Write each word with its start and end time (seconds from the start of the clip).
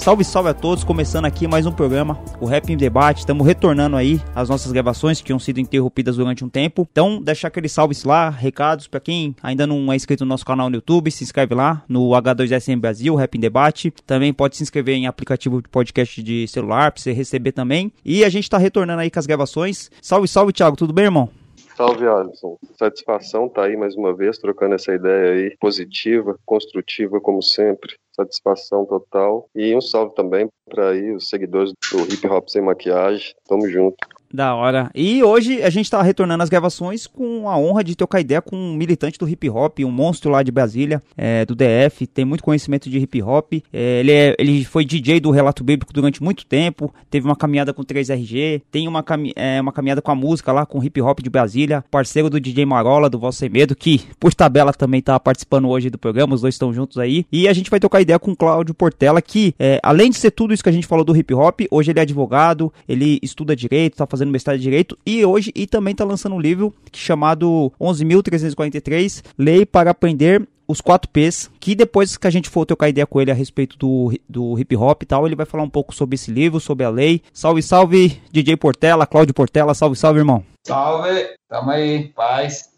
Salve, 0.00 0.24
salve 0.24 0.48
a 0.48 0.54
todos, 0.54 0.82
começando 0.82 1.26
aqui 1.26 1.46
mais 1.46 1.66
um 1.66 1.72
programa, 1.72 2.18
o 2.40 2.46
Rap 2.46 2.72
em 2.72 2.76
Debate. 2.76 3.18
Estamos 3.18 3.46
retornando 3.46 3.98
aí 3.98 4.18
as 4.34 4.48
nossas 4.48 4.72
gravações 4.72 5.18
que 5.18 5.26
tinham 5.26 5.38
sido 5.38 5.60
interrompidas 5.60 6.16
durante 6.16 6.42
um 6.42 6.48
tempo. 6.48 6.88
Então, 6.90 7.20
deixar 7.20 7.48
aquele 7.48 7.68
salve 7.68 7.94
lá, 8.06 8.30
recados 8.30 8.88
para 8.88 8.98
quem 8.98 9.36
ainda 9.42 9.66
não 9.66 9.92
é 9.92 9.96
inscrito 9.96 10.24
no 10.24 10.30
nosso 10.30 10.46
canal 10.46 10.70
no 10.70 10.76
YouTube, 10.76 11.10
se 11.10 11.22
inscreve 11.22 11.54
lá 11.54 11.84
no 11.86 12.08
H2SM 12.12 12.80
Brasil, 12.80 13.14
Rap 13.14 13.34
em 13.36 13.40
Debate. 13.40 13.90
Também 14.06 14.32
pode 14.32 14.56
se 14.56 14.62
inscrever 14.62 14.94
em 14.94 15.06
aplicativo 15.06 15.60
de 15.60 15.68
podcast 15.68 16.22
de 16.22 16.48
celular 16.48 16.92
para 16.92 17.02
você 17.02 17.12
receber 17.12 17.52
também. 17.52 17.92
E 18.02 18.24
a 18.24 18.30
gente 18.30 18.48
tá 18.48 18.56
retornando 18.56 19.02
aí 19.02 19.10
com 19.10 19.18
as 19.18 19.26
gravações. 19.26 19.90
Salve, 20.00 20.26
salve, 20.26 20.54
Thiago, 20.54 20.78
tudo 20.78 20.94
bem, 20.94 21.04
irmão? 21.04 21.28
Salve, 21.76 22.06
Alisson. 22.06 22.58
Satisfação 22.78 23.48
tá 23.48 23.64
aí 23.64 23.74
mais 23.74 23.94
uma 23.96 24.14
vez, 24.14 24.36
trocando 24.38 24.74
essa 24.74 24.94
ideia 24.94 25.32
aí, 25.32 25.56
positiva, 25.58 26.38
construtiva, 26.44 27.20
como 27.20 27.42
sempre. 27.42 27.96
Satisfação 28.20 28.84
total. 28.84 29.48
E 29.54 29.74
um 29.74 29.80
salve 29.80 30.14
também 30.14 30.48
para 30.68 30.90
aí 30.90 31.12
os 31.12 31.28
seguidores 31.28 31.72
do 31.90 32.00
Hip 32.12 32.26
Hop 32.26 32.48
Sem 32.48 32.62
Maquiagem. 32.62 33.34
Tamo 33.48 33.68
junto. 33.68 33.96
Da 34.32 34.54
hora. 34.54 34.90
E 34.94 35.24
hoje 35.24 35.60
a 35.60 35.70
gente 35.70 35.90
tá 35.90 36.00
retornando 36.00 36.40
as 36.44 36.48
gravações 36.48 37.04
com 37.04 37.48
a 37.48 37.58
honra 37.58 37.82
de 37.82 37.96
trocar 37.96 38.20
ideia 38.20 38.40
com 38.40 38.56
um 38.56 38.74
militante 38.74 39.18
do 39.18 39.28
hip 39.28 39.50
hop, 39.50 39.80
um 39.80 39.90
monstro 39.90 40.30
lá 40.30 40.40
de 40.44 40.52
Brasília, 40.52 41.02
é, 41.16 41.44
do 41.44 41.56
DF, 41.56 42.06
tem 42.06 42.24
muito 42.24 42.44
conhecimento 42.44 42.88
de 42.88 42.96
hip 42.96 43.20
hop. 43.20 43.54
É, 43.72 43.98
ele, 43.98 44.12
é, 44.12 44.36
ele 44.38 44.64
foi 44.64 44.84
DJ 44.84 45.18
do 45.18 45.32
Relato 45.32 45.64
Bíblico 45.64 45.92
durante 45.92 46.22
muito 46.22 46.46
tempo, 46.46 46.94
teve 47.10 47.26
uma 47.26 47.34
caminhada 47.34 47.72
com 47.74 47.82
3RG, 47.82 48.62
tem 48.70 48.86
uma, 48.86 49.02
cami 49.02 49.32
é, 49.34 49.60
uma 49.60 49.72
caminhada 49.72 50.00
com 50.00 50.12
a 50.12 50.14
música 50.14 50.52
lá, 50.52 50.64
com 50.64 50.82
hip 50.82 51.00
hop 51.02 51.18
de 51.20 51.28
Brasília, 51.28 51.84
parceiro 51.90 52.30
do 52.30 52.38
DJ 52.38 52.64
Marola, 52.64 53.10
do 53.10 53.32
Sem 53.32 53.48
Medo, 53.48 53.74
que 53.74 54.00
por 54.20 54.32
tabela 54.32 54.72
também 54.72 55.02
tá 55.02 55.18
participando 55.18 55.68
hoje 55.68 55.90
do 55.90 55.98
programa, 55.98 56.36
os 56.36 56.42
dois 56.42 56.54
estão 56.54 56.72
juntos 56.72 56.98
aí. 56.98 57.26
E 57.32 57.48
a 57.48 57.52
gente 57.52 57.68
vai 57.68 57.80
trocar 57.80 58.00
ideia 58.00 58.18
com 58.18 58.30
o 58.30 58.36
Cláudio 58.36 58.74
Portela, 58.74 59.20
que 59.20 59.56
é, 59.58 59.80
além 59.82 60.08
de 60.08 60.18
ser 60.18 60.30
tudo 60.30 60.54
isso 60.54 60.62
que 60.62 60.68
a 60.68 60.72
gente 60.72 60.86
falou 60.86 61.04
do 61.04 61.16
hip 61.16 61.34
hop, 61.34 61.62
hoje 61.68 61.90
ele 61.90 61.98
é 61.98 62.02
advogado, 62.02 62.72
ele 62.88 63.18
estuda 63.22 63.56
direito, 63.56 63.96
tá 63.96 64.06
fazendo 64.06 64.19
mestrado 64.28 64.58
de 64.58 64.62
direito 64.62 64.98
e 65.06 65.24
hoje 65.24 65.52
e 65.54 65.66
também 65.66 65.94
tá 65.94 66.04
lançando 66.04 66.34
um 66.34 66.40
livro 66.40 66.74
chamado 66.92 67.72
11.343 67.80 69.22
Lei 69.38 69.64
para 69.64 69.90
aprender 69.90 70.46
os 70.70 70.80
4 70.80 71.10
P's, 71.10 71.50
que 71.58 71.74
depois 71.74 72.16
que 72.16 72.26
a 72.26 72.30
gente 72.30 72.48
for 72.48 72.64
trocar 72.64 72.88
ideia 72.88 73.06
com 73.06 73.20
ele 73.20 73.30
a 73.30 73.34
respeito 73.34 73.76
do, 73.76 74.12
do 74.28 74.56
hip 74.58 74.76
hop 74.76 75.02
e 75.02 75.06
tal, 75.06 75.26
ele 75.26 75.34
vai 75.34 75.44
falar 75.44 75.64
um 75.64 75.68
pouco 75.68 75.92
sobre 75.92 76.14
esse 76.14 76.30
livro, 76.30 76.60
sobre 76.60 76.84
a 76.84 76.90
lei. 76.90 77.22
Salve, 77.32 77.60
salve, 77.60 78.20
DJ 78.30 78.56
Portela, 78.56 79.06
Cláudio 79.06 79.34
Portela, 79.34 79.74
salve, 79.74 79.96
salve, 79.96 80.20
irmão. 80.20 80.44
Salve, 80.64 81.26
tamo 81.48 81.70
aí, 81.70 82.12
paz. 82.14 82.70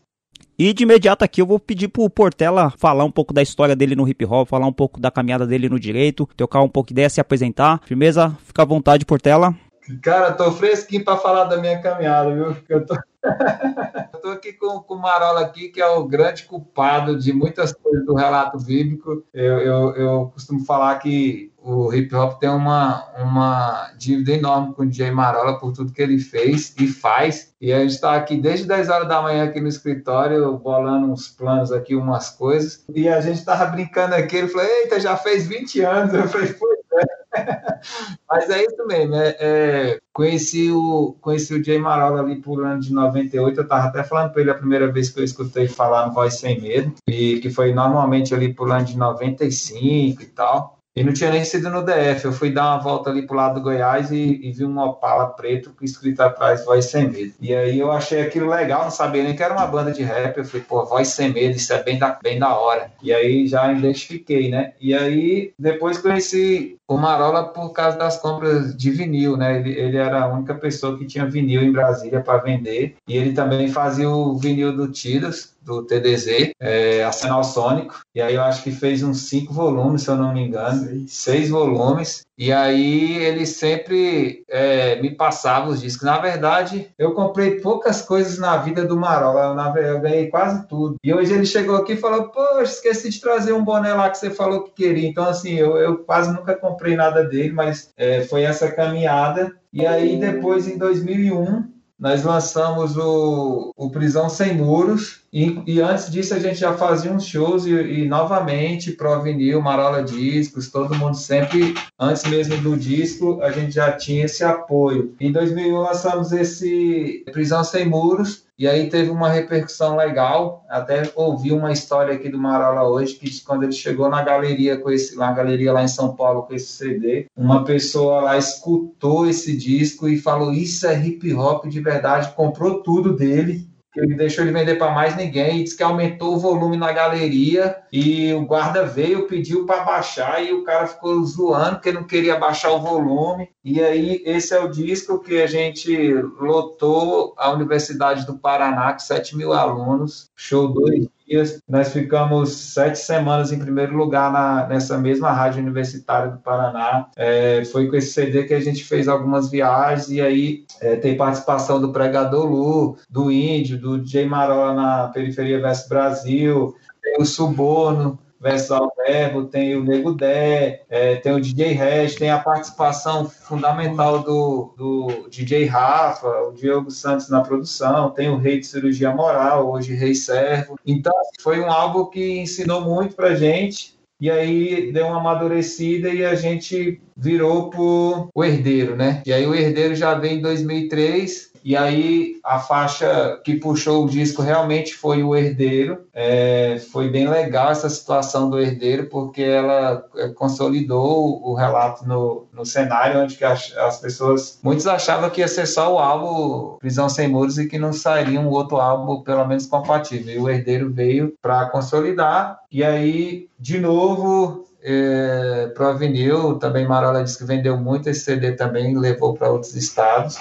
E 0.58 0.72
de 0.72 0.84
imediato 0.84 1.24
aqui 1.24 1.42
eu 1.42 1.46
vou 1.46 1.58
pedir 1.58 1.88
pro 1.88 2.08
Portela 2.08 2.72
falar 2.78 3.04
um 3.04 3.10
pouco 3.10 3.34
da 3.34 3.42
história 3.42 3.74
dele 3.74 3.96
no 3.96 4.08
hip 4.08 4.24
hop, 4.24 4.48
falar 4.48 4.66
um 4.66 4.72
pouco 4.72 5.00
da 5.00 5.10
caminhada 5.10 5.46
dele 5.46 5.68
no 5.68 5.80
direito, 5.80 6.28
trocar 6.36 6.62
um 6.62 6.68
pouco 6.68 6.88
de 6.88 6.94
ideia, 6.94 7.10
se 7.10 7.20
apresentar. 7.20 7.80
Firmeza? 7.84 8.36
Fica 8.44 8.62
à 8.62 8.64
vontade, 8.64 9.04
Portela. 9.04 9.54
Cara, 10.00 10.32
tô 10.32 10.50
fresquinho 10.52 11.04
pra 11.04 11.16
falar 11.16 11.44
da 11.44 11.56
minha 11.56 11.80
caminhada, 11.80 12.34
viu? 12.34 12.56
Eu 12.68 12.86
tô... 12.86 12.94
eu 14.14 14.20
tô 14.20 14.28
aqui 14.30 14.52
com, 14.52 14.80
com 14.80 14.94
o 14.94 15.00
Marola 15.00 15.40
aqui, 15.40 15.68
que 15.68 15.80
é 15.80 15.86
o 15.86 16.04
grande 16.04 16.44
culpado 16.44 17.18
de 17.18 17.32
muitas 17.32 17.72
coisas 17.72 18.04
do 18.04 18.14
relato 18.14 18.58
bíblico. 18.58 19.24
Eu, 19.32 19.58
eu, 19.58 19.96
eu 19.96 20.30
costumo 20.32 20.64
falar 20.64 20.98
que 20.98 21.51
o 21.64 21.92
hip 21.94 22.14
hop 22.14 22.40
tem 22.40 22.50
uma, 22.50 23.06
uma 23.16 23.92
dívida 23.96 24.32
enorme 24.32 24.74
com 24.74 24.82
o 24.82 24.86
DJ 24.86 25.12
Marola 25.12 25.58
por 25.58 25.72
tudo 25.72 25.92
que 25.92 26.02
ele 26.02 26.18
fez 26.18 26.74
e 26.78 26.88
faz. 26.88 27.54
E 27.60 27.72
a 27.72 27.80
gente 27.80 27.92
está 27.92 28.16
aqui 28.16 28.36
desde 28.36 28.66
10 28.66 28.88
horas 28.88 29.08
da 29.08 29.22
manhã 29.22 29.44
aqui 29.44 29.60
no 29.60 29.68
escritório, 29.68 30.58
bolando 30.58 31.06
uns 31.06 31.28
planos 31.28 31.70
aqui, 31.70 31.94
umas 31.94 32.30
coisas. 32.30 32.84
E 32.92 33.08
a 33.08 33.20
gente 33.20 33.44
tava 33.44 33.66
brincando 33.66 34.14
aqui, 34.14 34.36
ele 34.36 34.48
falou, 34.48 34.66
eita, 34.66 34.98
já 34.98 35.16
fez 35.16 35.46
20 35.46 35.80
anos. 35.82 36.14
Eu 36.14 36.28
falei, 36.28 36.52
pois 36.52 36.78
é. 36.94 37.22
Mas 38.28 38.50
é 38.50 38.64
isso 38.64 38.86
mesmo, 38.86 39.14
é, 39.14 39.36
é, 39.40 39.98
conheci, 40.12 40.70
o, 40.70 41.16
conheci 41.20 41.54
o 41.54 41.64
Jay 41.64 41.78
Marola 41.78 42.20
ali 42.20 42.36
por 42.36 42.64
ano 42.64 42.80
de 42.80 42.92
98, 42.92 43.60
eu 43.60 43.68
tava 43.68 43.88
até 43.88 44.04
falando 44.04 44.32
para 44.32 44.42
ele 44.42 44.50
a 44.50 44.54
primeira 44.54 44.90
vez 44.90 45.10
que 45.10 45.20
eu 45.20 45.24
escutei 45.24 45.66
falar 45.66 46.06
no 46.06 46.12
Voz 46.12 46.34
Sem 46.34 46.60
Medo, 46.60 46.94
e 47.08 47.40
que 47.40 47.48
foi 47.48 47.72
normalmente 47.72 48.34
ali 48.34 48.52
por 48.52 48.70
ano 48.70 48.84
de 48.84 48.98
95 48.98 50.22
e 50.22 50.26
tal. 50.26 50.81
E 50.94 51.02
não 51.02 51.12
tinha 51.12 51.30
nem 51.30 51.44
sido 51.44 51.70
no 51.70 51.82
DF. 51.82 52.24
Eu 52.24 52.32
fui 52.32 52.50
dar 52.50 52.74
uma 52.74 52.82
volta 52.82 53.08
ali 53.08 53.26
pro 53.26 53.36
lado 53.36 53.54
do 53.54 53.62
Goiás 53.62 54.10
e, 54.10 54.40
e 54.42 54.52
vi 54.52 54.64
um 54.64 54.78
Opala 54.78 55.28
preto 55.28 55.74
escrito 55.80 56.20
atrás 56.20 56.64
Voz 56.64 56.84
Sem 56.86 57.08
Medo. 57.08 57.32
E 57.40 57.54
aí 57.54 57.78
eu 57.78 57.90
achei 57.90 58.20
aquilo 58.20 58.50
legal, 58.50 58.84
não 58.84 58.90
sabia 58.90 59.22
nem 59.22 59.34
que 59.34 59.42
era 59.42 59.54
uma 59.54 59.66
banda 59.66 59.90
de 59.90 60.02
rap. 60.02 60.36
Eu 60.36 60.44
falei, 60.44 60.66
pô, 60.68 60.84
Voz 60.84 61.08
Sem 61.08 61.32
Medo, 61.32 61.56
isso 61.56 61.72
é 61.72 61.82
bem 61.82 61.98
da, 61.98 62.18
bem 62.22 62.38
da 62.38 62.54
hora. 62.54 62.92
E 63.02 63.12
aí 63.12 63.46
já 63.46 63.72
identifiquei, 63.72 64.50
né? 64.50 64.74
E 64.78 64.94
aí 64.94 65.54
depois 65.58 65.96
conheci 65.96 66.76
o 66.86 66.98
Marola 66.98 67.44
por 67.44 67.70
causa 67.70 67.96
das 67.96 68.18
compras 68.18 68.76
de 68.76 68.90
vinil, 68.90 69.36
né? 69.36 69.58
Ele, 69.60 69.70
ele 69.70 69.96
era 69.96 70.24
a 70.24 70.28
única 70.28 70.54
pessoa 70.54 70.98
que 70.98 71.06
tinha 71.06 71.24
vinil 71.24 71.62
em 71.62 71.72
Brasília 71.72 72.20
para 72.20 72.42
vender. 72.42 72.96
E 73.08 73.16
ele 73.16 73.32
também 73.32 73.68
fazia 73.68 74.10
o 74.10 74.36
vinil 74.36 74.76
do 74.76 74.88
Tidas, 74.88 75.51
do 75.62 75.84
TDZ, 75.84 76.52
é, 76.60 77.04
Arsenal 77.04 77.44
Sônico, 77.44 78.00
e 78.14 78.20
aí 78.20 78.34
eu 78.34 78.42
acho 78.42 78.62
que 78.62 78.70
fez 78.70 79.02
uns 79.02 79.28
cinco 79.28 79.52
volumes, 79.52 80.02
se 80.02 80.10
eu 80.10 80.16
não 80.16 80.32
me 80.32 80.40
engano, 80.40 80.80
seis, 81.08 81.12
seis 81.12 81.50
volumes, 81.50 82.22
e 82.36 82.52
aí 82.52 83.16
ele 83.18 83.46
sempre 83.46 84.42
é, 84.48 85.00
me 85.00 85.10
passava 85.10 85.70
os 85.70 85.80
discos. 85.80 86.04
Na 86.04 86.18
verdade, 86.18 86.90
eu 86.98 87.12
comprei 87.12 87.60
poucas 87.60 88.02
coisas 88.02 88.38
na 88.38 88.56
vida 88.56 88.84
do 88.84 88.96
Marola, 88.96 89.54
na, 89.54 89.72
eu 89.80 90.00
ganhei 90.00 90.28
quase 90.28 90.66
tudo. 90.66 90.96
E 91.04 91.12
hoje 91.12 91.32
ele 91.32 91.46
chegou 91.46 91.76
aqui 91.76 91.92
e 91.92 91.96
falou, 91.96 92.30
poxa, 92.30 92.72
esqueci 92.72 93.10
de 93.10 93.20
trazer 93.20 93.52
um 93.52 93.64
boné 93.64 93.94
lá 93.94 94.10
que 94.10 94.18
você 94.18 94.30
falou 94.30 94.64
que 94.64 94.72
queria. 94.72 95.08
Então, 95.08 95.24
assim, 95.24 95.54
eu, 95.54 95.76
eu 95.76 95.98
quase 95.98 96.32
nunca 96.32 96.56
comprei 96.56 96.96
nada 96.96 97.22
dele, 97.22 97.52
mas 97.52 97.90
é, 97.96 98.22
foi 98.22 98.42
essa 98.42 98.70
caminhada. 98.70 99.54
E 99.72 99.86
aí, 99.86 100.18
depois, 100.18 100.66
em 100.66 100.76
2001, 100.76 101.64
nós 102.02 102.24
lançamos 102.24 102.96
o, 102.96 103.72
o 103.76 103.88
Prisão 103.88 104.28
Sem 104.28 104.56
Muros, 104.56 105.20
e, 105.32 105.62
e, 105.64 105.80
antes 105.80 106.10
disso 106.10 106.34
a 106.34 106.38
gente 106.40 106.56
já 106.56 106.74
fazia 106.74 107.12
uns 107.12 107.24
shows, 107.24 107.64
e, 107.64 107.70
e 107.70 108.08
novamente, 108.08 108.90
Pro 108.90 109.22
Vinil, 109.22 109.62
Marola 109.62 110.02
Discos, 110.02 110.68
todo 110.68 110.96
mundo 110.96 111.16
sempre, 111.16 111.74
antes 111.96 112.24
mesmo 112.24 112.56
do 112.58 112.76
disco, 112.76 113.40
a 113.40 113.52
gente 113.52 113.76
já 113.76 113.92
tinha 113.92 114.24
esse 114.24 114.42
apoio. 114.42 115.14
Em 115.20 115.30
2001 115.30 115.78
lançamos 115.78 116.32
esse 116.32 117.22
Prisão 117.32 117.62
Sem 117.62 117.88
Muros, 117.88 118.46
e 118.62 118.68
aí 118.68 118.88
teve 118.88 119.10
uma 119.10 119.28
repercussão 119.28 119.96
legal, 119.96 120.64
até 120.68 121.10
ouvi 121.16 121.50
uma 121.50 121.72
história 121.72 122.14
aqui 122.14 122.28
do 122.28 122.38
Marola 122.38 122.88
hoje, 122.88 123.14
que 123.14 123.42
quando 123.42 123.64
ele 123.64 123.72
chegou 123.72 124.08
na 124.08 124.22
galeria, 124.22 124.76
com 124.76 124.88
esse, 124.88 125.16
na 125.16 125.32
galeria 125.32 125.72
lá 125.72 125.82
em 125.82 125.88
São 125.88 126.14
Paulo 126.14 126.44
com 126.44 126.54
esse 126.54 126.68
CD, 126.68 127.26
uma 127.36 127.64
pessoa 127.64 128.20
lá 128.20 128.38
escutou 128.38 129.28
esse 129.28 129.56
disco 129.56 130.08
e 130.08 130.16
falou, 130.16 130.52
isso 130.52 130.86
é 130.86 130.96
hip 130.96 131.34
hop 131.34 131.66
de 131.66 131.80
verdade, 131.80 132.32
comprou 132.36 132.84
tudo 132.84 133.16
dele, 133.16 133.68
ele 133.96 134.14
deixou 134.14 134.44
ele 134.44 134.52
vender 134.52 134.76
para 134.76 134.90
mais 134.90 135.16
ninguém 135.16 135.60
e 135.60 135.64
disse 135.64 135.76
que 135.76 135.82
aumentou 135.82 136.34
o 136.34 136.38
volume 136.38 136.76
na 136.76 136.92
galeria 136.92 137.76
e 137.92 138.32
o 138.32 138.46
guarda 138.46 138.86
veio, 138.86 139.26
pediu 139.26 139.66
para 139.66 139.84
baixar 139.84 140.42
e 140.42 140.52
o 140.52 140.64
cara 140.64 140.86
ficou 140.86 141.22
zoando 141.24 141.76
porque 141.76 141.92
não 141.92 142.04
queria 142.04 142.38
baixar 142.38 142.72
o 142.72 142.80
volume. 142.80 143.50
E 143.62 143.82
aí 143.82 144.22
esse 144.24 144.54
é 144.54 144.60
o 144.60 144.70
disco 144.70 145.20
que 145.20 145.42
a 145.42 145.46
gente 145.46 146.12
lotou 146.40 147.34
a 147.36 147.50
Universidade 147.50 148.26
do 148.26 148.38
Paraná 148.38 148.92
com 148.92 148.98
7 148.98 149.36
mil 149.36 149.52
alunos, 149.52 150.30
show 150.34 150.68
dois 150.68 151.06
dias. 151.32 151.58
Nós 151.68 151.92
ficamos 151.92 152.52
sete 152.52 152.98
semanas 152.98 153.50
em 153.50 153.58
primeiro 153.58 153.96
lugar 153.96 154.30
na, 154.30 154.66
nessa 154.66 154.98
mesma 154.98 155.32
rádio 155.32 155.62
universitária 155.62 156.30
do 156.30 156.38
Paraná. 156.38 157.06
É, 157.16 157.64
foi 157.64 157.88
com 157.88 157.96
esse 157.96 158.12
CD 158.12 158.44
que 158.44 158.54
a 158.54 158.60
gente 158.60 158.84
fez 158.84 159.08
algumas 159.08 159.50
viagens 159.50 160.10
e 160.10 160.20
aí 160.20 160.64
é, 160.80 160.96
tem 160.96 161.16
participação 161.16 161.80
do 161.80 161.92
Pregador 161.92 162.46
Lu, 162.46 162.96
do 163.08 163.30
Índio, 163.30 163.78
do 163.78 163.98
J 163.98 164.26
Marola 164.26 164.74
na 164.74 165.08
Periferia 165.08 165.60
Veste 165.60 165.88
Brasil, 165.88 166.76
tem 167.02 167.16
o 167.18 167.24
Suborno, 167.24 168.18
versus 168.42 168.72
Alverbo, 168.72 169.44
tem 169.44 169.76
o 169.76 169.84
Nego 169.84 170.12
Dé, 170.12 170.82
é, 170.90 171.16
tem 171.16 171.32
o 171.32 171.40
DJ 171.40 171.72
Red, 171.72 172.08
tem 172.16 172.28
a 172.28 172.40
participação 172.40 173.28
fundamental 173.28 174.18
do, 174.18 174.74
do 174.76 175.28
DJ 175.30 175.66
Rafa, 175.66 176.28
o 176.48 176.52
Diogo 176.52 176.90
Santos 176.90 177.28
na 177.28 177.40
produção, 177.40 178.10
tem 178.10 178.28
o 178.28 178.36
Rei 178.36 178.58
de 178.58 178.66
Cirurgia 178.66 179.12
Moral, 179.12 179.70
hoje 179.70 179.94
Rei 179.94 180.14
Servo. 180.14 180.76
Então, 180.84 181.14
foi 181.40 181.60
um 181.60 181.70
álbum 181.70 182.06
que 182.06 182.40
ensinou 182.40 182.80
muito 182.80 183.14
pra 183.14 183.36
gente 183.36 183.96
e 184.20 184.30
aí 184.30 184.92
deu 184.92 185.06
uma 185.06 185.18
amadurecida 185.18 186.08
e 186.08 186.24
a 186.24 186.34
gente 186.34 187.00
virou 187.16 187.70
pro 187.70 188.28
o 188.32 188.44
Herdeiro, 188.44 188.96
né? 188.96 189.20
E 189.26 189.32
aí 189.32 189.44
o 189.46 189.54
Herdeiro 189.54 189.96
já 189.96 190.14
vem 190.14 190.38
em 190.38 190.40
2003 190.40 191.51
e 191.64 191.76
aí 191.76 192.36
a 192.44 192.58
faixa 192.58 193.40
que 193.44 193.56
puxou 193.56 194.04
o 194.04 194.08
disco 194.08 194.42
realmente 194.42 194.94
foi 194.94 195.22
o 195.22 195.34
Herdeiro. 195.34 196.06
É, 196.12 196.80
foi 196.92 197.08
bem 197.08 197.28
legal 197.28 197.70
essa 197.70 197.88
situação 197.88 198.50
do 198.50 198.60
Herdeiro, 198.60 199.06
porque 199.06 199.42
ela 199.42 200.04
é, 200.16 200.28
consolidou 200.28 201.40
o 201.42 201.54
relato 201.54 202.06
no, 202.06 202.46
no 202.52 202.66
cenário, 202.66 203.20
onde 203.20 203.36
que 203.36 203.44
as, 203.44 203.76
as 203.76 204.00
pessoas. 204.00 204.58
Muitos 204.62 204.86
achavam 204.86 205.30
que 205.30 205.40
ia 205.40 205.48
ser 205.48 205.66
só 205.66 205.94
o 205.94 205.98
álbum 205.98 206.76
Prisão 206.78 207.08
Sem 207.08 207.28
Muros 207.28 207.58
e 207.58 207.68
que 207.68 207.78
não 207.78 207.92
sairia 207.92 208.40
um 208.40 208.48
outro 208.48 208.76
álbum, 208.78 209.22
pelo 209.22 209.46
menos 209.46 209.66
compatível. 209.66 210.34
E 210.34 210.38
o 210.38 210.50
Herdeiro 210.50 210.92
veio 210.92 211.34
para 211.40 211.66
consolidar. 211.66 212.58
E 212.70 212.82
aí, 212.82 213.48
de 213.58 213.78
novo, 213.78 214.66
é, 214.82 215.70
pro 215.74 215.96
vinil, 215.96 216.58
também 216.58 216.86
Marola 216.86 217.22
disse 217.22 217.38
que 217.38 217.44
vendeu 217.44 217.76
muito 217.78 218.08
esse 218.08 218.20
CD 218.20 218.52
também, 218.52 218.98
levou 218.98 219.34
para 219.34 219.50
outros 219.50 219.76
estados. 219.76 220.36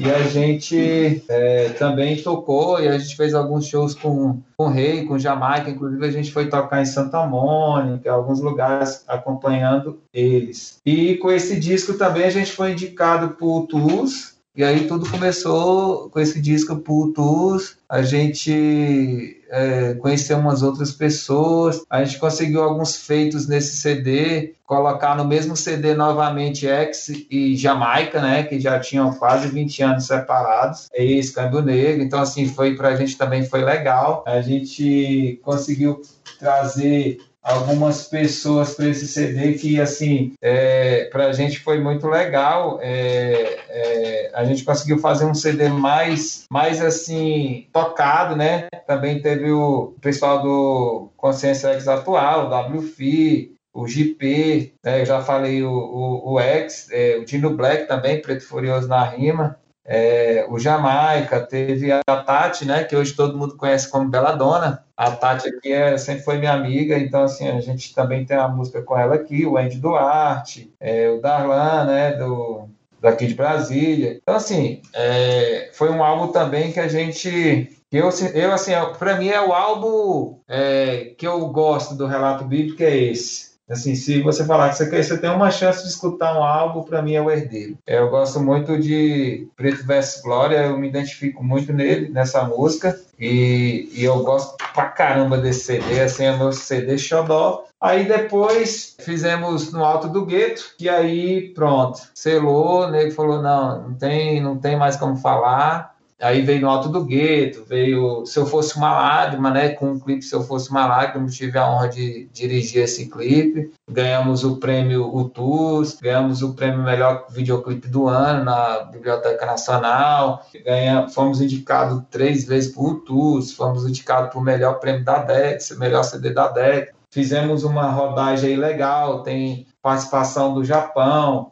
E 0.00 0.10
a 0.10 0.22
gente 0.22 1.22
é, 1.28 1.68
também 1.78 2.16
tocou 2.22 2.80
e 2.80 2.88
a 2.88 2.96
gente 2.96 3.14
fez 3.14 3.34
alguns 3.34 3.66
shows 3.66 3.94
com, 3.94 4.40
com 4.56 4.64
o 4.64 4.68
Rei, 4.70 5.04
com 5.04 5.18
Jamaica. 5.18 5.68
Inclusive, 5.68 6.06
a 6.06 6.10
gente 6.10 6.32
foi 6.32 6.48
tocar 6.48 6.80
em 6.80 6.86
Santa 6.86 7.26
Mônica, 7.26 8.10
alguns 8.10 8.40
lugares 8.40 9.04
acompanhando 9.06 10.00
eles. 10.10 10.80
E 10.86 11.16
com 11.16 11.30
esse 11.30 11.60
disco 11.60 11.92
também 11.98 12.24
a 12.24 12.30
gente 12.30 12.50
foi 12.50 12.72
indicado 12.72 13.34
por 13.34 13.66
Tools. 13.66 14.29
E 14.54 14.64
aí 14.64 14.88
tudo 14.88 15.08
começou 15.08 16.10
com 16.10 16.18
esse 16.18 16.40
disco 16.40 16.76
por 16.76 17.12
Tools. 17.12 17.76
A 17.88 18.02
gente 18.02 19.40
é, 19.48 19.94
conhecer 19.94 20.34
umas 20.34 20.62
outras 20.62 20.90
pessoas. 20.90 21.84
A 21.88 22.02
gente 22.02 22.18
conseguiu 22.18 22.62
alguns 22.62 22.96
feitos 22.96 23.46
nesse 23.46 23.76
CD, 23.76 24.54
colocar 24.66 25.16
no 25.16 25.24
mesmo 25.24 25.56
CD 25.56 25.94
novamente 25.94 26.66
X 26.66 27.10
e 27.30 27.56
Jamaica, 27.56 28.20
né, 28.20 28.42
que 28.42 28.58
já 28.58 28.80
tinham 28.80 29.12
quase 29.14 29.48
20 29.48 29.82
anos 29.82 30.06
separados, 30.06 30.88
ex 30.94 31.30
Câmbio 31.30 31.62
Negro. 31.62 32.02
Então, 32.02 32.20
assim, 32.20 32.48
foi 32.48 32.74
para 32.74 32.88
a 32.88 32.96
gente 32.96 33.16
também 33.16 33.44
foi 33.44 33.62
legal. 33.62 34.24
A 34.26 34.40
gente 34.40 35.40
conseguiu 35.44 36.02
trazer 36.40 37.18
algumas 37.42 38.06
pessoas 38.06 38.74
para 38.74 38.88
esse 38.88 39.08
CD 39.08 39.54
que, 39.54 39.80
assim, 39.80 40.32
é, 40.40 41.04
para 41.06 41.26
a 41.26 41.32
gente 41.32 41.58
foi 41.60 41.80
muito 41.80 42.06
legal. 42.06 42.78
É, 42.82 43.58
é, 43.68 44.30
a 44.34 44.44
gente 44.44 44.64
conseguiu 44.64 44.98
fazer 44.98 45.24
um 45.24 45.34
CD 45.34 45.68
mais, 45.68 46.44
mais 46.50 46.82
assim, 46.82 47.66
tocado, 47.72 48.36
né? 48.36 48.68
Também 48.86 49.20
teve 49.20 49.50
o 49.50 49.94
pessoal 50.00 50.42
do 50.42 51.08
Consciência 51.16 51.72
X 51.74 51.88
Atual, 51.88 52.48
o 52.48 52.78
WFI, 52.78 53.54
o 53.72 53.86
GP, 53.86 54.74
né? 54.84 55.00
eu 55.00 55.06
já 55.06 55.22
falei 55.22 55.62
o, 55.62 55.70
o, 55.70 56.32
o 56.32 56.40
X, 56.40 56.88
é, 56.90 57.16
o 57.18 57.24
Dino 57.24 57.56
Black 57.56 57.86
também, 57.86 58.20
Preto 58.20 58.44
Furioso 58.44 58.88
na 58.88 59.04
rima 59.04 59.56
é, 59.92 60.46
o 60.48 60.56
Jamaica, 60.56 61.40
teve 61.40 61.90
a 61.90 62.00
Tati, 62.04 62.64
né, 62.64 62.84
que 62.84 62.94
hoje 62.94 63.12
todo 63.12 63.36
mundo 63.36 63.56
conhece 63.56 63.90
como 63.90 64.08
Dona. 64.08 64.84
A 64.96 65.10
Tati 65.10 65.48
aqui 65.48 65.72
é, 65.72 65.98
sempre 65.98 66.22
foi 66.22 66.38
minha 66.38 66.52
amiga, 66.52 66.96
então 66.96 67.24
assim, 67.24 67.48
a 67.48 67.60
gente 67.60 67.92
também 67.92 68.24
tem 68.24 68.36
a 68.36 68.46
música 68.46 68.80
com 68.82 68.96
ela 68.96 69.16
aqui, 69.16 69.44
o 69.44 69.58
Andy 69.58 69.78
Duarte, 69.78 70.72
é, 70.78 71.10
o 71.10 71.20
Darlan, 71.20 71.86
né, 71.86 72.12
do, 72.12 72.68
daqui 73.00 73.26
de 73.26 73.34
Brasília. 73.34 74.20
Então 74.22 74.36
assim, 74.36 74.80
é, 74.94 75.70
foi 75.72 75.90
um 75.90 76.04
álbum 76.04 76.28
também 76.28 76.70
que 76.70 76.78
a 76.78 76.86
gente 76.86 77.76
eu, 77.90 78.08
eu 78.34 78.52
assim, 78.52 78.70
para 78.96 79.16
mim 79.16 79.28
é 79.28 79.40
o 79.40 79.52
álbum 79.52 80.38
é, 80.46 81.12
que 81.18 81.26
eu 81.26 81.48
gosto 81.48 81.96
do 81.96 82.06
relato 82.06 82.44
bíblico 82.44 82.80
é 82.84 82.96
esse. 82.96 83.49
Assim, 83.70 83.94
se 83.94 84.20
você 84.20 84.44
falar 84.44 84.70
que 84.70 84.76
você, 84.76 84.90
quer, 84.90 85.02
você 85.02 85.16
tem 85.16 85.30
uma 85.30 85.50
chance 85.50 85.82
de 85.82 85.88
escutar 85.88 86.36
um 86.36 86.42
álbum, 86.42 86.82
para 86.82 87.00
mim 87.00 87.14
é 87.14 87.22
o 87.22 87.30
Herdeiro. 87.30 87.78
Eu 87.86 88.10
gosto 88.10 88.40
muito 88.40 88.76
de 88.78 89.46
Preto 89.56 89.86
vs 89.86 90.20
Glória, 90.22 90.66
eu 90.66 90.76
me 90.76 90.88
identifico 90.88 91.44
muito 91.44 91.72
nele, 91.72 92.08
nessa 92.08 92.42
música, 92.42 92.98
e, 93.18 93.88
e 93.94 94.04
eu 94.04 94.24
gosto 94.24 94.56
pra 94.74 94.88
caramba 94.88 95.38
desse 95.38 95.60
CD, 95.60 96.00
assim, 96.00 96.24
é 96.24 96.36
meu 96.36 96.52
CD 96.52 96.98
xodó. 96.98 97.64
Aí 97.80 98.06
depois 98.06 98.96
fizemos 98.98 99.72
no 99.72 99.84
Alto 99.84 100.08
do 100.08 100.26
Gueto, 100.26 100.74
e 100.78 100.88
aí 100.88 101.50
pronto, 101.54 102.00
selou, 102.12 102.82
o 102.82 102.90
nego 102.90 103.12
falou, 103.12 103.40
não, 103.40 103.88
não 103.88 103.94
tem, 103.94 104.40
não 104.40 104.58
tem 104.58 104.76
mais 104.76 104.96
como 104.96 105.16
falar, 105.16 105.94
Aí 106.20 106.42
veio 106.42 106.60
no 106.60 106.68
Alto 106.68 106.88
do 106.88 107.04
Gueto, 107.04 107.64
veio 107.64 108.26
Se 108.26 108.38
Eu 108.38 108.46
Fosse 108.46 108.76
Uma 108.76 108.92
Lágrima, 108.92 109.50
né? 109.50 109.70
Com 109.70 109.92
o 109.92 110.00
clipe 110.00 110.22
Se 110.22 110.34
Eu 110.34 110.42
Fosse 110.42 110.70
Uma 110.70 110.86
Lágrima, 110.86 111.26
tive 111.28 111.58
a 111.58 111.68
honra 111.68 111.88
de 111.88 112.28
dirigir 112.32 112.82
esse 112.82 113.08
clipe. 113.08 113.72
Ganhamos 113.90 114.44
o 114.44 114.56
prêmio 114.56 115.14
UTUS, 115.14 115.98
ganhamos 116.00 116.42
o 116.42 116.54
prêmio 116.54 116.82
Melhor 116.82 117.26
Videoclipe 117.30 117.88
do 117.88 118.06
Ano 118.06 118.44
na 118.44 118.84
Biblioteca 118.84 119.46
Nacional, 119.46 120.44
ganhamos, 120.64 121.14
fomos 121.14 121.40
indicados 121.40 122.02
três 122.10 122.44
vezes 122.44 122.72
por 122.72 122.92
UTUS, 122.92 123.52
fomos 123.52 123.86
indicados 123.86 124.30
por 124.32 124.42
melhor 124.42 124.74
prêmio 124.74 125.04
da 125.04 125.18
DEX, 125.22 125.76
melhor 125.78 126.02
CD 126.02 126.30
da 126.30 126.48
DEX. 126.48 126.99
Fizemos 127.12 127.64
uma 127.64 127.90
rodagem 127.90 128.56
legal, 128.56 129.24
tem 129.24 129.66
participação 129.82 130.54
do 130.54 130.64
Japão, 130.64 131.50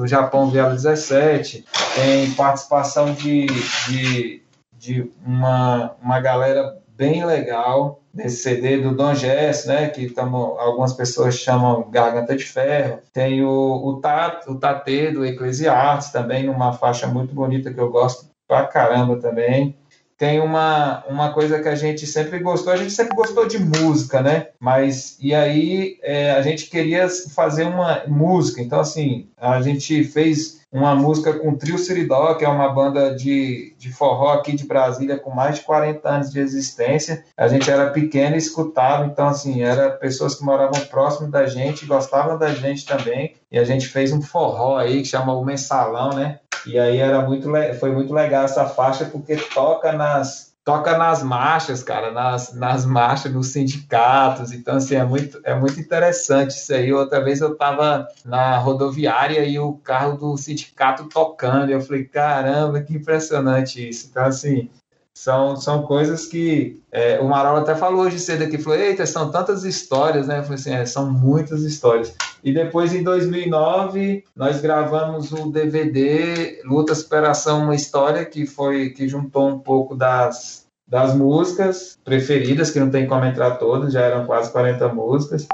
o 0.00 0.06
Japão 0.06 0.50
Viela 0.50 0.70
17, 0.70 1.64
tem 1.96 2.30
participação 2.32 3.12
de, 3.12 3.46
de, 3.88 4.42
de 4.72 5.12
uma, 5.26 5.96
uma 6.00 6.20
galera 6.20 6.78
bem 6.96 7.24
legal 7.24 8.00
nesse 8.14 8.42
CD 8.42 8.78
do 8.78 8.94
Don 8.94 9.14
Jess, 9.14 9.66
né, 9.66 9.88
que 9.88 10.08
tamo, 10.10 10.56
algumas 10.58 10.92
pessoas 10.92 11.36
chamam 11.36 11.90
Garganta 11.90 12.36
de 12.36 12.44
Ferro. 12.44 13.00
Tem 13.12 13.42
o, 13.42 13.84
o, 13.84 14.00
Tat, 14.00 14.48
o 14.48 14.56
Tate 14.56 15.10
do 15.10 15.24
Eclesiastes 15.24 16.12
também, 16.12 16.44
numa 16.44 16.72
faixa 16.72 17.08
muito 17.08 17.34
bonita 17.34 17.72
que 17.72 17.80
eu 17.80 17.90
gosto 17.90 18.26
pra 18.46 18.66
caramba 18.66 19.16
também 19.16 19.76
tem 20.20 20.38
uma, 20.38 21.02
uma 21.08 21.32
coisa 21.32 21.62
que 21.62 21.68
a 21.68 21.74
gente 21.74 22.06
sempre 22.06 22.40
gostou, 22.40 22.70
a 22.70 22.76
gente 22.76 22.92
sempre 22.92 23.16
gostou 23.16 23.48
de 23.48 23.58
música, 23.58 24.20
né? 24.20 24.48
Mas, 24.60 25.16
e 25.18 25.34
aí 25.34 25.98
é, 26.02 26.32
a 26.32 26.42
gente 26.42 26.68
queria 26.68 27.08
fazer 27.34 27.64
uma 27.64 28.02
música, 28.06 28.60
então 28.60 28.80
assim, 28.80 29.30
a 29.34 29.62
gente 29.62 30.04
fez 30.04 30.60
uma 30.70 30.94
música 30.94 31.32
com 31.32 31.48
o 31.48 31.56
Trio 31.56 31.78
Siridó, 31.78 32.34
que 32.34 32.44
é 32.44 32.48
uma 32.48 32.68
banda 32.68 33.14
de, 33.14 33.74
de 33.78 33.90
forró 33.90 34.34
aqui 34.34 34.54
de 34.54 34.66
Brasília 34.66 35.18
com 35.18 35.30
mais 35.30 35.56
de 35.56 35.62
40 35.62 36.06
anos 36.06 36.30
de 36.30 36.38
existência. 36.38 37.24
A 37.34 37.48
gente 37.48 37.70
era 37.70 37.88
pequeno 37.88 38.34
e 38.34 38.38
escutava, 38.38 39.06
então 39.06 39.26
assim, 39.26 39.62
era 39.62 39.90
pessoas 39.90 40.34
que 40.34 40.44
moravam 40.44 40.84
próximo 40.86 41.30
da 41.30 41.46
gente, 41.46 41.86
gostavam 41.86 42.38
da 42.38 42.52
gente 42.52 42.84
também. 42.84 43.36
E 43.50 43.58
a 43.58 43.64
gente 43.64 43.88
fez 43.88 44.12
um 44.12 44.20
forró 44.20 44.76
aí 44.76 45.00
que 45.00 45.08
chama 45.08 45.32
o 45.32 45.42
Mensalão, 45.42 46.10
né? 46.10 46.39
E 46.66 46.78
aí 46.78 46.98
era 46.98 47.22
muito, 47.22 47.48
foi 47.78 47.92
muito 47.92 48.12
legal 48.12 48.44
essa 48.44 48.66
faixa 48.66 49.04
porque 49.04 49.36
toca 49.36 49.92
nas 49.92 50.50
toca 50.62 50.96
nas 50.96 51.22
marchas, 51.22 51.82
cara, 51.82 52.12
nas, 52.12 52.52
nas 52.54 52.84
marchas 52.84 53.32
nos 53.32 53.48
sindicatos. 53.48 54.52
Então 54.52 54.76
assim 54.76 54.94
é 54.94 55.04
muito 55.04 55.40
é 55.42 55.54
muito 55.54 55.80
interessante 55.80 56.50
isso 56.50 56.72
aí. 56.72 56.92
Outra 56.92 57.22
vez 57.22 57.40
eu 57.40 57.52
estava 57.52 58.06
na 58.24 58.58
rodoviária 58.58 59.44
e 59.44 59.58
o 59.58 59.74
carro 59.74 60.16
do 60.16 60.36
sindicato 60.36 61.08
tocando. 61.08 61.70
Eu 61.70 61.80
falei, 61.80 62.04
caramba, 62.04 62.80
que 62.82 62.94
impressionante 62.94 63.88
isso. 63.88 64.08
Então 64.10 64.24
assim, 64.24 64.70
são, 65.20 65.54
são 65.54 65.82
coisas 65.82 66.24
que 66.24 66.80
é, 66.90 67.20
o 67.20 67.28
Marola 67.28 67.60
até 67.60 67.74
falou 67.74 68.06
hoje 68.06 68.18
cedo 68.18 68.42
aqui, 68.42 68.56
falou, 68.56 68.78
eita, 68.78 69.04
são 69.04 69.30
tantas 69.30 69.64
histórias, 69.64 70.26
né? 70.26 70.38
Eu 70.38 70.44
falei 70.44 70.58
assim, 70.58 70.72
é, 70.72 70.86
são 70.86 71.12
muitas 71.12 71.62
histórias. 71.62 72.14
E 72.42 72.54
depois, 72.54 72.94
em 72.94 73.02
2009, 73.02 74.24
nós 74.34 74.62
gravamos 74.62 75.30
o 75.30 75.50
DVD 75.50 76.62
Luta, 76.64 76.94
Superação, 76.94 77.64
Uma 77.64 77.74
História, 77.74 78.24
que 78.24 78.46
foi 78.46 78.88
que 78.90 79.06
juntou 79.06 79.46
um 79.50 79.58
pouco 79.58 79.94
das, 79.94 80.64
das 80.88 81.14
músicas 81.14 81.98
preferidas, 82.02 82.70
que 82.70 82.80
não 82.80 82.88
tem 82.88 83.06
como 83.06 83.26
entrar 83.26 83.56
todas, 83.56 83.92
já 83.92 84.00
eram 84.00 84.24
quase 84.24 84.50
40 84.50 84.88
músicas. 84.88 85.46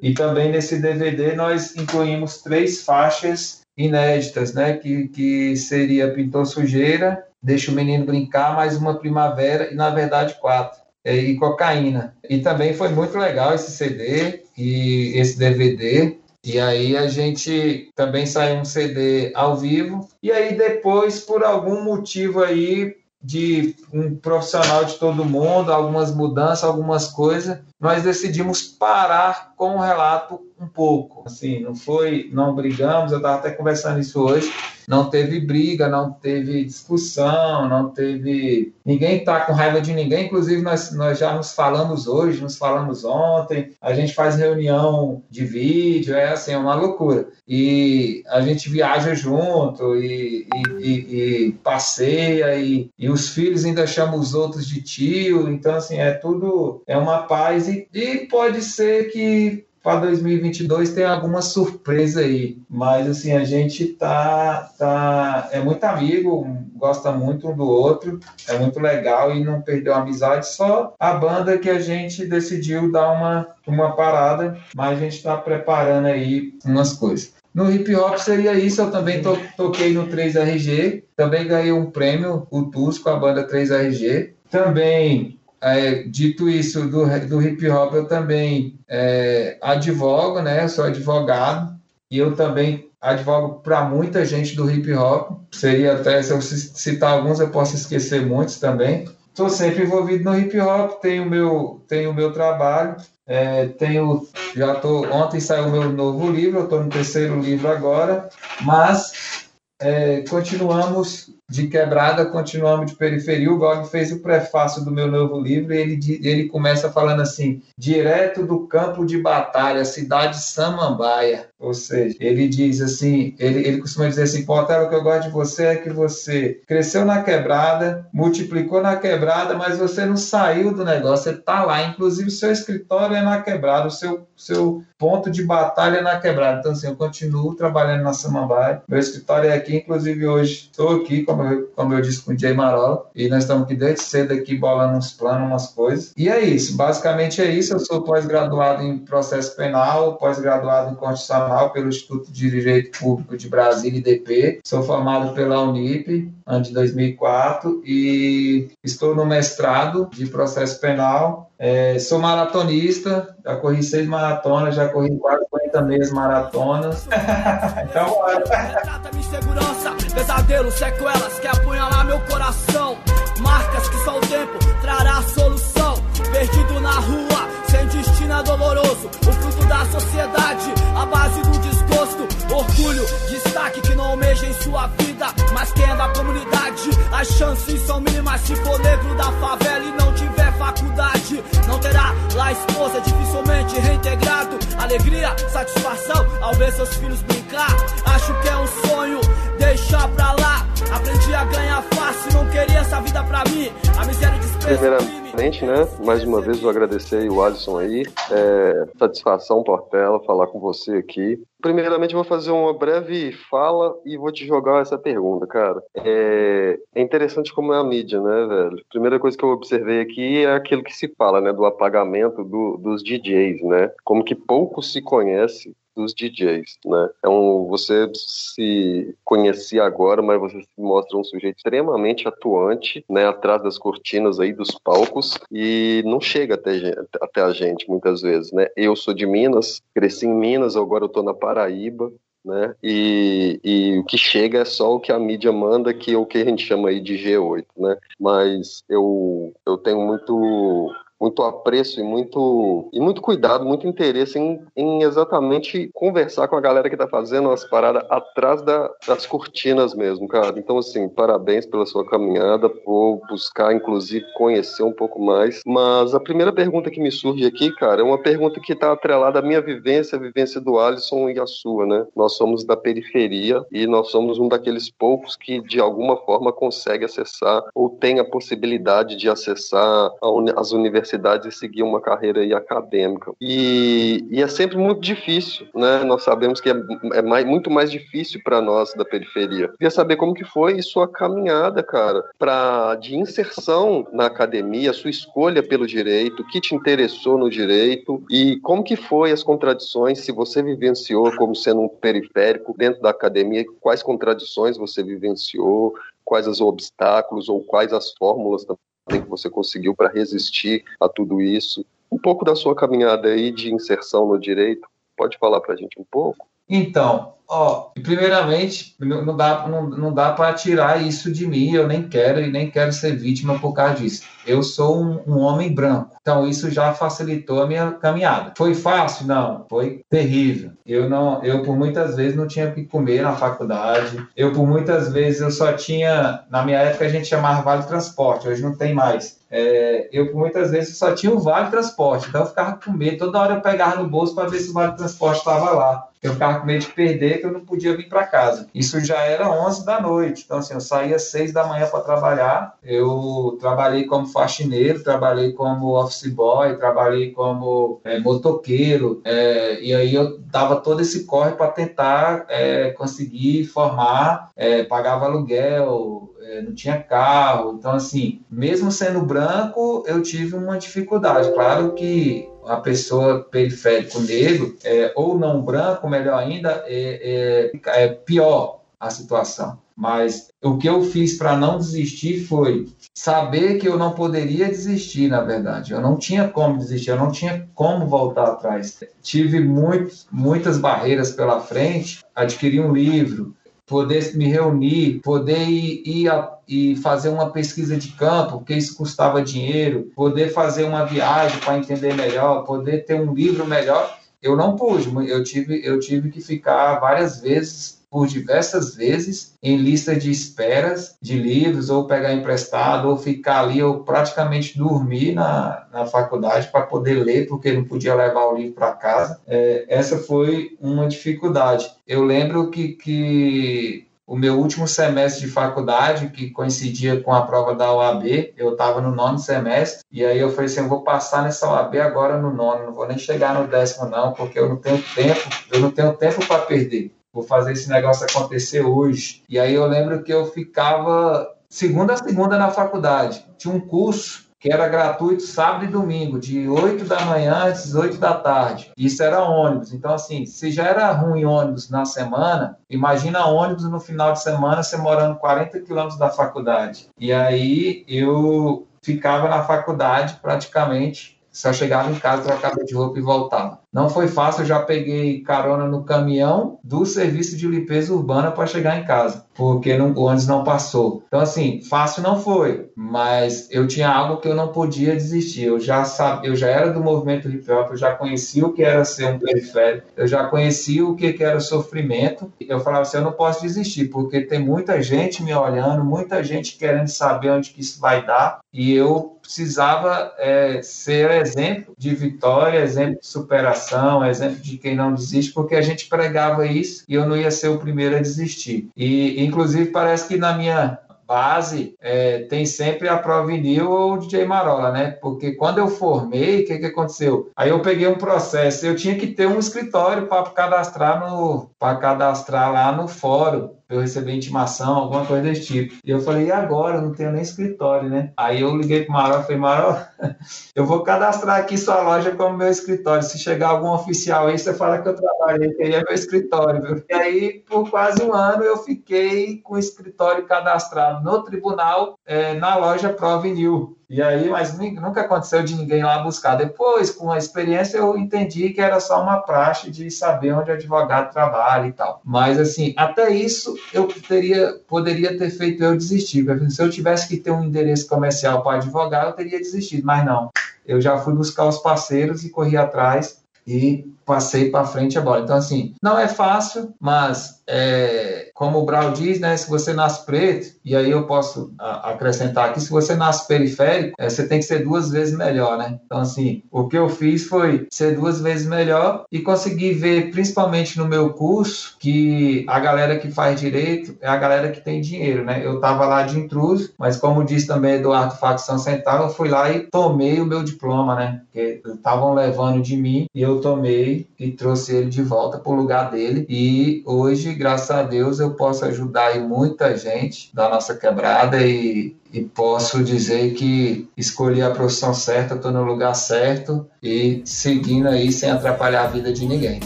E 0.00 0.14
também 0.14 0.50
nesse 0.50 0.80
DVD 0.80 1.34
nós 1.34 1.76
incluímos 1.76 2.38
três 2.38 2.82
faixas 2.82 3.60
inéditas, 3.76 4.54
né? 4.54 4.72
Que, 4.78 5.08
que 5.08 5.54
seria 5.54 6.14
Pintor 6.14 6.46
Sujeira, 6.46 7.26
Deixa 7.42 7.70
o 7.70 7.74
Menino 7.74 8.06
Brincar, 8.06 8.54
mais 8.54 8.76
uma 8.76 8.98
Primavera, 8.98 9.72
e 9.72 9.74
na 9.74 9.90
verdade 9.90 10.36
quatro. 10.40 10.80
É, 11.04 11.16
e 11.16 11.36
cocaína. 11.36 12.16
E 12.30 12.38
também 12.38 12.74
foi 12.74 12.88
muito 12.88 13.18
legal 13.18 13.52
esse 13.52 13.72
CD 13.72 14.44
e 14.56 15.12
esse 15.16 15.36
DVD. 15.36 16.16
E 16.44 16.60
aí 16.60 16.96
a 16.96 17.08
gente 17.08 17.90
também 17.96 18.24
saiu 18.24 18.60
um 18.60 18.64
CD 18.64 19.32
ao 19.34 19.56
vivo. 19.56 20.08
E 20.22 20.30
aí 20.30 20.56
depois, 20.56 21.18
por 21.18 21.42
algum 21.42 21.82
motivo 21.82 22.40
aí, 22.40 22.96
de 23.22 23.76
um 23.92 24.16
profissional 24.16 24.84
de 24.84 24.94
todo 24.94 25.24
mundo, 25.24 25.72
algumas 25.72 26.14
mudanças, 26.14 26.64
algumas 26.64 27.08
coisas, 27.08 27.58
nós 27.82 28.04
decidimos 28.04 28.62
parar 28.62 29.54
com 29.56 29.74
o 29.74 29.80
relato 29.80 30.40
um 30.62 30.68
pouco. 30.68 31.24
Assim, 31.26 31.60
não 31.60 31.74
foi, 31.74 32.30
não 32.32 32.54
brigamos, 32.54 33.10
eu 33.10 33.18
estava 33.18 33.38
até 33.38 33.50
conversando 33.50 33.98
isso 33.98 34.22
hoje, 34.22 34.52
não 34.88 35.10
teve 35.10 35.40
briga, 35.40 35.88
não 35.88 36.12
teve 36.12 36.64
discussão, 36.64 37.68
não 37.68 37.90
teve. 37.90 38.72
Ninguém 38.84 39.18
está 39.18 39.40
com 39.40 39.52
raiva 39.52 39.80
de 39.80 39.92
ninguém, 39.92 40.26
inclusive 40.26 40.62
nós, 40.62 40.92
nós 40.92 41.18
já 41.18 41.34
nos 41.34 41.52
falamos 41.52 42.06
hoje, 42.06 42.40
nos 42.40 42.56
falamos 42.56 43.04
ontem, 43.04 43.72
a 43.80 43.94
gente 43.94 44.14
faz 44.14 44.36
reunião 44.36 45.22
de 45.30 45.44
vídeo, 45.44 46.14
é 46.14 46.32
assim, 46.32 46.52
é 46.52 46.58
uma 46.58 46.74
loucura. 46.74 47.28
E 47.46 48.22
a 48.28 48.40
gente 48.40 48.68
viaja 48.68 49.14
junto 49.14 49.96
e, 49.96 50.46
e, 50.54 50.78
e, 50.78 51.46
e 51.48 51.52
passeia, 51.64 52.56
e, 52.56 52.90
e 52.98 53.08
os 53.08 53.28
filhos 53.30 53.64
ainda 53.64 53.86
chamam 53.86 54.18
os 54.18 54.34
outros 54.34 54.66
de 54.66 54.82
tio, 54.82 55.48
então 55.48 55.74
assim, 55.76 55.98
é 55.98 56.12
tudo, 56.12 56.82
é 56.86 56.96
uma 56.96 57.22
paz 57.22 57.68
e, 57.72 57.88
e 57.92 58.26
pode 58.26 58.62
ser 58.62 59.10
que 59.10 59.64
para 59.82 60.00
2022 60.00 60.92
tem 60.92 61.04
alguma 61.04 61.42
surpresa 61.42 62.20
aí, 62.20 62.56
mas 62.70 63.08
assim 63.08 63.32
a 63.32 63.44
gente 63.44 63.86
tá 63.86 64.70
tá 64.78 65.48
é 65.50 65.58
muito 65.60 65.82
amigo, 65.82 66.46
gosta 66.76 67.10
muito 67.10 67.48
um 67.48 67.56
do 67.56 67.68
outro, 67.68 68.20
é 68.48 68.56
muito 68.58 68.78
legal 68.78 69.34
e 69.34 69.42
não 69.42 69.60
perdeu 69.60 69.92
a 69.94 69.98
amizade, 69.98 70.46
só 70.46 70.94
a 71.00 71.14
banda 71.14 71.58
que 71.58 71.68
a 71.68 71.80
gente 71.80 72.24
decidiu 72.24 72.92
dar 72.92 73.10
uma 73.10 73.48
uma 73.66 73.96
parada, 73.96 74.56
mas 74.74 74.98
a 74.98 75.00
gente 75.00 75.16
está 75.16 75.36
preparando 75.36 76.06
aí 76.06 76.54
umas 76.64 76.92
coisas. 76.92 77.32
No 77.54 77.70
hip 77.70 77.94
hop 77.94 78.16
seria 78.16 78.54
isso, 78.54 78.80
eu 78.80 78.90
também 78.90 79.20
to 79.20 79.36
toquei 79.56 79.92
no 79.92 80.06
3RG, 80.06 81.02
também 81.14 81.46
ganhei 81.46 81.72
um 81.72 81.90
prêmio, 81.90 82.46
o 82.50 82.62
TUS, 82.64 82.98
com 82.98 83.10
a 83.10 83.16
banda 83.16 83.46
3RG. 83.46 84.30
Também 84.50 85.38
é, 85.62 86.02
dito 86.02 86.48
isso 86.48 86.88
do, 86.88 87.06
do 87.28 87.40
hip 87.40 87.68
hop, 87.68 87.94
eu 87.94 88.06
também 88.06 88.80
é, 88.88 89.56
advogo, 89.62 90.42
né? 90.42 90.64
Eu 90.64 90.68
sou 90.68 90.84
advogado 90.84 91.74
e 92.10 92.18
eu 92.18 92.34
também 92.34 92.90
advogo 93.00 93.60
para 93.60 93.84
muita 93.84 94.24
gente 94.24 94.56
do 94.56 94.68
hip 94.68 94.92
hop. 94.92 95.40
Seria 95.52 95.94
até, 95.94 96.20
se 96.22 96.32
eu 96.32 96.42
citar 96.42 97.12
alguns, 97.12 97.38
eu 97.38 97.48
posso 97.50 97.76
esquecer 97.76 98.26
muitos 98.26 98.58
também. 98.58 99.04
Estou 99.28 99.48
sempre 99.48 99.84
envolvido 99.84 100.24
no 100.24 100.38
hip 100.38 100.58
hop, 100.58 101.00
tenho 101.00 101.30
meu, 101.30 101.80
tenho 101.88 102.10
o 102.10 102.14
meu 102.14 102.32
trabalho, 102.32 102.96
é, 103.26 103.66
tenho, 103.66 104.26
já 104.54 104.74
tô, 104.74 105.06
ontem 105.10 105.40
saiu 105.40 105.68
o 105.68 105.70
meu 105.70 105.90
novo 105.90 106.30
livro, 106.30 106.58
eu 106.58 106.64
estou 106.64 106.82
no 106.82 106.90
terceiro 106.90 107.40
livro 107.40 107.68
agora, 107.68 108.28
mas 108.60 109.48
é, 109.80 110.22
continuamos 110.28 111.30
de 111.52 111.66
quebrada, 111.66 112.24
continuamos 112.24 112.90
de 112.90 112.96
periferia. 112.96 113.52
O 113.52 113.58
Gog 113.58 113.86
fez 113.86 114.10
o 114.10 114.20
prefácio 114.20 114.82
do 114.82 114.90
meu 114.90 115.06
novo 115.06 115.38
livro 115.38 115.74
e 115.74 115.76
ele, 115.76 116.20
ele 116.22 116.48
começa 116.48 116.90
falando 116.90 117.20
assim: 117.20 117.62
direto 117.76 118.46
do 118.46 118.66
campo 118.66 119.04
de 119.04 119.18
batalha, 119.18 119.84
cidade 119.84 120.42
Samambaia. 120.42 121.48
Ou 121.60 121.74
seja, 121.74 122.16
ele 122.18 122.48
diz 122.48 122.80
assim: 122.80 123.36
ele, 123.38 123.60
ele 123.60 123.78
costuma 123.78 124.08
dizer 124.08 124.22
assim, 124.22 124.46
Portela, 124.46 124.86
o 124.86 124.88
que 124.88 124.94
eu 124.94 125.02
gosto 125.02 125.26
de 125.26 125.30
você 125.30 125.66
é 125.66 125.76
que 125.76 125.90
você 125.90 126.60
cresceu 126.66 127.04
na 127.04 127.22
quebrada, 127.22 128.08
multiplicou 128.12 128.82
na 128.82 128.96
quebrada, 128.96 129.54
mas 129.54 129.78
você 129.78 130.06
não 130.06 130.16
saiu 130.16 130.74
do 130.74 130.84
negócio, 130.84 131.24
você 131.24 131.38
está 131.38 131.64
lá. 131.64 131.82
Inclusive, 131.82 132.28
o 132.28 132.32
seu 132.32 132.50
escritório 132.50 133.14
é 133.14 133.22
na 133.22 133.42
quebrada, 133.42 133.88
o 133.88 133.90
seu, 133.90 134.26
seu 134.36 134.82
ponto 134.98 135.30
de 135.30 135.44
batalha 135.44 135.98
é 135.98 136.02
na 136.02 136.18
quebrada. 136.18 136.60
Então, 136.60 136.72
assim, 136.72 136.88
eu 136.88 136.96
continuo 136.96 137.54
trabalhando 137.54 138.02
na 138.02 138.12
Samambaia. 138.12 138.82
Meu 138.88 138.98
escritório 138.98 139.50
é 139.50 139.54
aqui, 139.54 139.76
inclusive 139.76 140.26
hoje 140.26 140.68
estou 140.70 140.96
aqui, 140.96 141.22
eu, 141.44 141.68
como 141.74 141.94
eu 141.94 142.00
disse 142.00 142.22
com 142.22 142.32
o 142.32 142.38
Jay 142.38 142.52
Marola, 142.52 143.06
e 143.14 143.28
nós 143.28 143.44
estamos 143.44 143.64
aqui 143.64 143.74
desde 143.74 144.02
cedo 144.02 144.32
aqui 144.32 144.56
bolando 144.56 144.96
uns 144.96 145.12
planos, 145.12 145.46
umas 145.46 145.68
coisas. 145.68 146.12
E 146.16 146.28
é 146.28 146.40
isso, 146.40 146.76
basicamente 146.76 147.40
é 147.40 147.50
isso. 147.50 147.74
Eu 147.74 147.80
sou 147.80 148.02
pós-graduado 148.02 148.82
em 148.82 148.98
processo 148.98 149.56
penal, 149.56 150.16
pós-graduado 150.16 150.92
em 150.92 150.94
constitucional 150.94 151.70
pelo 151.70 151.88
Instituto 151.88 152.30
de 152.30 152.50
Direito 152.50 152.98
Público 152.98 153.36
de 153.36 153.48
Brasília, 153.48 153.98
IDP. 153.98 154.60
Sou 154.64 154.82
formado 154.82 155.34
pela 155.34 155.62
Unip, 155.62 156.30
ano 156.46 156.62
de 156.64 156.72
2004, 156.72 157.82
e 157.84 158.68
estou 158.82 159.14
no 159.14 159.24
mestrado 159.24 160.08
de 160.12 160.26
processo 160.26 160.80
penal 160.80 161.51
é, 161.64 161.96
sou 162.00 162.18
maratonista, 162.18 163.36
já 163.44 163.54
corri 163.54 163.84
seis 163.84 164.04
maratonas, 164.08 164.74
já 164.74 164.88
corri 164.88 165.16
quase 165.16 165.46
40 165.48 165.82
meses 165.82 166.12
maratonas. 166.12 167.06
então, 167.88 168.08
bora. 168.08 168.40
Trata-me 168.40 169.22
segurança, 169.22 169.92
pesadelos, 170.12 170.74
sequelas 170.74 171.38
que 171.38 171.46
apunhalar 171.46 172.04
meu 172.04 172.18
coração. 172.22 172.98
Marcas 173.40 173.88
que 173.88 173.96
só 173.98 174.18
o 174.18 174.20
tempo 174.22 174.58
trará 174.80 175.22
solução. 175.22 175.94
Perdido 176.32 176.80
na 176.80 176.98
rua, 176.98 177.48
sem 177.70 177.86
destino 177.86 178.42
doloroso. 178.42 179.08
O 179.24 179.32
fruto 179.32 179.64
da 179.68 179.84
sociedade, 179.86 180.74
a 180.96 181.06
base 181.06 181.42
do 181.42 181.58
desgosto. 181.60 182.26
Orgulho, 182.52 183.06
destaque 183.52 183.82
que 183.82 183.94
não 183.94 184.04
almeja 184.06 184.46
em 184.46 184.54
sua 184.54 184.86
vida. 184.98 185.26
Mas 185.52 185.72
quem 185.72 185.84
é 185.84 185.94
da 185.94 186.08
comunidade, 186.08 186.90
as 187.12 187.28
chances 187.28 187.80
são 187.82 188.00
mínimas. 188.00 188.40
Se 188.40 188.56
for 188.56 188.78
negro 188.80 189.14
da 189.14 189.30
favela 189.32 189.84
e 189.84 189.92
não 189.92 190.12
tiver 190.14 190.52
faculdade. 190.54 191.44
Não 191.68 191.78
terá 191.78 192.14
lá 192.34 192.52
esposa, 192.52 193.00
dificilmente 193.02 193.78
reintegrado. 193.78 194.58
Alegria, 194.78 195.36
satisfação 195.50 196.26
ao 196.40 196.54
ver 196.54 196.72
seus 196.72 196.94
filhos 196.96 197.20
brincar. 197.22 197.76
Acho 198.06 198.34
que 198.40 198.48
é 198.48 198.56
um 198.56 198.66
sonho, 198.88 199.20
deixa 199.58 200.08
pra 200.08 200.32
lá. 200.32 200.51
Aprendi 200.92 201.34
a 201.34 201.44
ganhar 201.46 201.82
fácil, 201.94 202.38
não 202.38 202.50
queria 202.50 202.80
essa 202.80 203.00
vida 203.00 203.24
pra 203.24 203.42
mim. 203.44 203.70
A 203.98 204.06
miséria 204.06 204.38
desprezo. 204.38 204.78
Primeiramente, 204.78 205.64
né, 205.64 205.88
mais 206.04 206.22
uma 206.22 206.42
vez 206.42 206.60
vou 206.60 206.68
agradecer 206.68 207.30
o 207.30 207.42
Alisson 207.42 207.78
aí. 207.78 208.02
É, 208.30 208.84
satisfação, 208.98 209.62
Portela, 209.62 210.22
falar 210.24 210.48
com 210.48 210.60
você 210.60 210.96
aqui. 210.96 211.42
Primeiramente, 211.62 212.14
vou 212.14 212.24
fazer 212.24 212.50
uma 212.50 212.74
breve 212.74 213.32
fala 213.48 213.94
e 214.04 214.18
vou 214.18 214.30
te 214.30 214.46
jogar 214.46 214.82
essa 214.82 214.98
pergunta, 214.98 215.46
cara. 215.46 215.82
É, 215.96 216.78
é 216.94 217.00
interessante 217.00 217.54
como 217.54 217.72
é 217.72 217.78
a 217.78 217.84
mídia, 217.84 218.20
né, 218.20 218.46
velho? 218.46 218.84
Primeira 218.90 219.18
coisa 219.18 219.38
que 219.38 219.44
eu 219.44 219.48
observei 219.48 220.02
aqui 220.02 220.44
é 220.44 220.52
aquilo 220.54 220.84
que 220.84 220.94
se 220.94 221.08
fala, 221.16 221.40
né, 221.40 221.54
do 221.54 221.64
apagamento 221.64 222.44
do, 222.44 222.76
dos 222.76 223.02
DJs, 223.02 223.62
né? 223.62 223.90
Como 224.04 224.22
que 224.22 224.34
pouco 224.34 224.82
se 224.82 225.00
conhece 225.00 225.74
dos 225.94 226.14
DJs, 226.14 226.78
né? 226.84 227.08
É 227.22 227.28
um, 227.28 227.66
você 227.66 228.10
se 228.14 229.14
conhecia 229.24 229.84
agora, 229.84 230.22
mas 230.22 230.40
você 230.40 230.60
se 230.60 230.80
mostra 230.80 231.16
um 231.16 231.24
sujeito 231.24 231.56
extremamente 231.56 232.26
atuante, 232.26 233.04
né? 233.08 233.26
Atrás 233.26 233.62
das 233.62 233.78
cortinas 233.78 234.40
aí 234.40 234.52
dos 234.52 234.70
palcos 234.82 235.38
e 235.50 236.02
não 236.06 236.20
chega 236.20 236.54
até, 236.54 236.94
até 237.20 237.42
a 237.42 237.52
gente 237.52 237.88
muitas 237.88 238.22
vezes, 238.22 238.52
né? 238.52 238.68
Eu 238.76 238.96
sou 238.96 239.14
de 239.14 239.26
Minas, 239.26 239.82
cresci 239.94 240.26
em 240.26 240.34
Minas, 240.34 240.76
agora 240.76 241.04
eu 241.04 241.08
tô 241.08 241.22
na 241.22 241.34
Paraíba, 241.34 242.12
né? 242.44 242.74
E, 242.82 243.60
e, 243.62 243.98
o 243.98 244.04
que 244.04 244.18
chega 244.18 244.58
é 244.58 244.64
só 244.64 244.94
o 244.94 245.00
que 245.00 245.12
a 245.12 245.18
mídia 245.18 245.52
manda, 245.52 245.94
que 245.94 246.12
é 246.12 246.18
o 246.18 246.26
que 246.26 246.38
a 246.38 246.44
gente 246.44 246.64
chama 246.64 246.88
aí 246.88 247.00
de 247.00 247.14
G8, 247.14 247.66
né? 247.76 247.96
Mas 248.18 248.82
eu, 248.88 249.54
eu 249.64 249.78
tenho 249.78 250.00
muito 250.00 250.90
muito 251.22 251.40
apreço 251.44 252.00
e 252.00 252.02
muito, 252.02 252.90
e 252.92 252.98
muito 252.98 253.22
cuidado, 253.22 253.64
muito 253.64 253.86
interesse 253.86 254.40
em, 254.40 254.60
em 254.76 255.04
exatamente 255.04 255.88
conversar 255.94 256.48
com 256.48 256.56
a 256.56 256.60
galera 256.60 256.88
que 256.88 256.96
está 256.96 257.06
fazendo 257.06 257.48
as 257.52 257.64
paradas 257.64 258.04
atrás 258.10 258.60
da, 258.62 258.90
das 259.06 259.24
cortinas 259.24 259.94
mesmo, 259.94 260.26
cara. 260.26 260.58
Então, 260.58 260.78
assim, 260.78 261.08
parabéns 261.08 261.64
pela 261.64 261.86
sua 261.86 262.04
caminhada, 262.04 262.68
vou 262.84 263.22
buscar, 263.28 263.72
inclusive, 263.72 264.26
conhecer 264.34 264.82
um 264.82 264.92
pouco 264.92 265.22
mais. 265.22 265.60
Mas 265.64 266.12
a 266.12 266.18
primeira 266.18 266.52
pergunta 266.52 266.90
que 266.90 267.00
me 267.00 267.12
surge 267.12 267.46
aqui, 267.46 267.70
cara, 267.76 268.00
é 268.00 268.04
uma 268.04 268.18
pergunta 268.18 268.60
que 268.60 268.72
está 268.72 268.90
atrelada 268.90 269.38
à 269.38 269.42
minha 269.42 269.60
vivência, 269.60 270.18
a 270.18 270.20
vivência 270.20 270.60
do 270.60 270.76
Alisson 270.76 271.30
e 271.30 271.38
a 271.38 271.46
sua, 271.46 271.86
né? 271.86 272.04
Nós 272.16 272.32
somos 272.32 272.64
da 272.64 272.76
periferia 272.76 273.64
e 273.70 273.86
nós 273.86 274.10
somos 274.10 274.40
um 274.40 274.48
daqueles 274.48 274.90
poucos 274.90 275.36
que, 275.36 275.60
de 275.60 275.78
alguma 275.78 276.16
forma, 276.16 276.52
consegue 276.52 277.04
acessar 277.04 277.62
ou 277.76 277.90
tem 277.90 278.18
a 278.18 278.24
possibilidade 278.24 279.14
de 279.14 279.28
acessar 279.28 280.10
as 280.56 280.72
universidades 280.72 281.11
e 281.46 281.52
seguir 281.52 281.82
uma 281.82 282.00
carreira 282.00 282.40
aí 282.40 282.52
acadêmica. 282.52 283.32
E, 283.40 284.26
e 284.30 284.42
é 284.42 284.48
sempre 284.48 284.76
muito 284.76 285.00
difícil, 285.00 285.66
né? 285.74 286.04
Nós 286.04 286.22
sabemos 286.22 286.60
que 286.60 286.70
é, 286.70 286.74
é 287.14 287.22
mais, 287.22 287.44
muito 287.44 287.70
mais 287.70 287.90
difícil 287.90 288.40
para 288.44 288.60
nós 288.60 288.94
da 288.94 289.04
periferia. 289.04 289.68
Queria 289.68 289.90
saber 289.90 290.16
como 290.16 290.34
que 290.34 290.44
foi 290.44 290.80
sua 290.82 291.08
caminhada, 291.08 291.82
cara, 291.82 292.24
para 292.38 292.94
de 292.96 293.16
inserção 293.16 294.06
na 294.12 294.26
academia, 294.26 294.92
sua 294.92 295.10
escolha 295.10 295.62
pelo 295.62 295.86
direito, 295.86 296.42
o 296.42 296.46
que 296.46 296.60
te 296.60 296.74
interessou 296.74 297.38
no 297.38 297.50
direito 297.50 298.22
e 298.30 298.58
como 298.60 298.82
que 298.82 298.96
foi 298.96 299.32
as 299.32 299.42
contradições, 299.42 300.20
se 300.20 300.32
você 300.32 300.62
vivenciou 300.62 301.34
como 301.36 301.54
sendo 301.54 301.82
um 301.82 301.88
periférico 301.88 302.74
dentro 302.76 303.00
da 303.02 303.10
academia, 303.10 303.64
quais 303.80 304.02
contradições 304.02 304.76
você 304.76 305.02
vivenciou, 305.02 305.94
quais 306.24 306.46
os 306.46 306.60
obstáculos 306.60 307.48
ou 307.48 307.62
quais 307.62 307.92
as 307.92 308.12
fórmulas 308.12 308.64
que 309.08 309.28
você 309.28 309.50
conseguiu 309.50 309.94
para 309.94 310.12
resistir 310.12 310.84
a 311.00 311.08
tudo 311.08 311.40
isso. 311.40 311.84
Um 312.10 312.18
pouco 312.18 312.44
da 312.44 312.54
sua 312.54 312.74
caminhada 312.74 313.28
aí 313.28 313.50
de 313.50 313.72
inserção 313.72 314.26
no 314.26 314.38
direito, 314.38 314.86
pode 315.16 315.38
falar 315.38 315.60
para 315.60 315.74
a 315.74 315.76
gente 315.76 316.00
um 316.00 316.04
pouco? 316.10 316.46
Então, 316.68 317.34
Ó, 317.54 317.90
primeiramente, 318.02 318.96
não, 318.98 319.36
dá, 319.36 319.68
não, 319.68 319.86
não 319.86 320.14
dá 320.14 320.32
para 320.32 320.54
tirar 320.54 321.02
isso 321.02 321.30
de 321.30 321.46
mim, 321.46 321.74
eu 321.74 321.86
nem 321.86 322.08
quero 322.08 322.40
e 322.40 322.50
nem 322.50 322.70
quero 322.70 322.90
ser 322.94 323.14
vítima 323.14 323.58
por 323.58 323.74
causa 323.74 323.96
disso. 323.96 324.22
Eu 324.46 324.62
sou 324.62 324.98
um, 324.98 325.20
um, 325.26 325.38
homem 325.38 325.70
branco, 325.70 326.16
então 326.22 326.48
isso 326.48 326.70
já 326.70 326.94
facilitou 326.94 327.62
a 327.62 327.66
minha 327.66 327.92
caminhada. 327.92 328.54
Foi 328.56 328.74
fácil? 328.74 329.26
Não, 329.26 329.66
foi 329.68 330.00
terrível. 330.08 330.70
Eu 330.86 331.10
não, 331.10 331.44
eu 331.44 331.62
por 331.62 331.76
muitas 331.76 332.16
vezes 332.16 332.34
não 332.34 332.48
tinha 332.48 332.70
o 332.70 332.72
que 332.72 332.84
comer 332.84 333.20
na 333.20 333.36
faculdade. 333.36 334.26
Eu 334.34 334.52
por 334.54 334.66
muitas 334.66 335.12
vezes 335.12 335.42
eu 335.42 335.50
só 335.50 335.74
tinha, 335.74 336.44
na 336.50 336.64
minha 336.64 336.78
época 336.78 337.04
a 337.04 337.08
gente 337.10 337.28
chamava 337.28 337.60
vale 337.60 337.82
transporte, 337.82 338.48
hoje 338.48 338.62
não 338.62 338.74
tem 338.74 338.94
mais. 338.94 339.41
É, 339.52 340.08
eu 340.10 340.34
muitas 340.34 340.70
vezes 340.70 340.96
só 340.96 341.14
tinha 341.14 341.30
o 341.30 341.38
vale 341.38 341.70
transporte, 341.70 342.26
então 342.28 342.40
eu 342.40 342.46
ficava 342.46 342.80
com 342.82 342.90
medo. 342.90 343.18
Toda 343.18 343.38
hora 343.38 343.54
eu 343.56 343.60
pegava 343.60 344.02
no 344.02 344.08
bolso 344.08 344.34
para 344.34 344.48
ver 344.48 344.58
se 344.60 344.70
o 344.70 344.72
vale 344.72 344.96
transporte 344.96 345.40
estava 345.40 345.70
lá. 345.72 346.08
Eu 346.22 346.34
ficava 346.34 346.60
com 346.60 346.66
medo 346.66 346.82
de 346.82 346.92
perder, 346.92 347.40
que 347.40 347.46
eu 347.46 347.52
não 347.52 347.66
podia 347.66 347.96
vir 347.96 348.08
para 348.08 348.24
casa. 348.24 348.68
Isso 348.72 349.00
já 349.00 349.20
era 349.22 349.50
11 349.50 349.84
da 349.84 350.00
noite. 350.00 350.44
Então, 350.44 350.58
assim, 350.58 350.72
eu 350.72 350.80
saía 350.80 351.16
às 351.16 351.24
6 351.24 351.52
da 351.52 351.66
manhã 351.66 351.88
para 351.88 352.00
trabalhar. 352.00 352.78
Eu 352.80 353.58
trabalhei 353.60 354.04
como 354.04 354.26
faxineiro, 354.26 355.02
trabalhei 355.02 355.52
como 355.52 356.00
office 356.00 356.32
boy, 356.32 356.76
trabalhei 356.76 357.32
como 357.32 358.00
é, 358.04 358.20
motoqueiro. 358.20 359.20
É, 359.24 359.80
e 359.82 359.92
aí 359.92 360.14
eu 360.14 360.38
dava 360.38 360.76
todo 360.76 361.02
esse 361.02 361.24
corre 361.24 361.52
para 361.52 361.72
tentar 361.72 362.46
é, 362.48 362.90
conseguir 362.92 363.64
formar, 363.64 364.50
é, 364.54 364.84
pagava 364.84 365.24
aluguel, 365.24 366.31
não 366.60 366.74
tinha 366.74 367.02
carro. 367.02 367.76
Então, 367.78 367.92
assim, 367.92 368.42
mesmo 368.50 368.90
sendo 368.90 369.22
branco, 369.22 370.04
eu 370.06 370.20
tive 370.20 370.54
uma 370.56 370.76
dificuldade. 370.76 371.52
Claro 371.52 371.94
que 371.94 372.48
a 372.66 372.76
pessoa 372.76 373.42
periférico 373.44 374.20
negro, 374.20 374.76
é, 374.84 375.12
ou 375.16 375.38
não 375.38 375.62
branco, 375.62 376.08
melhor 376.08 376.38
ainda, 376.38 376.84
é, 376.86 377.70
é, 377.72 378.04
é 378.04 378.08
pior 378.08 378.80
a 379.00 379.10
situação. 379.10 379.78
Mas 379.96 380.48
o 380.62 380.78
que 380.78 380.88
eu 380.88 381.02
fiz 381.02 381.36
para 381.36 381.56
não 381.56 381.76
desistir 381.78 382.44
foi 382.44 382.88
saber 383.14 383.78
que 383.78 383.86
eu 383.86 383.98
não 383.98 384.12
poderia 384.12 384.66
desistir, 384.68 385.28
na 385.28 385.42
verdade. 385.42 385.92
Eu 385.92 386.00
não 386.00 386.16
tinha 386.16 386.48
como 386.48 386.78
desistir, 386.78 387.10
eu 387.10 387.16
não 387.16 387.30
tinha 387.30 387.68
como 387.74 388.06
voltar 388.06 388.44
atrás. 388.44 389.00
Tive 389.20 389.60
muito, 389.60 390.14
muitas 390.30 390.78
barreiras 390.78 391.32
pela 391.32 391.60
frente. 391.60 392.24
Adquiri 392.34 392.80
um 392.80 392.92
livro, 392.92 393.54
poder 393.92 394.34
me 394.34 394.46
reunir, 394.46 395.20
poder 395.22 395.68
ir, 395.68 396.02
ir 396.06 396.28
a, 396.30 396.56
e 396.66 396.96
fazer 396.96 397.28
uma 397.28 397.50
pesquisa 397.50 397.94
de 397.94 398.12
campo, 398.12 398.56
porque 398.56 398.72
isso 398.72 398.96
custava 398.96 399.42
dinheiro, 399.42 400.10
poder 400.16 400.48
fazer 400.48 400.84
uma 400.84 401.04
viagem 401.04 401.60
para 401.60 401.76
entender 401.76 402.14
melhor, 402.14 402.64
poder 402.64 403.04
ter 403.04 403.20
um 403.20 403.34
livro 403.34 403.66
melhor, 403.66 404.18
eu 404.40 404.56
não 404.56 404.76
pude. 404.76 405.10
Eu 405.28 405.44
tive, 405.44 405.84
eu 405.84 406.00
tive 406.00 406.30
que 406.30 406.40
ficar 406.40 407.00
várias 407.00 407.42
vezes 407.42 408.01
por 408.12 408.26
diversas 408.26 408.94
vezes 408.94 409.56
em 409.62 409.78
lista 409.78 410.14
de 410.14 410.30
esperas 410.30 411.16
de 411.18 411.38
livros, 411.38 411.88
ou 411.88 412.06
pegar 412.06 412.34
emprestado, 412.34 413.08
ou 413.08 413.16
ficar 413.16 413.60
ali, 413.60 413.82
ou 413.82 414.00
praticamente 414.00 414.76
dormir 414.76 415.32
na, 415.32 415.86
na 415.90 416.04
faculdade 416.04 416.68
para 416.68 416.82
poder 416.82 417.24
ler, 417.24 417.48
porque 417.48 417.72
não 417.72 417.84
podia 417.84 418.14
levar 418.14 418.48
o 418.48 418.54
livro 418.54 418.74
para 418.74 418.92
casa. 418.92 419.40
É, 419.46 419.86
essa 419.88 420.18
foi 420.18 420.76
uma 420.78 421.08
dificuldade. 421.08 421.90
Eu 422.06 422.22
lembro 422.22 422.70
que, 422.70 422.88
que 422.88 424.06
o 424.26 424.36
meu 424.36 424.58
último 424.58 424.86
semestre 424.86 425.46
de 425.46 425.50
faculdade, 425.50 426.28
que 426.28 426.50
coincidia 426.50 427.18
com 427.18 427.32
a 427.32 427.46
prova 427.46 427.74
da 427.74 427.94
OAB, 427.94 428.52
eu 428.58 428.72
estava 428.72 429.00
no 429.00 429.14
nono 429.14 429.38
semestre, 429.38 430.04
e 430.12 430.22
aí 430.22 430.38
eu 430.38 430.50
falei 430.50 430.66
assim, 430.66 430.80
eu 430.80 430.88
vou 430.88 431.02
passar 431.02 431.42
nessa 431.42 431.66
OAB 431.66 431.94
agora 431.96 432.36
no 432.36 432.52
nono, 432.52 432.84
não 432.84 432.92
vou 432.92 433.08
nem 433.08 433.16
chegar 433.16 433.54
no 433.54 433.66
décimo 433.66 434.10
não, 434.10 434.34
porque 434.34 434.58
eu 434.58 434.68
não 434.68 434.76
tenho 434.76 435.02
tempo, 435.14 435.40
eu 435.72 435.80
não 435.80 435.90
tenho 435.90 436.12
tempo 436.12 436.46
para 436.46 436.58
perder 436.58 437.10
vou 437.32 437.42
fazer 437.42 437.72
esse 437.72 437.88
negócio 437.88 438.26
acontecer 438.26 438.82
hoje. 438.82 439.42
E 439.48 439.58
aí 439.58 439.74
eu 439.74 439.86
lembro 439.86 440.22
que 440.22 440.32
eu 440.32 440.46
ficava 440.46 441.48
segunda 441.68 442.12
a 442.12 442.16
segunda 442.18 442.58
na 442.58 442.70
faculdade. 442.70 443.44
Tinha 443.56 443.74
um 443.74 443.80
curso 443.80 444.52
que 444.62 444.72
era 444.72 444.86
gratuito 444.86 445.42
sábado 445.42 445.86
e 445.86 445.88
domingo, 445.88 446.38
de 446.38 446.68
8 446.68 447.04
da 447.04 447.20
manhã 447.24 447.64
às 447.64 447.96
8 447.96 448.16
da 448.18 448.34
tarde. 448.34 448.92
Isso 448.96 449.20
era 449.20 449.42
ônibus. 449.42 449.92
Então, 449.92 450.14
assim, 450.14 450.46
se 450.46 450.70
já 450.70 450.84
era 450.84 451.10
ruim 451.10 451.44
ônibus 451.44 451.90
na 451.90 452.04
semana, 452.04 452.78
imagina 452.88 453.44
ônibus 453.46 453.90
no 453.90 453.98
final 453.98 454.32
de 454.32 454.40
semana, 454.40 454.84
você 454.84 454.96
morando 454.96 455.34
40 455.34 455.80
quilômetros 455.80 456.16
da 456.16 456.30
faculdade. 456.30 457.08
E 457.18 457.32
aí 457.32 458.04
eu 458.06 458.86
ficava 459.02 459.48
na 459.48 459.64
faculdade 459.64 460.38
praticamente, 460.40 461.40
só 461.50 461.72
chegava 461.72 462.12
em 462.12 462.18
casa, 462.20 462.44
trocava 462.44 462.84
de 462.84 462.94
roupa 462.94 463.18
e 463.18 463.22
voltava. 463.22 463.81
Não 463.92 464.08
foi 464.08 464.26
fácil, 464.26 464.62
eu 464.62 464.66
já 464.66 464.80
peguei 464.80 465.42
carona 465.42 465.86
no 465.86 466.02
caminhão 466.02 466.78
do 466.82 467.04
serviço 467.04 467.58
de 467.58 467.68
limpeza 467.68 468.14
urbana 468.14 468.50
para 468.50 468.66
chegar 468.66 468.98
em 468.98 469.04
casa, 469.04 469.44
porque 469.54 469.94
não, 469.98 470.12
o 470.12 470.22
ônibus 470.22 470.46
não 470.46 470.64
passou. 470.64 471.22
Então, 471.26 471.40
assim, 471.40 471.82
fácil 471.82 472.22
não 472.22 472.40
foi, 472.40 472.90
mas 472.96 473.68
eu 473.70 473.86
tinha 473.86 474.08
algo 474.08 474.40
que 474.40 474.48
eu 474.48 474.54
não 474.54 474.68
podia 474.68 475.12
desistir. 475.12 475.64
Eu 475.64 475.78
já 475.78 476.04
sabia, 476.04 476.48
eu 476.48 476.56
já 476.56 476.68
era 476.68 476.90
do 476.90 477.02
movimento 477.02 477.50
hip 477.50 477.70
hop, 477.70 477.90
eu 477.90 477.96
já 477.98 478.14
conhecia 478.14 478.64
o 478.64 478.72
que 478.72 478.82
era 478.82 479.04
ser 479.04 479.26
um 479.26 479.38
periférico, 479.38 480.06
eu 480.16 480.26
já 480.26 480.44
conhecia 480.44 481.06
o 481.06 481.14
que, 481.14 481.34
que 481.34 481.44
era 481.44 481.60
sofrimento. 481.60 482.50
Eu 482.58 482.80
falava 482.80 483.02
assim, 483.02 483.18
eu 483.18 483.24
não 483.24 483.32
posso 483.32 483.60
desistir, 483.60 484.06
porque 484.06 484.40
tem 484.40 484.58
muita 484.58 485.02
gente 485.02 485.42
me 485.42 485.52
olhando, 485.52 486.02
muita 486.02 486.42
gente 486.42 486.78
querendo 486.78 487.08
saber 487.08 487.50
onde 487.50 487.70
que 487.70 487.82
isso 487.82 488.00
vai 488.00 488.24
dar, 488.24 488.60
e 488.72 488.94
eu 488.94 489.36
precisava 489.42 490.32
é, 490.38 490.80
ser 490.82 491.30
exemplo 491.32 491.92
de 491.98 492.14
vitória, 492.14 492.78
exemplo 492.78 493.18
de 493.20 493.26
superação 493.26 493.81
superação, 493.82 494.24
exemplo 494.24 494.60
de 494.60 494.78
quem 494.78 494.94
não 494.94 495.14
desiste, 495.14 495.52
porque 495.52 495.74
a 495.74 495.82
gente 495.82 496.08
pregava 496.08 496.66
isso 496.66 497.04
e 497.08 497.14
eu 497.14 497.26
não 497.26 497.36
ia 497.36 497.50
ser 497.50 497.68
o 497.68 497.78
primeiro 497.78 498.16
a 498.16 498.20
desistir. 498.20 498.88
E, 498.96 499.44
inclusive, 499.44 499.90
parece 499.90 500.28
que 500.28 500.36
na 500.36 500.56
minha 500.56 500.98
base 501.26 501.94
é, 502.00 502.40
tem 502.40 502.66
sempre 502.66 503.08
a 503.08 503.16
Provinil 503.16 503.90
ou 503.90 504.12
o 504.14 504.18
DJ 504.18 504.44
Marola, 504.44 504.90
né? 504.90 505.12
Porque 505.12 505.52
quando 505.52 505.78
eu 505.78 505.88
formei, 505.88 506.62
o 506.62 506.66
que, 506.66 506.78
que 506.78 506.86
aconteceu? 506.86 507.50
Aí 507.56 507.70
eu 507.70 507.80
peguei 507.80 508.06
um 508.06 508.18
processo, 508.18 508.84
eu 508.84 508.94
tinha 508.94 509.16
que 509.16 509.28
ter 509.28 509.46
um 509.46 509.58
escritório 509.58 510.26
para 510.26 510.42
cadastrar 510.50 511.20
no 511.20 511.70
para 511.78 511.96
cadastrar 511.96 512.70
lá 512.72 512.92
no 512.92 513.08
fórum 513.08 513.70
eu 513.92 514.00
receber 514.00 514.32
intimação, 514.32 514.94
alguma 514.96 515.26
coisa 515.26 515.42
desse 515.42 515.66
tipo. 515.66 515.94
E 516.04 516.10
eu 516.10 516.20
falei, 516.20 516.46
e 516.46 516.52
agora? 516.52 516.96
Eu 516.96 517.02
não 517.02 517.12
tenho 517.12 517.32
nem 517.32 517.42
escritório, 517.42 518.08
né? 518.08 518.32
Aí 518.36 518.60
eu 518.60 518.74
liguei 518.76 519.04
pro 519.04 519.12
Maró 519.12 519.40
e 519.40 519.42
falei, 519.42 519.58
Maró, 519.58 519.98
eu 520.74 520.86
vou 520.86 521.02
cadastrar 521.02 521.58
aqui 521.58 521.76
sua 521.76 522.00
loja 522.00 522.30
como 522.32 522.56
meu 522.56 522.68
escritório. 522.68 523.22
Se 523.22 523.38
chegar 523.38 523.68
algum 523.68 523.92
oficial 523.92 524.46
aí, 524.46 524.58
você 524.58 524.72
fala 524.72 525.02
que 525.02 525.08
eu 525.08 525.14
trabalhei, 525.14 525.72
que 525.74 525.82
aí 525.82 525.94
é 525.94 526.02
meu 526.02 526.14
escritório, 526.14 526.82
viu? 526.82 527.04
E 527.08 527.14
aí, 527.14 527.64
por 527.68 527.90
quase 527.90 528.22
um 528.22 528.32
ano, 528.32 528.64
eu 528.64 528.78
fiquei 528.78 529.58
com 529.58 529.74
o 529.74 529.78
escritório 529.78 530.46
cadastrado 530.46 531.22
no 531.22 531.42
tribunal, 531.42 532.18
é, 532.26 532.54
na 532.54 532.76
loja 532.76 533.12
Provinil. 533.12 533.98
E 534.12 534.20
aí, 534.20 534.46
mas 534.50 534.76
nunca 534.76 535.22
aconteceu 535.22 535.62
de 535.62 535.74
ninguém 535.74 536.02
lá 536.02 536.22
buscar. 536.22 536.54
Depois, 536.54 537.10
com 537.10 537.32
a 537.32 537.38
experiência, 537.38 537.96
eu 537.96 538.18
entendi 538.18 538.68
que 538.68 538.80
era 538.82 539.00
só 539.00 539.22
uma 539.22 539.38
praxe 539.40 539.90
de 539.90 540.10
saber 540.10 540.52
onde 540.52 540.70
o 540.70 540.74
advogado 540.74 541.32
trabalha 541.32 541.86
e 541.86 541.92
tal. 541.92 542.20
Mas, 542.22 542.60
assim, 542.60 542.92
até 542.94 543.30
isso 543.30 543.74
eu 543.90 544.06
teria, 544.06 544.74
poderia 544.86 545.38
ter 545.38 545.48
feito 545.48 545.82
eu 545.82 545.96
desistir. 545.96 546.44
Se 546.68 546.82
eu 546.82 546.90
tivesse 546.90 547.26
que 547.26 547.38
ter 547.38 547.52
um 547.52 547.64
endereço 547.64 548.06
comercial 548.06 548.62
para 548.62 548.76
advogado, 548.76 549.28
eu 549.28 549.32
teria 549.32 549.58
desistido. 549.58 550.04
Mas 550.04 550.26
não. 550.26 550.50
Eu 550.86 551.00
já 551.00 551.16
fui 551.16 551.32
buscar 551.32 551.64
os 551.64 551.78
parceiros 551.78 552.44
e 552.44 552.50
corri 552.50 552.76
atrás 552.76 553.42
e 553.66 554.12
passei 554.26 554.70
para 554.70 554.84
frente 554.84 555.16
a 555.16 555.22
bola. 555.22 555.40
Então, 555.40 555.56
assim, 555.56 555.94
não 556.02 556.18
é 556.18 556.28
fácil, 556.28 556.92
mas 557.00 557.62
é, 557.66 558.50
como 558.62 558.78
o 558.78 558.84
Brau 558.84 559.10
diz, 559.10 559.40
né, 559.40 559.56
se 559.56 559.68
você 559.68 559.92
nasce 559.92 560.24
preto, 560.24 560.76
e 560.84 560.94
aí 560.94 561.10
eu 561.10 561.26
posso 561.26 561.72
acrescentar 561.78 562.68
aqui, 562.68 562.80
se 562.80 562.90
você 562.90 563.16
nasce 563.16 563.48
periférico, 563.48 564.14
é, 564.16 564.30
você 564.30 564.46
tem 564.46 564.60
que 564.60 564.64
ser 564.64 564.84
duas 564.84 565.10
vezes 565.10 565.36
melhor, 565.36 565.76
né? 565.76 565.98
Então, 566.06 566.20
assim, 566.20 566.62
o 566.70 566.86
que 566.86 566.96
eu 566.96 567.08
fiz 567.08 567.44
foi 567.44 567.88
ser 567.90 568.14
duas 568.14 568.40
vezes 568.40 568.64
melhor 568.64 569.24
e 569.32 569.40
conseguir 569.40 569.94
ver, 569.94 570.30
principalmente 570.30 570.96
no 570.96 571.08
meu 571.08 571.30
curso, 571.30 571.96
que 571.98 572.64
a 572.68 572.78
galera 572.78 573.18
que 573.18 573.32
faz 573.32 573.58
direito 573.58 574.16
é 574.20 574.28
a 574.28 574.36
galera 574.36 574.70
que 574.70 574.80
tem 574.80 575.00
dinheiro, 575.00 575.44
né? 575.44 575.60
Eu 575.66 575.80
tava 575.80 576.06
lá 576.06 576.22
de 576.22 576.38
intruso, 576.38 576.94
mas 576.96 577.16
como 577.16 577.44
disse 577.44 577.66
também 577.66 577.94
Eduardo 577.94 578.36
Facção 578.36 578.78
Central, 578.78 579.24
eu 579.24 579.30
fui 579.30 579.48
lá 579.48 579.72
e 579.72 579.80
tomei 579.90 580.40
o 580.40 580.46
meu 580.46 580.62
diploma, 580.62 581.16
né? 581.16 581.40
Porque 581.46 581.82
estavam 581.84 582.32
levando 582.32 582.80
de 582.80 582.96
mim 582.96 583.26
e 583.34 583.42
eu 583.42 583.60
tomei 583.60 584.28
e 584.38 584.52
trouxe 584.52 584.94
ele 584.94 585.10
de 585.10 585.22
volta 585.22 585.58
para 585.58 585.72
o 585.72 585.76
lugar 585.76 586.12
dele. 586.12 586.46
E 586.48 587.02
hoje, 587.04 587.52
graças 587.54 587.90
a 587.90 588.04
Deus, 588.04 588.38
eu 588.38 588.51
posso 588.52 588.84
ajudar 588.84 589.28
aí 589.28 589.40
muita 589.40 589.96
gente 589.96 590.50
da 590.54 590.68
nossa 590.68 590.94
quebrada 590.94 591.62
e, 591.62 592.16
e 592.32 592.42
posso 592.42 593.02
dizer 593.02 593.54
que 593.54 594.08
escolhi 594.16 594.62
a 594.62 594.70
profissão 594.70 595.14
certa, 595.14 595.54
estou 595.54 595.70
no 595.70 595.82
lugar 595.82 596.14
certo 596.14 596.86
e 597.02 597.42
seguindo 597.44 598.08
aí 598.08 598.32
sem 598.32 598.50
atrapalhar 598.50 599.04
a 599.04 599.08
vida 599.08 599.32
de 599.32 599.46
ninguém 599.46 599.80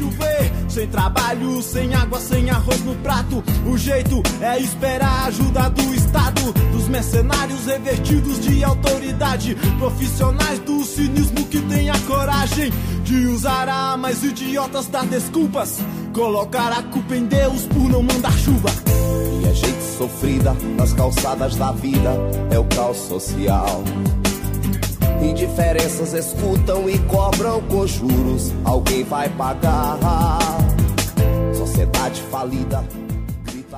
chover. 0.00 0.52
Sem 0.68 0.86
trabalho, 0.86 1.62
sem 1.62 1.92
água, 1.94 2.18
sem 2.20 2.48
arroz 2.48 2.82
no 2.84 2.94
prato. 2.96 3.42
O 3.66 3.76
jeito 3.76 4.22
é 4.40 4.58
esperar 4.58 5.24
a 5.24 5.24
ajuda 5.26 5.68
do 5.70 5.94
Estado, 5.94 6.52
dos 6.72 6.88
mercenários 6.88 7.66
revertidos 7.66 8.40
de 8.40 8.64
autoridade, 8.64 9.54
profissionais 9.78 10.58
do 10.60 10.82
cinismo 10.84 11.44
que 11.46 11.60
têm 11.62 11.90
a 11.90 11.98
coragem 12.00 12.72
de 13.04 13.26
usar 13.26 13.68
armas 13.68 14.22
idiotas, 14.22 14.86
dar 14.86 15.04
desculpas, 15.06 15.78
colocar 16.14 16.72
a 16.72 16.82
culpa 16.84 17.16
em 17.16 17.26
Deus 17.26 17.66
por 17.66 17.88
não 17.88 18.02
mandar 18.02 18.32
chuva. 18.38 18.70
E 19.42 19.48
a 19.48 19.52
gente 19.52 19.82
sofrida 19.98 20.56
nas 20.76 20.92
calçadas 20.92 21.56
da 21.56 21.72
vida 21.72 22.10
é 22.50 22.58
o 22.58 22.64
caos 22.64 22.98
social. 22.98 23.82
Indiferenças 25.22 26.12
escutam 26.14 26.88
e 26.88 26.98
cobram 27.00 27.60
com 27.62 27.86
juros. 27.86 28.52
Alguém 28.64 29.04
vai 29.04 29.28
pagar. 29.30 29.98
Sociedade 31.54 32.22
falida. 32.22 32.84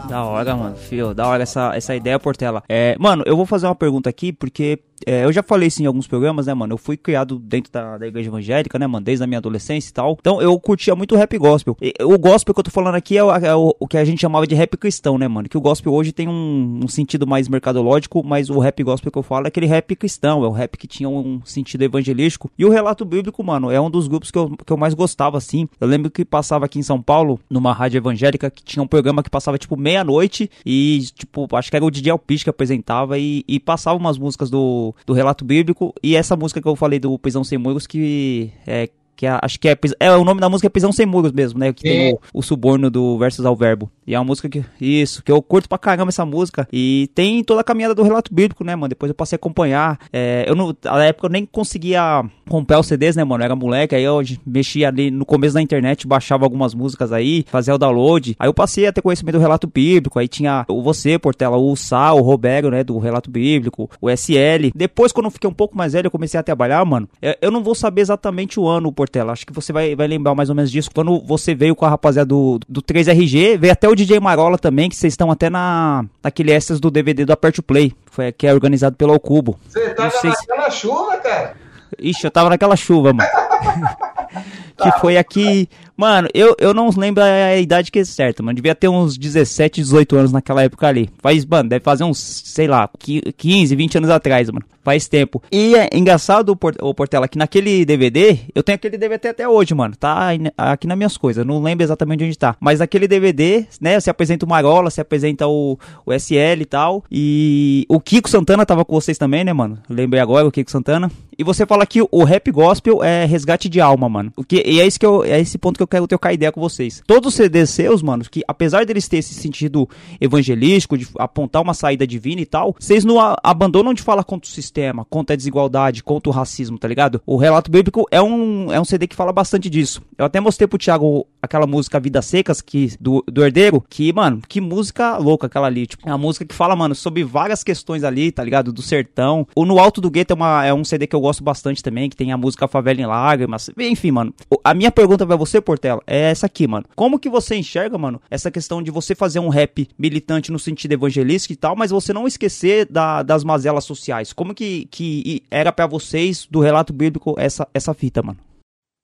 Da 0.09 0.24
hora, 0.24 0.57
mano, 0.57 0.76
fio, 0.76 1.14
da 1.14 1.26
hora 1.26 1.42
essa, 1.42 1.74
essa 1.74 1.94
ideia, 1.94 2.18
Portela. 2.18 2.62
É, 2.68 2.96
mano, 2.98 3.22
eu 3.26 3.37
vou 3.37 3.46
fazer 3.46 3.66
uma 3.66 3.74
pergunta 3.74 4.11
aqui, 4.11 4.33
porque 4.33 4.78
é, 5.07 5.25
eu 5.25 5.33
já 5.33 5.43
falei 5.43 5.69
isso 5.69 5.83
em 5.83 5.87
alguns 5.87 6.07
programas, 6.07 6.47
né, 6.47 6.55
mano? 6.55 6.75
Eu 6.75 6.79
fui 6.79 6.97
criado 6.97 7.38
dentro 7.38 7.73
da, 7.73 7.99
da 7.99 8.07
igreja 8.07 8.29
evangélica, 8.29 8.79
né, 8.79 8.87
mano? 8.87 9.05
Desde 9.05 9.23
a 9.25 9.27
minha 9.27 9.38
adolescência 9.38 9.91
e 9.91 9.93
tal. 9.93 10.17
Então 10.21 10.41
eu 10.41 10.59
curtia 10.61 10.95
muito 10.95 11.17
rap 11.17 11.37
gospel. 11.38 11.77
E, 11.81 11.93
o 12.03 12.19
gospel 12.19 12.55
que 12.55 12.61
eu 12.61 12.65
tô 12.65 12.71
falando 12.71 12.95
aqui 12.95 13.17
é, 13.17 13.25
o, 13.25 13.31
é 13.35 13.55
o- 13.55 13.75
o 13.79 13.87
que 13.88 13.97
a 13.97 14.05
gente 14.05 14.21
chamava 14.21 14.47
de 14.47 14.55
rap 14.55 14.77
cristão, 14.77 15.19
né, 15.19 15.27
mano? 15.29 15.49
Que 15.49 15.57
o 15.57 15.61
gospel 15.61 15.93
hoje 15.93 16.12
tem 16.12 16.29
um, 16.29 16.81
um 16.85 16.88
sentido 16.88 17.27
mais 17.27 17.49
mercadológico, 17.49 18.23
mas 18.25 18.51
o 18.51 18.59
rap 18.59 18.83
gospel 18.83 19.11
que 19.12 19.19
eu 19.19 19.23
falo 19.23 19.47
é 19.47 19.49
aquele 19.49 19.67
rap 19.67 19.95
cristão, 19.97 20.45
é 20.45 20.47
o 20.49 20.51
rap 20.53 20.77
que 20.77 20.87
tinha 20.87 21.09
um 21.09 21.41
sentido 21.45 21.83
evangelístico. 21.83 22.51
E 22.59 22.65
o 22.65 22.71
relato 22.71 23.05
bíblico, 23.05 23.43
mano, 23.43 23.71
é 23.71 23.81
um 23.81 23.91
dos 23.91 24.09
grupos 24.09 24.31
que 24.31 24.38
eu, 24.38 24.51
que 24.65 24.73
eu 24.73 24.77
mais 24.77 24.95
gostava, 24.95 25.38
assim. 25.38 25.69
Eu 25.81 25.88
lembro 25.88 26.11
que 26.11 26.25
passava 26.25 26.65
aqui 26.65 26.79
em 26.79 26.83
São 26.83 27.01
Paulo, 27.01 27.41
numa 27.51 27.73
rádio 27.73 27.99
evangélica, 27.99 28.51
que 28.51 28.62
tinha 28.62 28.83
um 28.83 28.87
programa 28.87 29.23
que 29.23 29.31
passava, 29.31 29.59
tipo, 29.59 29.77
meia-noite 29.77 30.51
e, 30.65 31.01
tipo, 31.15 31.49
acho 31.57 31.71
que 31.71 31.77
era 31.77 31.85
o 31.85 31.91
DJ 31.91 32.11
Alpiste 32.12 32.45
que 32.45 32.51
apresentava 32.51 33.19
e, 33.19 33.45
e 33.47 33.59
passava 33.61 33.99
umas 33.99 34.19
músicas 34.19 34.51
do, 34.51 34.91
do 35.07 35.12
relato 35.12 35.44
bíblico 35.44 35.94
e 36.02 36.16
essa 36.16 36.37
música 36.37 36.61
que 36.61 36.68
eu 36.68 36.76
falei 36.76 36.98
do 36.98 37.18
Prisão 37.18 37.44
Sem 37.44 37.59
Muros 37.59 37.87
que 37.87 38.52
é... 38.66 38.88
Que 39.23 39.27
é- 39.27 39.39
acho 39.41 39.61
que 39.61 39.69
é, 39.69 39.79
é. 40.01 40.17
O 40.17 40.25
nome 40.25 40.41
da 40.41 40.49
música 40.49 40.67
é 40.67 40.69
Prisão 40.69 40.91
Sem 40.91 41.07
Muros 41.07 41.31
mesmo, 41.31 41.57
né? 41.57 41.73
Que 41.73 41.85
tem 41.85 42.11
Sim. 42.11 42.19
o, 42.35 42.41
o 42.41 42.43
suborno 42.43 42.91
do 42.91 43.17
versus 43.17 43.47
ao 43.47 43.55
verbo. 43.55 43.89
E 44.05 44.17
é 44.17 44.19
uma 44.19 44.25
música 44.25 44.49
que. 44.49 44.65
Isso, 44.81 45.23
que 45.23 45.31
eu 45.31 45.41
curto 45.41 45.69
pra 45.69 45.79
caramba 45.79 46.09
essa 46.09 46.27
música. 46.27 46.67
E 46.73 47.09
tem 47.15 47.45
toda 47.45 47.61
a 47.61 47.65
caminhada 47.65 47.95
do 47.95 48.03
relato 48.03 48.35
bíblico, 48.35 48.65
né, 48.65 48.75
mano? 48.75 48.89
Depois 48.89 49.11
eu 49.11 49.15
passei 49.15 49.37
a 49.37 49.39
acompanhar. 49.39 49.97
É, 50.13 50.45
eu 50.49 50.57
não, 50.57 50.75
na 50.85 51.05
época 51.05 51.29
eu 51.29 51.31
nem 51.31 51.47
conseguia 51.47 52.25
comprar 52.49 52.81
os 52.81 52.89
CDs, 52.89 53.15
né, 53.15 53.23
mano? 53.23 53.43
Eu 53.43 53.45
era 53.45 53.55
moleque, 53.55 53.95
aí 53.95 54.03
eu 54.03 54.21
mexia 54.45 54.89
ali 54.89 55.09
no 55.09 55.25
começo 55.25 55.55
da 55.55 55.63
internet, 55.63 56.05
baixava 56.05 56.45
algumas 56.45 56.75
músicas 56.75 57.13
aí, 57.13 57.45
fazia 57.47 57.77
o 57.77 57.79
download. 57.79 58.35
Aí 58.41 58.49
eu 58.49 58.55
passei 58.55 58.89
a 58.89 58.93
ter 58.93 59.03
conhecimento 59.03 59.37
do 59.37 59.41
relato 59.41 59.71
bíblico. 59.73 60.19
Aí 60.19 60.27
tinha 60.27 60.65
o 60.67 60.83
você, 60.83 61.17
Portela, 61.17 61.57
o 61.57 61.77
Sal, 61.77 62.19
o 62.19 62.23
Roberto, 62.23 62.73
né, 62.73 62.83
do 62.83 62.99
relato 62.99 63.31
bíblico, 63.31 63.89
o 64.01 64.11
SL. 64.11 64.73
Depois, 64.75 65.13
quando 65.13 65.27
eu 65.27 65.31
fiquei 65.31 65.49
um 65.49 65.55
pouco 65.55 65.77
mais 65.77 65.93
velho, 65.93 66.09
eu 66.09 66.11
comecei 66.11 66.41
a 66.41 66.43
trabalhar, 66.43 66.85
mano. 66.85 67.09
Eu, 67.23 67.37
eu 67.41 67.51
não 67.53 67.63
vou 67.63 67.77
saber 67.77 68.01
exatamente 68.01 68.59
o 68.59 68.67
ano, 68.67 68.91
Portela. 68.91 69.12
Acho 69.20 69.46
que 69.46 69.53
você 69.53 69.72
vai, 69.72 69.94
vai 69.94 70.07
lembrar 70.07 70.35
mais 70.35 70.48
ou 70.48 70.55
menos 70.55 70.70
disso. 70.70 70.90
Quando 70.94 71.20
você 71.20 71.55
veio 71.55 71.75
com 71.77 71.85
a 71.85 71.88
rapaziada 71.88 72.27
do, 72.27 72.59
do 72.68 72.83
3RG, 72.83 73.59
veio 73.59 73.72
até 73.72 73.88
o 73.88 73.94
DJ 73.94 74.18
Marola 74.20 74.59
também, 74.59 74.88
que 74.88 74.96
vocês 74.96 75.12
estão 75.12 75.31
até 75.31 75.48
na 75.51 76.05
naquele 76.22 76.53
extras 76.53 76.81
do 76.81 76.90
DVD 76.90 77.25
do 77.25 77.33
Aperte 77.33 77.61
o 77.61 77.62
Play, 77.62 77.90
que 77.90 77.96
foi, 78.12 78.33
que 78.33 78.46
é 78.46 78.53
organizado 78.55 78.96
pelo 78.96 79.18
Cubo. 79.20 79.59
Você 79.68 79.94
Não 79.98 80.11
sei 80.11 80.31
se- 80.33 80.48
naquela 80.48 80.70
chuva, 80.70 81.16
cara? 81.18 81.55
Ixi, 81.98 82.25
eu 82.25 82.31
tava 82.31 82.48
naquela 82.48 82.75
chuva, 82.77 83.12
mano. 83.12 83.29
que 84.83 84.90
foi 85.01 85.16
aqui. 85.18 85.68
Mano, 85.96 86.28
eu, 86.35 86.57
eu 86.59 86.72
não 86.74 86.90
lembro 86.96 87.22
a 87.22 87.57
idade 87.57 87.90
que 87.92 87.98
é 88.00 88.05
certa, 88.05 88.42
mano. 88.42 88.57
Devia 88.57 88.74
ter 88.74 88.88
uns 88.88 89.16
17, 89.16 89.81
18 89.83 90.16
anos 90.16 90.33
naquela 90.33 90.62
época 90.62 90.87
ali. 90.88 91.09
Faz, 91.20 91.44
mano, 91.44 91.68
deve 91.68 91.85
fazer 91.85 92.05
uns, 92.05 92.18
sei 92.18 92.66
lá, 92.66 92.88
qui- 92.98 93.22
15, 93.37 93.76
20 93.76 93.98
anos 93.98 94.11
atrás, 94.11 94.48
mano. 94.50 94.64
Faz 94.85 95.07
tempo. 95.07 95.40
E 95.52 95.76
é 95.76 95.88
engraçado, 95.94 96.48
o 96.48 96.57
Port- 96.57 96.76
Portela, 96.96 97.28
que 97.28 97.38
naquele 97.38 97.85
DVD, 97.85 98.37
eu 98.52 98.64
tenho 98.64 98.74
aquele 98.74 98.98
DVD 98.98 99.28
até 99.28 99.48
hoje, 99.48 99.74
mano. 99.74 99.94
Tá 99.96 100.31
aqui 100.57 100.88
nas 100.88 100.96
minhas 100.98 101.16
coisas. 101.16 101.46
Não 101.46 101.62
lembro 101.62 101.85
exatamente 101.85 102.24
onde 102.24 102.37
tá. 102.37 102.57
Mas 102.59 102.81
aquele 102.81 103.07
DVD, 103.07 103.64
né? 103.81 104.00
Se 104.00 104.11
apresenta 104.11 104.44
o 104.44 104.48
Marola, 104.48 104.90
se 104.90 105.00
apresenta 105.00 105.46
o, 105.46 105.78
o 106.05 106.12
SL 106.12 106.61
e 106.62 106.64
tal. 106.64 107.05
E 107.11 107.87
o 107.88 108.00
Kiko 108.00 108.28
Santana 108.28 108.66
tava 108.66 108.85
com 108.85 108.94
vocês 109.00 109.16
também, 109.18 109.44
né, 109.44 109.52
mano? 109.52 109.78
Lembrei 109.88 110.20
agora, 110.20 110.46
o 110.46 110.50
Kiko 110.50 110.70
Santana. 110.70 111.09
E 111.38 111.44
você 111.44 111.64
fala 111.64 111.87
que 111.87 112.00
o 112.11 112.24
rap 112.24 112.50
gospel 112.50 113.02
é 113.02 113.24
resgate 113.24 113.68
de 113.68 113.81
alma, 113.81 114.09
mano. 114.09 114.33
O 114.37 114.44
que, 114.44 114.62
e 114.66 114.81
é, 114.81 114.87
isso 114.87 114.98
que 115.00 115.07
eu, 115.07 115.24
é 115.24 115.40
esse 115.40 115.57
ponto 115.59 115.76
que 115.76 115.82
eu 115.83 115.88
quero 115.88 116.07
trocar 116.07 116.33
ideia 116.33 116.53
com 116.53 116.61
vocês. 116.61 117.03
Todos 117.07 117.29
os 117.29 117.35
CDs 117.35 117.71
seus, 117.71 118.03
mano, 118.03 118.25
que 118.31 118.42
apesar 118.47 118.85
deles 118.85 119.09
ter 119.09 119.18
esse 119.18 119.35
sentido 119.35 119.88
evangelístico, 120.21 120.97
de 120.97 121.09
apontar 121.18 121.62
uma 121.62 121.75
saída 121.75 122.07
divina 122.07 122.40
e 122.40 122.47
tal, 122.47 122.75
vocês 122.79 123.05
não 123.05 123.16
abandonam 123.42 123.95
de 123.95 124.03
falar 124.03 124.25
contra 124.25 124.49
o 124.49 124.53
sistema, 124.53 125.05
contra 125.05 125.35
a 125.35 125.37
desigualdade, 125.37 126.03
contra 126.03 126.31
o 126.31 126.33
racismo, 126.33 126.79
tá 126.79 126.88
ligado? 126.88 127.21
O 127.27 127.37
relato 127.37 127.71
bíblico 127.71 128.07
é 128.11 128.21
um, 128.21 128.73
é 128.73 128.81
um 128.81 128.85
CD 128.85 129.07
que 129.07 129.16
fala 129.16 129.33
bastante 129.33 129.68
disso. 129.68 130.03
Eu 130.16 130.25
até 130.25 130.40
mostrei 130.40 130.66
pro 130.66 130.79
Thiago 130.79 131.27
aquela 131.40 131.66
música 131.66 131.99
Vidas 131.99 132.27
Secas, 132.27 132.61
que, 132.61 132.95
do, 133.01 133.25
do 133.27 133.45
Herdeiro, 133.45 133.85
que, 133.88 134.12
mano, 134.12 134.40
que 134.49 134.61
música 134.61 135.16
louca 135.18 135.47
aquela 135.47 135.66
ali. 135.66 135.87
Tipo, 135.87 136.09
é 136.09 136.12
uma 136.12 136.18
música 136.18 136.45
que 136.45 136.55
fala, 136.55 136.77
mano, 136.77 136.95
sobre 136.95 137.25
várias 137.25 137.64
questões 137.64 138.05
ali, 138.05 138.31
tá 138.31 138.45
ligado? 138.45 138.73
Do 138.73 138.83
sertão. 138.83 139.47
O 139.55 139.64
No 139.64 139.79
Alto 139.79 140.01
do 140.01 140.11
Gueto 140.11 140.33
é, 140.33 140.37
uma, 140.37 140.64
é 140.64 140.73
um 140.73 140.85
CD 140.85 141.07
que 141.07 141.16
eu 141.16 141.21
gosto 141.21 141.42
bastante 141.42 141.83
também, 141.83 142.09
que 142.09 142.16
tem 142.16 142.33
a 142.33 142.37
música 142.37 142.68
Favela 142.68 143.01
em 143.01 143.07
Lágrimas. 143.07 143.71
Enfim, 143.79 144.11
mano. 144.11 144.35
A 144.62 144.75
minha 144.75 144.90
pergunta 144.90 145.27
pra 145.27 145.37
você, 145.37 145.61
Portela, 145.73 146.03
é 146.07 146.31
essa 146.31 146.45
aqui, 146.47 146.67
mano. 146.67 146.85
Como 146.95 147.19
que 147.19 147.31
você 147.31 147.57
enxerga, 147.57 147.97
mano, 147.97 148.21
essa 148.31 148.51
questão 148.51 148.83
de 148.83 148.91
você 148.91 149.15
fazer 149.15 149.39
um 149.39 149.49
rap 149.49 149.89
militante 149.99 150.53
no 150.53 150.59
sentido 150.59 150.93
evangelístico 150.93 151.55
e 151.55 151.57
tal, 151.57 151.75
mas 151.75 151.91
você 151.91 152.13
não 152.13 152.27
esquecer 152.27 152.87
da- 152.91 153.23
das 153.23 153.43
mazelas 153.43 153.85
sociais? 153.85 154.33
Como 154.35 154.55
que, 154.55 154.87
que 154.91 155.43
era 155.51 155.73
pra 155.73 155.87
vocês, 155.87 156.47
do 156.51 156.61
relato 156.61 156.93
bíblico, 156.93 157.35
essa, 157.39 157.67
essa 157.73 157.95
fita, 157.95 158.23
mano? 158.23 158.39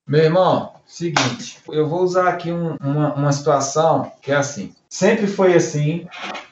Meu 0.06 0.22
irmão, 0.24 0.72
seguinte, 0.86 1.58
eu 1.70 1.86
vou 1.88 2.02
usar 2.02 2.28
aqui 2.28 2.50
um- 2.52 2.76
uma, 2.82 3.14
uma 3.14 3.32
situação 3.32 4.10
que 4.22 4.30
é 4.30 4.36
assim. 4.36 4.72
Sempre 4.90 5.26
foi 5.26 5.54
assim, 5.54 6.06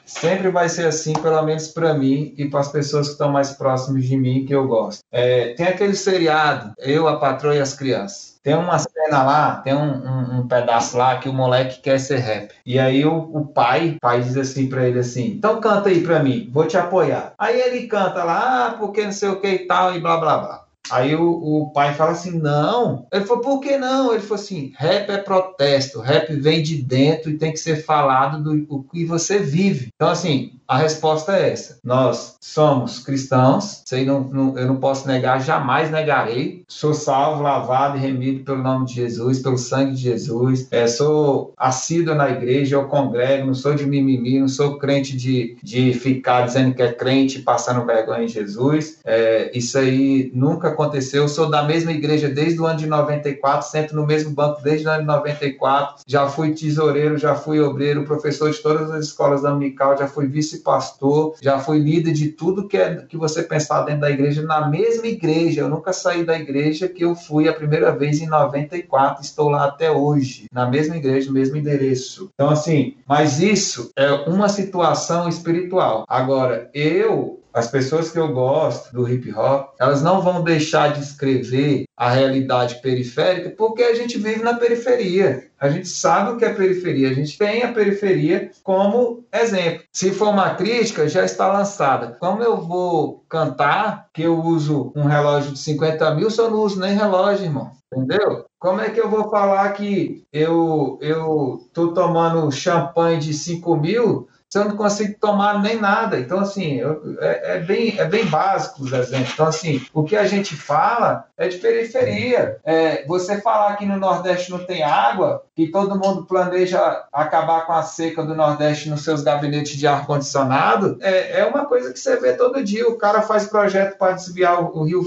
sempre 0.05 0.49
vai 0.51 0.69
ser 0.69 0.85
assim, 0.85 1.13
pelo 1.13 1.41
menos 1.43 1.67
para 1.69 1.93
mim 1.95 2.33
e 2.37 2.47
para 2.49 2.59
as 2.59 2.71
pessoas 2.71 3.07
que 3.07 3.13
estão 3.13 3.31
mais 3.31 3.51
próximas 3.51 4.05
de 4.05 4.15
mim 4.15 4.45
que 4.45 4.53
eu 4.53 4.67
gosto. 4.67 4.99
É, 5.11 5.53
tem 5.55 5.65
aquele 5.67 5.95
seriado, 5.95 6.71
Eu, 6.77 7.07
a 7.07 7.17
Patroa 7.17 7.55
e 7.55 7.59
as 7.59 7.73
Crianças. 7.73 8.35
Tem 8.47 8.55
uma 8.55 8.79
cena 8.79 9.23
lá, 9.23 9.57
tem 9.61 9.73
um, 9.75 9.79
um- 10.07 10.39
um 10.39 10.47
pedaço 10.47 10.97
lá 10.97 11.17
que 11.19 11.27
o 11.29 11.33
moleque 11.33 11.81
quer 11.81 11.99
ser 11.99 12.17
rap. 12.19 12.53
E 12.65 12.79
aí 12.79 13.05
o, 13.05 13.15
o 13.17 13.45
pai, 13.47 13.91
o 13.91 13.99
pai 13.99 14.21
diz 14.21 14.37
assim 14.37 14.69
pra 14.69 14.87
ele 14.87 14.99
assim: 14.99 15.25
então 15.33 15.59
canta 15.61 15.89
aí 15.89 16.01
pra 16.03 16.23
mim, 16.23 16.49
vou 16.51 16.65
te 16.67 16.77
apoiar. 16.77 17.33
Aí 17.37 17.59
ele 17.59 17.87
canta 17.87 18.23
lá, 18.23 18.67
ah, 18.67 18.71
porque 18.77 19.03
não 19.03 19.11
sei 19.11 19.29
o 19.29 19.41
que 19.41 19.47
e 19.49 19.67
tal, 19.67 19.93
e 19.95 19.99
blá 19.99 20.17
blá 20.17 20.37
blá. 20.37 20.66
Aí 20.91 21.15
o, 21.15 21.29
o 21.31 21.71
pai 21.71 21.93
fala 21.93 22.11
assim: 22.11 22.37
não. 22.39 23.05
Ele 23.11 23.25
falou: 23.25 23.41
por 23.43 23.59
que 23.59 23.77
não? 23.77 24.11
Ele 24.13 24.21
falou 24.21 24.35
assim: 24.41 24.73
rap 24.77 25.09
é 25.09 25.17
protesto, 25.17 25.99
rap 25.99 26.33
vem 26.35 26.61
de 26.61 26.77
dentro 26.81 27.29
e 27.29 27.37
tem 27.37 27.51
que 27.51 27.57
ser 27.59 27.83
falado 27.83 28.43
do 28.43 28.65
o 28.69 28.83
que 28.83 29.05
você 29.05 29.39
vive. 29.39 29.89
Então, 29.95 30.09
assim, 30.09 30.53
a 30.67 30.77
resposta 30.77 31.35
é 31.35 31.51
essa: 31.51 31.79
nós 31.83 32.35
somos 32.41 32.99
cristãos, 32.99 33.81
sei, 33.85 34.05
não, 34.05 34.21
não- 34.21 34.57
eu 34.57 34.67
não 34.67 34.77
posso 34.77 35.07
negar, 35.07 35.41
jamais 35.41 35.89
negarei. 35.91 36.63
Sou 36.67 36.93
salvo, 36.93 37.41
lavado 37.43 37.97
e 37.97 38.01
remido 38.01 38.43
pelo 38.43 38.61
nome 38.61 38.85
de 38.85 38.93
Jesus, 38.95 39.39
pelo 39.39 39.57
sangue 39.57 39.93
de 39.95 40.01
Jesus. 40.01 40.67
É, 40.71 40.87
sou 40.87 41.53
assíduo 41.57 42.15
na 42.15 42.29
igreja, 42.29 42.75
eu 42.75 42.85
congrego, 42.87 43.47
não 43.47 43.53
sou 43.53 43.73
de 43.75 43.85
mimimi, 43.85 44.39
não 44.39 44.47
sou 44.47 44.77
crente 44.77 45.15
de, 45.15 45.57
de 45.63 45.93
ficar 45.93 46.45
dizendo 46.45 46.73
que 46.73 46.81
é 46.81 46.91
crente 46.91 47.39
passando 47.39 47.85
vergonha 47.85 48.23
em 48.23 48.27
Jesus. 48.27 48.99
É, 49.05 49.51
isso 49.57 49.77
aí 49.77 50.31
nunca 50.33 50.71
aconteceu. 50.77 51.23
Eu 51.23 51.27
sou 51.27 51.49
da 51.49 51.63
mesma 51.63 51.91
igreja 51.91 52.29
desde 52.29 52.61
o 52.61 52.65
ano 52.65 52.77
de 52.77 52.85
94, 52.85 53.67
sento 53.67 53.95
no 53.95 54.05
mesmo 54.05 54.31
banco 54.31 54.61
desde 54.61 54.87
o 54.87 54.91
ano 54.91 55.01
de 55.01 55.07
94. 55.07 56.03
Já 56.05 56.27
fui 56.29 56.53
tesoureiro, 56.53 57.17
já 57.17 57.35
fui 57.35 57.59
obreiro, 57.59 58.05
professor 58.05 58.51
de 58.51 58.59
todas 58.59 58.91
as 58.91 59.05
escolas 59.05 59.41
da 59.41 59.53
Unical, 59.53 59.97
já 59.97 60.07
fui 60.07 60.27
vice-pastor, 60.27 61.35
já 61.41 61.57
fui 61.59 61.79
líder 61.79 62.13
de 62.13 62.29
tudo 62.29 62.67
que, 62.67 62.77
é, 62.77 62.95
que 63.07 63.17
você 63.17 63.41
pensar 63.41 63.81
dentro 63.81 64.01
da 64.01 64.11
igreja, 64.11 64.43
na 64.43 64.67
mesma 64.67 65.07
igreja. 65.07 65.61
Eu 65.61 65.69
nunca 65.69 65.91
saí 65.91 66.23
da 66.23 66.37
igreja 66.37 66.87
que 66.87 67.03
eu 67.03 67.15
fui 67.15 67.49
a 67.49 67.53
primeira 67.53 67.91
vez 67.91 68.21
em 68.21 68.27
94, 68.27 69.23
estou 69.23 69.49
lá 69.49 69.65
até 69.65 69.91
hoje, 69.91 70.45
na 70.51 70.69
mesma 70.69 70.95
igreja, 70.95 71.27
no 71.27 71.33
mesmo 71.33 71.57
endereço. 71.57 72.29
Então, 72.33 72.49
assim, 72.49 72.95
mas 73.07 73.41
isso 73.41 73.91
é 73.95 74.11
uma 74.11 74.47
situação 74.49 75.27
espiritual. 75.27 76.05
Agora, 76.07 76.69
eu 76.73 77.39
as 77.57 77.67
pessoas 77.67 78.11
que 78.11 78.19
eu 78.19 78.31
gosto 78.31 78.93
do 78.93 79.09
hip 79.09 79.33
hop, 79.33 79.73
elas 79.79 80.03
não 80.03 80.21
vão 80.21 80.43
deixar 80.43 80.93
de 80.93 81.01
escrever 81.01 81.85
a 81.97 82.11
realidade 82.11 82.79
periférica 82.83 83.49
porque 83.49 83.81
a 83.81 83.95
gente 83.95 84.19
vive 84.19 84.43
na 84.43 84.53
periferia. 84.53 85.49
A 85.59 85.67
gente 85.67 85.87
sabe 85.87 86.31
o 86.31 86.37
que 86.37 86.45
é 86.45 86.53
periferia, 86.53 87.09
a 87.09 87.13
gente 87.13 87.35
tem 87.35 87.63
a 87.63 87.73
periferia 87.73 88.51
como 88.61 89.25
exemplo. 89.33 89.83
Se 89.91 90.11
for 90.11 90.29
uma 90.29 90.53
crítica, 90.53 91.09
já 91.09 91.25
está 91.25 91.51
lançada. 91.51 92.15
Como 92.19 92.43
eu 92.43 92.57
vou 92.57 93.25
cantar 93.27 94.07
que 94.13 94.21
eu 94.21 94.39
uso 94.39 94.93
um 94.95 95.05
relógio 95.05 95.53
de 95.53 95.57
50 95.57 96.13
mil, 96.13 96.29
se 96.29 96.39
eu 96.39 96.51
não 96.51 96.59
uso 96.59 96.79
nem 96.79 96.95
relógio, 96.95 97.45
irmão? 97.45 97.71
Entendeu? 97.91 98.45
Como 98.59 98.81
é 98.81 98.91
que 98.91 98.99
eu 98.99 99.09
vou 99.09 99.31
falar 99.31 99.71
que 99.71 100.23
eu 100.31 100.99
eu 101.01 101.67
tô 101.73 101.91
tomando 101.91 102.51
champanhe 102.51 103.19
de 103.19 103.33
5 103.33 103.75
mil 103.77 104.27
eu 104.55 104.65
não 104.65 104.77
consigo 104.77 105.13
tomar 105.19 105.61
nem 105.61 105.77
nada? 105.79 106.17
Então, 106.19 106.39
assim, 106.39 106.79
é, 107.19 107.55
é, 107.55 107.59
bem, 107.59 107.99
é 107.99 108.05
bem 108.05 108.25
básico 108.25 108.83
os 108.83 108.93
exemplos. 108.93 109.33
Então, 109.33 109.47
assim, 109.47 109.85
o 109.93 110.03
que 110.03 110.15
a 110.15 110.25
gente 110.25 110.55
fala 110.55 111.25
é 111.37 111.49
de 111.49 111.57
periferia. 111.57 112.57
É, 112.63 113.05
você 113.05 113.41
falar 113.41 113.75
que 113.75 113.85
no 113.85 113.97
Nordeste 113.97 114.49
não 114.49 114.59
tem 114.59 114.83
água, 114.83 115.43
que 115.53 115.67
todo 115.67 115.99
mundo 115.99 116.25
planeja 116.25 117.05
acabar 117.11 117.65
com 117.65 117.73
a 117.73 117.83
seca 117.83 118.23
do 118.23 118.35
Nordeste 118.35 118.89
nos 118.89 119.03
seus 119.03 119.21
gabinetes 119.21 119.77
de 119.77 119.85
ar-condicionado, 119.85 120.97
é, 121.01 121.41
é 121.41 121.45
uma 121.45 121.65
coisa 121.65 121.91
que 121.91 121.99
você 121.99 122.15
vê 122.15 122.33
todo 122.33 122.63
dia. 122.63 122.87
O 122.87 122.97
cara 122.97 123.21
faz 123.21 123.45
projeto 123.45 123.97
para 123.97 124.13
desviar 124.13 124.61
o 124.61 124.83
Rio, 124.83 125.01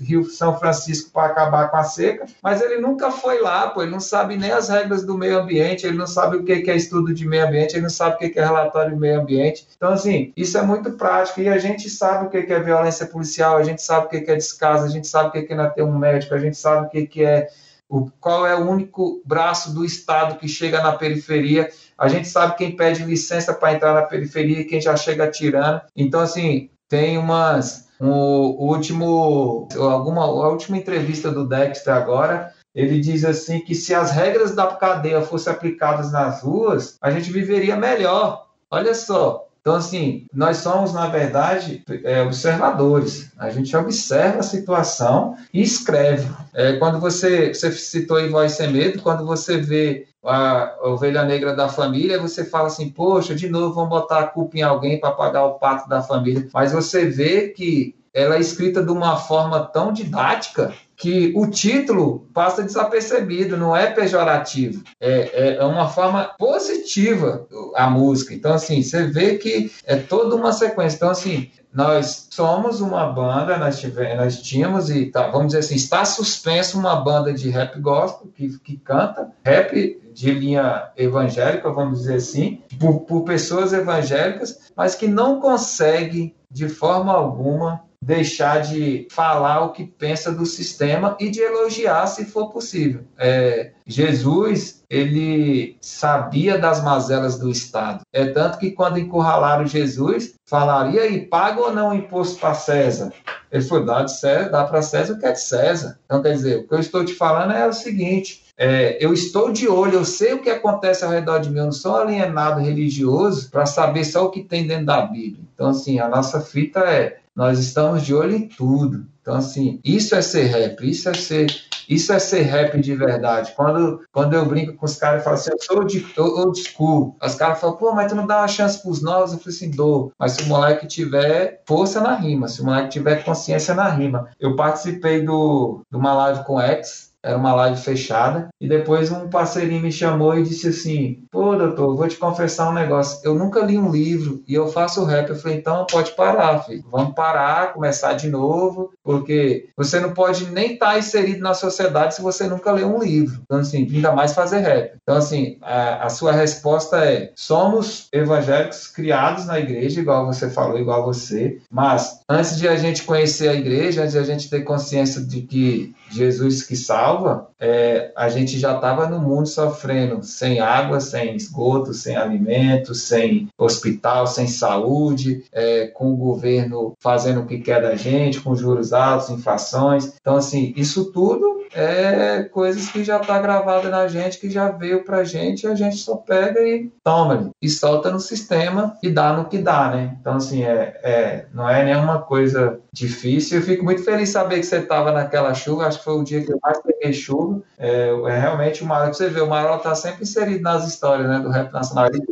Rio 0.00 0.24
São 0.24 0.58
Francisco 0.58 1.10
para 1.10 1.26
acabar 1.26 1.70
com 1.70 1.76
a 1.78 1.84
seca, 1.84 2.26
mas 2.42 2.60
ele 2.60 2.80
nunca 2.80 3.10
foi 3.10 3.40
lá, 3.40 3.68
pô, 3.68 3.82
ele 3.82 3.90
não 3.90 4.00
sabe 4.00 4.36
nem 4.36 4.52
as 4.52 4.68
regras 4.68 5.04
do 5.04 5.16
meio 5.16 5.38
ambiente, 5.38 5.86
ele 5.86 5.96
não 5.96 6.06
sabe 6.06 6.36
o 6.36 6.44
que 6.44 6.70
é 6.70 6.76
estudo 6.76 7.14
de 7.14 7.26
meio 7.26 7.46
ambiente, 7.46 7.74
ele 7.74 7.82
não 7.82 7.90
sabe 7.90 8.16
o 8.16 8.18
que 8.18 8.38
é 8.38 8.44
relatório 8.44 8.73
de 8.82 8.96
meio 8.96 9.20
ambiente. 9.20 9.68
Então, 9.76 9.90
assim, 9.92 10.32
isso 10.36 10.58
é 10.58 10.62
muito 10.62 10.92
prático 10.92 11.40
e 11.40 11.48
a 11.48 11.58
gente 11.58 11.88
sabe 11.88 12.26
o 12.26 12.30
que 12.30 12.52
é 12.52 12.60
violência 12.60 13.06
policial, 13.06 13.56
a 13.56 13.62
gente 13.62 13.82
sabe 13.82 14.06
o 14.06 14.08
que 14.08 14.30
é 14.30 14.34
descaso, 14.34 14.84
a 14.84 14.88
gente 14.88 15.06
sabe 15.06 15.28
o 15.28 15.46
que 15.46 15.52
é 15.52 15.56
não 15.56 15.70
ter 15.70 15.82
um 15.82 15.96
médico, 15.96 16.34
a 16.34 16.38
gente 16.38 16.56
sabe 16.56 16.86
o 16.86 17.06
que 17.06 17.24
é 17.24 17.48
o, 17.88 18.10
qual 18.20 18.46
é 18.46 18.56
o 18.56 18.68
único 18.68 19.22
braço 19.24 19.72
do 19.72 19.84
Estado 19.84 20.38
que 20.38 20.48
chega 20.48 20.82
na 20.82 20.92
periferia. 20.92 21.70
A 21.96 22.08
gente 22.08 22.26
sabe 22.26 22.56
quem 22.56 22.74
pede 22.74 23.04
licença 23.04 23.54
para 23.54 23.74
entrar 23.74 23.94
na 23.94 24.02
periferia 24.02 24.60
e 24.60 24.64
quem 24.64 24.80
já 24.80 24.96
chega 24.96 25.30
tirando. 25.30 25.80
Então, 25.94 26.20
assim, 26.20 26.70
tem 26.88 27.18
umas. 27.18 27.84
Um, 28.00 28.10
o 28.10 28.66
último, 28.66 29.68
alguma, 29.78 30.22
a 30.22 30.48
última 30.48 30.76
entrevista 30.76 31.30
do 31.30 31.46
Dexter 31.46 31.94
agora, 31.94 32.52
ele 32.74 32.98
diz 32.98 33.24
assim 33.24 33.60
que 33.60 33.74
se 33.74 33.94
as 33.94 34.10
regras 34.10 34.54
da 34.54 34.66
cadeia 34.66 35.22
fossem 35.22 35.52
aplicadas 35.52 36.10
nas 36.10 36.42
ruas, 36.42 36.96
a 37.00 37.10
gente 37.10 37.30
viveria 37.30 37.76
melhor. 37.76 38.43
Olha 38.74 38.92
só, 38.92 39.46
então, 39.60 39.76
assim, 39.76 40.26
nós 40.34 40.56
somos, 40.56 40.92
na 40.92 41.06
verdade, 41.06 41.84
é, 42.02 42.22
observadores. 42.22 43.30
A 43.38 43.48
gente 43.50 43.74
observa 43.76 44.40
a 44.40 44.42
situação 44.42 45.36
e 45.52 45.62
escreve. 45.62 46.28
É, 46.52 46.72
quando 46.72 46.98
você, 46.98 47.54
você 47.54 47.70
citou 47.70 48.18
em 48.18 48.30
Voz 48.30 48.50
Sem 48.50 48.72
Medo, 48.72 49.00
quando 49.00 49.24
você 49.24 49.58
vê 49.58 50.08
a 50.24 50.74
ovelha 50.82 51.22
negra 51.22 51.54
da 51.54 51.68
família, 51.68 52.20
você 52.20 52.44
fala 52.44 52.66
assim, 52.66 52.90
poxa, 52.90 53.32
de 53.32 53.48
novo 53.48 53.74
vamos 53.74 53.90
botar 53.90 54.18
a 54.18 54.26
culpa 54.26 54.58
em 54.58 54.62
alguém 54.62 54.98
para 54.98 55.12
pagar 55.12 55.44
o 55.44 55.54
pato 55.54 55.88
da 55.88 56.02
família. 56.02 56.48
Mas 56.52 56.72
você 56.72 57.06
vê 57.06 57.50
que 57.50 57.94
ela 58.12 58.34
é 58.34 58.40
escrita 58.40 58.82
de 58.82 58.90
uma 58.90 59.16
forma 59.16 59.60
tão 59.60 59.92
didática 59.92 60.74
que 60.96 61.32
o 61.36 61.46
título 61.48 62.26
passa 62.32 62.62
desapercebido, 62.62 63.56
não 63.56 63.74
é 63.74 63.90
pejorativo, 63.90 64.82
é, 65.00 65.56
é 65.56 65.64
uma 65.64 65.88
forma 65.88 66.24
positiva 66.38 67.46
a 67.74 67.88
música. 67.88 68.32
Então, 68.32 68.52
assim, 68.52 68.82
você 68.82 69.04
vê 69.04 69.36
que 69.36 69.70
é 69.84 69.96
toda 69.96 70.36
uma 70.36 70.52
sequência. 70.52 70.96
Então, 70.96 71.10
assim, 71.10 71.50
nós 71.72 72.28
somos 72.30 72.80
uma 72.80 73.06
banda, 73.06 73.58
nós, 73.58 73.80
tivemos, 73.80 74.16
nós 74.16 74.40
tínhamos, 74.40 74.90
e 74.90 75.06
tá, 75.06 75.26
vamos 75.28 75.48
dizer 75.48 75.58
assim, 75.58 75.74
está 75.74 76.04
suspenso 76.04 76.78
uma 76.78 76.94
banda 76.96 77.32
de 77.32 77.50
rap 77.50 77.80
gospel 77.80 78.30
que, 78.32 78.58
que 78.60 78.76
canta 78.76 79.32
rap 79.44 80.00
de 80.12 80.30
linha 80.30 80.90
evangélica, 80.96 81.68
vamos 81.72 82.00
dizer 82.00 82.14
assim, 82.14 82.62
por, 82.78 83.00
por 83.00 83.24
pessoas 83.24 83.72
evangélicas, 83.72 84.70
mas 84.76 84.94
que 84.94 85.08
não 85.08 85.40
consegue, 85.40 86.36
de 86.48 86.68
forma 86.68 87.12
alguma, 87.12 87.82
deixar 88.04 88.60
de 88.60 89.08
falar 89.10 89.62
o 89.62 89.72
que 89.72 89.84
pensa 89.84 90.30
do 90.30 90.44
sistema 90.44 91.16
e 91.18 91.30
de 91.30 91.40
elogiar 91.40 92.06
se 92.06 92.26
for 92.26 92.50
possível. 92.50 93.02
É, 93.18 93.70
Jesus, 93.86 94.84
ele 94.90 95.78
sabia 95.80 96.58
das 96.58 96.84
mazelas 96.84 97.38
do 97.38 97.50
Estado. 97.50 98.02
É 98.12 98.26
tanto 98.26 98.58
que 98.58 98.72
quando 98.72 98.98
encurralaram 98.98 99.66
Jesus, 99.66 100.34
falaria 100.44 101.02
aí, 101.02 101.26
paga 101.26 101.60
ou 101.62 101.72
não 101.72 101.94
imposto 101.94 102.38
para 102.38 102.52
César? 102.52 103.10
Ele 103.50 103.64
foi 103.64 103.84
dá, 103.84 104.06
César, 104.06 104.50
dá 104.50 104.64
para 104.64 104.82
César 104.82 105.14
o 105.14 105.18
que 105.18 105.26
é 105.26 105.32
de 105.32 105.40
César. 105.40 105.98
Então, 106.04 106.20
quer 106.20 106.34
dizer, 106.34 106.58
o 106.58 106.68
que 106.68 106.74
eu 106.74 106.80
estou 106.80 107.04
te 107.04 107.14
falando 107.14 107.52
é 107.52 107.66
o 107.66 107.72
seguinte, 107.72 108.44
é, 108.56 108.98
eu 109.04 109.14
estou 109.14 109.50
de 109.50 109.66
olho, 109.66 109.94
eu 109.94 110.04
sei 110.04 110.34
o 110.34 110.42
que 110.42 110.50
acontece 110.50 111.04
ao 111.04 111.10
redor 111.10 111.38
de 111.38 111.50
mim, 111.50 111.58
eu 111.58 111.64
não 111.64 111.72
sou 111.72 111.96
alienado 111.96 112.60
religioso 112.60 113.50
para 113.50 113.64
saber 113.64 114.04
só 114.04 114.26
o 114.26 114.30
que 114.30 114.44
tem 114.44 114.66
dentro 114.66 114.86
da 114.86 115.00
Bíblia. 115.00 115.42
Então, 115.54 115.68
assim, 115.68 115.98
a 115.98 116.08
nossa 116.08 116.40
fita 116.40 116.80
é 116.80 117.23
nós 117.34 117.58
estamos 117.58 118.02
de 118.02 118.14
olho 118.14 118.36
em 118.36 118.48
tudo. 118.48 119.06
Então, 119.20 119.34
assim, 119.36 119.80
isso 119.82 120.14
é 120.14 120.20
ser 120.20 120.44
rap, 120.44 120.88
isso 120.88 121.08
é 121.08 121.14
ser, 121.14 121.46
isso 121.88 122.12
é 122.12 122.18
ser 122.18 122.42
rap 122.42 122.78
de 122.78 122.94
verdade. 122.94 123.52
Quando, 123.56 124.02
quando 124.12 124.34
eu 124.34 124.44
brinco 124.44 124.74
com 124.74 124.84
os 124.84 124.96
caras 124.96 125.22
e 125.22 125.24
falo 125.24 125.36
assim, 125.36 125.50
eu 125.50 125.58
sou 125.62 125.84
de 125.84 126.06
old 126.18 126.60
school, 126.60 127.16
os 127.22 127.34
caras 127.34 127.58
falam, 127.58 127.76
pô, 127.76 127.92
mas 127.94 128.12
tu 128.12 128.14
não 128.14 128.26
dá 128.26 128.38
uma 128.38 128.48
chance 128.48 128.82
pros 128.82 129.02
novos? 129.02 129.32
Eu 129.32 129.38
falei 129.38 129.56
assim, 129.56 129.70
dou. 129.70 130.12
Mas 130.18 130.32
se 130.32 130.42
o 130.42 130.46
moleque 130.46 130.86
tiver 130.86 131.62
força 131.66 132.02
na 132.02 132.14
rima, 132.14 132.48
se 132.48 132.60
o 132.60 132.66
moleque 132.66 132.90
tiver 132.90 133.24
consciência 133.24 133.74
na 133.74 133.88
rima. 133.88 134.28
Eu 134.38 134.56
participei 134.56 135.22
do, 135.22 135.80
de 135.90 135.96
uma 135.96 136.12
live 136.12 136.44
com 136.44 136.56
o 136.56 136.60
X, 136.60 137.13
era 137.24 137.38
uma 137.38 137.54
live 137.54 137.80
fechada, 137.80 138.48
e 138.60 138.68
depois 138.68 139.10
um 139.10 139.28
parceirinho 139.28 139.80
me 139.80 139.90
chamou 139.90 140.38
e 140.38 140.42
disse 140.42 140.68
assim: 140.68 141.24
Pô, 141.30 141.56
doutor, 141.56 141.96
vou 141.96 142.06
te 142.06 142.16
confessar 142.16 142.68
um 142.68 142.74
negócio. 142.74 143.18
Eu 143.24 143.34
nunca 143.34 143.60
li 143.60 143.78
um 143.78 143.90
livro 143.90 144.42
e 144.46 144.54
eu 144.54 144.68
faço 144.68 145.04
rap. 145.04 145.30
Eu 145.30 145.36
falei: 145.36 145.56
então 145.56 145.86
pode 145.90 146.12
parar, 146.12 146.62
filho. 146.64 146.84
Vamos 146.90 147.14
parar, 147.14 147.72
começar 147.72 148.12
de 148.12 148.28
novo, 148.28 148.92
porque 149.02 149.68
você 149.76 149.98
não 149.98 150.12
pode 150.12 150.50
nem 150.50 150.74
estar 150.74 150.92
tá 150.92 150.98
inserido 150.98 151.40
na 151.40 151.54
sociedade 151.54 152.14
se 152.14 152.22
você 152.22 152.46
nunca 152.46 152.70
leu 152.72 152.94
um 152.94 153.02
livro. 153.02 153.40
Então, 153.44 153.58
assim, 153.58 153.88
ainda 153.90 154.12
mais 154.12 154.34
fazer 154.34 154.58
rap. 154.58 154.92
Então, 155.02 155.16
assim, 155.16 155.56
a, 155.62 156.04
a 156.04 156.10
sua 156.10 156.32
resposta 156.32 156.98
é: 156.98 157.32
somos 157.34 158.08
evangélicos 158.12 158.86
criados 158.86 159.46
na 159.46 159.58
igreja, 159.58 160.00
igual 160.00 160.26
você 160.26 160.50
falou, 160.50 160.78
igual 160.78 161.04
você, 161.04 161.58
mas 161.70 162.20
antes 162.28 162.58
de 162.58 162.68
a 162.68 162.76
gente 162.76 163.02
conhecer 163.04 163.48
a 163.48 163.54
igreja, 163.54 164.02
antes 164.02 164.12
de 164.12 164.18
a 164.18 164.24
gente 164.24 164.50
ter 164.50 164.60
consciência 164.60 165.22
de 165.22 165.42
que 165.42 165.94
Jesus 166.10 166.62
que 166.62 166.76
salva, 166.76 167.13
é, 167.60 168.12
a 168.16 168.28
gente 168.28 168.58
já 168.58 168.74
estava 168.74 169.08
no 169.08 169.20
mundo 169.20 169.46
sofrendo, 169.46 170.22
sem 170.22 170.60
água, 170.60 171.00
sem 171.00 171.34
esgoto, 171.34 171.94
sem 171.94 172.16
alimento, 172.16 172.94
sem 172.94 173.48
hospital, 173.56 174.26
sem 174.26 174.46
saúde, 174.46 175.44
é, 175.52 175.86
com 175.88 176.12
o 176.12 176.16
governo 176.16 176.94
fazendo 177.00 177.40
o 177.40 177.46
que 177.46 177.58
quer 177.58 177.80
da 177.80 177.96
gente, 177.96 178.40
com 178.40 178.54
juros 178.54 178.92
altos, 178.92 179.30
inflações. 179.30 180.12
Então, 180.20 180.36
assim, 180.36 180.72
isso 180.76 181.12
tudo 181.12 181.63
é 181.74 182.42
coisas 182.44 182.88
que 182.88 183.02
já 183.02 183.20
está 183.20 183.38
gravada 183.38 183.88
na 183.88 184.06
gente, 184.08 184.38
que 184.38 184.48
já 184.48 184.70
veio 184.70 185.04
para 185.04 185.18
a 185.18 185.24
gente, 185.24 185.64
e 185.64 185.66
a 185.66 185.74
gente 185.74 185.96
só 185.96 186.16
pega 186.16 186.60
e 186.60 186.90
toma 187.02 187.50
e 187.60 187.68
solta 187.68 188.10
no 188.10 188.20
sistema 188.20 188.96
e 189.02 189.10
dá 189.10 189.32
no 189.32 189.46
que 189.46 189.58
dá, 189.58 189.90
né? 189.90 190.16
Então, 190.20 190.36
assim, 190.36 190.64
é, 190.64 191.00
é 191.02 191.46
não 191.52 191.68
é 191.68 191.84
nenhuma 191.84 192.20
coisa 192.22 192.80
difícil. 192.92 193.58
Eu 193.58 193.64
fico 193.64 193.84
muito 193.84 194.04
feliz 194.04 194.30
saber 194.30 194.60
que 194.60 194.66
você 194.66 194.78
estava 194.78 195.12
naquela 195.12 195.52
chuva, 195.54 195.86
acho 195.86 195.98
que 195.98 196.04
foi 196.04 196.14
o 196.14 196.24
dia 196.24 196.44
que 196.44 196.52
eu 196.52 196.58
mais 196.62 196.80
peguei 196.80 197.12
chuva. 197.12 197.62
É, 197.78 198.08
é 198.08 198.38
realmente 198.38 198.82
o 198.82 198.86
Marola, 198.86 199.12
você 199.12 199.28
vê, 199.28 199.40
o 199.40 199.48
Marola 199.48 199.76
está 199.76 199.94
sempre 199.94 200.22
inserido 200.22 200.62
nas 200.62 200.86
histórias 200.86 201.28
né, 201.28 201.38
do 201.40 201.50
rap 201.50 201.72
nacional. 201.72 202.06
Ele 202.06 202.24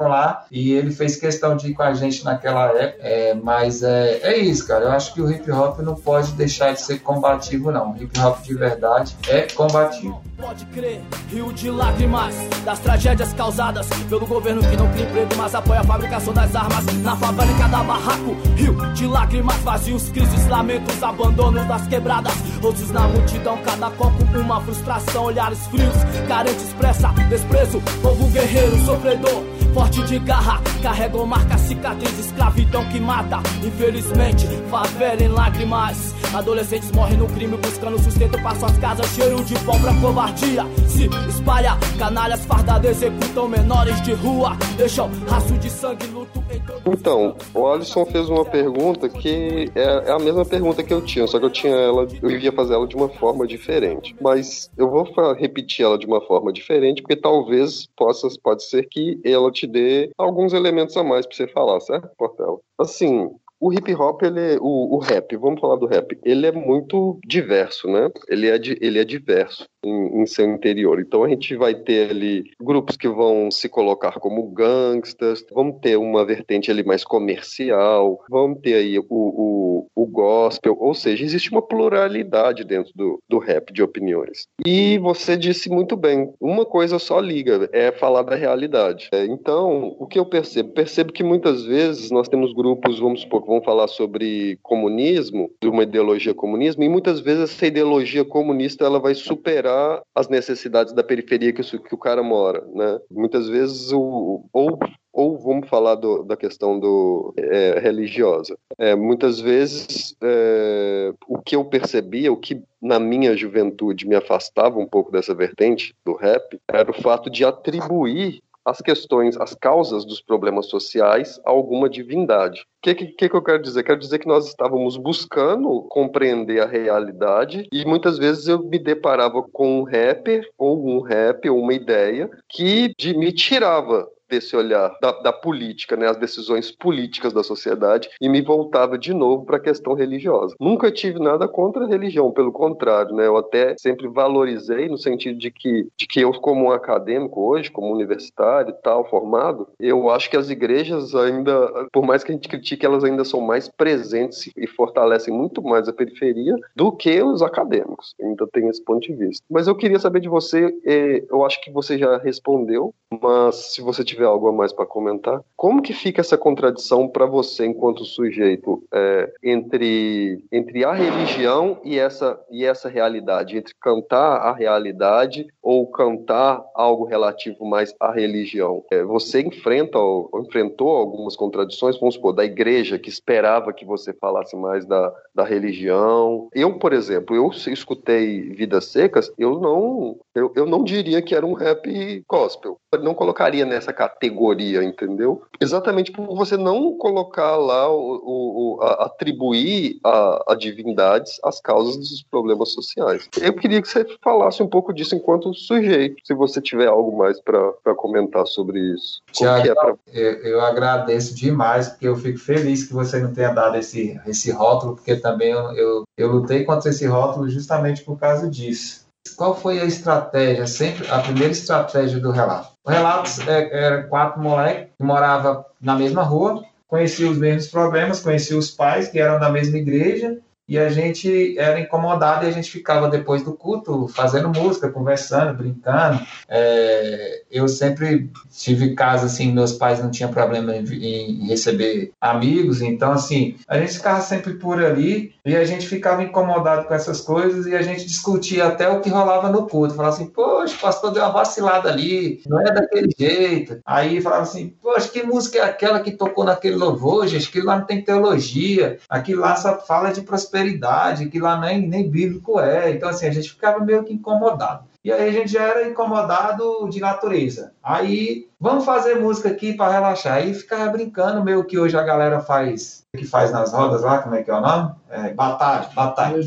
estava 0.00 0.08
lá 0.08 0.44
e 0.50 0.72
ele 0.72 0.90
fez 0.90 1.16
questão 1.16 1.56
de 1.56 1.68
ir 1.68 1.74
com 1.74 1.82
a 1.82 1.92
gente 1.92 2.24
naquela 2.24 2.66
época. 2.70 3.02
É, 3.02 3.34
mas 3.34 3.82
é, 3.82 4.20
é 4.22 4.38
isso, 4.38 4.66
cara. 4.66 4.86
Eu 4.86 4.92
acho 4.92 5.12
que 5.12 5.20
o 5.20 5.30
hip 5.30 5.50
hop 5.50 5.80
não 5.80 5.94
pode 5.94 6.32
deixar 6.32 6.72
de 6.72 6.80
ser 6.80 7.00
combativo, 7.00 7.70
não. 7.70 7.92
O 7.92 8.02
hip 8.02 8.18
hop 8.18 8.42
de 8.42 8.54
verdade 8.54 9.14
é 9.28 9.42
combativo. 9.42 10.22
Pode 10.38 10.64
crer, 10.66 11.02
rio 11.28 11.52
de 11.52 11.70
lágrimas 11.70 12.34
das 12.64 12.78
tragédias 12.78 13.32
causadas 13.34 13.86
pelo 14.08 14.26
governo 14.26 14.62
que 14.62 14.76
não 14.76 14.90
cria 14.92 15.04
emprego, 15.04 15.36
mas 15.36 15.54
apoia 15.54 15.80
a 15.80 15.84
fabricação 15.84 16.32
das 16.32 16.56
armas 16.56 16.84
na 17.02 17.14
fábrica 17.14 17.68
da 17.68 17.82
barraco. 17.82 18.36
Rio 18.56 18.74
de 18.94 19.06
lágrimas, 19.06 19.56
vazios, 19.56 20.08
crises, 20.08 20.46
lamentos, 20.48 21.02
abandono 21.02 21.62
das 21.66 21.86
quebradas, 21.88 22.32
rostos 22.62 22.90
na 22.90 23.06
multidão, 23.08 23.58
cada 23.58 23.90
copo 23.90 24.20
uma 24.34 24.60
frustração, 24.62 25.24
olhares 25.24 25.66
frios, 25.66 25.94
carentes, 26.26 26.72
pressa, 26.74 27.08
desprezo, 27.28 27.82
povo 28.00 28.26
guerreiro, 28.28 28.78
sofredor 28.84 29.59
forte 29.72 30.02
de 30.02 30.18
garra, 30.20 30.60
carregou 30.82 31.26
marca, 31.26 31.56
cicatriz, 31.58 32.18
escravidão 32.18 32.84
que 32.88 33.00
mata. 33.00 33.38
Infelizmente, 33.64 34.46
favela 34.70 35.22
em 35.22 35.28
lágrimas. 35.28 36.14
Adolescentes 36.34 36.90
morrem 36.92 37.18
no 37.18 37.26
crime 37.26 37.56
buscando 37.56 37.98
sustento 37.98 38.40
para 38.40 38.54
suas 38.54 38.76
casas, 38.78 39.06
cheiro 39.14 39.42
de 39.44 39.54
pão 39.64 39.80
pra 39.80 39.92
covardia. 39.94 40.64
Se 40.86 41.08
espalha, 41.28 41.76
canalhas 41.98 42.44
fardadas 42.44 42.90
executam 42.90 43.48
menores 43.48 44.00
de 44.02 44.12
rua, 44.12 44.56
deixam 44.76 45.10
rastro 45.28 45.58
de 45.58 45.70
sangue, 45.70 46.06
luto 46.06 46.42
em 46.50 46.60
todo 46.60 46.82
Então, 46.86 47.36
o 47.54 47.66
Alisson 47.66 48.06
fez 48.06 48.28
uma 48.28 48.44
pergunta 48.44 49.08
que 49.08 49.70
é, 49.74 50.10
é 50.10 50.12
a 50.12 50.18
mesma 50.18 50.44
pergunta 50.44 50.82
que 50.82 50.92
eu 50.92 51.00
tinha, 51.00 51.26
só 51.26 51.38
que 51.38 51.44
eu 51.44 51.50
tinha 51.50 51.74
ela, 51.74 52.06
eu 52.22 52.30
ia 52.30 52.52
fazer 52.52 52.74
ela 52.74 52.86
de 52.86 52.96
uma 52.96 53.08
forma 53.08 53.46
diferente. 53.46 54.14
Mas 54.20 54.70
eu 54.76 54.88
vou 54.88 55.04
repetir 55.34 55.84
ela 55.84 55.98
de 55.98 56.06
uma 56.06 56.20
forma 56.20 56.52
diferente, 56.52 57.02
porque 57.02 57.16
talvez 57.16 57.88
possa, 57.96 58.28
pode 58.42 58.64
ser 58.64 58.88
que 58.88 59.20
ela 59.24 59.50
te 59.60 59.66
dê 59.66 60.10
alguns 60.16 60.52
elementos 60.52 60.96
a 60.96 61.04
mais 61.04 61.26
para 61.26 61.36
você 61.36 61.48
falar, 61.48 61.80
certo, 61.80 62.10
Portela? 62.16 62.58
Assim, 62.78 63.30
o 63.60 63.72
hip 63.72 63.94
hop, 63.94 64.22
ele, 64.22 64.56
o, 64.60 64.96
o 64.96 64.98
rap, 64.98 65.36
vamos 65.36 65.60
falar 65.60 65.76
do 65.76 65.86
rap, 65.86 66.18
ele 66.24 66.46
é 66.46 66.52
muito 66.52 67.18
diverso, 67.26 67.86
né? 67.88 68.08
Ele 68.28 68.48
é, 68.48 68.54
ele 68.80 68.98
é 68.98 69.04
diverso. 69.04 69.66
Em, 69.84 70.22
em, 70.22 70.26
seu 70.26 70.46
interior. 70.46 71.00
Então 71.00 71.24
a 71.24 71.28
gente 71.28 71.54
vai 71.56 71.74
ter 71.74 72.10
ali 72.10 72.50
grupos 72.60 72.96
que 72.96 73.08
vão 73.08 73.50
se 73.50 73.68
colocar 73.68 74.12
como 74.12 74.42
gangsters, 74.50 75.44
vamos 75.52 75.80
ter 75.80 75.96
uma 75.96 76.24
vertente 76.24 76.70
ali 76.70 76.84
mais 76.84 77.04
comercial, 77.04 78.20
vamos 78.28 78.60
ter 78.60 78.74
aí 78.74 78.98
o, 78.98 79.04
o, 79.10 79.86
o 79.94 80.06
gospel, 80.06 80.76
ou 80.78 80.94
seja, 80.94 81.24
existe 81.24 81.50
uma 81.50 81.62
pluralidade 81.62 82.64
dentro 82.64 82.92
do, 82.94 83.18
do 83.28 83.38
rap 83.38 83.72
de 83.72 83.82
opiniões. 83.82 84.46
E 84.66 84.98
você 84.98 85.36
disse 85.36 85.70
muito 85.70 85.96
bem, 85.96 86.32
uma 86.40 86.64
coisa 86.64 86.98
só 86.98 87.18
liga, 87.20 87.68
é 87.72 87.90
falar 87.92 88.22
da 88.22 88.34
realidade. 88.34 89.08
É, 89.12 89.24
então, 89.24 89.96
o 89.98 90.06
que 90.06 90.18
eu 90.18 90.26
percebo? 90.26 90.72
Percebo 90.72 91.12
que 91.12 91.22
muitas 91.22 91.64
vezes 91.64 92.10
nós 92.10 92.28
temos 92.28 92.52
grupos, 92.52 92.98
vamos 92.98 93.22
supor, 93.22 93.42
que 93.42 93.48
vão 93.48 93.62
falar 93.62 93.88
sobre 93.88 94.58
comunismo, 94.62 95.50
de 95.62 95.68
uma 95.68 95.82
ideologia 95.82 96.34
comunismo, 96.34 96.82
e 96.82 96.88
muitas 96.88 97.20
vezes 97.20 97.50
essa 97.50 97.66
ideologia 97.66 98.24
comunista 98.24 98.84
ela 98.84 98.98
vai 98.98 99.14
superar 99.14 99.69
as 100.14 100.28
necessidades 100.28 100.92
da 100.92 101.02
periferia 101.02 101.52
que, 101.52 101.62
que 101.62 101.94
o 101.94 101.98
cara 101.98 102.22
mora, 102.22 102.64
né? 102.74 103.00
Muitas 103.10 103.48
vezes 103.48 103.92
o, 103.92 104.44
ou 104.52 104.78
ou 105.12 105.38
vamos 105.38 105.68
falar 105.68 105.96
do, 105.96 106.22
da 106.22 106.36
questão 106.36 106.78
do 106.78 107.34
é, 107.36 107.78
religiosa. 107.80 108.56
É, 108.78 108.94
muitas 108.94 109.40
vezes 109.40 110.16
é, 110.22 111.12
o 111.26 111.38
que 111.38 111.56
eu 111.56 111.64
percebia, 111.64 112.32
o 112.32 112.36
que 112.36 112.62
na 112.80 112.98
minha 112.98 113.36
juventude 113.36 114.06
me 114.06 114.14
afastava 114.14 114.78
um 114.78 114.86
pouco 114.86 115.10
dessa 115.10 115.34
vertente 115.34 115.94
do 116.04 116.14
rap, 116.14 116.58
era 116.68 116.90
o 116.90 117.02
fato 117.02 117.28
de 117.28 117.44
atribuir 117.44 118.40
as 118.70 118.80
questões, 118.80 119.36
as 119.36 119.54
causas 119.54 120.04
dos 120.04 120.20
problemas 120.20 120.66
sociais 120.66 121.40
a 121.44 121.50
alguma 121.50 121.88
divindade. 121.88 122.60
O 122.60 122.64
que, 122.82 122.94
que, 122.94 123.28
que, 123.28 123.36
eu 123.36 123.42
quero 123.42 123.60
dizer? 123.60 123.82
Quero 123.82 123.98
dizer 123.98 124.18
que 124.18 124.28
nós 124.28 124.46
estávamos 124.46 124.96
buscando 124.96 125.82
compreender 125.90 126.62
a 126.62 126.66
realidade 126.66 127.68
e 127.72 127.84
muitas 127.84 128.16
vezes 128.16 128.46
eu 128.46 128.62
me 128.62 128.78
deparava 128.78 129.42
com 129.42 129.80
um 129.80 129.82
rapper 129.82 130.48
ou 130.56 130.88
um 130.88 131.00
rap 131.00 131.48
ou 131.50 131.58
uma 131.58 131.74
ideia 131.74 132.30
que 132.48 132.92
de, 132.96 133.16
me 133.16 133.32
tirava 133.32 134.08
desse 134.30 134.56
olhar 134.56 134.96
da, 135.02 135.12
da, 135.12 135.32
política, 135.32 135.96
né, 135.96 136.08
as 136.08 136.16
decisões 136.16 136.70
políticas 136.70 137.32
da 137.32 137.42
sociedade, 137.42 138.08
e 138.20 138.28
me 138.28 138.40
voltava 138.40 138.96
de 138.96 139.12
novo 139.12 139.44
para 139.44 139.56
a 139.56 139.60
questão 139.60 139.94
religiosa. 139.94 140.54
Nunca 140.60 140.90
tive 140.90 141.18
nada 141.18 141.48
contra 141.48 141.84
a 141.84 141.88
religião, 141.88 142.30
pelo 142.30 142.52
contrário, 142.52 143.14
né, 143.14 143.26
eu 143.26 143.36
até 143.36 143.74
sempre 143.78 144.08
valorizei 144.08 144.88
no 144.88 144.96
sentido 144.96 145.38
de 145.38 145.50
que, 145.50 145.88
de 145.96 146.06
que 146.06 146.20
eu, 146.20 146.32
como 146.34 146.66
um 146.66 146.72
acadêmico 146.72 147.40
hoje, 147.40 147.70
como 147.70 147.92
universitário 147.92 148.70
e 148.70 148.82
tal, 148.82 149.08
formado, 149.08 149.68
eu 149.78 150.10
acho 150.10 150.30
que 150.30 150.36
as 150.36 150.48
igrejas 150.48 151.14
ainda, 151.14 151.88
por 151.92 152.04
mais 152.04 152.22
que 152.22 152.30
a 152.30 152.34
gente 152.34 152.48
critique, 152.48 152.86
elas 152.86 153.04
ainda 153.04 153.24
são 153.24 153.40
mais 153.40 153.68
presentes 153.68 154.50
e 154.56 154.66
fortalecem 154.66 155.32
muito 155.32 155.62
mais 155.62 155.88
a 155.88 155.92
periferia 155.92 156.54
do 156.76 156.92
que 156.92 157.22
os 157.22 157.42
acadêmicos. 157.42 158.14
Ainda 158.20 158.46
tem 158.46 158.68
esse 158.68 158.82
ponto 158.82 159.00
de 159.00 159.14
vista. 159.14 159.44
Mas 159.50 159.66
eu 159.66 159.74
queria 159.74 159.98
saber 159.98 160.20
de 160.20 160.28
você, 160.28 160.74
eh, 160.84 161.24
eu 161.30 161.44
acho 161.44 161.60
que 161.62 161.70
você 161.70 161.98
já 161.98 162.18
respondeu, 162.18 162.94
mas 163.20 163.74
se 163.74 163.80
você 163.80 164.04
tiver 164.04 164.19
tiver 164.20 164.26
algo 164.26 164.48
a 164.48 164.52
mais 164.52 164.72
para 164.72 164.84
comentar. 164.84 165.40
Como 165.56 165.80
que 165.80 165.94
fica 165.94 166.20
essa 166.20 166.36
contradição 166.36 167.08
para 167.08 167.24
você 167.24 167.64
enquanto 167.66 168.04
sujeito 168.04 168.82
é, 168.92 169.32
entre, 169.42 170.44
entre 170.52 170.84
a 170.84 170.92
religião 170.92 171.80
e 171.82 171.98
essa, 171.98 172.38
e 172.50 172.64
essa 172.64 172.88
realidade, 172.88 173.56
entre 173.56 173.74
cantar 173.80 174.36
a 174.36 174.52
realidade 174.52 175.46
ou 175.62 175.86
cantar 175.86 176.62
algo 176.74 177.04
relativo 177.04 177.64
mais 177.64 177.94
à 177.98 178.12
religião? 178.12 178.84
É, 178.90 179.02
você 179.02 179.40
enfrenta 179.40 179.98
ou 179.98 180.30
enfrentou 180.44 180.90
algumas 180.90 181.34
contradições, 181.34 181.98
vamos 181.98 182.16
supor, 182.16 182.34
da 182.34 182.44
igreja 182.44 182.98
que 182.98 183.08
esperava 183.08 183.72
que 183.72 183.84
você 183.84 184.12
falasse 184.12 184.56
mais 184.56 184.84
da, 184.84 185.12
da 185.34 185.44
religião. 185.44 186.48
Eu, 186.52 186.78
por 186.78 186.92
exemplo, 186.92 187.34
eu 187.34 187.50
escutei 187.50 188.50
Vidas 188.50 188.86
Secas, 188.86 189.32
eu 189.38 189.58
não, 189.58 190.18
eu, 190.34 190.52
eu 190.54 190.66
não 190.66 190.84
diria 190.84 191.22
que 191.22 191.34
era 191.34 191.46
um 191.46 191.54
rap 191.54 192.24
gospel. 192.28 192.78
Eu 192.92 193.02
não 193.02 193.14
colocaria 193.14 193.64
nessa 193.64 193.92
categoria, 194.10 194.82
entendeu? 194.82 195.42
Exatamente 195.60 196.12
por 196.12 196.26
você 196.36 196.56
não 196.56 196.96
colocar 196.96 197.56
lá, 197.56 197.90
o, 197.90 198.78
o 198.78 198.82
a, 198.82 199.06
atribuir 199.06 199.98
a, 200.04 200.52
a, 200.52 200.54
divindades 200.54 201.38
as 201.44 201.60
causas 201.60 201.96
dos 201.96 202.22
problemas 202.22 202.72
sociais. 202.72 203.28
Eu 203.40 203.54
queria 203.54 203.80
que 203.80 203.88
você 203.88 204.06
falasse 204.22 204.62
um 204.62 204.68
pouco 204.68 204.92
disso 204.92 205.14
enquanto 205.14 205.54
sujeito, 205.54 206.16
se 206.24 206.34
você 206.34 206.60
tiver 206.60 206.86
algo 206.86 207.16
mais 207.16 207.40
para 207.40 207.94
comentar 207.96 208.46
sobre 208.46 208.80
isso. 208.94 209.22
Tiago, 209.32 209.68
é 209.68 209.74
pra... 209.74 209.94
eu, 210.12 210.32
eu, 210.42 210.60
agradeço 210.60 211.34
demais, 211.34 211.88
porque 211.88 212.08
eu 212.08 212.16
fico 212.16 212.38
feliz 212.38 212.84
que 212.84 212.92
você 212.92 213.20
não 213.20 213.32
tenha 213.32 213.52
dado 213.52 213.76
esse, 213.76 214.20
esse 214.26 214.50
rótulo, 214.50 214.96
porque 214.96 215.16
também 215.16 215.50
eu, 215.50 215.70
eu, 215.72 216.02
eu 216.16 216.32
lutei 216.32 216.64
contra 216.64 216.90
esse 216.90 217.06
rótulo 217.06 217.48
justamente 217.48 218.02
por 218.02 218.18
causa 218.18 218.48
disso. 218.48 219.08
Qual 219.36 219.54
foi 219.54 219.80
a 219.80 219.84
estratégia, 219.84 220.66
sempre 220.66 221.08
a 221.10 221.18
primeira 221.18 221.52
estratégia 221.52 222.18
do 222.18 222.30
relato? 222.30 222.70
O 222.84 222.90
relato 222.90 223.30
é, 223.48 223.84
era 223.84 224.02
quatro 224.04 224.40
moleques 224.40 224.88
que 224.96 225.04
moravam 225.04 225.64
na 225.80 225.94
mesma 225.94 226.22
rua, 226.22 226.64
conheciam 226.88 227.30
os 227.30 227.38
mesmos 227.38 227.68
problemas, 227.68 228.20
conheciam 228.20 228.58
os 228.58 228.70
pais 228.70 229.08
que 229.08 229.18
eram 229.18 229.38
da 229.38 229.50
mesma 229.50 229.78
igreja, 229.78 230.38
e 230.70 230.78
a 230.78 230.88
gente 230.88 231.58
era 231.58 231.80
incomodado 231.80 232.46
e 232.46 232.48
a 232.48 232.52
gente 232.52 232.70
ficava 232.70 233.08
depois 233.08 233.42
do 233.42 233.54
culto 233.54 234.06
fazendo 234.06 234.48
música, 234.48 234.88
conversando, 234.88 235.52
brincando. 235.52 236.24
É, 236.48 237.42
eu 237.50 237.66
sempre 237.66 238.30
tive 238.56 238.94
casa 238.94 239.26
assim, 239.26 239.52
meus 239.52 239.72
pais 239.72 240.00
não 240.00 240.12
tinham 240.12 240.30
problema 240.30 240.76
em, 240.76 240.84
em, 240.84 241.48
receber 241.48 242.12
amigos, 242.20 242.80
então 242.80 243.10
assim, 243.10 243.56
a 243.66 243.78
gente 243.80 243.94
ficava 243.94 244.20
sempre 244.20 244.54
por 244.54 244.80
ali 244.80 245.34
e 245.44 245.56
a 245.56 245.64
gente 245.64 245.88
ficava 245.88 246.22
incomodado 246.22 246.86
com 246.86 246.94
essas 246.94 247.20
coisas 247.20 247.66
e 247.66 247.74
a 247.74 247.82
gente 247.82 248.06
discutia 248.06 248.66
até 248.66 248.88
o 248.88 249.00
que 249.00 249.10
rolava 249.10 249.48
no 249.48 249.66
culto. 249.66 249.94
Falava 249.94 250.14
assim, 250.14 250.28
poxa, 250.28 250.76
o 250.76 250.80
pastor 250.80 251.10
deu 251.10 251.24
uma 251.24 251.32
vacilada 251.32 251.88
ali, 251.88 252.42
não 252.46 252.60
é 252.60 252.72
daquele 252.72 253.08
jeito. 253.18 253.80
Aí 253.84 254.20
falava 254.20 254.42
assim, 254.42 254.72
poxa, 254.80 255.08
que 255.08 255.24
música 255.24 255.58
é 255.58 255.62
aquela 255.62 255.98
que 255.98 256.12
tocou 256.12 256.44
naquele 256.44 256.76
louvor, 256.76 257.26
gente? 257.26 257.48
Aquilo 257.48 257.66
lá 257.66 257.78
não 257.78 257.86
tem 257.86 258.04
teologia, 258.04 258.98
aquilo 259.08 259.40
lá 259.40 259.56
só 259.56 259.80
fala 259.80 260.12
de 260.12 260.20
prosperidade 260.20 260.59
prosperidade, 260.60 261.28
que 261.28 261.40
lá 261.40 261.58
nem, 261.58 261.86
nem 261.86 262.08
bíblico 262.08 262.60
é. 262.60 262.90
Então, 262.90 263.08
assim, 263.08 263.26
a 263.26 263.32
gente 263.32 263.50
ficava 263.50 263.84
meio 263.84 264.04
que 264.04 264.12
incomodado. 264.12 264.84
E 265.02 265.10
aí 265.10 265.30
a 265.30 265.32
gente 265.32 265.52
já 265.52 265.62
era 265.62 265.88
incomodado 265.88 266.88
de 266.90 267.00
natureza. 267.00 267.72
Aí, 267.82 268.48
vamos 268.60 268.84
fazer 268.84 269.14
música 269.14 269.48
aqui 269.48 269.72
para 269.72 269.92
relaxar. 269.92 270.34
Aí 270.34 270.52
ficava 270.52 270.90
brincando, 270.90 271.42
meio 271.42 271.64
que 271.64 271.78
hoje 271.78 271.96
a 271.96 272.02
galera 272.02 272.40
faz, 272.40 273.04
que 273.16 273.24
faz 273.24 273.50
nas 273.50 273.72
rodas 273.72 274.02
lá, 274.02 274.18
como 274.18 274.34
é 274.34 274.42
que 274.42 274.50
é 274.50 274.54
o 274.54 274.60
nome? 274.60 274.94
É, 275.08 275.32
batalha, 275.32 275.88
batalha. 275.94 276.40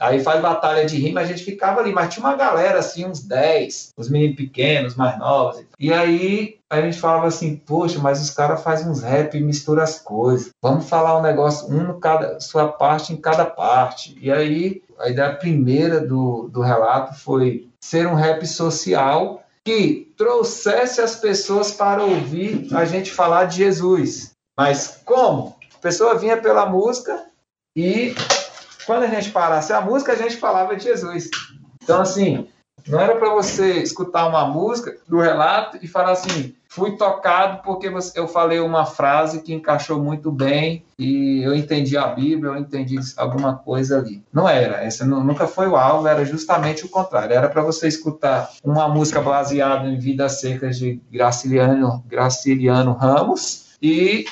Aí 0.00 0.18
faz 0.24 0.40
batalha 0.40 0.86
de 0.86 0.96
rima, 0.96 1.20
a 1.20 1.24
gente 1.24 1.44
ficava 1.44 1.80
ali, 1.80 1.92
mas 1.92 2.12
tinha 2.12 2.24
uma 2.24 2.34
galera 2.34 2.78
assim, 2.78 3.04
uns 3.04 3.22
10, 3.22 3.92
os 3.94 4.08
meninos 4.08 4.36
pequenos, 4.36 4.94
mais 4.94 5.18
novos. 5.18 5.62
E 5.78 5.92
aí 5.92 6.56
a 6.70 6.80
gente 6.80 6.98
falava 6.98 7.26
assim, 7.26 7.56
poxa, 7.56 7.98
mas 7.98 8.22
os 8.22 8.30
caras 8.30 8.62
fazem 8.62 8.88
uns 8.88 9.02
rap 9.02 9.36
e 9.36 9.42
misturam 9.42 9.82
as 9.82 9.98
coisas. 9.98 10.50
Vamos 10.62 10.88
falar 10.88 11.18
um 11.18 11.22
negócio, 11.22 11.68
um 11.68 11.82
no 11.84 12.00
cada, 12.00 12.40
sua 12.40 12.68
parte 12.68 13.12
em 13.12 13.16
cada 13.16 13.44
parte. 13.44 14.16
E 14.18 14.32
aí 14.32 14.82
a 14.98 15.10
ideia 15.10 15.34
primeira 15.34 16.00
do, 16.00 16.48
do 16.48 16.62
relato 16.62 17.14
foi 17.14 17.68
ser 17.78 18.06
um 18.06 18.14
rap 18.14 18.46
social 18.46 19.42
que 19.64 20.12
trouxesse 20.16 21.02
as 21.02 21.16
pessoas 21.16 21.72
para 21.72 22.02
ouvir 22.02 22.68
a 22.74 22.86
gente 22.86 23.10
falar 23.10 23.44
de 23.44 23.58
Jesus. 23.58 24.30
Mas 24.58 25.00
como? 25.04 25.56
A 25.74 25.78
pessoa 25.78 26.14
vinha 26.14 26.36
pela 26.36 26.66
música 26.66 27.26
e 27.76 28.14
quando 28.90 29.04
a 29.04 29.06
gente 29.06 29.30
parasse 29.30 29.72
a 29.72 29.80
música, 29.80 30.14
a 30.14 30.16
gente 30.16 30.36
falava 30.36 30.74
de 30.74 30.82
Jesus. 30.82 31.30
Então, 31.80 32.00
assim, 32.00 32.48
não 32.88 32.98
era 32.98 33.14
para 33.14 33.32
você 33.32 33.74
escutar 33.74 34.26
uma 34.26 34.44
música 34.46 34.96
do 35.08 35.20
relato 35.20 35.78
e 35.80 35.86
falar 35.86 36.10
assim: 36.10 36.56
fui 36.68 36.96
tocado 36.96 37.62
porque 37.62 37.88
eu 38.16 38.26
falei 38.26 38.58
uma 38.58 38.84
frase 38.84 39.42
que 39.42 39.54
encaixou 39.54 40.02
muito 40.02 40.32
bem 40.32 40.84
e 40.98 41.40
eu 41.44 41.54
entendi 41.54 41.96
a 41.96 42.08
Bíblia, 42.08 42.50
eu 42.50 42.56
entendi 42.56 42.96
alguma 43.16 43.58
coisa 43.58 43.98
ali. 43.98 44.24
Não 44.32 44.48
era, 44.48 44.82
essa 44.82 45.06
nunca 45.06 45.46
foi 45.46 45.68
o 45.68 45.76
alvo, 45.76 46.08
era 46.08 46.24
justamente 46.24 46.84
o 46.84 46.88
contrário. 46.88 47.32
Era 47.32 47.48
para 47.48 47.62
você 47.62 47.86
escutar 47.86 48.50
uma 48.64 48.88
música 48.88 49.20
baseada 49.20 49.88
em 49.88 50.00
Vidas 50.00 50.40
Secas 50.40 50.76
de 50.76 51.00
Graciliano, 51.12 52.02
Graciliano 52.08 52.92
Ramos 52.94 53.66
e 53.80 54.24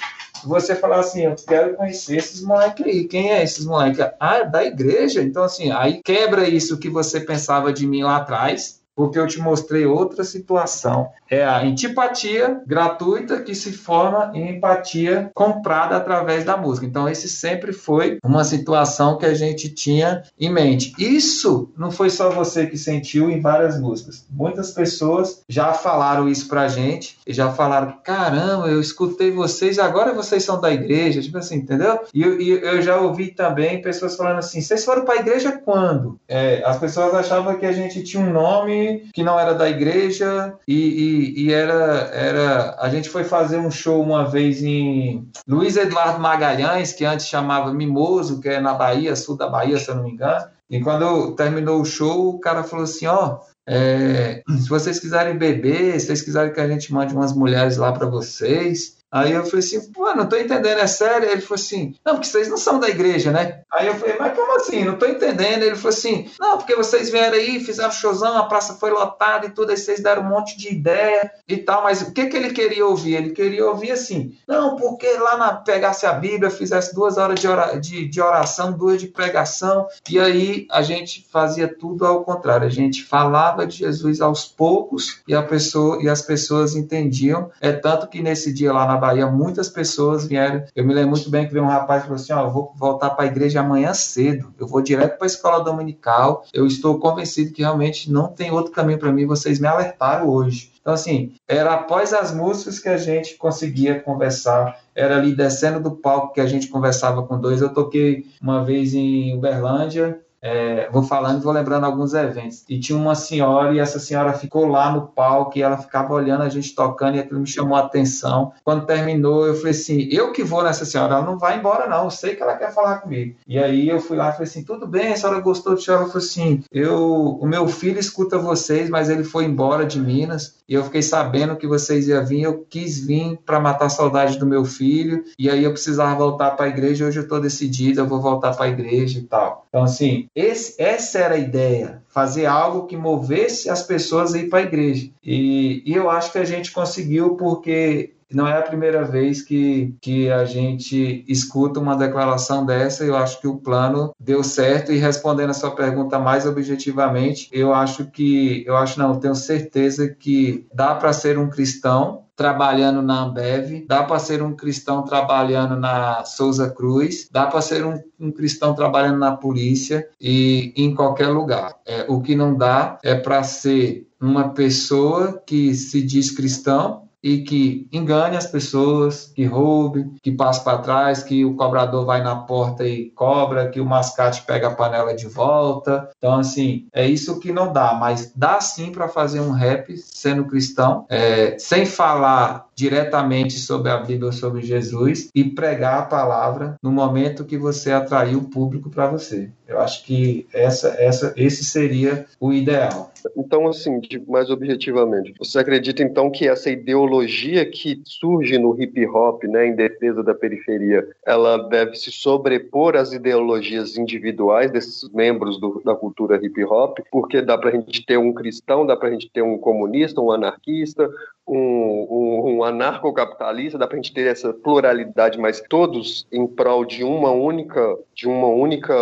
você 0.44 0.74
falar 0.74 1.00
assim, 1.00 1.24
eu 1.24 1.34
quero 1.34 1.76
conhecer 1.76 2.16
esses 2.16 2.42
moleques 2.42 2.86
aí. 2.86 3.04
Quem 3.04 3.32
é 3.32 3.42
esses 3.42 3.64
moleques? 3.64 4.00
Ah, 4.18 4.38
é 4.38 4.44
da 4.44 4.64
igreja. 4.64 5.22
Então, 5.22 5.42
assim, 5.42 5.70
aí 5.70 6.02
quebra 6.02 6.48
isso 6.48 6.78
que 6.78 6.88
você 6.88 7.20
pensava 7.20 7.72
de 7.72 7.86
mim 7.86 8.02
lá 8.02 8.16
atrás 8.16 8.77
porque 8.98 9.16
eu 9.16 9.28
te 9.28 9.38
mostrei 9.38 9.86
outra 9.86 10.24
situação. 10.24 11.10
É 11.30 11.44
a 11.44 11.60
antipatia 11.60 12.60
gratuita 12.66 13.40
que 13.40 13.54
se 13.54 13.70
forma 13.70 14.32
em 14.34 14.56
empatia 14.56 15.30
comprada 15.32 15.96
através 15.96 16.44
da 16.44 16.56
música. 16.56 16.84
Então, 16.84 17.08
esse 17.08 17.28
sempre 17.28 17.72
foi 17.72 18.18
uma 18.24 18.42
situação 18.42 19.16
que 19.16 19.24
a 19.24 19.34
gente 19.34 19.68
tinha 19.68 20.24
em 20.36 20.52
mente. 20.52 20.94
Isso 20.98 21.70
não 21.78 21.92
foi 21.92 22.10
só 22.10 22.28
você 22.28 22.66
que 22.66 22.76
sentiu 22.76 23.30
em 23.30 23.40
várias 23.40 23.80
músicas. 23.80 24.26
Muitas 24.28 24.72
pessoas 24.72 25.42
já 25.48 25.72
falaram 25.72 26.28
isso 26.28 26.48
pra 26.48 26.66
gente 26.66 27.18
e 27.24 27.32
já 27.32 27.52
falaram: 27.52 27.98
caramba, 28.02 28.66
eu 28.66 28.80
escutei 28.80 29.30
vocês, 29.30 29.78
agora 29.78 30.12
vocês 30.12 30.42
são 30.42 30.60
da 30.60 30.72
igreja, 30.72 31.22
tipo 31.22 31.38
assim, 31.38 31.58
entendeu? 31.58 32.00
E, 32.12 32.24
e 32.24 32.50
eu 32.50 32.82
já 32.82 33.00
ouvi 33.00 33.28
também 33.28 33.80
pessoas 33.80 34.16
falando 34.16 34.38
assim: 34.38 34.60
vocês 34.60 34.84
foram 34.84 35.04
pra 35.04 35.16
igreja 35.16 35.52
quando? 35.52 36.18
É, 36.26 36.64
as 36.64 36.78
pessoas 36.78 37.14
achavam 37.14 37.56
que 37.56 37.66
a 37.66 37.72
gente 37.72 38.02
tinha 38.02 38.20
um 38.20 38.32
nome 38.32 38.87
que 39.12 39.22
não 39.22 39.38
era 39.38 39.54
da 39.54 39.68
igreja 39.68 40.54
e, 40.66 40.74
e, 40.74 41.44
e 41.44 41.52
era, 41.52 42.10
era. 42.12 42.76
A 42.78 42.88
gente 42.88 43.08
foi 43.08 43.24
fazer 43.24 43.58
um 43.58 43.70
show 43.70 44.02
uma 44.02 44.24
vez 44.28 44.62
em 44.62 45.28
Luiz 45.46 45.76
Eduardo 45.76 46.20
Magalhães, 46.20 46.92
que 46.92 47.04
antes 47.04 47.26
chamava 47.26 47.72
Mimoso, 47.72 48.40
que 48.40 48.48
é 48.48 48.60
na 48.60 48.74
Bahia, 48.74 49.16
sul 49.16 49.36
da 49.36 49.48
Bahia, 49.48 49.78
se 49.78 49.88
eu 49.88 49.96
não 49.96 50.04
me 50.04 50.10
engano. 50.10 50.46
E 50.70 50.80
quando 50.80 51.34
terminou 51.34 51.80
o 51.80 51.84
show, 51.84 52.30
o 52.30 52.40
cara 52.40 52.62
falou 52.62 52.84
assim: 52.84 53.06
ó, 53.06 53.38
é, 53.66 54.42
se 54.48 54.68
vocês 54.68 54.98
quiserem 54.98 55.36
beber, 55.36 55.98
se 55.98 56.06
vocês 56.06 56.22
quiserem 56.22 56.52
que 56.52 56.60
a 56.60 56.68
gente 56.68 56.92
mande 56.92 57.14
umas 57.14 57.32
mulheres 57.32 57.76
lá 57.76 57.92
para 57.92 58.06
vocês, 58.06 58.97
Aí 59.10 59.32
eu 59.32 59.44
falei 59.44 59.60
assim, 59.60 59.90
pô, 59.92 60.14
não 60.14 60.28
tô 60.28 60.36
entendendo, 60.36 60.78
é 60.78 60.86
sério? 60.86 61.30
Ele 61.30 61.40
falou 61.40 61.54
assim, 61.54 61.94
não, 62.04 62.14
porque 62.14 62.28
vocês 62.28 62.48
não 62.48 62.58
são 62.58 62.78
da 62.78 62.88
igreja, 62.88 63.30
né? 63.30 63.62
Aí 63.72 63.86
eu 63.86 63.94
falei, 63.94 64.16
mas 64.18 64.36
como 64.36 64.56
assim? 64.56 64.84
Não 64.84 64.96
tô 64.96 65.06
entendendo. 65.06 65.62
Ele 65.62 65.76
falou 65.76 65.90
assim, 65.90 66.30
não, 66.38 66.58
porque 66.58 66.76
vocês 66.76 67.10
vieram 67.10 67.36
aí, 67.36 67.60
fizeram 67.60 67.90
showzão, 67.90 68.36
a 68.36 68.44
praça 68.44 68.74
foi 68.74 68.90
lotada 68.90 69.46
e 69.46 69.50
tudo, 69.50 69.70
aí 69.70 69.76
vocês 69.76 70.00
deram 70.00 70.22
um 70.22 70.28
monte 70.28 70.58
de 70.58 70.68
ideia 70.68 71.30
e 71.48 71.56
tal, 71.56 71.82
mas 71.82 72.02
o 72.02 72.12
que 72.12 72.26
que 72.26 72.36
ele 72.36 72.50
queria 72.50 72.86
ouvir? 72.86 73.14
Ele 73.14 73.30
queria 73.30 73.66
ouvir 73.66 73.92
assim, 73.92 74.36
não, 74.46 74.76
porque 74.76 75.10
lá 75.14 75.36
na 75.36 75.54
pegasse 75.54 76.06
a 76.06 76.12
Bíblia, 76.12 76.50
fizesse 76.50 76.94
duas 76.94 77.16
horas 77.16 77.40
de, 77.40 77.48
ora, 77.48 77.78
de, 77.78 78.06
de 78.06 78.20
oração, 78.20 78.72
duas 78.72 79.00
de 79.00 79.08
pregação, 79.08 79.86
e 80.08 80.18
aí 80.18 80.66
a 80.70 80.82
gente 80.82 81.26
fazia 81.30 81.68
tudo 81.68 82.04
ao 82.04 82.24
contrário, 82.24 82.66
a 82.66 82.70
gente 82.70 83.04
falava 83.04 83.66
de 83.66 83.78
Jesus 83.78 84.20
aos 84.20 84.44
poucos 84.44 85.20
e, 85.26 85.34
a 85.34 85.42
pessoa, 85.42 86.02
e 86.02 86.08
as 86.08 86.22
pessoas 86.22 86.76
entendiam. 86.76 87.50
É 87.60 87.72
tanto 87.72 88.08
que 88.08 88.20
nesse 88.22 88.52
dia 88.52 88.72
lá 88.72 88.86
na 88.86 88.97
Bahia, 88.98 89.26
muitas 89.26 89.68
pessoas 89.68 90.26
vieram. 90.26 90.64
Eu 90.74 90.84
me 90.84 90.92
lembro 90.92 91.12
muito 91.12 91.30
bem 91.30 91.46
que 91.46 91.52
veio 91.52 91.64
um 91.64 91.68
rapaz 91.68 92.02
e 92.02 92.06
falou 92.06 92.16
assim: 92.16 92.32
Ó, 92.32 92.48
vou 92.50 92.72
voltar 92.76 93.10
para 93.10 93.24
a 93.24 93.28
igreja 93.28 93.60
amanhã 93.60 93.94
cedo, 93.94 94.52
eu 94.58 94.66
vou 94.66 94.82
direto 94.82 95.16
para 95.16 95.26
a 95.26 95.32
escola 95.32 95.64
dominical. 95.64 96.44
Eu 96.52 96.66
estou 96.66 96.98
convencido 96.98 97.52
que 97.52 97.62
realmente 97.62 98.10
não 98.10 98.28
tem 98.28 98.50
outro 98.50 98.72
caminho 98.72 98.98
para 98.98 99.12
mim, 99.12 99.26
vocês 99.26 99.58
me 99.58 99.66
alertaram 99.66 100.28
hoje. 100.28 100.72
Então, 100.80 100.94
assim, 100.94 101.34
era 101.46 101.74
após 101.74 102.12
as 102.14 102.32
músicas 102.32 102.78
que 102.78 102.88
a 102.88 102.96
gente 102.96 103.36
conseguia 103.36 104.00
conversar, 104.00 104.80
era 104.94 105.16
ali 105.16 105.34
descendo 105.34 105.80
do 105.80 105.90
palco 105.90 106.32
que 106.32 106.40
a 106.40 106.46
gente 106.46 106.68
conversava 106.68 107.22
com 107.22 107.38
dois. 107.38 107.60
Eu 107.60 107.68
toquei 107.68 108.24
uma 108.40 108.64
vez 108.64 108.94
em 108.94 109.36
Uberlândia, 109.36 110.18
é, 110.40 110.88
vou 110.90 111.02
falando, 111.02 111.42
vou 111.42 111.52
lembrando 111.52 111.84
alguns 111.84 112.14
eventos. 112.14 112.64
E 112.68 112.78
tinha 112.78 112.98
uma 112.98 113.14
senhora, 113.14 113.74
e 113.74 113.78
essa 113.78 113.98
senhora 113.98 114.32
ficou 114.32 114.66
lá 114.66 114.92
no 114.92 115.08
palco, 115.08 115.58
e 115.58 115.62
ela 115.62 115.76
ficava 115.76 116.12
olhando 116.14 116.42
a 116.42 116.48
gente 116.48 116.74
tocando, 116.74 117.16
e 117.16 117.20
aquilo 117.20 117.40
me 117.40 117.46
chamou 117.46 117.76
a 117.76 117.80
atenção. 117.80 118.52
Quando 118.64 118.86
terminou, 118.86 119.46
eu 119.46 119.54
falei 119.54 119.72
assim: 119.72 120.08
eu 120.10 120.32
que 120.32 120.44
vou 120.44 120.62
nessa 120.62 120.84
senhora, 120.84 121.16
ela 121.16 121.24
não 121.24 121.38
vai 121.38 121.58
embora, 121.58 121.88
não, 121.88 122.04
eu 122.04 122.10
sei 122.10 122.34
que 122.34 122.42
ela 122.42 122.56
quer 122.56 122.72
falar 122.72 122.98
comigo. 122.98 123.36
E 123.46 123.58
aí 123.58 123.88
eu 123.88 124.00
fui 124.00 124.16
lá 124.16 124.28
e 124.28 124.32
falei 124.32 124.48
assim: 124.48 124.62
tudo 124.62 124.86
bem, 124.86 125.12
a 125.12 125.16
senhora 125.16 125.40
gostou 125.40 125.74
de 125.74 125.88
Ela 125.90 126.06
falou 126.06 126.18
assim: 126.18 126.62
eu, 126.70 127.38
o 127.40 127.46
meu 127.46 127.66
filho 127.66 127.98
escuta 127.98 128.38
vocês, 128.38 128.88
mas 128.88 129.08
ele 129.08 129.24
foi 129.24 129.44
embora 129.44 129.84
de 129.84 129.98
Minas, 129.98 130.56
e 130.68 130.74
eu 130.74 130.84
fiquei 130.84 131.02
sabendo 131.02 131.56
que 131.56 131.66
vocês 131.66 132.08
iam 132.08 132.24
vir, 132.24 132.42
eu 132.42 132.64
quis 132.68 133.04
vir 133.04 133.38
para 133.44 133.58
matar 133.58 133.86
a 133.86 133.90
saudade 133.90 134.38
do 134.38 134.46
meu 134.46 134.64
filho, 134.64 135.24
e 135.38 135.48
aí 135.50 135.64
eu 135.64 135.72
precisava 135.72 136.14
voltar 136.14 136.52
para 136.52 136.66
a 136.66 136.68
igreja, 136.68 137.06
hoje 137.06 137.18
eu 137.18 137.22
estou 137.22 137.40
decidida, 137.40 138.02
eu 138.02 138.06
vou 138.06 138.20
voltar 138.20 138.54
para 138.54 138.66
a 138.66 138.68
igreja 138.68 139.18
e 139.18 139.22
tal. 139.22 139.66
Então, 139.68 139.84
assim, 139.84 140.28
esse, 140.34 140.80
essa 140.80 141.18
era 141.18 141.34
a 141.34 141.38
ideia, 141.38 142.02
fazer 142.08 142.46
algo 142.46 142.86
que 142.86 142.96
movesse 142.96 143.68
as 143.68 143.82
pessoas 143.82 144.34
a 144.34 144.38
ir 144.38 144.48
para 144.48 144.60
a 144.60 144.62
igreja. 144.62 145.10
E, 145.22 145.82
e 145.84 145.94
eu 145.94 146.10
acho 146.10 146.32
que 146.32 146.38
a 146.38 146.44
gente 146.44 146.72
conseguiu 146.72 147.36
porque 147.36 148.14
não 148.30 148.46
é 148.46 148.58
a 148.58 148.62
primeira 148.62 149.04
vez 149.04 149.40
que, 149.42 149.94
que 150.00 150.30
a 150.30 150.44
gente 150.44 151.24
escuta 151.26 151.80
uma 151.80 151.96
declaração 151.96 152.64
dessa. 152.64 153.04
Eu 153.04 153.16
acho 153.16 153.40
que 153.40 153.48
o 153.48 153.56
plano 153.56 154.14
deu 154.20 154.44
certo. 154.44 154.92
E 154.92 154.98
respondendo 154.98 155.50
a 155.50 155.54
sua 155.54 155.74
pergunta 155.74 156.18
mais 156.18 156.46
objetivamente, 156.46 157.48
eu 157.52 157.72
acho 157.72 158.06
que, 158.10 158.64
eu 158.66 158.76
acho 158.76 158.98
não, 158.98 159.18
tenho 159.18 159.34
certeza 159.34 160.08
que 160.08 160.66
dá 160.72 160.94
para 160.94 161.12
ser 161.12 161.38
um 161.38 161.48
cristão 161.48 162.24
trabalhando 162.38 163.02
na 163.02 163.24
Ambev, 163.24 163.84
dá 163.84 164.04
para 164.04 164.20
ser 164.20 164.40
um 164.44 164.54
cristão 164.54 165.02
trabalhando 165.02 165.74
na 165.74 166.24
Souza 166.24 166.70
Cruz, 166.70 167.28
dá 167.32 167.48
para 167.48 167.60
ser 167.60 167.84
um, 167.84 168.00
um, 168.18 168.30
cristão 168.30 168.76
trabalhando 168.76 169.18
na 169.18 169.36
polícia 169.36 170.08
e 170.20 170.72
em 170.76 170.94
qualquer 170.94 171.26
lugar. 171.26 171.74
É, 171.84 172.06
o 172.08 172.20
que 172.20 172.36
não 172.36 172.56
dá 172.56 172.96
é 173.02 173.16
para 173.16 173.42
ser 173.42 174.06
uma 174.20 174.50
pessoa 174.50 175.42
que 175.44 175.74
se 175.74 176.00
diz 176.00 176.30
cristão, 176.30 177.07
e 177.22 177.42
que 177.42 177.88
engane 177.92 178.36
as 178.36 178.46
pessoas, 178.46 179.32
que 179.34 179.44
roube, 179.44 180.06
que 180.22 180.32
passe 180.32 180.62
para 180.62 180.78
trás, 180.78 181.22
que 181.22 181.44
o 181.44 181.56
cobrador 181.56 182.06
vai 182.06 182.22
na 182.22 182.36
porta 182.36 182.86
e 182.86 183.10
cobra, 183.10 183.68
que 183.68 183.80
o 183.80 183.86
mascate 183.86 184.42
pega 184.42 184.68
a 184.68 184.74
panela 184.74 185.14
de 185.14 185.26
volta. 185.26 186.08
Então, 186.16 186.34
assim, 186.34 186.86
é 186.92 187.06
isso 187.06 187.40
que 187.40 187.52
não 187.52 187.72
dá, 187.72 187.94
mas 187.94 188.32
dá 188.34 188.60
sim 188.60 188.92
para 188.92 189.08
fazer 189.08 189.40
um 189.40 189.50
rap 189.50 189.96
sendo 189.96 190.46
cristão, 190.46 191.06
é, 191.08 191.56
sem 191.58 191.84
falar 191.84 192.67
diretamente 192.78 193.58
sobre 193.58 193.90
a 193.90 193.96
Bíblia, 193.96 194.30
sobre 194.30 194.62
Jesus 194.62 195.30
e 195.34 195.42
pregar 195.42 195.98
a 195.98 196.06
palavra 196.06 196.76
no 196.80 196.92
momento 196.92 197.44
que 197.44 197.58
você 197.58 197.90
atrair 197.90 198.36
o 198.36 198.44
público 198.44 198.88
para 198.88 199.08
você. 199.08 199.50
Eu 199.66 199.80
acho 199.80 200.04
que 200.04 200.46
essa, 200.54 200.94
essa, 200.96 201.34
esse 201.36 201.64
seria 201.64 202.24
o 202.40 202.52
ideal. 202.52 203.12
Então, 203.36 203.66
assim, 203.66 204.00
mais 204.28 204.48
objetivamente, 204.48 205.34
você 205.38 205.58
acredita 205.58 206.04
então 206.04 206.30
que 206.30 206.46
essa 206.46 206.70
ideologia 206.70 207.68
que 207.68 208.00
surge 208.04 208.56
no 208.58 208.80
hip 208.80 209.04
hop, 209.08 209.42
né, 209.44 209.66
em 209.66 209.74
defesa 209.74 210.22
da 210.22 210.32
periferia, 210.32 211.06
ela 211.26 211.58
deve 211.68 211.96
se 211.96 212.12
sobrepor 212.12 212.94
às 212.94 213.12
ideologias 213.12 213.98
individuais 213.98 214.70
desses 214.70 215.08
membros 215.10 215.60
do, 215.60 215.82
da 215.84 215.96
cultura 215.96 216.40
hip 216.40 216.64
hop, 216.64 216.98
porque 217.10 217.42
dá 217.42 217.58
para 217.58 217.70
a 217.70 217.72
gente 217.72 218.06
ter 218.06 218.18
um 218.18 218.32
cristão, 218.32 218.86
dá 218.86 218.96
para 218.96 219.08
a 219.08 219.12
gente 219.12 219.28
ter 219.30 219.42
um 219.42 219.58
comunista, 219.58 220.20
um 220.20 220.30
anarquista, 220.30 221.10
um, 221.48 222.06
um, 222.10 222.56
um 222.56 222.64
anarcocapitalista, 222.68 223.78
dá 223.78 223.86
para 223.86 223.96
a 223.96 224.00
gente 224.00 224.12
ter 224.12 224.26
essa 224.26 224.52
pluralidade, 224.52 225.38
mas 225.38 225.62
todos 225.68 226.26
em 226.32 226.46
prol 226.46 226.84
de 226.84 227.04
uma 227.04 227.30
única, 227.30 227.98
de 228.14 228.28
uma 228.28 228.48
única 228.48 228.94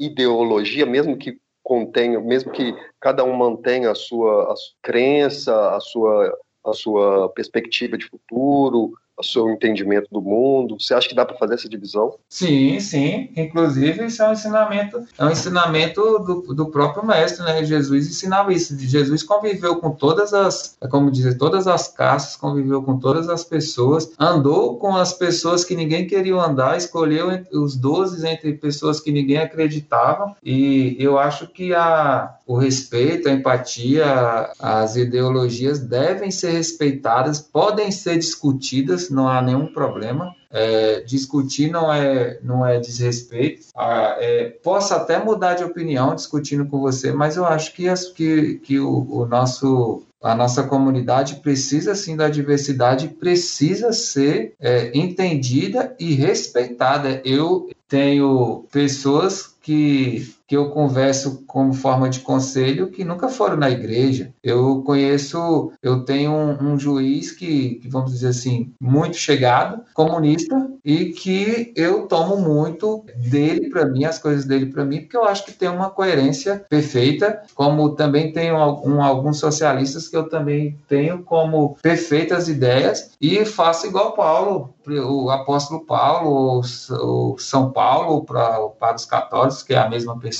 ideologia, 0.00 0.86
mesmo 0.86 1.16
que 1.16 1.38
contenha, 1.62 2.20
mesmo 2.20 2.52
que 2.52 2.74
cada 3.00 3.24
um 3.24 3.34
mantenha 3.34 3.90
a 3.90 3.94
sua, 3.94 4.52
a 4.52 4.56
sua 4.56 4.74
crença, 4.82 5.74
a 5.74 5.80
sua, 5.80 6.38
a 6.64 6.72
sua 6.72 7.28
perspectiva 7.30 7.96
de 7.96 8.06
futuro, 8.06 8.92
o 9.16 9.22
seu 9.22 9.48
entendimento 9.50 10.08
do 10.10 10.20
mundo? 10.20 10.76
Você 10.78 10.94
acha 10.94 11.08
que 11.08 11.14
dá 11.14 11.24
para 11.24 11.36
fazer 11.36 11.54
essa 11.54 11.68
divisão? 11.68 12.14
Sim, 12.28 12.80
sim. 12.80 13.30
Inclusive, 13.36 14.06
isso 14.06 14.22
é 14.22 14.28
um 14.28 14.32
ensinamento, 14.32 15.04
é 15.18 15.24
um 15.24 15.30
ensinamento 15.30 16.00
do, 16.18 16.54
do 16.54 16.66
próprio 16.66 17.06
mestre, 17.06 17.44
né? 17.44 17.64
Jesus 17.64 18.08
ensinava 18.08 18.52
isso. 18.52 18.76
Jesus 18.78 19.22
conviveu 19.22 19.76
com 19.76 19.90
todas 19.90 20.34
as, 20.34 20.76
como 20.90 21.10
dizer, 21.10 21.38
todas 21.38 21.66
as 21.66 21.88
castas, 21.88 22.36
conviveu 22.36 22.82
com 22.82 22.98
todas 22.98 23.28
as 23.28 23.44
pessoas, 23.44 24.10
andou 24.18 24.78
com 24.78 24.96
as 24.96 25.12
pessoas 25.12 25.64
que 25.64 25.76
ninguém 25.76 26.06
queria 26.06 26.34
andar, 26.34 26.76
escolheu 26.76 27.28
os 27.52 27.76
doze 27.76 28.26
entre 28.26 28.54
pessoas 28.54 29.00
que 29.00 29.12
ninguém 29.12 29.38
acreditava. 29.38 30.36
E 30.42 30.96
eu 30.98 31.18
acho 31.18 31.46
que 31.46 31.72
a, 31.72 32.36
o 32.46 32.56
respeito, 32.56 33.28
a 33.28 33.32
empatia, 33.32 34.50
as 34.58 34.96
ideologias 34.96 35.78
devem 35.78 36.30
ser 36.30 36.50
respeitadas, 36.50 37.40
podem 37.40 37.90
ser 37.90 38.18
discutidas 38.18 39.03
não 39.12 39.28
há 39.28 39.42
nenhum 39.42 39.66
problema. 39.66 40.34
É, 40.50 41.00
discutir 41.00 41.68
não 41.68 41.92
é, 41.92 42.38
não 42.42 42.64
é 42.64 42.78
desrespeito. 42.78 43.66
Ah, 43.74 44.16
é, 44.20 44.50
posso 44.62 44.94
até 44.94 45.18
mudar 45.18 45.54
de 45.54 45.64
opinião 45.64 46.14
discutindo 46.14 46.64
com 46.66 46.78
você, 46.78 47.12
mas 47.12 47.36
eu 47.36 47.44
acho 47.44 47.74
que, 47.74 47.92
que, 48.14 48.54
que 48.60 48.78
o, 48.78 49.04
o 49.10 49.26
nosso 49.26 50.04
a 50.22 50.34
nossa 50.34 50.62
comunidade 50.62 51.36
precisa 51.36 51.94
sim 51.94 52.16
da 52.16 52.30
diversidade, 52.30 53.08
precisa 53.08 53.92
ser 53.92 54.54
é, 54.58 54.90
entendida 54.96 55.94
e 56.00 56.14
respeitada. 56.14 57.20
Eu 57.26 57.68
tenho 57.86 58.64
pessoas 58.72 59.54
que 59.60 60.33
que 60.46 60.56
eu 60.56 60.70
converso 60.70 61.44
como 61.46 61.72
forma 61.72 62.08
de 62.08 62.20
conselho 62.20 62.90
que 62.90 63.04
nunca 63.04 63.28
foram 63.28 63.56
na 63.56 63.70
igreja. 63.70 64.32
Eu 64.42 64.82
conheço, 64.82 65.72
eu 65.82 66.04
tenho 66.04 66.32
um, 66.32 66.72
um 66.72 66.78
juiz 66.78 67.32
que, 67.32 67.76
que, 67.76 67.88
vamos 67.88 68.12
dizer 68.12 68.28
assim, 68.28 68.72
muito 68.80 69.16
chegado, 69.16 69.82
comunista, 69.94 70.70
e 70.84 71.06
que 71.06 71.72
eu 71.74 72.06
tomo 72.06 72.36
muito 72.36 73.04
dele 73.16 73.70
para 73.70 73.86
mim, 73.86 74.04
as 74.04 74.18
coisas 74.18 74.44
dele 74.44 74.66
para 74.66 74.84
mim, 74.84 75.00
porque 75.00 75.16
eu 75.16 75.24
acho 75.24 75.46
que 75.46 75.52
tem 75.52 75.68
uma 75.68 75.88
coerência 75.88 76.64
perfeita, 76.68 77.42
como 77.54 77.94
também 77.94 78.32
tenho 78.32 78.56
algum, 78.56 79.02
alguns 79.02 79.38
socialistas 79.38 80.08
que 80.08 80.16
eu 80.16 80.28
também 80.28 80.78
tenho 80.86 81.22
como 81.22 81.76
perfeitas 81.80 82.48
ideias, 82.48 83.12
e 83.20 83.44
faço 83.46 83.86
igual 83.86 84.12
Paulo, 84.12 84.74
o 84.86 85.30
apóstolo 85.30 85.86
Paulo, 85.86 86.60
o 86.60 87.38
São 87.38 87.72
Paulo, 87.72 88.24
para 88.24 88.94
os 88.94 89.06
católicos, 89.06 89.62
que 89.62 89.72
é 89.72 89.78
a 89.78 89.88
mesma 89.88 90.18
pessoa 90.18 90.34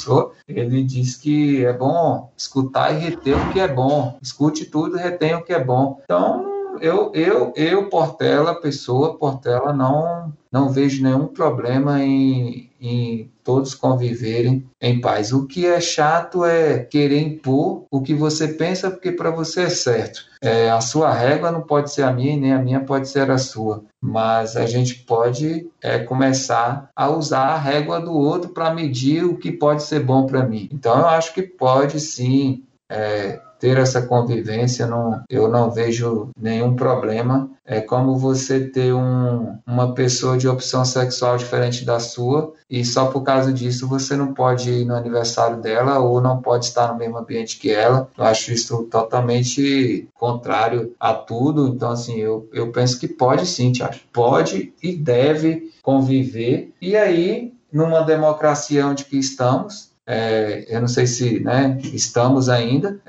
ele 0.49 0.83
diz 0.83 1.17
que 1.17 1.65
é 1.65 1.73
bom 1.73 2.31
escutar 2.37 2.93
e 2.93 2.99
reter 2.99 3.37
o 3.37 3.53
que 3.53 3.61
é 3.61 3.69
bom. 3.69 4.19
Escute 4.21 4.67
tudo 4.67 4.97
retém 4.97 5.35
o 5.35 5.43
que 5.43 5.53
é 5.53 5.63
bom. 5.63 6.01
Então, 6.05 6.55
eu, 6.81 7.11
eu, 7.15 7.53
eu 7.57 7.89
Portela, 7.89 8.61
pessoa 8.61 9.17
Portela, 9.17 9.73
não, 9.73 10.33
não 10.51 10.69
vejo 10.69 11.03
nenhum 11.03 11.27
problema 11.27 12.03
em, 12.03 12.71
em 12.87 13.30
todos 13.43 13.74
conviverem 13.74 14.68
em 14.80 15.01
paz. 15.01 15.32
O 15.32 15.47
que 15.47 15.66
é 15.66 15.80
chato 15.80 16.45
é 16.45 16.78
querer 16.80 17.20
impor 17.20 17.85
o 17.91 18.03
que 18.03 18.14
você 18.14 18.49
pensa, 18.49 18.91
porque 18.91 19.12
para 19.12 19.30
você 19.30 19.62
é 19.62 19.70
certo. 19.70 20.24
É, 20.43 20.70
a 20.70 20.80
sua 20.80 21.12
régua 21.12 21.51
não 21.51 21.62
pode 21.62 21.91
ser 21.91 22.03
a 22.03 22.12
minha, 22.12 22.37
nem 22.37 22.53
a 22.53 22.59
minha 22.59 22.80
pode 22.80 23.09
ser 23.09 23.30
a 23.30 23.39
sua. 23.39 23.85
Mas 24.01 24.57
a 24.57 24.66
gente 24.66 24.97
pode 24.97 25.66
é, 25.82 25.99
começar 25.99 26.91
a 26.95 27.09
usar 27.09 27.47
a 27.47 27.59
régua 27.59 28.01
do 28.01 28.12
outro 28.12 28.51
para 28.51 28.74
medir 28.74 29.24
o 29.24 29.39
que 29.39 29.51
pode 29.51 29.82
ser 29.82 30.01
bom 30.01 30.26
para 30.26 30.45
mim. 30.45 30.68
Então 30.70 30.99
eu 30.99 31.07
acho 31.07 31.32
que 31.32 31.43
pode 31.43 31.99
sim. 32.01 32.64
É, 32.91 33.41
ter 33.65 33.79
essa 33.79 34.03
convivência, 34.03 34.87
não, 34.87 35.23
eu 35.27 35.49
não 35.49 35.71
vejo 35.71 36.29
nenhum 36.39 36.77
problema. 36.77 37.49
É 37.65 37.81
como 37.81 38.19
você 38.19 38.61
ter 38.61 38.93
um, 38.93 39.57
uma 39.67 39.95
pessoa 39.95 40.37
de 40.37 40.47
opção 40.47 40.85
sexual 40.85 41.39
diferente 41.39 41.83
da 41.83 41.99
sua 41.99 42.53
e 42.69 42.85
só 42.85 43.07
por 43.07 43.23
causa 43.23 43.51
disso 43.51 43.89
você 43.89 44.17
não 44.17 44.35
pode 44.35 44.71
ir 44.71 44.85
no 44.85 44.95
aniversário 44.95 45.62
dela 45.62 45.99
ou 45.99 46.21
não 46.21 46.43
pode 46.43 46.67
estar 46.67 46.93
no 46.93 46.99
mesmo 46.99 47.17
ambiente 47.17 47.59
que 47.59 47.71
ela. 47.71 48.11
Eu 48.19 48.25
acho 48.25 48.53
isso 48.53 48.83
totalmente 48.91 50.11
contrário 50.12 50.95
a 51.01 51.15
tudo. 51.15 51.69
Então, 51.69 51.91
assim, 51.91 52.21
eu, 52.21 52.47
eu 52.53 52.71
penso 52.71 53.01
que 53.01 53.09
pode 53.09 53.47
sim, 53.47 53.73
Tiago. 53.73 53.95
Pode 54.12 54.75
e 54.83 54.95
deve 54.95 55.73
conviver. 55.83 56.71
E 56.83 56.95
aí, 56.95 57.55
numa 57.73 58.03
democracia 58.03 58.87
onde 58.87 59.07
que 59.07 59.17
estamos, 59.17 59.94
é, 60.07 60.67
eu 60.69 60.81
não 60.81 60.89
sei 60.89 61.07
se 61.07 61.41
né, 61.41 61.79
estamos 61.83 62.49
ainda. 62.49 63.01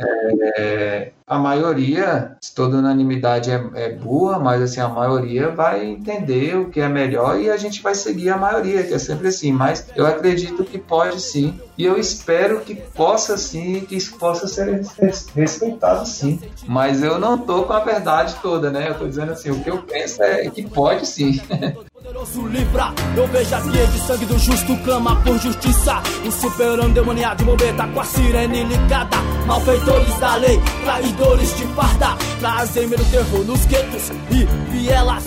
É, 0.58 1.12
a 1.28 1.38
maioria, 1.38 2.38
se 2.40 2.54
toda 2.54 2.78
unanimidade 2.78 3.52
é, 3.52 3.62
é 3.74 3.90
boa, 3.90 4.40
mas 4.40 4.62
assim, 4.62 4.80
a 4.80 4.88
maioria 4.88 5.50
vai 5.50 5.86
entender 5.86 6.56
o 6.56 6.70
que 6.70 6.80
é 6.80 6.88
melhor 6.88 7.40
e 7.40 7.50
a 7.50 7.58
gente 7.58 7.82
vai 7.82 7.96
seguir 7.96 8.30
a 8.30 8.38
maioria, 8.38 8.84
que 8.84 8.94
é 8.94 9.00
sempre 9.00 9.28
assim. 9.28 9.52
Mas 9.52 9.88
eu 9.96 10.06
acredito 10.06 10.64
que 10.64 10.78
pode 10.78 11.20
sim. 11.20 11.60
E 11.78 11.84
eu 11.84 11.98
espero 11.98 12.62
que 12.62 12.76
possa 12.76 13.38
sim, 13.38 13.82
que 13.82 13.96
isso 13.98 14.18
possa 14.18 14.48
ser 14.48 14.82
respeitado 15.36 16.08
sim. 16.08 16.40
Mas 16.66 17.04
eu 17.04 17.20
não 17.20 17.38
tô 17.38 17.64
com 17.64 17.74
a 17.74 17.80
verdade 17.80 18.36
toda, 18.42 18.70
né? 18.70 18.90
Eu 18.90 18.98
tô 18.98 19.08
dizendo 19.08 19.34
assim, 19.34 19.52
o 19.52 19.62
que 19.62 19.70
eu 19.70 19.80
penso 19.80 20.24
é 20.24 20.50
que 20.50 20.70
pode 20.70 21.06
sim. 21.06 21.42
Poderoso 22.26 22.48
livra, 22.48 22.94
eu 23.16 23.28
vejo 23.28 23.56
aqui 23.56 23.88
de 23.88 24.00
sangue 24.00 24.26
do 24.26 24.40
justo 24.40 24.76
clama 24.84 25.16
por 25.18 25.38
justiça. 25.38 26.02
O 26.26 26.32
super 26.32 26.90
demoniado 26.90 27.38
de 27.38 27.46
momento 27.46 27.94
com 27.94 28.00
a 28.00 28.04
sirene 28.04 28.64
ligada. 28.64 29.18
Malfeitores 29.46 30.20
da 30.20 30.36
lei, 30.36 30.60
traidores 30.84 31.56
de 31.56 31.66
farda. 31.68 32.18
Trazem 32.40 32.88
medo 32.88 33.06
terror 33.12 33.46
nos 33.46 33.66
guetos 33.66 34.12
e 34.32 34.46
vielas. 34.72 35.24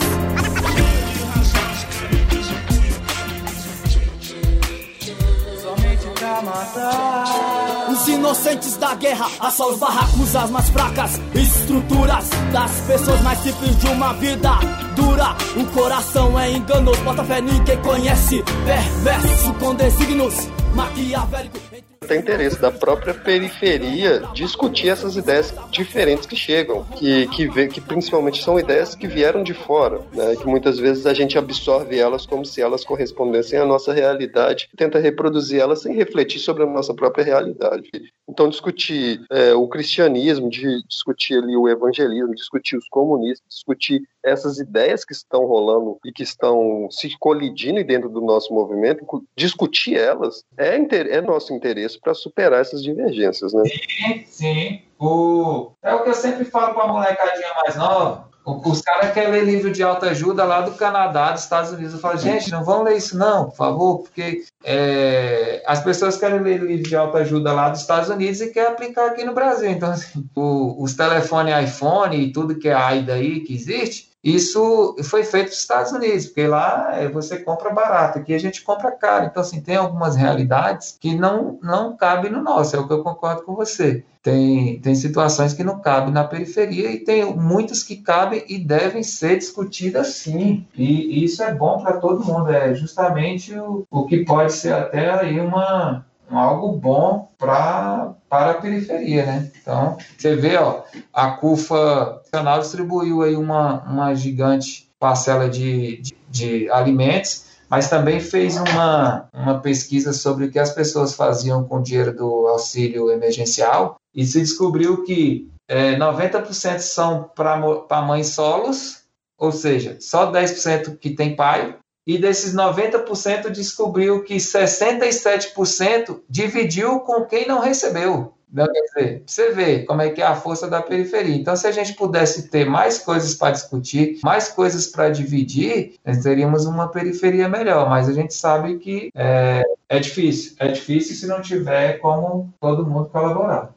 Os 7.91 8.09
inocentes 8.09 8.77
da 8.77 8.95
guerra, 8.95 9.51
só 9.51 9.71
os 9.71 9.79
barracos, 9.79 10.37
as 10.37 10.51
mais 10.51 10.69
fracas 10.71 11.21
estruturas 11.35 12.29
das 12.53 12.71
pessoas 12.87 13.21
mais 13.23 13.39
simples 13.41 13.79
de 13.79 13.87
uma 13.87 14.13
vida 14.15 14.88
dura. 14.99 15.37
O 15.57 15.65
coração 15.73 16.39
é 16.39 16.51
enganoso, 16.51 17.03
bota 17.03 17.25
fé 17.25 17.41
ninguém 17.41 17.79
conhece. 17.83 18.43
Perverso 18.67 19.55
com 19.55 19.75
desígnios 19.75 20.49
maquiavélicos 20.75 21.63
tem 22.07 22.19
interesse 22.19 22.61
da 22.61 22.71
própria 22.71 23.15
periferia 23.15 24.23
discutir 24.35 24.89
essas 24.89 25.17
ideias 25.17 25.55
diferentes 25.71 26.27
que 26.27 26.37
chegam, 26.37 26.85
que, 26.97 27.27
que, 27.29 27.49
vê, 27.49 27.69
que 27.69 27.81
principalmente 27.81 28.43
são 28.43 28.59
ideias 28.59 28.95
que 28.95 29.07
vieram 29.07 29.43
de 29.43 29.55
fora, 29.55 30.01
né, 30.13 30.37
que 30.37 30.47
muitas 30.47 30.79
vezes 30.79 31.07
a 31.07 31.15
gente 31.15 31.37
absorve 31.37 31.99
elas 31.99 32.27
como 32.27 32.45
se 32.45 32.61
elas 32.61 32.85
correspondessem 32.85 33.59
à 33.59 33.65
nossa 33.65 33.93
realidade, 33.93 34.69
tenta 34.77 34.99
reproduzir 34.99 35.61
elas 35.61 35.83
sem 35.83 35.95
refletir 35.95 36.41
sobre 36.41 36.63
a 36.63 36.67
nossa 36.67 36.95
própria 36.95 37.25
realidade. 37.25 37.91
Então, 38.29 38.49
discutir 38.49 39.23
é, 39.31 39.55
o 39.55 39.67
cristianismo, 39.69 40.51
de 40.51 40.83
discutir 40.87 41.39
ali 41.39 41.57
o 41.57 41.69
evangelismo, 41.69 42.35
discutir 42.35 42.77
os 42.77 42.87
comunistas, 42.89 43.47
discutir 43.49 44.03
essas 44.23 44.59
ideias 44.59 45.05
que 45.05 45.13
estão 45.13 45.47
rolando 45.47 45.99
e 46.05 46.13
que 46.13 46.23
estão 46.23 46.89
se 46.91 47.17
colidindo 47.19 47.83
dentro 47.85 48.11
do 48.11 48.21
nosso 48.21 48.53
movimento, 48.53 49.07
discutir 49.37 49.97
elas 49.97 50.45
é, 50.57 50.77
é 50.77 51.23
nosso 51.23 51.55
interesse 51.55 51.88
para 51.97 52.15
superar 52.15 52.61
essas 52.61 52.83
divergências, 52.83 53.53
né? 53.53 53.63
Sim, 53.65 54.25
sim. 54.27 54.83
O... 54.99 55.73
É 55.83 55.95
o 55.95 56.03
que 56.03 56.11
eu 56.11 56.15
sempre 56.15 56.45
falo 56.45 56.75
para 56.75 56.85
a 56.85 56.89
molecadinha 56.89 57.55
mais 57.63 57.77
nova. 57.77 58.29
Os 58.65 58.81
caras 58.81 59.13
querem 59.13 59.31
ler 59.31 59.45
livro 59.45 59.71
de 59.71 59.83
autoajuda 59.83 60.43
lá 60.45 60.63
do 60.63 60.73
Canadá, 60.73 61.33
dos 61.33 61.43
Estados 61.43 61.71
Unidos. 61.71 61.93
Eu 61.93 62.01
falo, 62.01 62.17
gente, 62.17 62.51
não 62.51 62.65
vão 62.65 62.83
ler 62.83 62.97
isso 62.97 63.17
não, 63.17 63.45
por 63.51 63.57
favor, 63.57 63.99
porque 63.99 64.43
é, 64.65 65.63
as 65.67 65.85
pessoas 65.85 66.17
querem 66.17 66.41
ler 66.41 66.63
livro 66.63 66.89
de 66.89 66.97
autoajuda 66.97 67.53
lá 67.53 67.69
dos 67.69 67.83
Estados 67.83 68.09
Unidos 68.09 68.41
e 68.41 68.51
querem 68.51 68.73
aplicar 68.73 69.09
aqui 69.09 69.23
no 69.23 69.35
Brasil. 69.35 69.71
Então, 69.71 69.91
assim, 69.91 70.27
o, 70.35 70.83
os 70.83 70.95
telefones 70.95 71.69
iPhone 71.69 72.17
e 72.17 72.33
tudo 72.33 72.59
que 72.59 72.69
é 72.69 72.73
AI 72.73 73.03
daí 73.03 73.41
que 73.41 73.55
existe, 73.55 74.08
isso 74.23 74.97
foi 75.05 75.23
feito 75.23 75.49
nos 75.49 75.59
Estados 75.59 75.93
Unidos, 75.93 76.27
porque 76.27 76.47
lá 76.47 76.91
é, 76.93 77.09
você 77.09 77.39
compra 77.39 77.71
barato, 77.71 78.19
aqui 78.19 78.35
a 78.35 78.39
gente 78.39 78.63
compra 78.63 78.91
caro. 78.91 79.27
Então, 79.27 79.41
assim, 79.41 79.61
tem 79.61 79.77
algumas 79.77 80.17
realidades 80.17 80.97
que 80.99 81.15
não, 81.15 81.59
não 81.63 81.97
cabem 81.97 82.31
no 82.31 82.43
nosso, 82.43 82.75
é 82.75 82.79
o 82.79 82.87
que 82.87 82.93
eu 82.93 83.03
concordo 83.03 83.43
com 83.43 83.55
você. 83.55 84.05
Tem, 84.21 84.81
tem 84.81 84.95
situações 84.97 85.55
que 85.55 85.63
não 85.63 85.81
cabem 85.81 86.13
na 86.13 86.25
periferia 86.25 86.91
e 86.91 86.99
tem 86.99 87.25
muitas 87.37 87.85
que 87.85 87.97
cabem 87.97 88.45
e 88.49 88.59
devem 88.59 89.03
ser 89.03 89.39
discutidas 89.39 90.09
sim. 90.09 90.67
E, 90.75 91.25
isso 91.25 91.43
é 91.43 91.55
bom 91.55 91.81
para 91.81 91.99
todo 91.99 92.25
mundo, 92.25 92.51
é 92.51 92.75
justamente 92.75 93.57
o, 93.57 93.87
o 93.89 94.05
que 94.05 94.25
pode 94.25 94.53
ser 94.53 94.73
até 94.73 95.11
aí 95.11 95.39
uma, 95.41 96.05
algo 96.37 96.73
bom 96.73 97.29
pra, 97.39 98.15
para 98.29 98.53
a 98.53 98.61
periferia, 98.61 99.25
né? 99.25 99.51
Então, 99.61 99.97
você 100.17 100.37
vê, 100.37 100.57
ó, 100.57 100.83
a 101.13 101.31
CUFA 101.33 102.21
Nacional 102.33 102.61
distribuiu 102.61 103.23
aí 103.23 103.37
uma, 103.37 103.83
uma 103.85 104.15
gigante 104.15 104.89
parcela 104.99 105.49
de, 105.49 106.03
de, 106.03 106.17
de, 106.29 106.71
alimentos, 106.71 107.47
mas 107.71 107.89
também 107.89 108.21
fez 108.21 108.57
uma, 108.57 109.29
uma 109.33 109.61
pesquisa 109.61 110.13
sobre 110.13 110.47
o 110.47 110.51
que 110.51 110.59
as 110.59 110.73
pessoas 110.73 111.15
faziam 111.15 111.65
com 111.65 111.77
o 111.79 111.83
dinheiro 111.83 112.15
do 112.15 112.47
auxílio 112.47 113.11
emergencial 113.11 113.97
e 114.15 114.25
se 114.25 114.41
descobriu 114.41 115.05
que 115.05 115.49
é, 115.69 115.97
90% 115.97 116.81
são 116.81 117.31
para 117.35 118.03
mães 118.03 118.29
solos, 118.29 119.03
ou 119.39 119.53
seja, 119.53 119.97
só 120.01 120.33
10% 120.33 120.97
que 120.99 121.11
tem 121.11 121.37
pai, 121.37 121.77
e 122.09 122.17
desses 122.17 122.55
90% 122.55 123.51
descobriu 123.51 124.25
que 124.25 124.37
67% 124.37 126.21
dividiu 126.27 127.01
com 127.01 127.27
quem 127.27 127.47
não 127.47 127.61
recebeu. 127.61 128.33
Não, 128.51 128.67
quer 128.67 128.81
dizer, 128.81 129.23
você 129.27 129.51
vê 129.51 129.81
como 129.81 130.01
é 130.01 130.09
que 130.09 130.23
é 130.23 130.25
a 130.25 130.35
força 130.35 130.67
da 130.67 130.81
periferia. 130.81 131.37
Então, 131.37 131.55
se 131.55 131.67
a 131.67 131.71
gente 131.71 131.93
pudesse 131.93 132.49
ter 132.49 132.65
mais 132.65 132.97
coisas 132.99 133.35
para 133.35 133.51
discutir, 133.51 134.19
mais 134.25 134.49
coisas 134.49 134.87
para 134.87 135.11
dividir, 135.11 135.97
nós 136.03 136.23
teríamos 136.23 136.65
uma 136.65 136.89
periferia 136.89 137.47
melhor. 137.47 137.91
Mas 137.91 138.09
a 138.09 138.15
gente 138.15 138.33
sabe 138.33 138.79
que 138.79 139.11
é, 139.15 139.63
é 139.87 139.99
difícil. 139.99 140.57
É 140.59 140.69
difícil 140.69 141.15
se 141.15 141.27
não 141.27 141.43
tiver 141.43 141.99
como 141.99 142.51
todo 142.59 142.87
mundo 142.87 143.11
colaborar. 143.11 143.75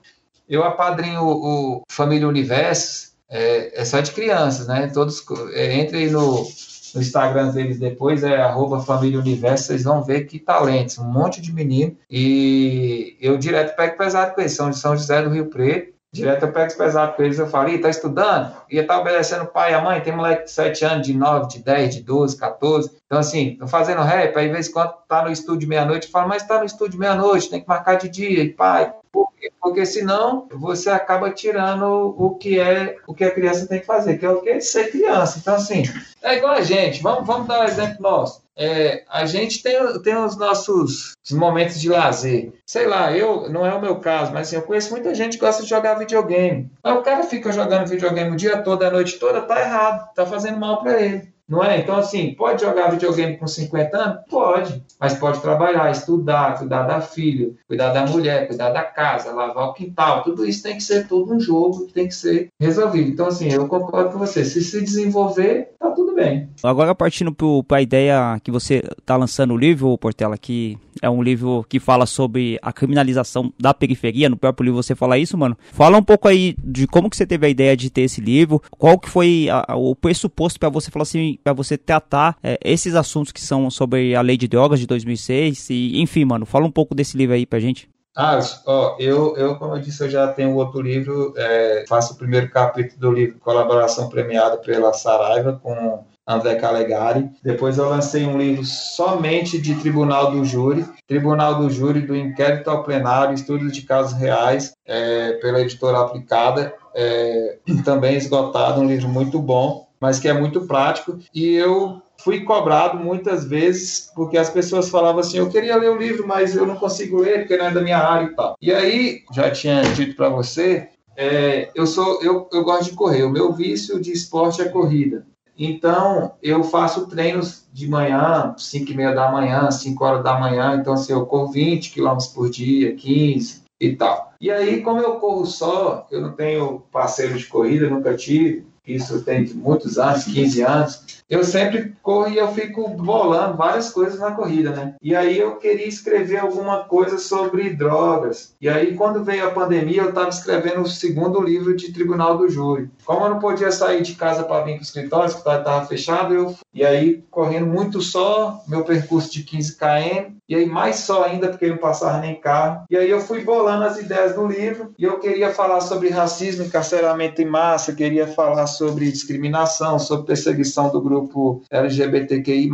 Eu 0.47 0.63
apadrinho 0.63 1.21
o, 1.21 1.79
o 1.79 1.83
Família 1.89 2.29
Universo, 2.29 3.11
é, 3.29 3.81
é, 3.81 3.83
só 3.83 3.99
de 3.99 4.11
crianças, 4.11 4.67
né? 4.67 4.89
Todos 4.93 5.21
é, 5.53 5.77
entrem 5.77 6.09
no 6.09 6.45
no 6.93 7.01
Instagram 7.01 7.51
deles 7.51 7.79
depois, 7.79 8.23
é 8.23 8.41
arroba 8.41 8.81
Família 8.81 9.19
Universo, 9.19 9.65
vocês 9.65 9.83
vão 9.83 10.03
ver 10.03 10.25
que 10.25 10.39
talentos, 10.39 10.97
um 10.97 11.05
monte 11.05 11.41
de 11.41 11.51
menino. 11.51 11.95
E 12.09 13.17
eu 13.21 13.37
direto 13.37 13.75
pego 13.75 13.97
pesado 13.97 14.33
com 14.33 14.41
eles, 14.41 14.53
são 14.53 14.69
de 14.69 14.77
São 14.77 14.95
José 14.95 15.21
do 15.21 15.29
Rio 15.29 15.47
Preto. 15.47 15.90
Direto 16.13 16.43
eu 16.43 16.51
pego 16.51 16.77
pesado 16.77 17.13
com 17.13 17.23
eles, 17.23 17.39
eu 17.39 17.47
falo, 17.47 17.79
tá 17.79 17.89
estudando? 17.89 18.53
E 18.69 18.83
tá 18.83 18.99
obedecendo 18.99 19.43
o 19.43 19.47
pai 19.47 19.71
e 19.71 19.73
a 19.73 19.81
mãe, 19.81 20.01
tem 20.01 20.13
moleque 20.13 20.43
de 20.43 20.51
7 20.51 20.83
anos, 20.83 21.07
de 21.07 21.13
9, 21.13 21.47
de 21.47 21.59
10, 21.59 21.95
de 21.95 22.03
12, 22.03 22.35
14. 22.37 22.91
Então, 23.05 23.17
assim, 23.17 23.55
tô 23.57 23.65
fazendo 23.65 24.01
rap, 24.01 24.35
aí 24.37 24.47
de 24.47 24.53
vez 24.53 24.67
em 24.67 24.73
quando 24.73 24.93
tá 25.07 25.23
no 25.23 25.31
estúdio 25.31 25.69
meia-noite, 25.69 26.07
eu 26.07 26.11
falo, 26.11 26.27
mas 26.27 26.43
tá 26.43 26.59
no 26.59 26.65
estúdio 26.65 26.99
meia-noite, 26.99 27.49
tem 27.49 27.61
que 27.61 27.67
marcar 27.67 27.95
de 27.95 28.09
dia, 28.09 28.43
e 28.43 28.49
pai, 28.49 28.93
por 29.09 29.31
quê? 29.39 29.53
Porque 29.61 29.85
senão 29.85 30.49
você 30.53 30.89
acaba 30.89 31.31
tirando 31.31 32.13
o 32.17 32.35
que 32.35 32.59
é 32.59 32.97
o 33.07 33.13
que 33.13 33.23
a 33.23 33.31
criança 33.31 33.65
tem 33.65 33.79
que 33.79 33.85
fazer, 33.85 34.17
que 34.17 34.25
é 34.25 34.29
o 34.29 34.41
que? 34.41 34.59
Ser 34.59 34.91
criança. 34.91 35.39
Então, 35.39 35.55
assim, 35.55 35.83
é 36.21 36.37
igual 36.37 36.53
a 36.53 36.61
gente. 36.61 37.01
Vamos, 37.01 37.25
vamos 37.25 37.47
dar 37.47 37.61
um 37.61 37.63
exemplo 37.63 38.01
nosso. 38.01 38.40
É, 38.57 39.03
a 39.09 39.25
gente 39.25 39.63
tem, 39.63 40.01
tem 40.01 40.15
os 40.15 40.37
nossos 40.37 41.13
momentos 41.31 41.79
de 41.79 41.89
lazer. 41.89 42.53
Sei 42.65 42.85
lá, 42.85 43.15
eu 43.15 43.49
não 43.49 43.65
é 43.65 43.73
o 43.73 43.81
meu 43.81 43.97
caso, 43.97 44.33
mas 44.33 44.47
assim, 44.47 44.55
eu 44.57 44.61
conheço 44.63 44.91
muita 44.91 45.15
gente 45.15 45.37
que 45.37 45.45
gosta 45.45 45.63
de 45.63 45.69
jogar 45.69 45.95
videogame. 45.95 46.69
Aí 46.83 46.93
o 46.93 47.01
cara 47.01 47.23
fica 47.23 47.51
jogando 47.51 47.87
videogame 47.87 48.31
o 48.31 48.35
dia 48.35 48.61
todo, 48.61 48.83
a 48.83 48.91
noite 48.91 49.19
toda, 49.19 49.41
tá 49.41 49.59
errado, 49.59 50.13
tá 50.13 50.25
fazendo 50.25 50.59
mal 50.59 50.81
para 50.81 51.01
ele. 51.01 51.31
Não 51.51 51.61
é? 51.61 51.79
Então, 51.79 51.97
assim, 51.97 52.33
pode 52.33 52.61
jogar 52.61 52.91
videogame 52.91 53.37
com 53.37 53.45
50 53.45 53.97
anos? 53.97 54.23
Pode. 54.29 54.81
Mas 54.97 55.15
pode 55.15 55.41
trabalhar, 55.41 55.91
estudar, 55.91 56.57
cuidar 56.57 56.83
da 56.83 57.01
filha, 57.01 57.51
cuidar 57.67 57.91
da 57.91 58.05
mulher, 58.05 58.47
cuidar 58.47 58.69
da 58.69 58.83
casa, 58.83 59.33
lavar 59.33 59.67
o 59.67 59.73
quintal. 59.73 60.23
Tudo 60.23 60.45
isso 60.45 60.63
tem 60.63 60.77
que 60.77 60.83
ser 60.83 61.09
todo 61.09 61.33
um 61.33 61.41
jogo 61.41 61.87
tem 61.93 62.07
que 62.07 62.15
ser 62.15 62.47
resolvido. 62.57 63.09
Então, 63.09 63.27
assim, 63.27 63.51
eu 63.51 63.67
concordo 63.67 64.11
com 64.11 64.19
você. 64.19 64.45
Se 64.45 64.63
se 64.63 64.81
desenvolver, 64.81 65.73
tá 65.77 65.91
tudo 65.91 66.10
bem. 66.23 66.49
Agora, 66.63 66.93
partindo 66.93 67.35
para 67.67 67.77
a 67.77 67.81
ideia 67.81 68.39
que 68.43 68.51
você 68.51 68.83
está 68.97 69.15
lançando 69.15 69.53
o 69.53 69.57
livro, 69.57 69.97
Portela, 69.97 70.37
que 70.37 70.77
é 71.01 71.09
um 71.09 71.21
livro 71.21 71.65
que 71.67 71.79
fala 71.79 72.05
sobre 72.05 72.59
a 72.61 72.71
criminalização 72.71 73.51
da 73.59 73.73
periferia. 73.73 74.29
No 74.29 74.37
próprio 74.37 74.65
livro 74.65 74.81
você 74.81 74.95
fala 74.95 75.17
isso, 75.17 75.37
mano. 75.37 75.57
Fala 75.71 75.97
um 75.97 76.03
pouco 76.03 76.27
aí 76.27 76.55
de 76.63 76.87
como 76.87 77.09
que 77.09 77.17
você 77.17 77.25
teve 77.25 77.45
a 77.45 77.49
ideia 77.49 77.75
de 77.75 77.89
ter 77.89 78.01
esse 78.01 78.21
livro, 78.21 78.61
qual 78.77 78.99
que 78.99 79.09
foi 79.09 79.47
a, 79.49 79.75
o 79.75 79.95
pressuposto 79.95 80.59
para 80.59 80.69
você 80.69 80.91
falar 80.91 81.03
assim, 81.03 81.37
para 81.43 81.53
você 81.53 81.77
tratar 81.77 82.37
é, 82.43 82.59
esses 82.63 82.95
assuntos 82.95 83.31
que 83.31 83.41
são 83.41 83.69
sobre 83.69 84.15
a 84.15 84.21
lei 84.21 84.37
de 84.37 84.47
drogas 84.47 84.79
de 84.79 84.87
2006 84.87 85.69
e, 85.69 86.01
enfim, 86.01 86.25
mano, 86.25 86.45
fala 86.45 86.65
um 86.65 86.71
pouco 86.71 86.93
desse 86.93 87.17
livro 87.17 87.35
aí 87.35 87.45
pra 87.45 87.59
gente. 87.59 87.89
Ah, 88.15 88.39
ó, 88.65 88.97
eu, 88.99 89.37
eu, 89.37 89.55
como 89.55 89.75
eu 89.75 89.79
disse, 89.79 90.03
eu 90.03 90.09
já 90.09 90.27
tenho 90.27 90.53
outro 90.55 90.81
livro, 90.81 91.33
é, 91.37 91.85
faço 91.87 92.13
o 92.13 92.17
primeiro 92.17 92.49
capítulo 92.49 92.99
do 92.99 93.11
livro 93.11 93.39
Colaboração 93.39 94.09
Premiada 94.09 94.57
pela 94.57 94.91
Saraiva 94.91 95.59
com 95.63 96.03
André 96.27 96.55
Calegari. 96.55 97.29
Depois 97.43 97.77
eu 97.77 97.89
lancei 97.89 98.25
um 98.25 98.37
livro 98.37 98.63
somente 98.63 99.59
de 99.59 99.75
Tribunal 99.75 100.31
do 100.31 100.45
Júri, 100.45 100.85
Tribunal 101.07 101.55
do 101.55 101.69
Júri 101.69 102.01
do 102.01 102.15
Inquérito 102.15 102.69
ao 102.69 102.83
Plenário, 102.83 103.33
Estudos 103.33 103.71
de 103.71 103.81
Casos 103.81 104.17
Reais, 104.17 104.73
é, 104.85 105.33
pela 105.33 105.61
editora 105.61 105.99
aplicada, 105.99 106.73
é, 106.95 107.57
também 107.83 108.15
esgotado, 108.15 108.81
um 108.81 108.87
livro 108.87 109.07
muito 109.07 109.39
bom, 109.39 109.87
mas 109.99 110.19
que 110.19 110.27
é 110.27 110.33
muito 110.33 110.65
prático. 110.67 111.17
E 111.33 111.53
eu 111.55 112.01
fui 112.23 112.41
cobrado 112.41 112.97
muitas 112.97 113.45
vezes 113.45 114.11
porque 114.15 114.37
as 114.37 114.49
pessoas 114.49 114.89
falavam 114.89 115.21
assim: 115.21 115.37
eu 115.37 115.49
queria 115.49 115.75
ler 115.75 115.89
o 115.89 115.97
livro, 115.97 116.27
mas 116.27 116.55
eu 116.55 116.65
não 116.65 116.75
consigo 116.75 117.19
ler 117.19 117.39
porque 117.39 117.57
não 117.57 117.65
é 117.65 117.71
da 117.71 117.81
minha 117.81 117.97
área 117.97 118.25
e 118.25 118.35
tal. 118.35 118.55
E 118.61 118.73
aí, 118.73 119.21
já 119.33 119.51
tinha 119.51 119.81
dito 119.81 120.15
para 120.15 120.29
você, 120.29 120.89
é, 121.15 121.69
eu 121.75 121.85
sou 121.85 122.21
eu, 122.21 122.47
eu 122.51 122.63
gosto 122.63 122.91
de 122.91 122.95
correr. 122.95 123.23
O 123.23 123.29
meu 123.29 123.53
vício 123.53 123.99
de 123.99 124.11
esporte 124.11 124.61
é 124.61 124.69
corrida. 124.69 125.25
Então, 125.63 126.33
eu 126.41 126.63
faço 126.63 127.05
treinos 127.05 127.67
de 127.71 127.87
manhã, 127.87 128.55
5 128.57 128.91
e 128.91 128.95
meia 128.95 129.13
da 129.13 129.31
manhã, 129.31 129.69
5 129.69 130.03
horas 130.03 130.23
da 130.23 130.39
manhã. 130.39 130.75
Então, 130.81 130.93
assim, 130.93 131.13
eu 131.13 131.23
corro 131.27 131.51
20 131.51 131.91
quilômetros 131.91 132.29
por 132.29 132.49
dia, 132.49 132.95
15 132.95 133.61
e 133.79 133.95
tal. 133.95 134.33
E 134.41 134.49
aí, 134.49 134.81
como 134.81 134.99
eu 134.99 135.19
corro 135.19 135.45
só, 135.45 136.07
eu 136.09 136.19
não 136.19 136.31
tenho 136.31 136.79
parceiro 136.91 137.37
de 137.37 137.45
corrida, 137.45 137.87
nunca 137.87 138.17
tive, 138.17 138.65
isso 138.87 139.21
tem 139.21 139.47
muitos 139.53 139.99
anos, 139.99 140.23
15 140.23 140.63
anos, 140.63 141.20
eu 141.31 141.45
sempre 141.45 141.93
corro 142.03 142.27
e 142.27 142.37
eu 142.37 142.49
fico 142.49 142.89
bolando 142.89 143.55
várias 143.55 143.89
coisas 143.89 144.19
na 144.19 144.31
corrida, 144.31 144.71
né? 144.71 144.95
E 145.01 145.15
aí 145.15 145.39
eu 145.39 145.55
queria 145.55 145.87
escrever 145.87 146.39
alguma 146.39 146.83
coisa 146.83 147.17
sobre 147.17 147.69
drogas. 147.69 148.53
E 148.59 148.67
aí, 148.67 148.95
quando 148.97 149.23
veio 149.23 149.47
a 149.47 149.51
pandemia, 149.51 150.01
eu 150.01 150.09
estava 150.09 150.27
escrevendo 150.27 150.81
o 150.81 150.89
segundo 150.89 151.41
livro 151.41 151.73
de 151.73 151.93
Tribunal 151.93 152.37
do 152.37 152.49
Júri. 152.49 152.91
Como 153.05 153.23
eu 153.25 153.29
não 153.29 153.39
podia 153.39 153.71
sair 153.71 154.01
de 154.01 154.15
casa 154.15 154.43
para 154.43 154.65
vir 154.65 154.73
para 154.73 154.81
o 154.81 154.83
escritório, 154.83 155.31
que 155.31 155.37
estava 155.37 155.85
fechado, 155.85 156.33
eu 156.33 156.53
e 156.73 156.85
aí 156.85 157.23
correndo 157.31 157.67
muito 157.67 158.01
só, 158.01 158.61
meu 158.67 158.83
percurso 158.83 159.31
de 159.31 159.43
15 159.43 159.77
km, 159.77 160.33
e 160.47 160.55
aí 160.55 160.65
mais 160.65 160.97
só 160.97 161.23
ainda 161.23 161.47
porque 161.47 161.65
eu 161.65 161.71
não 161.71 161.77
passava 161.77 162.19
nem 162.19 162.39
carro. 162.39 162.83
E 162.89 162.97
aí 162.97 163.09
eu 163.09 163.21
fui 163.21 163.41
bolando 163.41 163.85
as 163.85 163.97
ideias 163.97 164.35
do 164.35 164.45
livro 164.45 164.93
e 164.97 165.03
eu 165.05 165.19
queria 165.19 165.53
falar 165.53 165.79
sobre 165.79 166.09
racismo, 166.09 166.63
encarceramento 166.63 167.41
em 167.41 167.45
massa, 167.45 167.93
queria 167.93 168.27
falar 168.27 168.67
sobre 168.67 169.11
discriminação, 169.11 169.97
sobre 169.99 170.27
perseguição 170.27 170.89
do 170.89 171.01
grupo 171.01 171.20
LGBTQI+, 171.69 172.69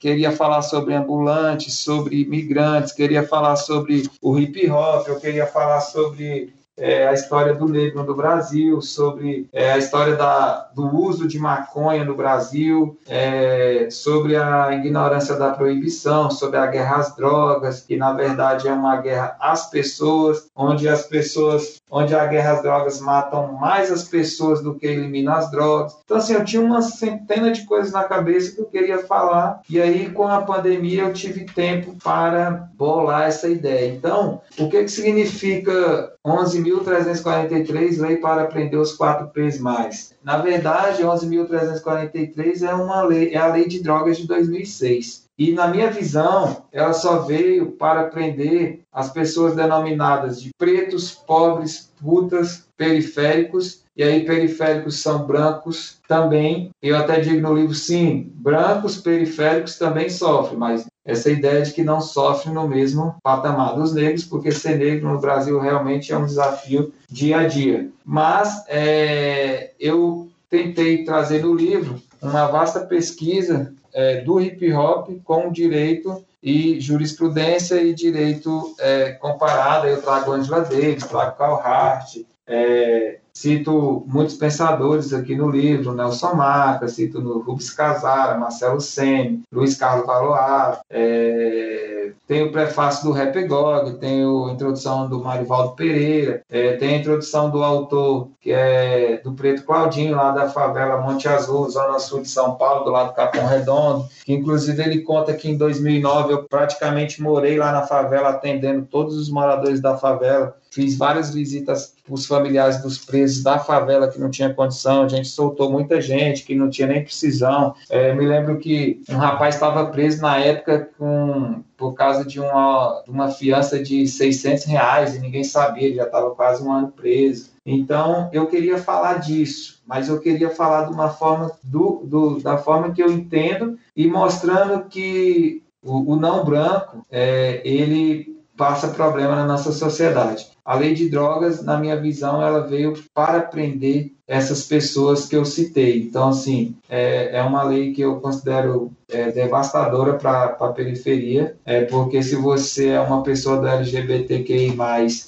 queria 0.00 0.32
falar 0.32 0.62
sobre 0.62 0.94
ambulantes, 0.94 1.74
sobre 1.74 2.22
imigrantes, 2.22 2.92
queria 2.92 3.26
falar 3.26 3.56
sobre 3.56 4.02
o 4.20 4.38
hip 4.38 4.70
hop, 4.70 5.08
eu 5.08 5.18
queria 5.20 5.46
falar 5.46 5.80
sobre 5.80 6.52
é, 6.80 7.06
a 7.06 7.12
história 7.12 7.54
do 7.54 7.68
negro 7.68 8.02
no 8.02 8.14
Brasil, 8.14 8.80
sobre 8.80 9.48
é, 9.52 9.72
a 9.72 9.78
história 9.78 10.16
da, 10.16 10.70
do 10.74 10.86
uso 10.96 11.28
de 11.28 11.38
maconha 11.38 12.04
no 12.04 12.16
Brasil, 12.16 12.98
é, 13.06 13.88
sobre 13.90 14.36
a 14.36 14.72
ignorância 14.72 15.36
da 15.36 15.50
proibição, 15.50 16.30
sobre 16.30 16.56
a 16.56 16.66
guerra 16.66 16.96
às 16.96 17.14
drogas, 17.14 17.80
que 17.80 17.96
na 17.96 18.12
verdade 18.12 18.68
é 18.68 18.72
uma 18.72 18.96
guerra 18.96 19.36
às 19.40 19.68
pessoas, 19.68 20.48
onde 20.56 20.88
as 20.88 21.06
pessoas, 21.06 21.80
onde 21.90 22.14
a 22.14 22.26
guerra 22.26 22.52
às 22.52 22.62
drogas 22.62 23.00
matam 23.00 23.52
mais 23.52 23.90
as 23.90 24.04
pessoas 24.04 24.62
do 24.62 24.74
que 24.74 24.86
eliminam 24.86 25.34
as 25.34 25.50
drogas. 25.50 25.96
Então 26.04 26.16
assim, 26.16 26.34
eu 26.34 26.44
tinha 26.44 26.62
uma 26.62 26.82
centena 26.82 27.50
de 27.50 27.64
coisas 27.66 27.92
na 27.92 28.04
cabeça 28.04 28.54
que 28.54 28.60
eu 28.60 28.66
queria 28.66 28.98
falar, 28.98 29.60
e 29.68 29.80
aí 29.80 30.10
com 30.10 30.26
a 30.26 30.42
pandemia 30.42 31.02
eu 31.02 31.12
tive 31.12 31.44
tempo 31.44 31.94
para 32.02 32.68
bolar 32.74 33.28
essa 33.28 33.48
ideia. 33.48 33.92
Então, 33.92 34.40
o 34.58 34.68
que 34.68 34.82
que 34.82 34.88
significa 34.88 36.09
11.343, 36.26 37.98
lei 37.98 38.16
para 38.16 38.46
prender 38.46 38.78
os 38.78 38.92
quatro 38.92 39.28
P's 39.28 39.58
mais. 39.58 40.14
Na 40.22 40.36
verdade, 40.38 41.02
11.343 41.02 42.62
é 42.62 42.74
uma 42.74 43.02
lei, 43.02 43.32
é 43.32 43.38
a 43.38 43.52
lei 43.52 43.66
de 43.66 43.82
drogas 43.82 44.18
de 44.18 44.26
2006. 44.26 45.24
E 45.38 45.52
na 45.52 45.68
minha 45.68 45.90
visão, 45.90 46.64
ela 46.70 46.92
só 46.92 47.20
veio 47.20 47.72
para 47.72 48.04
prender 48.04 48.80
as 48.92 49.10
pessoas 49.10 49.56
denominadas 49.56 50.42
de 50.42 50.50
pretos, 50.58 51.12
pobres, 51.12 51.90
putas, 51.98 52.66
periféricos 52.76 53.82
e 53.96 54.02
aí 54.02 54.24
periféricos 54.24 55.00
são 55.00 55.26
brancos 55.26 55.98
também. 56.06 56.70
Eu 56.82 56.96
até 56.96 57.20
digo 57.20 57.40
no 57.40 57.54
livro, 57.54 57.74
sim, 57.74 58.30
brancos 58.34 58.98
periféricos 58.98 59.78
também 59.78 60.10
sofrem, 60.10 60.58
mas 60.58 60.86
essa 61.04 61.30
ideia 61.30 61.62
de 61.62 61.72
que 61.72 61.82
não 61.82 62.00
sofrem 62.00 62.54
no 62.54 62.68
mesmo 62.68 63.16
patamar 63.22 63.74
dos 63.74 63.94
negros, 63.94 64.24
porque 64.24 64.52
ser 64.52 64.78
negro 64.78 65.12
no 65.12 65.20
Brasil 65.20 65.58
realmente 65.58 66.12
é 66.12 66.16
um 66.16 66.26
desafio 66.26 66.92
dia 67.08 67.40
a 67.40 67.46
dia. 67.46 67.88
Mas 68.04 68.64
é, 68.68 69.72
eu 69.78 70.28
tentei 70.48 71.04
trazer 71.04 71.42
no 71.42 71.54
livro 71.54 72.00
uma 72.20 72.46
vasta 72.46 72.80
pesquisa 72.80 73.72
é, 73.92 74.20
do 74.20 74.40
hip 74.40 74.72
hop 74.72 75.08
com 75.24 75.50
direito 75.50 76.24
e 76.42 76.80
jurisprudência 76.80 77.82
e 77.82 77.94
direito 77.94 78.74
é, 78.78 79.12
comparado. 79.12 79.86
Eu 79.86 80.02
trago 80.02 80.32
Angela 80.32 80.60
Davis, 80.60 81.06
trago 81.06 81.36
Carl 81.36 81.60
Hart, 81.60 82.18
é, 82.46 83.18
Cito 83.40 84.04
muitos 84.06 84.34
pensadores 84.34 85.14
aqui 85.14 85.34
no 85.34 85.48
livro, 85.48 85.94
Nelson 85.94 86.34
Marca, 86.34 86.86
cito 86.88 87.22
no 87.22 87.38
Rubens 87.38 87.70
Casara, 87.70 88.36
Marcelo 88.36 88.82
Sene, 88.82 89.40
Luiz 89.50 89.74
Carlos 89.76 90.04
Valoar, 90.04 90.82
é, 90.90 92.12
tem 92.30 92.42
o 92.42 92.52
prefácio 92.52 93.04
do 93.04 93.12
Rap 93.12 93.42
Gog, 93.48 93.94
tem 93.94 94.22
a 94.22 94.52
introdução 94.52 95.08
do 95.08 95.24
Marivaldo 95.24 95.74
Pereira, 95.74 96.42
é, 96.50 96.74
tem 96.76 96.94
a 96.94 96.98
introdução 96.98 97.50
do 97.50 97.64
autor, 97.64 98.28
que 98.42 98.52
é 98.52 99.22
do 99.24 99.32
Preto 99.32 99.64
Claudinho, 99.64 100.14
lá 100.14 100.32
da 100.32 100.50
favela 100.50 101.00
Monte 101.00 101.26
Azul, 101.26 101.68
zona 101.70 101.98
sul 101.98 102.20
de 102.20 102.28
São 102.28 102.56
Paulo, 102.56 102.84
do 102.84 102.90
lado 102.90 103.08
do 103.08 103.14
Capão 103.14 103.46
Redondo, 103.46 104.06
que 104.22 104.34
inclusive 104.34 104.82
ele 104.82 105.00
conta 105.00 105.32
que 105.32 105.50
em 105.50 105.56
2009 105.56 106.34
eu 106.34 106.44
praticamente 106.44 107.22
morei 107.22 107.56
lá 107.56 107.72
na 107.72 107.82
favela, 107.82 108.28
atendendo 108.28 108.86
todos 108.86 109.16
os 109.16 109.30
moradores 109.30 109.80
da 109.80 109.96
favela, 109.96 110.54
fiz 110.70 110.96
várias 110.96 111.34
visitas 111.34 111.94
para 112.04 112.14
os 112.14 112.26
familiares 112.26 112.80
dos 112.80 112.98
presos 112.98 113.42
da 113.42 113.58
favela 113.58 114.08
que 114.08 114.20
não 114.20 114.30
tinha 114.30 114.54
condição, 114.54 115.02
a 115.02 115.08
gente 115.08 115.28
soltou 115.28 115.70
muita 115.70 116.00
gente 116.00 116.44
que 116.44 116.54
não 116.54 116.70
tinha 116.70 116.86
nem 116.86 117.02
precisão. 117.02 117.74
É, 117.88 118.14
me 118.14 118.26
lembro 118.26 118.58
que 118.58 119.02
um 119.08 119.16
rapaz 119.16 119.56
estava 119.56 119.86
preso 119.86 120.22
na 120.22 120.38
época 120.38 120.90
com, 120.96 121.62
por 121.76 121.94
causa 121.94 122.24
de 122.24 122.38
uma, 122.40 123.02
uma 123.08 123.28
fiança 123.28 123.82
de 123.82 124.06
600 124.06 124.64
reais 124.64 125.14
e 125.14 125.18
ninguém 125.18 125.44
sabia, 125.44 125.88
ele 125.88 125.96
já 125.96 126.04
estava 126.04 126.30
quase 126.30 126.62
um 126.62 126.72
ano 126.72 126.88
preso. 126.88 127.50
Então, 127.66 128.30
eu 128.32 128.46
queria 128.46 128.78
falar 128.78 129.14
disso, 129.14 129.82
mas 129.86 130.08
eu 130.08 130.20
queria 130.20 130.50
falar 130.50 130.84
de 130.86 130.92
uma 130.92 131.08
forma, 131.08 131.52
do, 131.62 132.02
do 132.04 132.40
da 132.40 132.56
forma 132.56 132.92
que 132.92 133.02
eu 133.02 133.10
entendo 133.10 133.78
e 133.94 134.06
mostrando 134.06 134.88
que 134.88 135.62
o, 135.82 136.12
o 136.12 136.16
não 136.16 136.44
branco, 136.44 137.04
é, 137.10 137.60
ele 137.64 138.40
passa 138.56 138.88
problema 138.88 139.34
na 139.34 139.46
nossa 139.46 139.72
sociedade. 139.72 140.49
A 140.64 140.74
lei 140.74 140.94
de 140.94 141.08
drogas, 141.08 141.62
na 141.64 141.78
minha 141.78 142.00
visão, 142.00 142.42
ela 142.42 142.66
veio 142.66 142.92
para 143.14 143.40
prender 143.42 144.14
essas 144.30 144.62
pessoas 144.62 145.26
que 145.26 145.34
eu 145.34 145.44
citei. 145.44 146.02
Então, 146.02 146.28
assim, 146.28 146.76
é, 146.88 147.36
é 147.36 147.42
uma 147.42 147.64
lei 147.64 147.92
que 147.92 148.00
eu 148.00 148.20
considero 148.20 148.92
é, 149.10 149.32
devastadora 149.32 150.12
para 150.14 150.56
a 150.60 150.68
periferia, 150.68 151.56
é, 151.66 151.84
porque 151.86 152.22
se 152.22 152.36
você 152.36 152.90
é 152.90 153.00
uma 153.00 153.24
pessoa 153.24 153.56
do 153.56 153.66
LGBTQI+, 153.66 154.72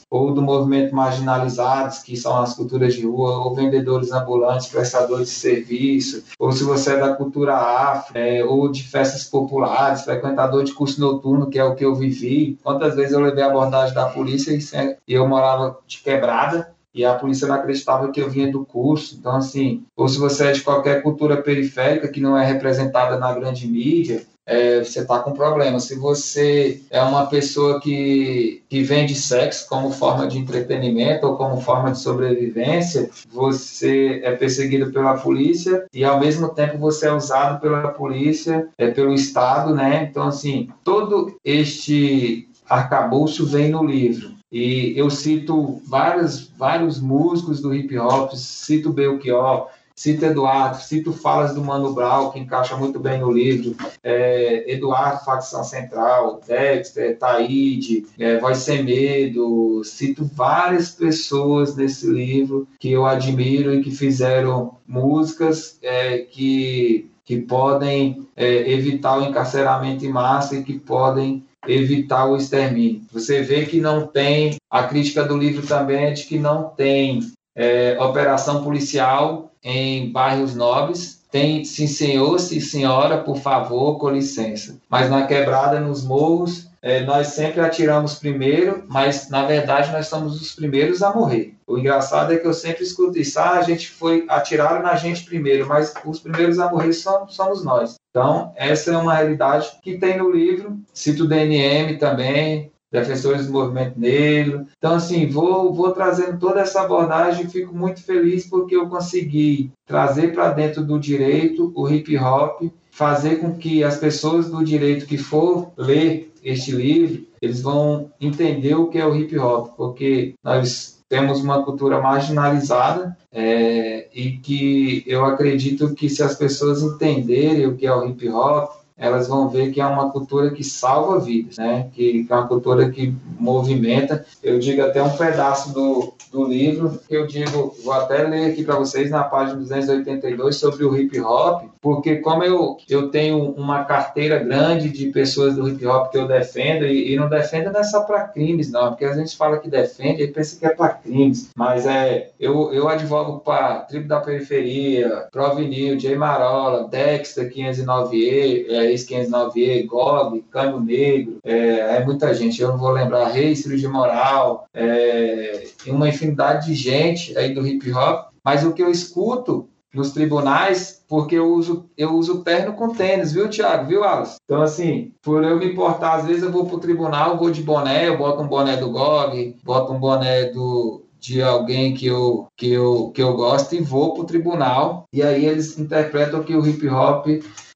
ou 0.09 0.33
do 0.33 0.41
movimento 0.41 0.95
marginalizados, 0.95 1.99
que 1.99 2.17
são 2.17 2.41
as 2.41 2.55
culturas 2.55 2.95
de 2.95 3.05
rua, 3.05 3.45
ou 3.45 3.57
vendedores 3.57 4.13
ambulantes, 4.13 4.69
prestadores 4.69 5.31
de 5.31 5.35
serviço, 5.35 6.23
ou 6.39 6.53
se 6.53 6.63
você 6.63 6.93
é 6.93 7.01
da 7.01 7.13
cultura 7.17 7.57
afro, 7.57 8.17
é, 8.17 8.45
ou 8.45 8.71
de 8.71 8.85
festas 8.85 9.25
populares, 9.25 10.03
frequentador 10.03 10.63
de 10.63 10.73
curso 10.73 11.01
noturno, 11.01 11.51
que 11.51 11.59
é 11.59 11.65
o 11.65 11.75
que 11.75 11.85
eu 11.85 11.93
vivi. 11.97 12.57
Quantas 12.63 12.95
vezes 12.95 13.13
eu 13.13 13.21
levei 13.21 13.43
a 13.43 13.49
abordagem 13.49 13.97
da 13.97 14.07
polícia 14.07 14.53
e 14.55 15.13
eu 15.13 15.27
morava 15.27 15.77
de 15.89 15.99
quebrada, 15.99 16.73
e 16.95 17.05
a 17.05 17.15
polícia 17.15 17.49
não 17.49 17.55
acreditava 17.55 18.11
que 18.11 18.21
eu 18.21 18.31
vinha 18.31 18.51
do 18.51 18.65
curso. 18.65 19.17
Então, 19.19 19.37
assim, 19.37 19.85
ou 19.97 20.09
se 20.09 20.19
você 20.19 20.49
é 20.49 20.53
de 20.53 20.63
qualquer 20.63 21.03
cultura 21.03 21.43
periférica 21.43 22.09
que 22.09 22.21
não 22.21 22.37
é 22.37 22.45
representada 22.45 23.19
na 23.19 23.33
grande 23.33 23.67
mídia, 23.67 24.27
é, 24.45 24.83
você 24.83 25.01
está 25.01 25.21
com 25.21 25.33
problema. 25.33 25.79
Se 25.79 25.95
você 25.97 26.81
é 26.91 27.01
uma 27.01 27.27
pessoa 27.27 27.81
que, 27.81 28.63
que 28.69 28.83
vende 28.83 29.15
sexo 29.15 29.69
como 29.69 29.91
forma 29.91 30.27
de 30.27 30.39
entretenimento 30.39 31.27
ou 31.27 31.37
como 31.37 31.61
forma 31.61 31.93
de 31.93 32.01
sobrevivência, 32.01 33.09
você 33.31 34.21
é 34.25 34.33
perseguido 34.33 34.91
pela 34.93 35.17
polícia 35.17 35.87
e, 35.93 36.05
ao 36.05 36.19
mesmo 36.19 36.49
tempo, 36.49 36.79
você 36.79 37.07
é 37.07 37.13
usado 37.13 37.61
pela 37.61 37.89
polícia, 37.89 38.69
é, 38.77 38.91
pelo 38.91 39.15
Estado, 39.15 39.75
né? 39.75 40.09
Então, 40.11 40.27
assim, 40.27 40.69
todo 40.83 41.37
este 41.45 42.49
arcabouço 42.69 43.47
vem 43.47 43.69
no 43.69 43.85
livro. 43.85 44.42
E 44.53 44.93
eu 44.97 45.09
cito 45.09 45.81
vários, 45.87 46.51
vários 46.59 47.01
músicos 47.01 47.63
do 47.63 47.75
hip 47.75 47.99
hop, 47.99 48.33
cito 48.35 48.93
Belchior, 48.93 49.69
cito 49.95 50.27
Eduardo, 50.27 50.77
cito 50.77 51.13
falas 51.13 51.55
do 51.55 51.65
Mano 51.65 51.95
Brown, 51.95 52.31
que 52.31 52.39
encaixa 52.39 52.77
muito 52.77 52.99
bem 52.99 53.21
no 53.21 53.31
livro, 53.31 53.75
é, 54.03 54.71
Eduardo, 54.71 55.25
Facção 55.25 55.65
Central, 55.65 56.41
Dexter, 56.47 57.19
Taíde, 57.19 58.05
é, 58.19 58.39
Voz 58.39 58.59
Sem 58.59 58.83
Medo, 58.83 59.83
cito 59.85 60.29
várias 60.35 60.91
pessoas 60.91 61.75
nesse 61.77 62.07
livro 62.07 62.67
que 62.79 62.91
eu 62.93 63.07
admiro 63.07 63.73
e 63.73 63.83
que 63.83 63.91
fizeram 63.91 64.77
músicas 64.87 65.79
é, 65.83 66.19
que, 66.19 67.11
que 67.25 67.39
podem 67.39 68.27
é, 68.37 68.71
evitar 68.71 69.19
o 69.19 69.25
encarceramento 69.25 70.05
em 70.05 70.11
massa 70.11 70.57
e 70.57 70.63
que 70.63 70.79
podem 70.79 71.45
evitar 71.67 72.27
o 72.27 72.37
extermínio. 72.37 73.03
Você 73.13 73.43
vê 73.43 73.67
que 73.67 73.81
não 73.81 74.07
tem, 74.07 74.57
a 74.71 74.85
crítica 74.85 75.25
do 75.25 75.37
livro 75.37 75.67
também 75.67 76.07
é 76.07 76.11
de 76.11 76.25
que 76.25 76.39
não 76.39 76.65
tem 76.65 77.21
é, 77.55 77.97
operação 78.01 78.63
policial 78.63 79.51
em 79.63 80.11
bairros 80.11 80.55
nobres. 80.55 81.23
Tem 81.31 81.65
sim 81.65 81.87
senhor, 81.87 82.39
sim 82.39 82.61
senhora, 82.61 83.19
por 83.19 83.39
favor, 83.39 83.99
com 83.99 84.11
licença. 84.11 84.77
Mas 84.89 85.09
na 85.09 85.27
quebrada, 85.27 85.81
nos 85.81 86.05
morros, 86.05 86.69
é, 86.83 87.05
nós 87.05 87.29
sempre 87.29 87.61
atiramos 87.61 88.17
primeiro, 88.17 88.83
mas 88.89 89.31
na 89.31 89.47
verdade 89.47 89.93
nós 89.93 90.09
somos 90.09 90.43
os 90.43 90.53
primeiros 90.53 91.01
a 91.01 91.15
morrer. 91.15 91.55
O 91.65 91.79
engraçado 91.79 92.33
é 92.33 92.37
que 92.37 92.47
eu 92.47 92.53
sempre 92.53 92.83
escuto 92.83 93.17
isso, 93.17 93.39
ah, 93.39 93.53
a 93.53 93.63
gente 93.63 93.89
foi, 93.89 94.25
atiraram 94.29 94.83
na 94.83 94.97
gente 94.97 95.25
primeiro, 95.25 95.67
mas 95.67 95.95
os 96.05 96.19
primeiros 96.19 96.59
a 96.59 96.69
morrer 96.69 96.93
somos, 96.93 97.35
somos 97.35 97.65
nós. 97.65 97.95
Então, 98.11 98.53
essa 98.57 98.91
é 98.91 98.97
uma 98.97 99.15
realidade 99.15 99.71
que 99.81 99.97
tem 99.97 100.19
no 100.19 100.31
livro, 100.31 100.77
cito 100.93 101.25
o 101.25 101.29
DNM 101.29 101.97
também, 101.99 102.71
defensores 102.91 103.47
do 103.47 103.53
movimento 103.53 103.99
negro. 103.99 104.67
Então, 104.77 104.97
assim, 104.97 105.27
vou, 105.27 105.73
vou 105.73 105.93
trazendo 105.93 106.39
toda 106.39 106.61
essa 106.61 106.83
abordagem 106.83 107.49
fico 107.49 107.75
muito 107.75 108.03
feliz 108.03 108.47
porque 108.47 108.77
eu 108.77 108.89
consegui 108.89 109.73
trazer 109.87 110.35
para 110.35 110.51
dentro 110.51 110.85
do 110.85 111.01
direito 111.01 111.73
o 111.75 111.89
hip 111.89 112.15
hop, 112.19 112.65
fazer 112.91 113.37
com 113.37 113.57
que 113.57 113.83
as 113.83 113.97
pessoas 113.97 114.51
do 114.51 114.63
direito 114.63 115.07
que 115.07 115.17
for 115.17 115.73
ler 115.75 116.32
este 116.43 116.73
livro, 116.73 117.27
eles 117.41 117.63
vão 117.63 118.11
entender 118.21 118.75
o 118.75 118.89
que 118.89 118.99
é 118.99 119.07
o 119.07 119.15
hip 119.15 119.39
hop, 119.39 119.75
porque 119.77 120.35
nós 120.43 121.03
temos 121.09 121.41
uma 121.41 121.63
cultura 121.63 122.01
marginalizada 122.01 123.17
é, 123.31 124.09
e 124.15 124.39
que 124.39 125.05
eu 125.07 125.25
acredito 125.25 125.95
que 125.95 126.09
se 126.09 126.23
as 126.23 126.35
pessoas 126.37 126.83
entenderem 126.83 127.67
o 127.67 127.77
que 127.77 127.87
é 127.87 127.95
o 127.95 128.07
hip 128.09 128.29
hop, 128.29 128.82
elas 129.03 129.27
vão 129.27 129.49
ver 129.49 129.73
que 129.73 129.81
é 129.81 129.87
uma 129.87 130.11
cultura 130.11 130.51
que 130.51 130.63
salva 130.63 131.19
vidas, 131.19 131.59
né? 131.59 131.89
que, 131.93 132.25
é 132.29 132.35
uma 132.35 132.47
cultura 132.47 132.89
que 132.89 133.13
movimenta. 133.39 134.25
Eu 134.41 134.61
digo 134.61 134.81
até 134.81 135.03
um 135.03 135.17
pedaço 135.17 135.75
do, 135.75 136.15
do 136.31 136.45
livro, 136.45 137.01
eu 137.11 137.27
digo, 137.27 137.75
vou 137.83 137.93
até 137.93 138.23
ler 138.23 138.53
aqui 138.53 138.63
para 138.63 138.77
vocês 138.77 139.11
na 139.11 139.25
página 139.25 139.59
282 139.59 140.57
sobre 140.57 140.85
o 140.85 140.97
hip 140.97 141.21
hop, 141.21 141.65
porque 141.81 142.17
como 142.17 142.45
eu, 142.45 142.77
eu 142.89 143.11
tenho 143.11 143.51
uma 143.51 143.85
carteira 143.85 144.39
grande 144.39 144.89
de 144.89 145.07
pessoas 145.07 145.57
do 145.57 145.69
hip 145.69 145.85
hop 145.85 146.13
que 146.13 146.19
eu 146.19 146.29
defendo, 146.29 146.87
e, 146.87 147.13
e 147.13 147.17
não 147.17 147.29
defendo 147.29 147.73
não 147.73 147.81
é 147.81 147.85
só 147.85 148.03
para 148.03 148.29
crimes, 148.29 148.71
não, 148.71 148.91
porque 148.91 149.05
a 149.05 149.15
gente 149.15 149.37
fala 149.37 149.59
que 149.59 149.69
defende 149.69 150.23
e 150.23 150.29
pensa 150.29 150.59
que 150.59 150.65
é 150.65 150.71
para 150.71 150.91
crimes, 150.91 151.51
mas 151.57 151.87
é, 151.87 152.31
eu, 152.39 152.73
eu 152.73 152.89
advogo 152.89 153.41
para 153.41 153.81
Tribo 153.81 154.07
da 154.07 154.21
Periferia, 154.21 155.27
Provinil, 155.33 155.99
Jay 155.99 156.15
Marola, 156.15 156.89
Dexter 156.89 157.53
509E, 157.53 158.67
é, 158.69 158.92
ex-509E, 158.93 159.87
GOG, 159.87 160.45
Cano 160.51 160.81
Negro, 160.81 161.39
é, 161.45 161.97
é, 161.97 162.05
muita 162.05 162.33
gente, 162.33 162.61
eu 162.61 162.69
não 162.69 162.79
vou 162.79 162.91
lembrar, 162.91 163.29
Reis, 163.29 163.63
de 163.63 163.89
Moral, 163.89 164.67
é, 164.73 165.65
uma 165.87 166.09
infinidade 166.09 166.67
de 166.67 166.75
gente 166.75 167.37
aí 167.37 167.55
do 167.55 167.67
hip 167.67 167.93
hop, 167.93 168.29
mas 168.45 168.65
o 168.65 168.73
que 168.73 168.83
eu 168.83 168.91
escuto 168.91 169.69
nos 169.95 170.13
tribunais, 170.13 171.05
porque 171.07 171.35
eu 171.35 171.53
uso, 171.53 171.85
eu 171.99 172.15
uso 172.15 172.43
terno 172.43 172.73
com 172.73 172.95
tênis, 172.95 173.33
viu, 173.33 173.51
Thiago? 173.51 173.87
Viu, 173.87 174.03
Alice? 174.03 174.37
Então, 174.45 174.63
assim, 174.63 175.13
por 175.23 175.45
eu 175.45 175.59
me 175.59 175.67
importar, 175.67 176.15
às 176.15 176.27
vezes 176.27 176.43
eu 176.43 176.51
vou 176.51 176.65
pro 176.65 176.79
tribunal, 176.79 177.37
vou 177.37 177.51
de 177.51 177.63
boné, 177.63 178.09
eu 178.09 178.17
boto 178.17 178.43
um 178.43 178.49
boné 178.49 178.77
do 178.77 178.91
GOG, 178.91 179.57
boto 179.63 179.93
um 179.93 180.01
boné 180.01 180.47
do, 180.47 181.02
de 181.23 181.41
alguém 181.41 181.95
que 181.95 182.07
eu, 182.07 182.49
que 182.57 182.73
eu, 182.73 183.13
que 183.15 183.23
eu 183.23 183.33
gosto 183.35 183.77
e 183.77 183.81
vou 183.81 184.13
para 184.13 184.25
o 184.25 184.27
tribunal. 184.27 185.05
E 185.13 185.23
aí 185.23 185.47
eles 185.47 185.79
interpretam 185.79 186.43
que 186.43 186.55
o 186.55 186.67
hip 186.67 186.89
hop 186.89 187.27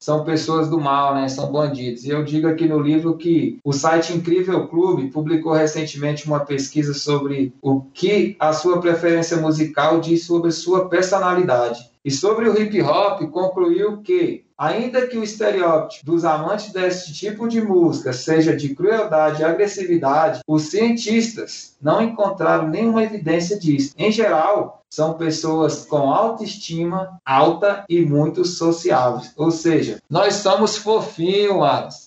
são 0.00 0.24
pessoas 0.24 0.68
do 0.68 0.80
mal, 0.80 1.14
né? 1.14 1.28
São 1.28 1.50
bandidos. 1.52 2.04
E 2.04 2.10
eu 2.10 2.24
digo 2.24 2.48
aqui 2.48 2.66
no 2.66 2.80
livro 2.80 3.16
que 3.16 3.58
o 3.64 3.72
site 3.72 4.12
Incrível 4.12 4.66
Clube 4.66 5.10
publicou 5.10 5.52
recentemente 5.52 6.26
uma 6.26 6.40
pesquisa 6.40 6.92
sobre 6.92 7.54
o 7.62 7.80
que 7.80 8.36
a 8.40 8.52
sua 8.52 8.80
preferência 8.80 9.36
musical 9.36 10.00
diz 10.00 10.24
sobre 10.24 10.50
sua 10.50 10.88
personalidade. 10.88 11.78
E 12.04 12.10
sobre 12.10 12.48
o 12.48 12.60
hip 12.60 12.80
hop, 12.82 13.22
concluiu 13.30 13.98
que, 13.98 14.44
ainda 14.58 15.06
que 15.06 15.18
o 15.18 15.22
estereótipo 15.22 16.04
dos 16.04 16.24
amantes 16.24 16.72
desse 16.72 17.12
tipo 17.12 17.48
de 17.48 17.60
música 17.60 18.12
seja 18.12 18.56
de 18.56 18.74
crueldade 18.74 19.42
e 19.42 19.44
agressividade, 19.44 20.40
os 20.46 20.62
cientistas 20.70 21.76
não 21.80 22.00
encontraram 22.00 22.68
nenhuma 22.68 23.02
evidência 23.02 23.58
disso. 23.58 23.92
Em 23.96 24.10
geral, 24.10 24.82
são 24.90 25.14
pessoas 25.14 25.84
com 25.84 26.10
autoestima 26.10 27.20
alta 27.24 27.84
e 27.88 28.00
muito 28.00 28.44
sociáveis. 28.44 29.32
Ou 29.36 29.50
seja, 29.50 30.00
nós 30.08 30.34
somos 30.36 30.76
fofinhos, 30.76 31.62
Alisson. 31.62 32.06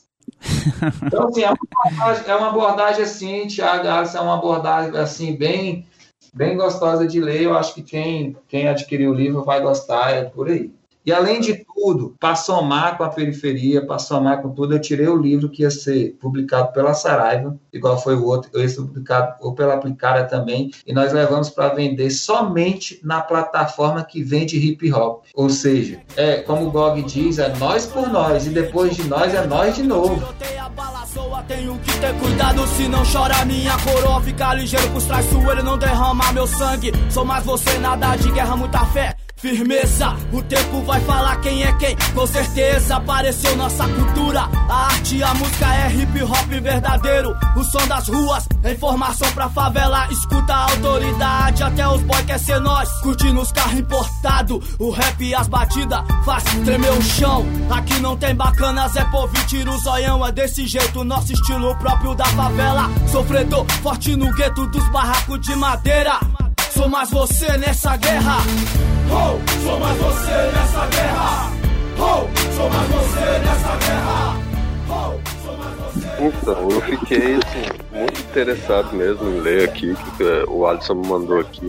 Então, 1.03 1.27
assim, 1.27 1.43
é 1.43 1.49
uma 1.49 1.57
abordagem, 1.81 2.23
é 2.27 2.35
uma 2.35 2.49
abordagem 2.49 3.03
assim, 3.03 3.47
Thiago, 3.47 3.87
é 3.87 4.21
uma 4.21 4.35
abordagem 4.35 4.97
assim, 4.97 5.35
bem 5.35 5.85
bem 6.33 6.55
gostosa 6.55 7.07
de 7.07 7.19
ler. 7.19 7.43
Eu 7.43 7.57
acho 7.57 7.73
que 7.73 7.81
quem, 7.81 8.35
quem 8.47 8.67
adquirir 8.67 9.07
o 9.07 9.13
livro 9.13 9.43
vai 9.43 9.61
gostar, 9.61 10.11
é 10.11 10.23
por 10.23 10.47
aí. 10.47 10.71
E 11.05 11.11
além 11.11 11.39
de 11.41 11.65
tudo, 11.79 12.15
para 12.19 12.35
somar 12.35 12.97
com 12.97 13.03
a 13.03 13.09
periferia, 13.09 13.85
para 13.85 13.97
somar 13.97 14.41
com 14.41 14.49
tudo, 14.49 14.75
eu 14.75 14.81
tirei 14.81 15.07
o 15.07 15.15
livro 15.15 15.49
que 15.49 15.63
ia 15.63 15.71
ser 15.71 16.17
publicado 16.19 16.73
pela 16.73 16.93
Saraiva, 16.93 17.57
igual 17.71 17.97
foi 17.97 18.15
o 18.15 18.25
outro, 18.25 18.49
eu 18.53 18.67
ser 18.67 18.81
publicado 18.81 19.35
ou 19.39 19.55
pela 19.55 19.75
Aplicada 19.75 20.25
também, 20.25 20.71
e 20.85 20.91
nós 20.91 21.13
levamos 21.13 21.49
para 21.49 21.73
vender 21.73 22.09
somente 22.09 22.99
na 23.03 23.21
plataforma 23.21 24.03
que 24.03 24.21
vende 24.21 24.57
hip 24.57 24.91
hop. 24.91 25.23
Ou 25.33 25.49
seja, 25.49 26.01
é 26.17 26.37
como 26.37 26.67
o 26.67 26.71
Gog 26.71 27.01
diz, 27.03 27.39
é 27.39 27.55
nós 27.57 27.85
por 27.85 28.09
nós, 28.09 28.45
e 28.45 28.49
depois 28.49 28.95
de 28.95 29.07
nós 29.07 29.33
é 29.33 29.45
nós 29.45 29.75
de 29.75 29.83
novo. 29.83 30.21
Tenho 31.47 31.79
que 31.79 31.99
ter 31.99 32.13
cuidado 32.19 32.67
se 32.67 32.87
não 32.87 33.01
chora 33.03 33.43
minha 33.43 33.75
coroa 33.79 34.21
Fica 34.21 34.53
ligeiro 34.53 34.87
pros 34.91 35.05
traiçoeiros, 35.05 35.63
não 35.63 35.79
derramar 35.79 36.31
meu 36.31 36.45
sangue 36.45 36.91
Sou 37.09 37.25
mais 37.25 37.43
você, 37.43 37.79
nada 37.79 38.15
de 38.17 38.31
guerra, 38.31 38.55
muita 38.55 38.85
fé 38.85 39.15
Firmeza, 39.39 40.17
o 40.33 40.41
tempo 40.43 40.81
vai 40.81 40.99
falar 41.01 41.37
quem 41.37 41.63
é 41.63 41.71
quem. 41.73 41.95
Com 42.13 42.27
certeza 42.27 42.97
apareceu 42.97 43.55
nossa 43.55 43.87
cultura. 43.87 44.41
A 44.69 44.87
arte 44.87 45.15
e 45.15 45.23
a 45.23 45.33
música 45.33 45.75
é 45.75 45.93
hip 45.93 46.23
hop 46.23 46.49
verdadeiro. 46.61 47.33
O 47.55 47.63
som 47.63 47.87
das 47.87 48.09
ruas, 48.09 48.45
informação 48.69 49.31
pra 49.31 49.49
favela. 49.49 50.07
Escuta 50.11 50.53
a 50.53 50.63
autoridade, 50.71 51.63
até 51.63 51.87
os 51.87 52.01
boy 52.01 52.21
quer 52.23 52.37
ser 52.37 52.59
nós. 52.59 52.89
Curtindo 53.01 53.39
os 53.39 53.51
carros 53.53 53.79
importados, 53.79 54.75
o 54.77 54.89
rap 54.89 55.23
e 55.23 55.33
as 55.33 55.47
batidas 55.47 56.03
faz 56.25 56.43
tremer 56.65 56.91
o 56.91 57.01
chão. 57.01 57.45
Aqui 57.69 57.97
não 58.01 58.17
tem 58.17 58.35
bacanas, 58.35 58.93
é 58.97 59.05
povo 59.05 59.33
tira 59.47 59.71
o 59.71 59.77
zoião. 59.77 60.25
É 60.25 60.33
desse 60.33 60.67
jeito, 60.67 61.05
nosso 61.05 61.31
estilo 61.31 61.73
próprio 61.77 62.13
da 62.13 62.25
favela. 62.25 62.89
Sofredor, 63.09 63.65
forte 63.81 64.17
no 64.17 64.33
gueto 64.33 64.67
dos 64.67 64.85
barracos 64.89 65.39
de 65.39 65.55
madeira. 65.55 66.19
Sou 66.71 66.87
mais 66.89 67.09
você 67.09 67.57
nessa 67.57 67.97
guerra. 67.97 68.37
Oh, 69.11 69.63
sou 69.63 69.79
mais 69.79 69.97
você 69.97 70.31
nessa 70.53 70.85
guerra. 70.87 71.51
Oh, 71.97 72.53
sou 72.55 72.69
mais 72.69 72.89
você 72.89 73.39
nessa 73.39 73.75
guerra. 73.77 74.35
Oh, 74.89 75.45
sou 75.45 75.57
mais 75.57 75.75
você. 75.93 76.07
Então, 76.21 76.69
eu 76.69 76.81
fiquei 76.81 77.35
assim, 77.35 77.65
muito 77.91 78.19
interessado 78.21 78.93
mesmo 78.95 79.29
em 79.29 79.39
ler 79.41 79.69
aqui, 79.69 79.93
que 79.95 80.23
eh, 80.23 80.43
o 80.47 80.65
Alisson 80.65 80.95
me 80.95 81.07
mandou 81.07 81.39
aqui 81.39 81.61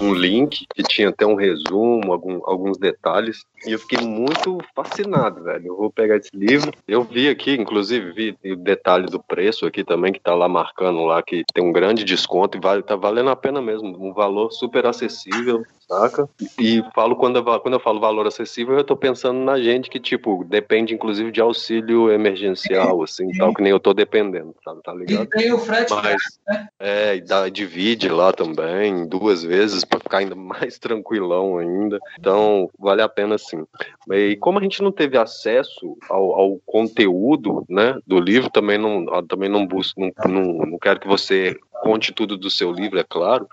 um 0.00 0.12
link 0.12 0.66
que 0.74 0.82
tinha 0.82 1.08
até 1.10 1.24
um 1.26 1.36
resumo, 1.36 2.12
algum- 2.12 2.40
alguns 2.44 2.76
detalhes, 2.78 3.44
e 3.66 3.72
eu 3.72 3.78
fiquei 3.78 4.04
muito 4.06 4.58
fascinado, 4.74 5.42
velho. 5.42 5.68
Eu 5.68 5.76
vou 5.76 5.90
pegar 5.90 6.16
esse 6.16 6.30
livro. 6.34 6.72
Eu 6.86 7.02
vi 7.02 7.28
aqui, 7.28 7.52
inclusive, 7.52 8.12
vi 8.12 8.52
o 8.52 8.56
detalhe 8.56 9.06
do 9.06 9.22
preço 9.22 9.66
aqui 9.66 9.84
também, 9.84 10.12
que 10.12 10.20
tá 10.20 10.34
lá 10.34 10.48
marcando 10.48 11.04
lá 11.04 11.22
que 11.22 11.44
tem 11.52 11.64
um 11.64 11.72
grande 11.72 12.04
desconto 12.04 12.58
e 12.58 12.60
vale, 12.60 12.82
tá 12.82 12.96
valendo 12.96 13.30
a 13.30 13.36
pena 13.36 13.60
mesmo, 13.60 13.96
um 13.98 14.12
valor 14.12 14.50
super 14.50 14.86
acessível, 14.86 15.62
saca? 15.88 16.28
E 16.58 16.82
falo 16.94 17.16
quando 17.16 17.36
eu, 17.36 17.60
quando 17.60 17.74
eu 17.74 17.80
falo 17.80 18.00
valor 18.00 18.26
acessível, 18.26 18.76
eu 18.76 18.84
tô 18.84 18.96
pensando 18.96 19.38
na 19.38 19.58
gente 19.58 19.88
que, 19.90 20.00
tipo, 20.00 20.44
depende 20.44 20.94
inclusive 20.94 21.30
de 21.30 21.40
auxílio 21.40 22.10
emergencial, 22.10 23.02
assim, 23.02 23.30
tal, 23.38 23.54
que 23.54 23.62
nem 23.62 23.70
eu 23.70 23.80
tô 23.80 23.94
dependendo, 23.94 24.54
tá, 24.64 24.74
tá 24.84 24.94
E 24.94 24.98
ligado? 24.98 25.28
tem 25.28 25.52
o 25.52 25.58
frete 25.58 25.92
Mas, 25.92 26.22
é, 26.78 27.16
e 27.16 27.20
dá, 27.20 27.48
divide 27.48 28.08
lá 28.08 28.32
também, 28.32 29.06
duas 29.06 29.42
vezes, 29.42 29.84
pra 29.84 30.00
ficar 30.00 30.18
ainda 30.18 30.34
mais 30.36 30.78
tranquilão 30.78 31.58
ainda. 31.58 31.98
Então, 32.18 32.68
vale 32.78 33.02
a 33.02 33.08
pena 33.08 33.38
sim. 33.38 33.53
E 34.12 34.36
como 34.36 34.58
a 34.58 34.62
gente 34.62 34.82
não 34.82 34.92
teve 34.92 35.16
acesso 35.16 35.96
ao, 36.08 36.32
ao 36.32 36.60
conteúdo, 36.66 37.64
né, 37.68 37.98
do 38.06 38.18
livro, 38.18 38.50
também 38.50 38.78
não, 38.78 39.06
ah, 39.14 39.22
também 39.26 39.48
não 39.48 39.66
busco, 39.66 40.00
não, 40.00 40.10
não, 40.26 40.66
não 40.66 40.78
quero 40.78 41.00
que 41.00 41.08
você 41.08 41.56
conte 41.84 42.12
tudo 42.12 42.38
do 42.38 42.48
seu 42.48 42.72
livro, 42.72 42.98
é 42.98 43.04
claro, 43.04 43.46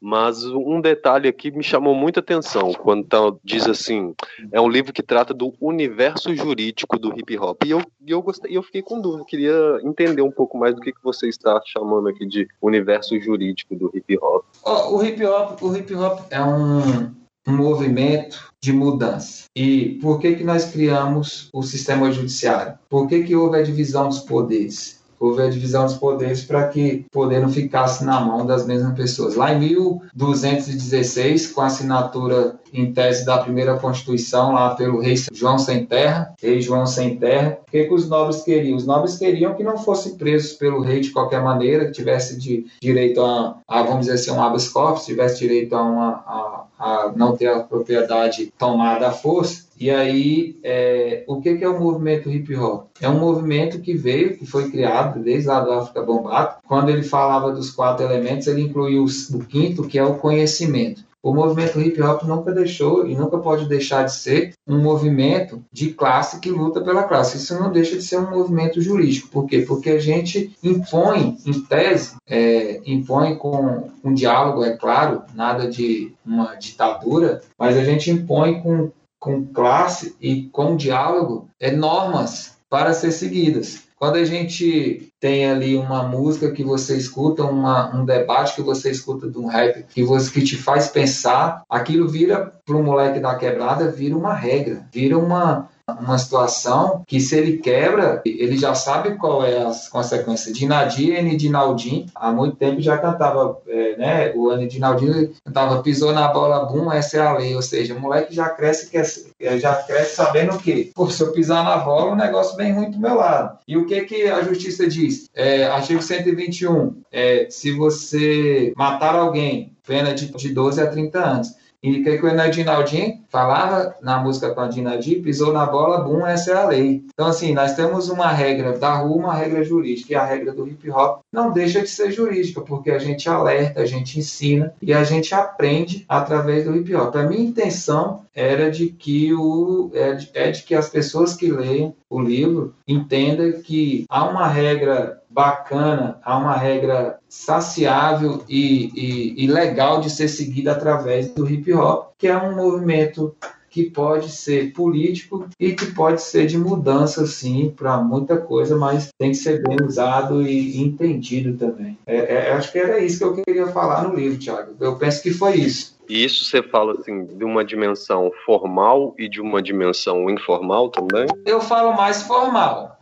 mas 0.00 0.44
um 0.44 0.78
detalhe 0.78 1.26
aqui 1.26 1.50
me 1.50 1.62
chamou 1.62 1.94
muita 1.94 2.20
atenção, 2.20 2.74
quando 2.74 3.06
tá, 3.06 3.18
diz 3.42 3.66
assim, 3.66 4.14
é 4.52 4.60
um 4.60 4.68
livro 4.68 4.92
que 4.92 5.02
trata 5.02 5.32
do 5.32 5.54
universo 5.58 6.34
jurídico 6.34 6.98
do 6.98 7.18
hip 7.18 7.38
hop. 7.38 7.64
E 7.64 7.70
eu, 7.70 7.82
eu 8.06 8.20
gostei, 8.20 8.54
eu 8.54 8.62
fiquei 8.62 8.82
com 8.82 9.00
dúvida, 9.00 9.24
queria 9.24 9.80
entender 9.82 10.20
um 10.20 10.30
pouco 10.30 10.58
mais 10.58 10.74
do 10.74 10.82
que, 10.82 10.92
que 10.92 11.02
você 11.02 11.28
está 11.28 11.60
chamando 11.64 12.08
aqui 12.08 12.26
de 12.26 12.46
universo 12.60 13.18
jurídico 13.18 13.74
do 13.74 13.90
hip 13.94 14.18
hop. 14.18 14.44
Ó, 14.64 14.96
o 14.96 15.02
hip 15.02 15.24
hop, 15.24 15.62
o 15.62 15.74
hip 15.74 15.94
hop 15.94 16.20
é 16.30 16.42
um, 16.42 17.10
um 17.48 17.56
movimento 17.56 18.52
de 18.60 18.72
mudança. 18.72 19.44
E 19.56 19.98
por 20.02 20.20
que 20.20 20.34
que 20.36 20.44
nós 20.44 20.66
criamos 20.66 21.48
o 21.52 21.62
sistema 21.62 22.12
judiciário? 22.12 22.78
Por 22.88 23.08
que 23.08 23.22
que 23.22 23.34
houve 23.34 23.58
a 23.58 23.62
divisão 23.62 24.08
dos 24.08 24.20
poderes? 24.20 24.98
Houve 25.20 25.42
a 25.42 25.50
divisão 25.50 25.84
dos 25.84 25.96
poderes 25.96 26.44
para 26.44 26.68
que 26.68 27.04
o 27.08 27.10
poder 27.10 27.40
não 27.40 27.48
ficasse 27.48 28.04
na 28.04 28.20
mão 28.20 28.46
das 28.46 28.64
mesmas 28.64 28.94
pessoas. 28.94 29.34
Lá 29.34 29.52
em 29.52 29.58
1216, 29.58 31.48
com 31.48 31.60
a 31.60 31.66
assinatura 31.66 32.58
em 32.72 32.92
tese 32.92 33.24
da 33.24 33.38
primeira 33.38 33.76
Constituição, 33.78 34.52
lá 34.52 34.76
pelo 34.76 35.00
rei 35.00 35.16
João 35.32 35.58
Sem 35.58 35.84
Terra, 35.86 36.34
rei 36.40 36.60
João 36.60 36.86
Sem 36.86 37.16
Terra, 37.16 37.58
o 37.66 37.70
que, 37.70 37.84
que 37.84 37.94
os 37.94 38.08
nobres 38.08 38.42
queriam? 38.42 38.76
Os 38.76 38.86
nobres 38.86 39.16
queriam 39.16 39.54
que 39.54 39.64
não 39.64 39.78
fossem 39.78 40.16
presos 40.16 40.52
pelo 40.52 40.82
rei 40.82 41.00
de 41.00 41.10
qualquer 41.10 41.42
maneira, 41.42 41.86
que 41.86 41.92
tivesse 41.92 42.38
de, 42.38 42.66
direito 42.80 43.20
a, 43.20 43.56
a, 43.66 43.82
vamos 43.82 44.06
dizer 44.06 44.12
assim, 44.12 44.30
um 44.30 44.40
habeas 44.40 44.68
corpus, 44.68 45.04
tivesse 45.04 45.40
direito 45.40 45.74
a, 45.74 45.82
uma, 45.82 46.10
a, 46.10 46.64
a 46.78 47.12
não 47.14 47.36
ter 47.36 47.48
a 47.48 47.60
propriedade 47.60 48.52
tomada 48.58 49.08
à 49.08 49.12
força. 49.12 49.66
E 49.80 49.90
aí, 49.90 50.56
é, 50.62 51.24
o 51.26 51.40
que, 51.40 51.56
que 51.56 51.64
é 51.64 51.68
o 51.68 51.78
movimento 51.78 52.30
hip 52.30 52.54
hop? 52.56 52.86
É 53.00 53.08
um 53.08 53.18
movimento 53.18 53.80
que 53.80 53.94
veio, 53.94 54.36
que 54.36 54.46
foi 54.46 54.70
criado 54.70 55.20
desde 55.20 55.48
lá 55.48 55.60
do 55.60 55.72
África 55.72 56.02
Bombata. 56.02 56.58
Quando 56.66 56.90
ele 56.90 57.02
falava 57.02 57.52
dos 57.52 57.70
quatro 57.70 58.04
elementos, 58.04 58.46
ele 58.46 58.62
incluiu 58.62 59.04
o 59.04 59.44
quinto, 59.44 59.86
que 59.86 59.98
é 59.98 60.04
o 60.04 60.18
conhecimento. 60.18 61.07
O 61.22 61.34
movimento 61.34 61.80
hip 61.80 62.00
hop 62.00 62.22
nunca 62.22 62.52
deixou 62.52 63.06
e 63.06 63.14
nunca 63.14 63.38
pode 63.38 63.66
deixar 63.66 64.04
de 64.04 64.14
ser 64.14 64.52
um 64.66 64.80
movimento 64.80 65.62
de 65.72 65.90
classe 65.90 66.38
que 66.38 66.50
luta 66.50 66.80
pela 66.80 67.02
classe. 67.02 67.38
Isso 67.38 67.58
não 67.58 67.72
deixa 67.72 67.96
de 67.96 68.02
ser 68.02 68.18
um 68.18 68.30
movimento 68.30 68.80
jurídico. 68.80 69.28
Por 69.28 69.46
quê? 69.46 69.62
Porque 69.66 69.90
a 69.90 69.98
gente 69.98 70.56
impõe, 70.62 71.36
em 71.44 71.60
tese, 71.62 72.16
é, 72.26 72.80
impõe 72.86 73.34
com 73.36 73.90
um 74.04 74.14
diálogo, 74.14 74.64
é 74.64 74.76
claro, 74.76 75.22
nada 75.34 75.68
de 75.68 76.12
uma 76.24 76.54
ditadura, 76.54 77.40
mas 77.58 77.76
a 77.76 77.84
gente 77.84 78.10
impõe 78.10 78.62
com, 78.62 78.90
com 79.18 79.44
classe 79.46 80.14
e 80.20 80.44
com 80.44 80.76
diálogo 80.76 81.48
é, 81.58 81.72
normas 81.72 82.56
para 82.70 82.92
ser 82.92 83.10
seguidas. 83.10 83.87
Quando 83.98 84.16
a 84.16 84.24
gente 84.24 85.12
tem 85.18 85.50
ali 85.50 85.76
uma 85.76 86.04
música 86.04 86.52
que 86.52 86.62
você 86.62 86.96
escuta, 86.96 87.42
uma, 87.42 87.94
um 87.96 88.04
debate 88.04 88.54
que 88.54 88.62
você 88.62 88.90
escuta 88.90 89.28
de 89.28 89.36
um 89.36 89.46
rap 89.46 89.84
que, 89.88 90.04
você, 90.04 90.30
que 90.30 90.42
te 90.42 90.56
faz 90.56 90.86
pensar, 90.88 91.62
aquilo 91.68 92.08
vira 92.08 92.52
para 92.64 92.76
o 92.76 92.82
moleque 92.82 93.18
da 93.18 93.34
quebrada, 93.34 93.90
vira 93.90 94.16
uma 94.16 94.34
regra, 94.34 94.86
vira 94.92 95.18
uma, 95.18 95.68
uma 96.00 96.18
situação 96.18 97.02
que 97.06 97.20
se 97.20 97.36
ele 97.36 97.58
quebra, 97.58 98.20
ele 98.24 98.56
já 98.56 98.74
sabe 98.74 99.16
qual 99.16 99.44
é 99.44 99.58
as 99.58 99.88
consequências. 99.88 100.56
Dinadi 100.56 101.12
e 101.12 101.36
Dinaldin, 101.36 102.06
há 102.14 102.30
muito 102.30 102.56
tempo 102.56 102.80
já 102.80 102.98
cantava, 102.98 103.58
é, 103.66 103.96
né? 103.96 104.32
O 104.34 104.50
Anny 104.50 104.66
Dinaldin 104.66 105.32
cantava 105.44 105.82
pisou 105.82 106.12
na 106.12 106.28
bola, 106.28 106.66
bum, 106.66 106.92
essa 106.92 107.16
é 107.16 107.20
a 107.20 107.32
lei. 107.32 107.54
Ou 107.54 107.62
seja, 107.62 107.94
o 107.94 108.00
moleque 108.00 108.34
já 108.34 108.48
cresce, 108.48 108.90
quer, 108.90 109.58
já 109.58 109.74
cresce 109.74 110.16
sabendo 110.16 110.54
o 110.54 110.58
quê? 110.58 110.90
Pô, 110.94 111.08
se 111.08 111.22
eu 111.22 111.32
pisar 111.32 111.64
na 111.64 111.78
bola, 111.78 112.12
o 112.12 112.16
negócio 112.16 112.56
vem 112.56 112.72
muito 112.72 112.92
do 112.92 113.00
meu 113.00 113.14
lado. 113.14 113.58
E 113.66 113.76
o 113.76 113.86
que 113.86 114.02
que 114.02 114.26
a 114.26 114.42
justiça 114.42 114.86
diz? 114.86 115.28
É, 115.34 115.66
artigo 115.66 116.02
121, 116.02 117.02
é, 117.10 117.46
se 117.50 117.72
você 117.72 118.72
matar 118.76 119.14
alguém, 119.14 119.72
pena 119.86 120.12
de, 120.14 120.26
de 120.26 120.50
12 120.50 120.80
a 120.80 120.86
30 120.86 121.18
anos. 121.18 121.48
E 121.82 122.00
o 122.00 122.02
que, 122.02 122.10
o 122.10 122.28
Enadinaldinho 122.28 123.20
falava 123.28 123.94
na 124.02 124.18
música 124.18 124.50
com 124.52 124.60
a 124.60 124.68
Dinadi? 124.68 125.16
Pisou 125.16 125.52
na 125.52 125.64
bola, 125.64 126.00
bum, 126.00 126.26
essa 126.26 126.50
é 126.50 126.54
a 126.54 126.66
lei. 126.66 127.04
Então, 127.12 127.26
assim, 127.26 127.54
nós 127.54 127.74
temos 127.74 128.08
uma 128.08 128.32
regra 128.32 128.76
da 128.76 128.96
rua, 128.96 129.16
uma 129.16 129.34
regra 129.34 129.62
jurídica, 129.62 130.12
e 130.12 130.16
a 130.16 130.24
regra 130.24 130.52
do 130.52 130.66
hip 130.66 130.90
hop 130.90 131.20
não 131.32 131.52
deixa 131.52 131.80
de 131.80 131.88
ser 131.88 132.10
jurídica, 132.10 132.60
porque 132.62 132.90
a 132.90 132.98
gente 132.98 133.28
alerta, 133.28 133.80
a 133.80 133.86
gente 133.86 134.18
ensina 134.18 134.74
e 134.82 134.92
a 134.92 135.04
gente 135.04 135.34
aprende 135.34 136.04
através 136.08 136.64
do 136.64 136.76
hip 136.76 136.92
hop. 136.94 137.14
A 137.14 137.22
minha 137.22 137.42
intenção 137.42 138.22
era 138.34 138.70
de 138.70 138.88
que 138.88 139.32
o 139.34 139.90
é 139.94 140.12
de, 140.14 140.30
é 140.34 140.50
de 140.50 140.62
que 140.62 140.74
as 140.74 140.88
pessoas 140.88 141.34
que 141.34 141.50
leem 141.50 141.94
o 142.08 142.20
livro 142.20 142.74
entendam 142.86 143.60
que 143.62 144.04
há 144.08 144.24
uma 144.24 144.48
regra 144.48 145.20
bacana, 145.30 146.18
há 146.24 146.36
uma 146.36 146.56
regra 146.56 147.18
saciável 147.28 148.42
e, 148.48 148.90
e, 148.94 149.44
e, 149.44 149.46
legal 149.46 150.00
de 150.00 150.10
ser 150.10 150.28
seguida 150.28 150.72
através 150.72 151.28
do 151.32 151.48
hip 151.48 151.72
hop, 151.72 152.12
que 152.16 152.26
é 152.26 152.36
um 152.36 152.56
movimento 152.56 153.36
que 153.70 153.90
pode 153.90 154.30
ser 154.30 154.72
político 154.72 155.46
e 155.60 155.72
que 155.72 155.86
pode 155.86 156.22
ser 156.22 156.46
de 156.46 156.56
mudança, 156.56 157.26
sim, 157.26 157.72
para 157.76 157.98
muita 157.98 158.38
coisa, 158.38 158.76
mas 158.76 159.10
tem 159.18 159.30
que 159.30 159.36
ser 159.36 159.62
bem 159.62 159.76
usado 159.86 160.42
e 160.42 160.80
entendido 160.80 161.56
também. 161.56 161.98
É, 162.06 162.48
é, 162.48 162.52
acho 162.54 162.72
que 162.72 162.78
era 162.78 162.98
isso 162.98 163.18
que 163.18 163.24
eu 163.24 163.44
queria 163.44 163.66
falar 163.68 164.08
no 164.08 164.16
livro, 164.16 164.38
Thiago. 164.38 164.74
Eu 164.80 164.96
penso 164.96 165.22
que 165.22 165.30
foi 165.30 165.56
isso. 165.56 165.97
E 166.08 166.24
isso 166.24 166.44
você 166.44 166.62
fala 166.62 166.94
assim 166.98 167.26
de 167.26 167.44
uma 167.44 167.64
dimensão 167.64 168.30
formal 168.46 169.14
e 169.18 169.28
de 169.28 169.40
uma 169.40 169.60
dimensão 169.60 170.30
informal 170.30 170.88
também? 170.88 171.26
Eu 171.44 171.60
falo 171.60 171.94
mais 171.94 172.22
formal. 172.22 172.98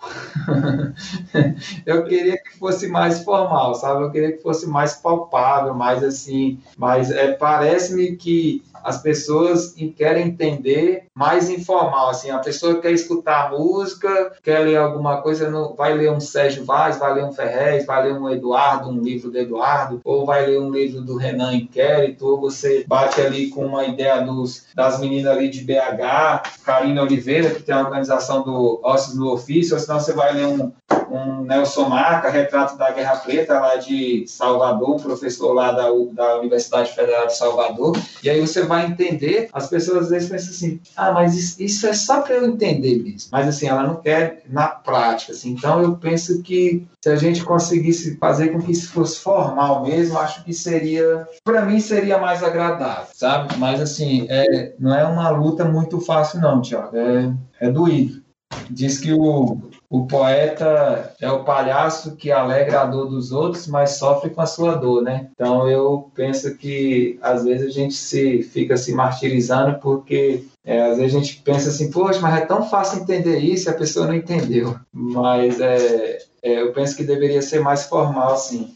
eu 1.87 2.05
queria 2.05 2.37
que 2.37 2.59
fosse 2.59 2.89
mais 2.89 3.23
formal, 3.23 3.75
sabe? 3.77 4.03
Eu 4.03 4.11
queria 4.11 4.33
que 4.33 4.43
fosse 4.43 4.69
mais 4.69 4.95
palpável, 4.95 5.73
mais 5.73 6.03
assim, 6.03 6.59
mas 6.77 7.11
é, 7.11 7.33
parece-me 7.33 8.17
que 8.17 8.63
as 8.87 9.03
pessoas 9.03 9.75
querem 9.97 10.29
entender 10.29 11.07
mais 11.13 11.51
informal, 11.51 12.11
assim, 12.11 12.31
a 12.31 12.39
pessoa 12.39 12.81
quer 12.81 12.93
escutar 12.93 13.51
música, 13.51 14.33
quer 14.45 14.61
ler 14.61 14.77
alguma 14.77 15.21
coisa, 15.23 15.51
no, 15.51 15.75
vai 15.75 15.93
ler 15.93 16.13
um 16.13 16.21
Sérgio 16.21 16.65
Vaz, 16.65 16.97
vai 16.97 17.15
ler 17.15 17.25
um 17.25 17.33
Ferrez, 17.33 17.85
vai 17.85 18.05
ler 18.05 18.17
um 18.17 18.31
Eduardo, 18.31 18.89
um 18.89 19.01
livro 19.01 19.29
do 19.29 19.39
Eduardo, 19.39 20.01
ou 20.05 20.25
vai 20.25 20.47
ler 20.47 20.61
um 20.61 20.71
livro 20.71 21.01
do 21.01 21.17
Renan 21.17 21.53
Inquérito, 21.53 22.29
ou 22.29 22.41
você 22.41 22.85
bate 22.87 23.21
ali 23.21 23.49
com 23.49 23.67
uma 23.67 23.85
ideia 23.85 24.21
dos, 24.21 24.67
das 24.73 25.01
meninas 25.01 25.37
ali 25.37 25.49
de 25.49 25.65
BH, 25.65 26.63
Karina 26.65 27.03
Oliveira, 27.03 27.51
que 27.51 27.65
tem 27.65 27.75
a 27.75 27.81
organização 27.81 28.45
do 28.45 28.81
Ossos 28.85 29.17
no 29.17 29.33
Ofício, 29.33 29.75
ou 29.75 29.81
senão 29.81 29.99
você 29.99 30.13
vai 30.13 30.33
ler 30.33 30.47
um, 30.47 30.73
um 31.17 31.43
Nelson 31.43 31.89
Marca, 31.89 32.31
retrato 32.31 32.77
da 32.77 32.91
Guerra 32.91 33.17
Preta, 33.17 33.59
lá 33.59 33.77
de 33.77 34.25
Salvador, 34.27 34.97
um 34.97 35.01
professor 35.01 35.53
lá 35.53 35.73
da, 35.73 35.89
da 36.13 36.39
Universidade 36.39 36.93
Federal 36.93 37.27
de 37.27 37.37
Salvador, 37.37 37.97
e 38.23 38.31
aí 38.31 38.41
você 38.41 38.63
vai 38.63 38.87
entender, 38.87 39.49
as 39.53 39.69
pessoas 39.69 40.05
às 40.05 40.11
vezes 40.11 40.29
pensam 40.29 40.51
assim, 40.51 40.81
ah, 40.97 41.13
mas 41.13 41.35
isso, 41.35 41.63
isso 41.63 41.87
é 41.87 41.93
só 41.93 42.21
para 42.21 42.35
eu 42.35 42.47
entender 42.47 43.03
mesmo. 43.03 43.31
Mas 43.33 43.49
assim, 43.49 43.67
ela 43.67 43.83
não 43.83 43.97
quer 43.97 44.43
na 44.49 44.69
prática, 44.69 45.33
assim. 45.33 45.53
Então 45.53 45.83
eu 45.83 45.97
penso 45.97 46.43
que 46.43 46.87
se 47.01 47.11
a 47.11 47.17
gente 47.17 47.45
conseguisse 47.45 48.17
fazer 48.17 48.49
com 48.49 48.61
que 48.61 48.73
isso 48.73 48.91
fosse 48.91 49.21
formal 49.21 49.83
mesmo, 49.83 50.19
acho 50.19 50.45
que 50.45 50.53
seria, 50.53 51.27
para 51.45 51.65
mim 51.65 51.81
seria 51.81 52.19
mais 52.19 52.43
agradável, 52.43 53.09
sabe? 53.15 53.57
Mas 53.59 53.81
assim, 53.81 54.27
é, 54.29 54.75
não 54.79 54.95
é 54.95 55.05
uma 55.05 55.31
luta 55.31 55.65
muito 55.65 56.01
fácil 56.01 56.41
não, 56.41 56.61
Tiago, 56.61 56.97
é, 56.97 57.33
é 57.61 57.71
doído. 57.71 58.23
Diz 58.71 58.99
que 58.99 59.13
o, 59.13 59.59
o 59.89 60.07
poeta 60.07 61.15
é 61.21 61.31
o 61.31 61.45
palhaço 61.45 62.17
que 62.17 62.31
alegra 62.33 62.83
a 62.83 62.87
dor 62.87 63.07
dos 63.09 63.33
outros, 63.33 63.67
mas 63.67 63.91
sofre 63.91 64.31
com 64.31 64.41
a 64.41 64.47
sua 64.47 64.75
dor, 64.75 65.03
né? 65.03 65.29
Então 65.33 65.69
eu 65.69 66.11
penso 66.15 66.57
que 66.57 67.19
às 67.23 67.45
vezes 67.45 67.69
a 67.69 67.71
gente 67.71 67.95
se 67.95 68.43
fica 68.43 68.77
se 68.77 68.93
martirizando 68.93 69.79
porque 69.79 70.45
é, 70.65 70.83
às 70.83 70.99
vezes 70.99 71.15
a 71.15 71.19
gente 71.19 71.43
pensa 71.43 71.69
assim, 71.69 71.91
poxa, 71.91 72.21
mas 72.21 72.43
é 72.43 72.45
tão 72.45 72.69
fácil 72.69 73.01
entender 73.01 73.39
isso 73.39 73.69
e 73.69 73.71
a 73.71 73.77
pessoa 73.77 74.07
não 74.07 74.15
entendeu. 74.15 74.77
Mas 74.93 75.61
é, 75.61 76.19
é, 76.43 76.61
eu 76.61 76.73
penso 76.73 76.97
que 76.97 77.05
deveria 77.05 77.41
ser 77.41 77.61
mais 77.61 77.85
formal, 77.85 78.35
assim. 78.35 78.75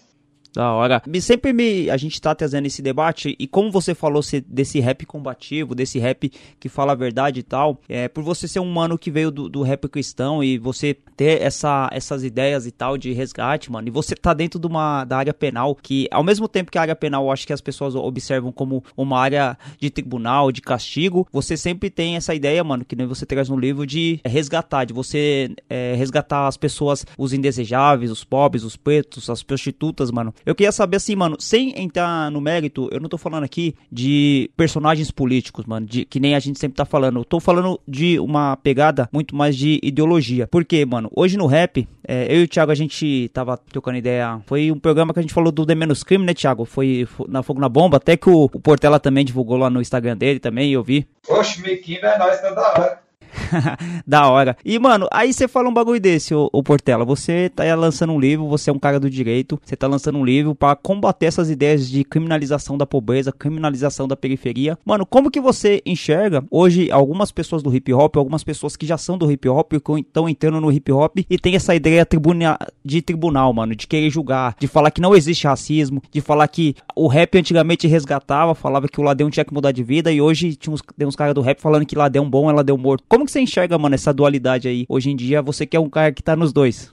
Da 0.53 0.72
hora. 0.72 1.03
Sempre 1.20 1.53
me, 1.53 1.88
a 1.90 1.96
gente 1.96 2.20
tá 2.20 2.34
trazendo 2.34 2.66
esse 2.66 2.82
debate, 2.82 3.36
e 3.38 3.46
como 3.46 3.70
você 3.70 3.94
falou 3.94 4.22
se, 4.22 4.40
desse 4.40 4.80
rap 4.80 5.07
combativo, 5.07 5.74
desse 5.74 5.98
rap 5.98 6.30
que 6.59 6.68
fala 6.68 6.92
a 6.92 6.96
verdade 6.96 7.40
e 7.40 7.42
tal, 7.42 7.80
é, 7.88 8.09
por 8.09 8.24
você 8.24 8.48
ser 8.48 8.61
um 8.61 8.70
mano 8.70 8.98
que 8.98 9.11
veio 9.11 9.30
do, 9.30 9.48
do 9.48 9.62
rap 9.62 9.88
cristão 9.88 10.42
e 10.42 10.59
você 10.59 10.94
ter 11.16 11.40
essa, 11.40 11.88
essas 11.92 12.24
ideias 12.24 12.66
e 12.66 12.70
tal 12.70 12.98
de 12.98 13.12
resgate, 13.12 13.70
mano, 13.70 13.88
e 13.88 13.90
você 13.90 14.14
tá 14.14 14.34
dentro 14.34 14.59
de 14.59 14.66
uma, 14.66 15.05
da 15.05 15.18
área 15.18 15.34
penal, 15.34 15.76
que 15.80 16.09
ao 16.11 16.24
mesmo 16.24 16.48
tempo 16.48 16.70
que 16.70 16.78
a 16.78 16.82
área 16.82 16.96
penal 16.96 17.24
eu 17.24 17.30
acho 17.30 17.46
que 17.46 17.53
as 17.53 17.61
pessoas 17.61 17.94
observam 17.94 18.51
como 18.51 18.82
uma 18.96 19.20
área 19.20 19.57
de 19.78 19.90
tribunal, 19.90 20.51
de 20.51 20.61
castigo, 20.61 21.28
você 21.32 21.57
sempre 21.57 21.90
tem 21.90 22.16
essa 22.16 22.34
ideia, 22.34 22.62
mano, 22.64 22.84
que 22.84 22.96
nem 22.96 23.07
você 23.07 23.24
traz 23.24 23.48
no 23.48 23.59
livro 23.59 23.86
de 23.86 24.20
resgatar, 24.24 24.84
de 24.84 24.92
você 24.92 25.55
é, 25.68 25.94
resgatar 25.94 26.48
as 26.48 26.57
pessoas, 26.57 27.07
os 27.16 27.32
indesejáveis, 27.32 28.11
os 28.11 28.24
pobres, 28.24 28.64
os 28.64 28.76
pretos, 28.76 29.30
as 29.30 29.42
prostitutas, 29.42 30.11
mano. 30.11 30.34
Eu 30.45 30.55
queria 30.55 30.72
saber 30.72 30.97
assim, 30.97 31.14
mano, 31.14 31.36
sem 31.38 31.78
entrar 31.80 32.30
no 32.30 32.41
mérito, 32.41 32.88
eu 32.91 33.01
não 33.01 33.09
tô 33.09 33.18
falando 33.18 33.45
aqui 33.45 33.74
de 33.91 34.51
personagens 34.57 35.11
políticos, 35.11 35.64
mano, 35.66 35.86
de, 35.86 36.05
que 36.05 36.20
nem 36.20 36.34
a 36.34 36.38
gente 36.41 36.59
sempre 36.59 36.76
tá 36.76 36.84
falando. 36.84 37.20
Eu 37.20 37.24
tô 37.24 37.41
falando 37.41 37.80
de 37.86 38.18
uma 38.18 38.57
pegada 38.57 39.09
muito 39.12 39.34
mais 39.34 39.57
de 39.57 39.80
ideologia. 39.82 40.47
Porque, 40.47 40.84
mano, 40.84 41.11
hoje 41.14 41.36
no 41.36 41.47
rap, 41.47 41.86
é, 42.07 42.34
eu 42.34 42.41
e 42.41 42.45
o 42.45 42.49
Thiago, 42.49 42.72
a 42.72 42.74
gente 42.74 43.28
tava 43.32 43.57
trocando 43.57 43.99
ideia. 43.99 44.41
Foi 44.47 44.70
um 44.72 44.78
programa 44.78 45.12
que 45.12 45.18
a 45.18 45.22
gente 45.22 45.34
falou 45.34 45.53
do 45.53 45.66
The 45.66 45.74
Menos 45.74 46.03
Crime, 46.03 46.24
né, 46.24 46.34
Thiago? 46.34 46.64
Foi 46.64 47.07
na 47.28 47.43
Fogo 47.43 47.61
na 47.61 47.68
Bomba, 47.68 47.99
até 47.99 48.16
que 48.16 48.28
o, 48.28 48.45
o 48.45 48.61
Portela 48.61 48.99
também 48.99 49.24
divulgou 49.24 49.57
lá 49.57 49.70
no 49.70 49.80
Instagram 49.80 50.16
dele 50.16 50.41
também, 50.41 50.72
eu 50.72 50.82
vi. 50.82 51.07
Oxe, 51.28 51.62
Miquinho 51.62 52.05
é 52.05 52.18
nóis 52.18 52.41
toda 52.41 52.61
hora. 52.61 53.09
da 54.07 54.28
hora. 54.28 54.57
E, 54.64 54.78
mano, 54.78 55.09
aí 55.12 55.33
você 55.33 55.49
fala 55.49 55.68
um 55.68 55.74
bagulho 55.74 56.01
desse, 56.01 56.35
ô, 56.35 56.49
ô, 56.53 56.62
Portela. 56.62 57.05
Você 57.05 57.49
tá 57.49 57.74
lançando 57.74 58.12
um 58.12 58.20
livro, 58.20 58.47
você 58.47 58.70
é 58.70 58.72
um 58.72 58.78
cara 58.78 58.99
do 59.01 59.11
direito, 59.11 59.61
você 59.64 59.76
tá 59.76 59.87
lançando 59.87 60.18
um 60.18 60.24
livro 60.24 60.55
para 60.55 60.76
combater 60.76 61.26
essas 61.26 61.51
ideias 61.51 61.89
de 61.89 62.05
criminalização 62.05 62.76
da 62.76 62.87
pobreza, 62.87 63.33
criminalização 63.33 64.07
da 64.07 64.16
periferia. 64.16 64.78
Mano, 64.85 65.07
como 65.07 65.31
que 65.31 65.41
você 65.41 65.83
enxerga 65.85 66.45
hoje 66.51 66.91
algumas 66.91 67.33
pessoas 67.33 67.62
do 67.62 67.74
hip 67.74 67.93
hop, 67.93 68.16
algumas 68.16 68.45
pessoas 68.45 68.76
que 68.76 68.87
já 68.87 68.99
são 68.99 69.16
do 69.16 69.31
hip 69.31 69.49
hop, 69.49 69.72
que 69.72 70.01
estão 70.01 70.28
entrando 70.28 70.61
no 70.61 70.72
hip 70.72 70.91
hop 70.93 71.18
e 71.28 71.39
tem 71.39 71.55
essa 71.55 71.74
ideia 71.74 72.05
tribuna, 72.07 72.59
de 72.85 73.03
tribunal, 73.03 73.53
mano, 73.53 73.74
de 73.74 73.87
querer 73.87 74.11
julgar, 74.11 74.57
de 74.59 74.66
falar 74.66 74.91
que 74.91 75.01
não 75.01 75.14
existe 75.14 75.47
racismo, 75.47 76.03
de 76.11 76.20
falar 76.20 76.47
que 76.49 76.74
o 76.95 77.07
rap 77.07 77.37
antigamente 77.39 77.87
resgatava, 77.87 78.55
falava 78.55 78.89
que 78.89 79.01
o 79.01 79.03
ladrão 79.03 79.31
tinha 79.31 79.45
que 79.45 79.55
mudar 79.55 79.72
de 79.72 79.83
vida 79.83 80.12
e 80.12 80.20
hoje 80.20 80.55
tinha 80.57 80.72
uns, 80.72 80.83
tem 80.97 81.07
uns 81.07 81.16
caras 81.16 81.35
do 81.35 81.41
rap 81.41 81.61
falando 81.61 81.87
que 81.87 81.97
ladrão 81.97 82.28
bom 82.28 82.51
é 82.51 82.53
ladrão 82.53 82.76
morto. 82.76 83.05
Como 83.09 83.19
que 83.24 83.32
você 83.32 83.40
enxerga, 83.40 83.78
mano, 83.78 83.94
essa 83.94 84.12
dualidade 84.12 84.68
aí? 84.68 84.86
Hoje 84.88 85.10
em 85.10 85.16
dia, 85.16 85.42
você 85.42 85.66
que 85.66 85.76
é 85.76 85.80
um 85.80 85.90
cara 85.90 86.12
que 86.12 86.22
tá 86.22 86.36
nos 86.36 86.52
dois. 86.52 86.92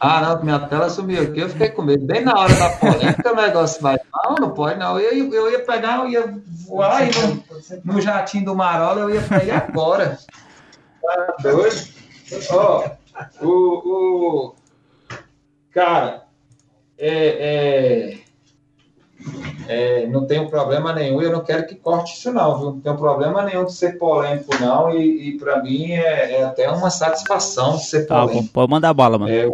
Ah, 0.00 0.22
não, 0.22 0.42
minha 0.42 0.58
tela 0.60 0.88
sumiu 0.88 1.22
aqui, 1.22 1.40
eu 1.40 1.50
fiquei 1.50 1.68
com 1.68 1.82
medo. 1.82 2.06
Bem 2.06 2.24
na 2.24 2.34
hora 2.34 2.54
da 2.54 2.70
polêmica, 2.70 3.32
o 3.32 3.36
negócio 3.36 3.82
vai. 3.82 3.98
Não, 4.14 4.34
não 4.36 4.50
pode, 4.50 4.78
não. 4.78 4.98
Eu, 4.98 5.32
eu 5.32 5.50
ia 5.50 5.60
pegar, 5.60 5.98
eu 5.98 6.08
ia 6.08 6.42
voar 6.66 6.96
aí 6.96 7.10
no, 7.84 7.94
no 7.94 8.00
jatinho 8.00 8.46
do 8.46 8.54
Marola, 8.56 9.02
eu 9.02 9.10
ia 9.14 9.20
pegar 9.20 9.66
agora. 9.68 10.18
Tá 11.02 11.36
doido? 11.42 11.88
Ó, 12.50 12.90
o, 13.42 13.48
o. 13.48 14.54
Cara, 15.70 16.24
é, 16.98 17.08
é, 17.08 18.18
é, 19.68 20.06
não 20.06 20.26
tenho 20.26 20.48
problema 20.48 20.92
nenhum, 20.92 21.20
eu 21.22 21.30
não 21.30 21.44
quero 21.44 21.66
que 21.66 21.74
corte 21.74 22.16
isso 22.16 22.32
não, 22.32 22.58
viu? 22.58 22.66
Não 22.72 22.80
tenho 22.80 22.96
problema 22.96 23.42
nenhum 23.42 23.64
de 23.64 23.72
ser 23.72 23.98
polêmico 23.98 24.50
não, 24.60 24.90
e, 24.90 25.28
e 25.28 25.38
para 25.38 25.62
mim 25.62 25.92
é, 25.92 26.38
é, 26.38 26.44
até 26.44 26.70
uma 26.70 26.90
satisfação 26.90 27.76
de 27.76 27.84
ser 27.84 28.06
tá, 28.06 28.20
polêmico. 28.20 28.52
pode 28.52 28.70
mandar 28.70 28.92
bala, 28.92 29.18
mano. 29.18 29.32
É, 29.32 29.48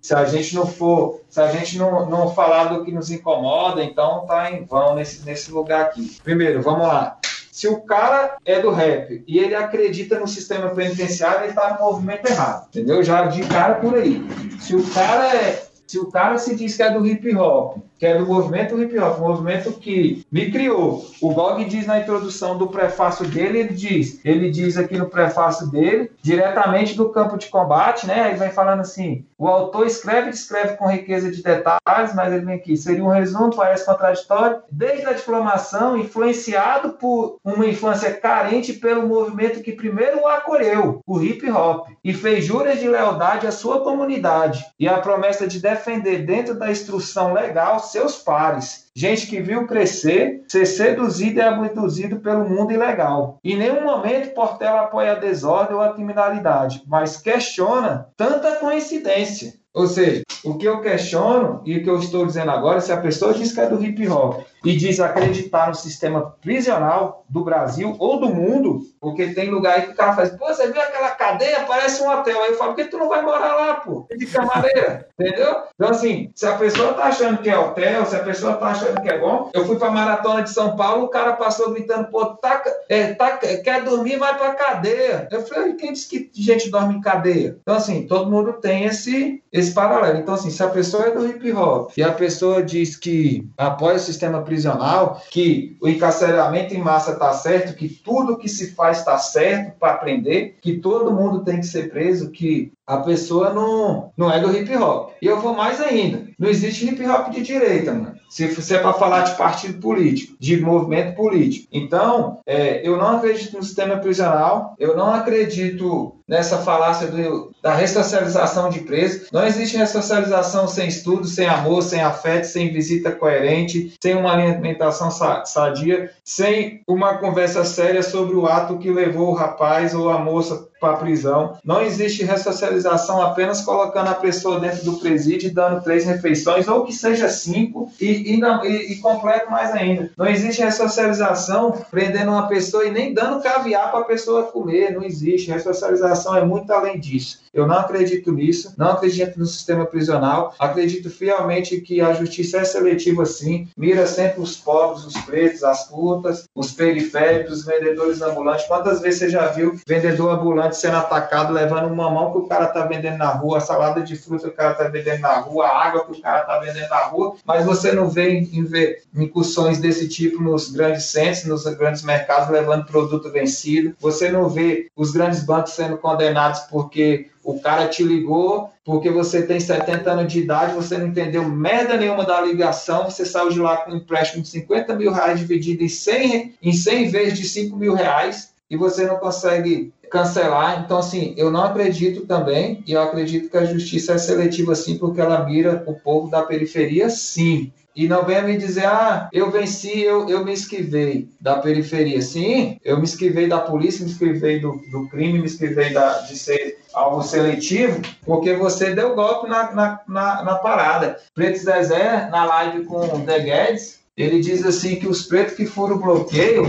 se 0.00 0.14
a 0.14 0.24
gente 0.24 0.54
não 0.54 0.66
for, 0.66 1.20
se 1.28 1.40
a 1.40 1.52
gente 1.52 1.78
não, 1.78 2.08
não 2.08 2.34
falar 2.34 2.64
do 2.64 2.84
que 2.84 2.90
nos 2.90 3.10
incomoda, 3.10 3.84
então 3.84 4.24
tá 4.26 4.50
em 4.50 4.64
vão 4.64 4.94
nesse, 4.94 5.24
nesse 5.24 5.52
lugar 5.52 5.82
aqui. 5.82 6.16
Primeiro, 6.24 6.62
vamos 6.62 6.86
lá. 6.86 7.18
Se 7.52 7.68
o 7.68 7.82
cara 7.82 8.38
é 8.44 8.58
do 8.60 8.70
rap 8.70 9.22
e 9.26 9.38
ele 9.38 9.54
acredita 9.54 10.18
no 10.18 10.26
sistema 10.26 10.70
penitenciário, 10.70 11.44
ele 11.44 11.52
tá 11.52 11.74
no 11.74 11.84
movimento 11.84 12.26
errado, 12.26 12.68
entendeu? 12.68 13.02
Já 13.02 13.26
de 13.26 13.42
cara 13.42 13.74
por 13.74 13.94
aí. 13.94 14.26
Se 14.58 14.74
o 14.74 14.82
cara 14.90 15.36
é 15.36 15.70
se 15.90 15.98
o 15.98 16.06
cara 16.06 16.38
se 16.38 16.54
diz 16.54 16.76
que 16.76 16.84
é 16.84 16.90
do 16.92 17.04
hip 17.04 17.34
hop, 17.34 17.78
que 18.00 18.06
é 18.06 18.16
do 18.16 18.24
movimento 18.24 18.80
hip 18.80 18.98
hop, 18.98 19.20
um 19.20 19.28
movimento 19.28 19.72
que 19.72 20.24
me 20.32 20.50
criou. 20.50 21.06
O 21.20 21.34
Gog 21.34 21.62
diz 21.66 21.86
na 21.86 22.00
introdução 22.00 22.56
do 22.56 22.66
prefácio 22.66 23.26
dele, 23.26 23.58
ele 23.58 23.74
diz, 23.74 24.24
ele 24.24 24.50
diz 24.50 24.78
aqui 24.78 24.96
no 24.96 25.10
prefácio 25.10 25.70
dele, 25.70 26.10
diretamente 26.22 26.96
do 26.96 27.10
campo 27.10 27.36
de 27.36 27.48
combate, 27.48 28.06
né? 28.06 28.28
Ele 28.28 28.38
vem 28.38 28.50
falando 28.50 28.80
assim: 28.80 29.26
o 29.36 29.46
autor 29.46 29.86
escreve 29.86 30.28
e 30.28 30.32
descreve 30.32 30.78
com 30.78 30.88
riqueza 30.88 31.30
de 31.30 31.42
detalhes, 31.42 32.14
mas 32.14 32.32
ele 32.32 32.46
vem 32.46 32.54
aqui, 32.54 32.74
seria 32.74 33.04
um 33.04 33.08
resumo, 33.08 33.54
parece 33.54 33.84
contraditório, 33.84 34.62
desde 34.72 35.04
a 35.06 35.12
diplomação, 35.12 35.98
influenciado 35.98 36.94
por 36.94 37.36
uma 37.44 37.66
infância 37.66 38.14
carente 38.14 38.72
pelo 38.72 39.06
movimento 39.06 39.62
que 39.62 39.72
primeiro 39.72 40.20
o 40.20 40.26
acolheu, 40.26 41.02
o 41.06 41.20
hip 41.20 41.50
hop, 41.50 41.88
e 42.02 42.14
fez 42.14 42.46
juras 42.46 42.80
de 42.80 42.88
lealdade 42.88 43.46
à 43.46 43.52
sua 43.52 43.80
comunidade, 43.80 44.64
e 44.78 44.88
a 44.88 44.98
promessa 44.98 45.46
de 45.46 45.60
defender 45.60 46.24
dentro 46.24 46.58
da 46.58 46.70
instrução 46.70 47.34
legal 47.34 47.78
seus 47.90 48.16
pares. 48.16 48.90
Gente 48.94 49.26
que 49.26 49.40
viu 49.40 49.66
crescer, 49.66 50.42
ser 50.48 50.66
seduzido 50.66 51.38
e 51.38 51.42
abduzido 51.42 52.20
pelo 52.20 52.48
mundo 52.48 52.72
ilegal. 52.72 53.38
Em 53.44 53.56
nenhum 53.56 53.82
momento 53.82 54.34
Portela 54.34 54.82
apoia 54.82 55.12
a 55.12 55.18
desordem 55.18 55.76
ou 55.76 55.82
a 55.82 55.92
criminalidade, 55.92 56.82
mas 56.86 57.16
questiona 57.16 58.08
tanta 58.16 58.56
coincidência. 58.56 59.54
Ou 59.72 59.86
seja, 59.86 60.22
o 60.44 60.58
que 60.58 60.66
eu 60.66 60.80
questiono 60.80 61.62
e 61.64 61.76
o 61.76 61.82
que 61.82 61.88
eu 61.88 61.98
estou 61.98 62.26
dizendo 62.26 62.50
agora, 62.50 62.80
se 62.80 62.92
a 62.92 63.00
pessoa 63.00 63.32
diz 63.32 63.52
que 63.52 63.60
é 63.60 63.66
do 63.66 63.82
hip 63.82 64.08
hop 64.08 64.42
e 64.64 64.76
diz 64.76 65.00
acreditar 65.00 65.68
no 65.68 65.74
sistema 65.74 66.34
prisional 66.40 67.24
do 67.28 67.44
Brasil 67.44 67.94
ou 67.98 68.18
do 68.20 68.28
mundo, 68.28 68.80
porque 69.00 69.28
tem 69.28 69.50
lugar 69.50 69.76
aí 69.76 69.82
que 69.82 69.92
o 69.92 69.94
cara 69.94 70.14
faz, 70.14 70.30
pô, 70.30 70.46
você 70.46 70.70
viu 70.70 70.80
aquela 70.80 71.10
cadeia, 71.10 71.60
parece 71.60 72.02
um 72.02 72.10
hotel. 72.10 72.42
Aí 72.42 72.50
eu 72.50 72.58
falo, 72.58 72.74
por 72.74 72.84
que 72.84 72.90
tu 72.90 72.98
não 72.98 73.08
vai 73.08 73.22
morar 73.22 73.54
lá, 73.54 73.74
pô? 73.74 74.06
De 74.10 74.26
camareira, 74.26 75.08
entendeu? 75.18 75.56
Então, 75.74 75.90
assim, 75.90 76.30
se 76.34 76.46
a 76.46 76.56
pessoa 76.56 76.92
tá 76.94 77.04
achando 77.04 77.38
que 77.38 77.48
é 77.48 77.58
hotel, 77.58 78.04
se 78.04 78.16
a 78.16 78.20
pessoa 78.24 78.54
tá 78.54 78.66
achando 78.66 79.00
que 79.00 79.08
é 79.08 79.18
bom, 79.18 79.50
eu 79.54 79.64
fui 79.64 79.76
pra 79.76 79.90
maratona 79.90 80.42
de 80.42 80.50
São 80.50 80.76
Paulo, 80.76 81.04
o 81.04 81.08
cara 81.08 81.34
passou 81.34 81.72
gritando, 81.72 82.08
pô, 82.08 82.26
tá, 82.26 82.62
é, 82.88 83.14
tá, 83.14 83.38
quer 83.38 83.84
dormir, 83.84 84.18
vai 84.18 84.36
pra 84.36 84.54
cadeia. 84.54 85.28
Eu 85.30 85.42
falei, 85.42 85.74
quem 85.74 85.92
disse 85.92 86.08
que 86.08 86.30
gente 86.34 86.70
dorme 86.70 86.94
em 86.94 87.00
cadeia? 87.00 87.56
Então, 87.62 87.76
assim, 87.76 88.06
todo 88.06 88.30
mundo 88.30 88.54
tem 88.54 88.84
esse 88.84 89.40
esse 89.52 89.72
paralelo. 89.72 90.18
Então, 90.18 90.34
assim, 90.34 90.50
se 90.50 90.62
a 90.62 90.68
pessoa 90.68 91.06
é 91.06 91.10
do 91.10 91.26
hip 91.26 91.52
hop 91.52 91.90
e 91.96 92.02
a 92.02 92.12
pessoa 92.12 92.62
diz 92.62 92.96
que 92.96 93.48
apoia 93.58 93.96
o 93.96 94.00
sistema 94.00 94.42
prisional, 94.50 95.22
que 95.30 95.76
o 95.80 95.88
encarceramento 95.88 96.74
em 96.74 96.78
massa 96.78 97.12
está 97.12 97.32
certo, 97.32 97.76
que 97.76 97.88
tudo 97.88 98.36
que 98.36 98.48
se 98.48 98.74
faz 98.74 98.98
está 98.98 99.16
certo 99.16 99.78
para 99.78 99.94
aprender, 99.94 100.56
que 100.60 100.78
todo 100.78 101.12
mundo 101.12 101.44
tem 101.44 101.58
que 101.60 101.66
ser 101.66 101.88
preso, 101.88 102.32
que 102.32 102.72
a 102.90 102.96
pessoa 102.96 103.52
não, 103.52 104.10
não 104.16 104.32
é 104.32 104.40
do 104.40 104.52
hip 104.52 104.76
hop. 104.76 105.12
E 105.22 105.26
eu 105.26 105.40
vou 105.40 105.54
mais 105.54 105.80
ainda. 105.80 106.24
Não 106.36 106.48
existe 106.48 106.86
hip 106.86 107.06
hop 107.06 107.30
de 107.30 107.40
direita, 107.40 107.92
mano. 107.92 108.16
Se, 108.28 108.48
se 108.60 108.74
é 108.74 108.78
para 108.78 108.92
falar 108.92 109.22
de 109.22 109.36
partido 109.36 109.80
político, 109.80 110.36
de 110.40 110.60
movimento 110.60 111.14
político. 111.14 111.68
Então, 111.72 112.40
é, 112.44 112.86
eu 112.86 112.96
não 112.96 113.16
acredito 113.16 113.56
no 113.56 113.62
sistema 113.62 113.96
prisional, 113.98 114.74
eu 114.78 114.96
não 114.96 115.12
acredito 115.12 116.16
nessa 116.26 116.58
falácia 116.58 117.08
do, 117.08 117.52
da 117.62 117.74
ressocialização 117.74 118.70
de 118.70 118.80
presos. 118.80 119.28
Não 119.32 119.46
existe 119.46 119.76
ressocialização 119.76 120.66
sem 120.66 120.88
estudo, 120.88 121.26
sem 121.26 121.46
amor, 121.46 121.82
sem 121.82 122.00
afeto, 122.00 122.44
sem 122.44 122.72
visita 122.72 123.12
coerente, 123.12 123.94
sem 124.02 124.16
uma 124.16 124.32
alimentação 124.32 125.10
sadia, 125.44 126.10
sem 126.24 126.82
uma 126.88 127.18
conversa 127.18 127.64
séria 127.64 128.02
sobre 128.02 128.34
o 128.34 128.46
ato 128.46 128.78
que 128.78 128.90
levou 128.90 129.28
o 129.28 129.34
rapaz 129.34 129.94
ou 129.94 130.08
a 130.08 130.18
moça 130.18 130.69
para 130.80 130.94
a 130.94 130.96
prisão. 130.96 131.58
Não 131.64 131.82
existe 131.82 132.24
ressocialização 132.24 133.22
apenas 133.22 133.60
colocando 133.60 134.08
a 134.08 134.14
pessoa 134.14 134.58
dentro 134.58 134.84
do 134.84 134.98
presídio 134.98 135.48
e 135.48 135.54
dando 135.54 135.82
três 135.82 136.04
refeições, 136.04 136.66
ou 136.66 136.84
que 136.84 136.92
seja 136.92 137.28
cinco, 137.28 137.92
e, 138.00 138.34
e, 138.34 138.36
não, 138.38 138.64
e, 138.64 138.92
e 138.92 138.96
completo 138.96 139.50
mais 139.50 139.70
ainda. 139.72 140.10
Não 140.16 140.26
existe 140.26 140.62
ressocialização 140.62 141.84
prendendo 141.90 142.30
uma 142.30 142.48
pessoa 142.48 142.86
e 142.86 142.90
nem 142.90 143.12
dando 143.12 143.42
caviar 143.42 143.90
para 143.90 144.00
a 144.00 144.04
pessoa 144.04 144.44
comer. 144.44 144.92
Não 144.92 145.04
existe. 145.04 145.50
Ressocialização 145.50 146.34
é 146.36 146.44
muito 146.44 146.72
além 146.72 146.98
disso. 146.98 147.40
Eu 147.52 147.66
não 147.66 147.78
acredito 147.78 148.32
nisso, 148.32 148.72
não 148.78 148.92
acredito 148.92 149.38
no 149.38 149.44
sistema 149.44 149.84
prisional, 149.84 150.54
acredito 150.56 151.10
fielmente 151.10 151.80
que 151.80 152.00
a 152.00 152.12
justiça 152.12 152.58
é 152.58 152.64
seletiva 152.64 153.26
sim, 153.26 153.66
mira 153.76 154.06
sempre 154.06 154.40
os 154.40 154.56
pobres, 154.56 155.04
os 155.04 155.16
pretos, 155.22 155.64
as 155.64 155.88
putas, 155.88 156.44
os 156.54 156.70
periféricos, 156.70 157.58
os 157.58 157.64
vendedores 157.64 158.22
ambulantes. 158.22 158.66
Quantas 158.66 159.00
vezes 159.00 159.20
você 159.20 159.30
já 159.30 159.46
viu 159.48 159.76
vendedor 159.84 160.30
ambulante 160.30 160.69
sendo 160.76 160.96
atacado, 160.96 161.52
levando 161.52 161.92
uma 161.92 162.10
mão 162.10 162.32
que 162.32 162.38
o 162.38 162.46
cara 162.46 162.66
tá 162.66 162.84
vendendo 162.86 163.18
na 163.18 163.30
rua, 163.30 163.60
salada 163.60 164.02
de 164.02 164.16
fruta 164.16 164.48
que 164.48 164.54
o 164.54 164.56
cara 164.56 164.74
tá 164.74 164.84
vendendo 164.84 165.20
na 165.20 165.38
rua, 165.38 165.66
água 165.66 166.04
que 166.04 166.12
o 166.12 166.20
cara 166.20 166.40
tá 166.40 166.58
vendendo 166.58 166.88
na 166.88 167.04
rua, 167.04 167.36
mas 167.44 167.64
você 167.64 167.92
não 167.92 168.08
vê, 168.08 168.40
vê 168.68 169.02
incursões 169.14 169.78
desse 169.78 170.08
tipo 170.08 170.42
nos 170.42 170.70
grandes 170.70 171.04
centros, 171.04 171.44
nos 171.44 171.64
grandes 171.74 172.02
mercados, 172.02 172.50
levando 172.50 172.86
produto 172.86 173.30
vencido. 173.30 173.94
Você 174.00 174.30
não 174.30 174.48
vê 174.48 174.88
os 174.96 175.10
grandes 175.10 175.42
bancos 175.44 175.72
sendo 175.72 175.96
condenados 175.98 176.60
porque 176.70 177.28
o 177.42 177.58
cara 177.60 177.88
te 177.88 178.02
ligou 178.02 178.70
porque 178.84 179.10
você 179.10 179.42
tem 179.42 179.60
70 179.60 180.10
anos 180.10 180.32
de 180.32 180.40
idade, 180.40 180.74
você 180.74 180.98
não 180.98 181.06
entendeu 181.06 181.44
merda 181.48 181.96
nenhuma 181.96 182.24
da 182.24 182.40
ligação, 182.40 183.04
você 183.04 183.24
saiu 183.24 183.50
de 183.50 183.60
lá 183.60 183.78
com 183.78 183.92
um 183.92 183.96
empréstimo 183.96 184.42
de 184.42 184.48
50 184.48 184.96
mil 184.96 185.12
reais 185.12 185.38
dividido 185.38 185.84
em 185.84 185.88
100, 185.88 186.54
em 186.60 186.72
100 186.72 187.08
vezes 187.08 187.38
de 187.38 187.48
5 187.48 187.76
mil 187.76 187.94
reais 187.94 188.52
e 188.68 188.76
você 188.76 189.06
não 189.06 189.16
consegue 189.16 189.92
cancelar. 190.10 190.82
Então, 190.84 190.98
assim, 190.98 191.34
eu 191.36 191.50
não 191.50 191.62
acredito 191.62 192.26
também, 192.26 192.82
e 192.86 192.92
eu 192.92 193.02
acredito 193.02 193.48
que 193.48 193.56
a 193.56 193.64
justiça 193.64 194.14
é 194.14 194.18
seletiva 194.18 194.74
sim, 194.74 194.98
porque 194.98 195.20
ela 195.20 195.44
mira 195.44 195.82
o 195.86 195.94
povo 195.94 196.30
da 196.30 196.42
periferia 196.42 197.08
sim. 197.08 197.72
E 197.94 198.06
não 198.06 198.24
venha 198.24 198.42
me 198.42 198.56
dizer, 198.56 198.86
ah, 198.86 199.28
eu 199.32 199.50
venci, 199.50 200.00
eu, 200.00 200.28
eu 200.28 200.44
me 200.44 200.52
esquivei 200.52 201.28
da 201.40 201.58
periferia. 201.58 202.22
Sim, 202.22 202.78
eu 202.84 202.98
me 202.98 203.04
esquivei 203.04 203.48
da 203.48 203.58
polícia, 203.58 204.04
me 204.04 204.10
esquivei 204.10 204.60
do, 204.60 204.80
do 204.92 205.08
crime, 205.08 205.40
me 205.40 205.46
esquivei 205.46 205.92
da, 205.92 206.20
de 206.20 206.38
ser 206.38 206.78
algo 206.94 207.22
seletivo, 207.22 208.00
porque 208.24 208.54
você 208.54 208.94
deu 208.94 209.14
golpe 209.14 209.48
na, 209.48 209.72
na, 209.72 210.00
na, 210.06 210.42
na 210.42 210.54
parada. 210.56 211.18
Preto 211.34 211.58
Zezé, 211.58 212.28
na 212.30 212.44
live 212.44 212.84
com 212.84 213.00
o 213.00 213.24
The 213.24 213.40
Guedes, 213.40 213.98
ele 214.16 214.40
diz 214.40 214.64
assim 214.64 214.96
que 214.96 215.08
os 215.08 215.24
pretos 215.24 215.54
que 215.54 215.66
foram 215.66 215.98
bloqueio 215.98 216.64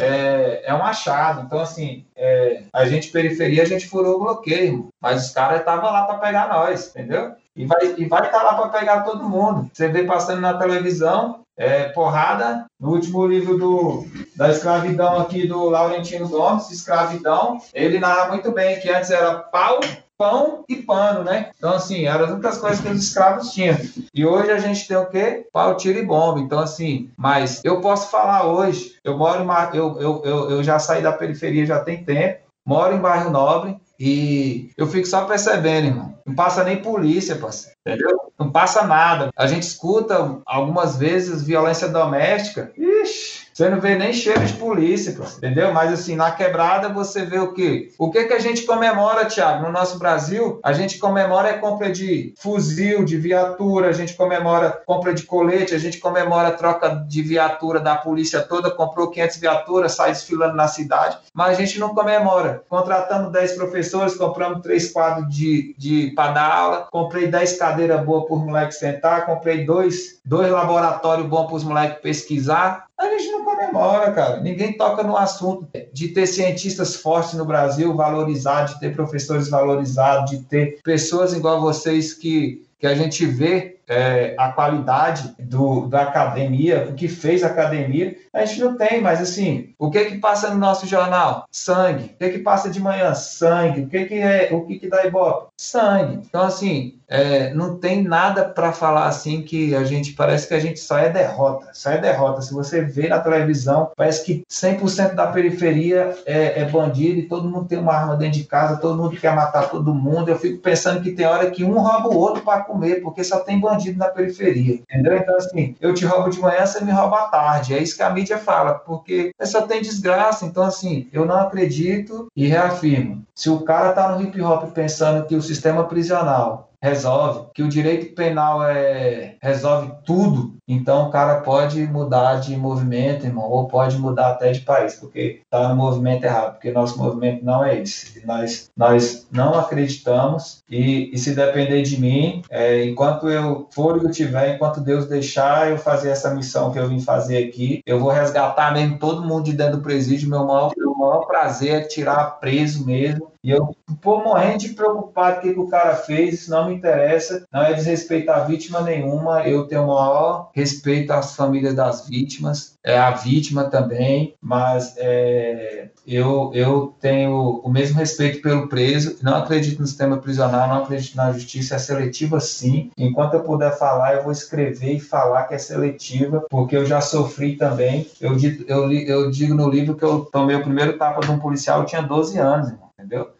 é, 0.00 0.62
é 0.64 0.74
um 0.74 0.82
achado. 0.82 1.42
Então, 1.42 1.60
assim, 1.60 2.04
é, 2.16 2.62
a 2.72 2.84
gente 2.86 3.10
periferia, 3.10 3.62
a 3.62 3.66
gente 3.66 3.88
furou 3.88 4.16
o 4.16 4.20
bloqueio, 4.20 4.88
mas 5.00 5.26
os 5.26 5.30
caras 5.32 5.60
estavam 5.60 5.92
lá 5.92 6.04
para 6.04 6.18
pegar 6.18 6.48
nós, 6.48 6.88
entendeu? 6.88 7.32
E 7.56 7.64
vai 7.66 7.84
estar 7.84 8.00
e 8.00 8.08
vai 8.08 8.30
tá 8.30 8.42
lá 8.42 8.54
para 8.54 8.78
pegar 8.80 9.02
todo 9.02 9.28
mundo. 9.28 9.70
Você 9.72 9.88
vê 9.88 10.04
passando 10.04 10.40
na 10.40 10.54
televisão, 10.54 11.44
é, 11.56 11.84
porrada, 11.84 12.66
no 12.80 12.90
último 12.90 13.26
livro 13.26 13.56
do, 13.56 14.04
da 14.36 14.50
escravidão 14.50 15.20
aqui 15.20 15.46
do 15.46 15.68
Laurentino 15.68 16.28
Gomes, 16.28 16.70
Escravidão, 16.70 17.58
ele 17.72 17.98
narra 17.98 18.28
muito 18.28 18.50
bem 18.50 18.80
que 18.80 18.90
antes 18.90 19.10
era 19.10 19.34
pau, 19.38 19.78
pão 20.16 20.64
e 20.68 20.76
pano, 20.76 21.24
né? 21.24 21.50
Então, 21.56 21.72
assim, 21.74 22.06
eram 22.06 22.24
as 22.24 22.30
únicas 22.30 22.58
coisas 22.58 22.80
que 22.80 22.88
os 22.88 23.02
escravos 23.02 23.52
tinham. 23.52 23.76
E 24.14 24.24
hoje 24.24 24.50
a 24.50 24.58
gente 24.58 24.86
tem 24.86 24.96
o 24.96 25.06
quê? 25.06 25.46
Pau, 25.52 25.76
tiro 25.76 25.98
e 25.98 26.04
bomba. 26.04 26.40
Então, 26.40 26.58
assim, 26.58 27.10
mas 27.16 27.60
eu 27.64 27.80
posso 27.80 28.10
falar 28.10 28.46
hoje, 28.46 28.94
eu 29.04 29.16
moro 29.16 29.42
em, 29.42 29.76
eu, 29.76 30.00
eu, 30.00 30.22
eu, 30.24 30.50
eu 30.50 30.62
já 30.62 30.78
saí 30.78 31.02
da 31.02 31.12
periferia 31.12 31.66
já 31.66 31.80
tem 31.80 32.04
tempo, 32.04 32.40
moro 32.66 32.94
em 32.94 33.00
bairro 33.00 33.30
nobre, 33.30 33.76
e 33.98 34.70
eu 34.76 34.86
fico 34.86 35.06
só 35.06 35.24
percebendo, 35.24 35.86
irmão. 35.86 36.14
Não 36.26 36.34
passa 36.34 36.64
nem 36.64 36.82
polícia, 36.82 37.36
parceiro. 37.36 37.76
Entendeu? 37.86 38.32
Não 38.38 38.50
passa 38.50 38.86
nada. 38.86 39.30
A 39.36 39.46
gente 39.46 39.62
escuta 39.62 40.40
algumas 40.44 40.96
vezes 40.96 41.44
violência 41.44 41.88
doméstica. 41.88 42.72
Ixi, 42.76 43.43
você 43.54 43.70
não 43.70 43.80
vê 43.80 43.94
nem 43.94 44.12
cheiro 44.12 44.44
de 44.44 44.52
polícia, 44.54 45.16
entendeu? 45.38 45.72
Mas 45.72 45.92
assim, 45.92 46.16
na 46.16 46.32
quebrada 46.32 46.88
você 46.88 47.24
vê 47.24 47.38
o 47.38 47.52
quê? 47.52 47.92
O 47.96 48.10
que 48.10 48.24
que 48.24 48.32
a 48.32 48.40
gente 48.40 48.62
comemora, 48.62 49.26
Thiago? 49.26 49.62
No 49.62 49.70
nosso 49.70 49.96
Brasil, 49.96 50.58
a 50.60 50.72
gente 50.72 50.98
comemora 50.98 51.50
a 51.50 51.58
compra 51.58 51.92
de 51.92 52.34
fuzil, 52.36 53.04
de 53.04 53.16
viatura, 53.16 53.90
a 53.90 53.92
gente 53.92 54.14
comemora 54.14 54.82
compra 54.84 55.14
de 55.14 55.22
colete, 55.22 55.72
a 55.72 55.78
gente 55.78 55.98
comemora 55.98 56.48
a 56.48 56.52
troca 56.52 56.88
de 57.06 57.22
viatura 57.22 57.78
da 57.78 57.94
polícia 57.94 58.42
toda, 58.42 58.72
comprou 58.72 59.08
500 59.08 59.36
viaturas, 59.36 59.92
sai 59.92 60.10
desfilando 60.10 60.56
na 60.56 60.66
cidade, 60.66 61.18
mas 61.32 61.56
a 61.56 61.60
gente 61.60 61.78
não 61.78 61.94
comemora. 61.94 62.64
Contratamos 62.68 63.30
10 63.30 63.52
professores, 63.52 64.16
compramos 64.16 64.62
3 64.62 64.92
quadros 64.92 65.32
de, 65.32 65.76
de 65.78 66.10
para 66.16 66.32
dar 66.32 66.52
aula, 66.52 66.88
comprei 66.90 67.28
10 67.28 67.56
cadeiras 67.56 68.04
boas 68.04 68.26
para 68.26 68.34
os 68.34 68.44
moleques 68.44 68.78
sentar, 68.80 69.26
comprei 69.26 69.64
dois, 69.64 70.20
dois 70.24 70.50
laboratórios 70.50 71.28
bons 71.28 71.46
para 71.46 71.54
os 71.54 71.62
moleques 71.62 72.00
pesquisar, 72.02 72.86
a 72.98 73.08
gente 73.08 73.30
não 73.30 73.44
comemora, 73.44 74.12
cara. 74.12 74.40
Ninguém 74.40 74.76
toca 74.76 75.02
no 75.02 75.16
assunto 75.16 75.68
de 75.92 76.08
ter 76.08 76.26
cientistas 76.26 76.96
fortes 76.96 77.34
no 77.34 77.44
Brasil, 77.44 77.94
valorizar, 77.94 78.64
de 78.64 78.78
ter 78.80 78.94
professores 78.94 79.48
valorizados, 79.48 80.30
de 80.30 80.38
ter 80.44 80.80
pessoas 80.82 81.32
igual 81.32 81.60
vocês 81.60 82.14
que, 82.14 82.64
que 82.78 82.86
a 82.86 82.94
gente 82.94 83.26
vê 83.26 83.73
é, 83.88 84.34
a 84.38 84.50
qualidade 84.52 85.34
do, 85.38 85.86
da 85.86 86.02
academia, 86.02 86.88
o 86.90 86.94
que 86.94 87.08
fez 87.08 87.42
a 87.42 87.48
academia, 87.48 88.16
a 88.32 88.44
gente 88.44 88.60
não 88.60 88.76
tem, 88.76 89.00
mas 89.00 89.20
assim, 89.20 89.74
o 89.78 89.90
que 89.90 90.04
que 90.06 90.18
passa 90.18 90.50
no 90.50 90.58
nosso 90.58 90.86
jornal? 90.86 91.46
Sangue. 91.50 92.14
O 92.14 92.18
que 92.18 92.30
que 92.30 92.38
passa 92.38 92.68
de 92.68 92.80
manhã? 92.80 93.14
Sangue. 93.14 93.82
O 93.82 93.88
que 93.88 94.04
que 94.06 94.14
é, 94.14 94.48
o 94.52 94.66
que 94.66 94.78
que 94.78 94.88
dá 94.88 95.04
ibope? 95.04 95.48
Sangue. 95.56 96.20
Então, 96.26 96.42
assim, 96.42 96.98
é, 97.06 97.52
não 97.54 97.76
tem 97.76 98.02
nada 98.02 98.44
para 98.44 98.72
falar 98.72 99.06
assim 99.06 99.42
que 99.42 99.74
a 99.74 99.84
gente, 99.84 100.14
parece 100.14 100.48
que 100.48 100.54
a 100.54 100.58
gente 100.58 100.80
só 100.80 100.98
é 100.98 101.08
derrota, 101.08 101.68
só 101.72 101.90
é 101.90 101.98
derrota. 101.98 102.42
Se 102.42 102.52
você 102.52 102.80
vê 102.80 103.08
na 103.08 103.20
televisão, 103.20 103.92
parece 103.96 104.24
que 104.24 104.42
100% 104.50 105.14
da 105.14 105.28
periferia 105.28 106.16
é, 106.26 106.62
é 106.62 106.64
bandido 106.64 107.20
e 107.20 107.28
todo 107.28 107.48
mundo 107.48 107.68
tem 107.68 107.78
uma 107.78 107.92
arma 107.92 108.16
dentro 108.16 108.40
de 108.40 108.44
casa, 108.44 108.78
todo 108.78 109.00
mundo 109.00 109.16
quer 109.16 109.34
matar 109.34 109.70
todo 109.70 109.94
mundo. 109.94 110.28
Eu 110.28 110.38
fico 110.38 110.60
pensando 110.60 111.02
que 111.02 111.12
tem 111.12 111.26
hora 111.26 111.50
que 111.50 111.62
um 111.62 111.78
rouba 111.78 112.08
o 112.08 112.18
outro 112.18 112.42
para 112.42 112.64
comer, 112.64 113.00
porque 113.02 113.22
só 113.22 113.40
tem 113.40 113.60
bandido 113.60 113.73
bandido 113.74 113.98
na 113.98 114.08
periferia, 114.08 114.74
entendeu? 114.74 115.16
Então, 115.16 115.36
assim, 115.36 115.74
eu 115.80 115.92
te 115.92 116.04
roubo 116.04 116.30
de 116.30 116.40
manhã, 116.40 116.64
você 116.64 116.84
me 116.84 116.92
rouba 116.92 117.18
à 117.18 117.28
tarde. 117.28 117.74
É 117.74 117.82
isso 117.82 117.96
que 117.96 118.02
a 118.02 118.10
mídia 118.10 118.38
fala, 118.38 118.74
porque 118.74 119.32
só 119.42 119.62
tem 119.62 119.82
desgraça. 119.82 120.44
Então, 120.44 120.62
assim, 120.62 121.08
eu 121.12 121.24
não 121.24 121.36
acredito 121.36 122.28
e 122.36 122.46
reafirmo. 122.46 123.24
Se 123.34 123.50
o 123.50 123.60
cara 123.60 123.92
tá 123.92 124.10
no 124.10 124.22
hip 124.22 124.40
hop 124.40 124.72
pensando 124.72 125.26
que 125.26 125.34
o 125.34 125.42
sistema 125.42 125.84
prisional 125.84 126.70
resolve, 126.84 127.48
que 127.54 127.62
o 127.62 127.68
direito 127.68 128.14
penal 128.14 128.62
é, 128.62 129.36
resolve 129.40 129.90
tudo, 130.04 130.53
então 130.66 131.08
o 131.08 131.10
cara 131.10 131.40
pode 131.40 131.86
mudar 131.86 132.36
de 132.36 132.56
movimento, 132.56 133.26
irmão, 133.26 133.50
ou 133.50 133.68
pode 133.68 133.98
mudar 133.98 134.30
até 134.30 134.52
de 134.52 134.60
país, 134.60 134.94
porque 134.94 135.40
está 135.44 135.68
no 135.68 135.76
movimento 135.76 136.24
errado, 136.24 136.52
porque 136.54 136.72
nosso 136.72 136.98
movimento 136.98 137.44
não 137.44 137.64
é 137.64 137.80
esse. 137.80 138.24
Nós, 138.26 138.70
nós 138.76 139.26
não 139.30 139.54
acreditamos 139.54 140.62
e, 140.68 141.10
e 141.12 141.18
se 141.18 141.34
depender 141.34 141.82
de 141.82 142.00
mim, 142.00 142.42
é, 142.50 142.84
enquanto 142.84 143.28
eu 143.28 143.68
for 143.70 144.00
e 144.00 144.04
eu 144.04 144.10
tiver, 144.10 144.54
enquanto 144.54 144.80
Deus 144.80 145.06
deixar 145.06 145.70
eu 145.70 145.76
fazer 145.76 146.10
essa 146.10 146.34
missão 146.34 146.72
que 146.72 146.78
eu 146.78 146.88
vim 146.88 147.00
fazer 147.00 147.46
aqui, 147.46 147.82
eu 147.84 147.98
vou 147.98 148.10
resgatar 148.10 148.72
mesmo 148.72 148.98
todo 148.98 149.26
mundo 149.26 149.44
de 149.44 149.52
dentro 149.52 149.76
do 149.76 149.82
presídio, 149.82 150.30
meu 150.30 150.44
maior, 150.46 150.72
meu 150.76 150.94
maior 150.94 151.26
prazer 151.26 151.82
é 151.82 151.86
tirar 151.86 152.38
preso 152.40 152.86
mesmo 152.86 153.33
e 153.44 153.50
eu, 153.50 153.76
por 154.00 154.24
morrendo 154.24 154.60
de 154.60 154.70
preocupado 154.70 155.42
com 155.42 155.48
o 155.48 155.52
que 155.52 155.60
o 155.60 155.68
cara 155.68 155.94
fez, 155.96 156.34
isso 156.34 156.50
não 156.50 156.68
me 156.68 156.74
interessa, 156.74 157.44
não 157.52 157.62
é 157.62 157.74
desrespeitar 157.74 158.38
a 158.40 158.44
vítima 158.44 158.80
nenhuma, 158.80 159.46
eu 159.46 159.66
tenho 159.66 159.82
o 159.82 159.88
maior 159.88 160.50
respeito 160.54 161.12
às 161.12 161.36
famílias 161.36 161.74
das 161.74 162.08
vítimas, 162.08 162.78
é 162.82 162.98
a 162.98 163.10
vítima 163.10 163.64
também, 163.64 164.34
mas 164.40 164.94
é, 164.96 165.88
eu, 166.06 166.50
eu 166.54 166.94
tenho 166.98 167.60
o 167.62 167.70
mesmo 167.70 167.98
respeito 167.98 168.40
pelo 168.40 168.66
preso, 168.66 169.18
não 169.22 169.36
acredito 169.36 169.78
no 169.80 169.86
sistema 169.86 170.16
prisional, 170.16 170.66
não 170.66 170.82
acredito 170.82 171.14
na 171.14 171.30
justiça, 171.32 171.74
é 171.74 171.78
seletiva 171.78 172.40
sim. 172.40 172.90
Enquanto 172.96 173.34
eu 173.34 173.42
puder 173.42 173.76
falar, 173.78 174.14
eu 174.14 174.22
vou 174.22 174.32
escrever 174.32 174.94
e 174.94 175.00
falar 175.00 175.44
que 175.44 175.54
é 175.54 175.58
seletiva, 175.58 176.46
porque 176.48 176.76
eu 176.76 176.86
já 176.86 177.02
sofri 177.02 177.56
também. 177.56 178.06
Eu, 178.18 178.36
eu, 178.66 178.92
eu 178.92 179.30
digo 179.30 179.54
no 179.54 179.68
livro 179.68 179.96
que 179.96 180.04
eu 180.04 180.26
tomei 180.32 180.56
o 180.56 180.62
primeiro 180.62 180.96
tapa 180.96 181.20
de 181.20 181.30
um 181.30 181.38
policial, 181.38 181.80
eu 181.80 181.86
tinha 181.86 182.02
12 182.02 182.38
anos, 182.38 182.72
entendeu? 183.04 183.30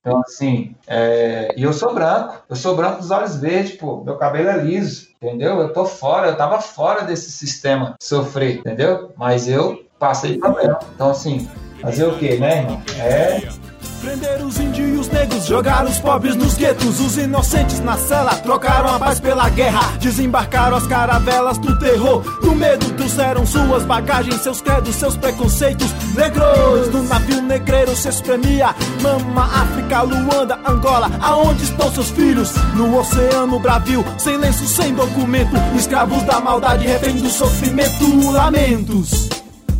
Então, 0.00 0.20
assim, 0.20 0.74
é... 0.86 1.52
e 1.56 1.62
eu 1.62 1.72
sou 1.72 1.92
branco, 1.92 2.42
eu 2.48 2.56
sou 2.56 2.76
branco 2.76 2.98
dos 2.98 3.10
olhos 3.10 3.36
verdes, 3.36 3.76
pô, 3.76 4.02
meu 4.04 4.16
cabelo 4.16 4.48
é 4.48 4.56
liso, 4.56 5.08
entendeu? 5.20 5.60
Eu 5.60 5.72
tô 5.72 5.84
fora, 5.84 6.28
eu 6.28 6.36
tava 6.36 6.60
fora 6.60 7.02
desse 7.02 7.30
sistema 7.30 7.96
sofrer, 8.00 8.58
entendeu? 8.58 9.12
Mas 9.16 9.48
eu 9.48 9.84
passei 9.98 10.38
problema. 10.38 10.78
Então, 10.94 11.10
assim, 11.10 11.48
fazer 11.80 12.06
o 12.06 12.16
quê, 12.16 12.36
né, 12.36 12.58
irmão? 12.58 12.82
É 12.98 13.67
Prender 14.00 14.42
os 14.44 14.58
índios 14.58 14.88
os 14.98 15.08
negros, 15.08 15.46
jogaram 15.46 15.88
os 15.88 15.98
pobres 15.98 16.36
nos 16.36 16.54
guetos, 16.54 17.00
os 17.00 17.16
inocentes 17.16 17.80
na 17.80 17.96
cela, 17.96 18.34
trocaram 18.36 18.94
a 18.94 18.98
paz 18.98 19.20
pela 19.20 19.48
guerra, 19.48 19.96
desembarcaram 19.98 20.76
as 20.76 20.86
caravelas 20.86 21.58
do 21.58 21.78
terror, 21.78 22.22
do 22.40 22.54
medo, 22.54 22.90
trouxeram 22.94 23.46
suas 23.46 23.84
bagagens, 23.84 24.42
seus 24.42 24.60
credos, 24.60 24.94
seus 24.94 25.16
preconceitos, 25.16 25.92
negros, 26.14 26.88
no 26.92 27.02
navio 27.04 27.40
negreiro 27.42 27.94
se 27.96 28.08
espremia, 28.08 28.74
mama, 29.00 29.44
África, 29.44 30.02
Luanda, 30.02 30.58
Angola, 30.66 31.10
aonde 31.20 31.64
estão 31.64 31.92
seus 31.92 32.10
filhos? 32.10 32.52
No 32.74 32.98
oceano 32.98 33.58
Brasil, 33.58 34.04
sem 34.18 34.36
lenço, 34.36 34.66
sem 34.66 34.94
documento, 34.94 35.56
escravos 35.76 36.22
da 36.24 36.40
maldade, 36.40 36.86
refém 36.86 37.16
do 37.16 37.30
sofrimento, 37.30 38.30
lamentos. 38.30 39.28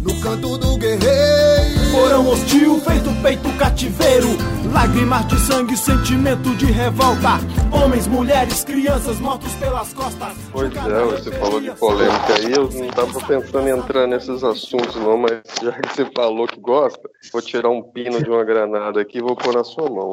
No 0.01 0.15
canto 0.21 0.57
do 0.57 0.77
guerreiro, 0.79 1.78
Porão 1.99 2.29
hostil, 2.29 2.79
feito 2.79 3.23
peito 3.23 3.59
cativeiro. 3.59 4.29
Lágrimas 4.73 5.27
de 5.27 5.37
sangue, 5.41 5.77
sentimento 5.77 6.55
de 6.55 6.67
revolta. 6.67 7.41
Homens, 7.73 8.07
mulheres, 8.07 8.63
crianças 8.63 9.19
mortos 9.19 9.53
pelas 9.55 9.93
costas. 9.93 10.33
Pois 10.53 10.73
é, 10.77 11.05
você 11.05 11.33
falou 11.33 11.61
de 11.61 11.73
polêmica 11.73 12.35
aí, 12.37 12.53
eu 12.53 12.71
não 12.71 12.89
tava 12.91 13.19
pensando 13.27 13.69
em 13.69 13.77
entrar 13.77 14.07
nesses 14.07 14.45
assuntos 14.45 14.95
não, 14.95 15.19
mas 15.19 15.43
já 15.61 15.73
que 15.73 15.89
você 15.89 16.05
falou 16.15 16.47
que 16.47 16.61
gosta, 16.61 17.11
vou 17.33 17.43
tirar 17.43 17.69
um 17.69 17.83
pino 17.83 18.23
de 18.23 18.31
uma 18.31 18.45
granada 18.45 19.01
aqui 19.01 19.19
e 19.19 19.23
vou 19.23 19.35
pôr 19.35 19.55
na 19.55 19.65
sua 19.65 19.91
mão. 19.91 20.13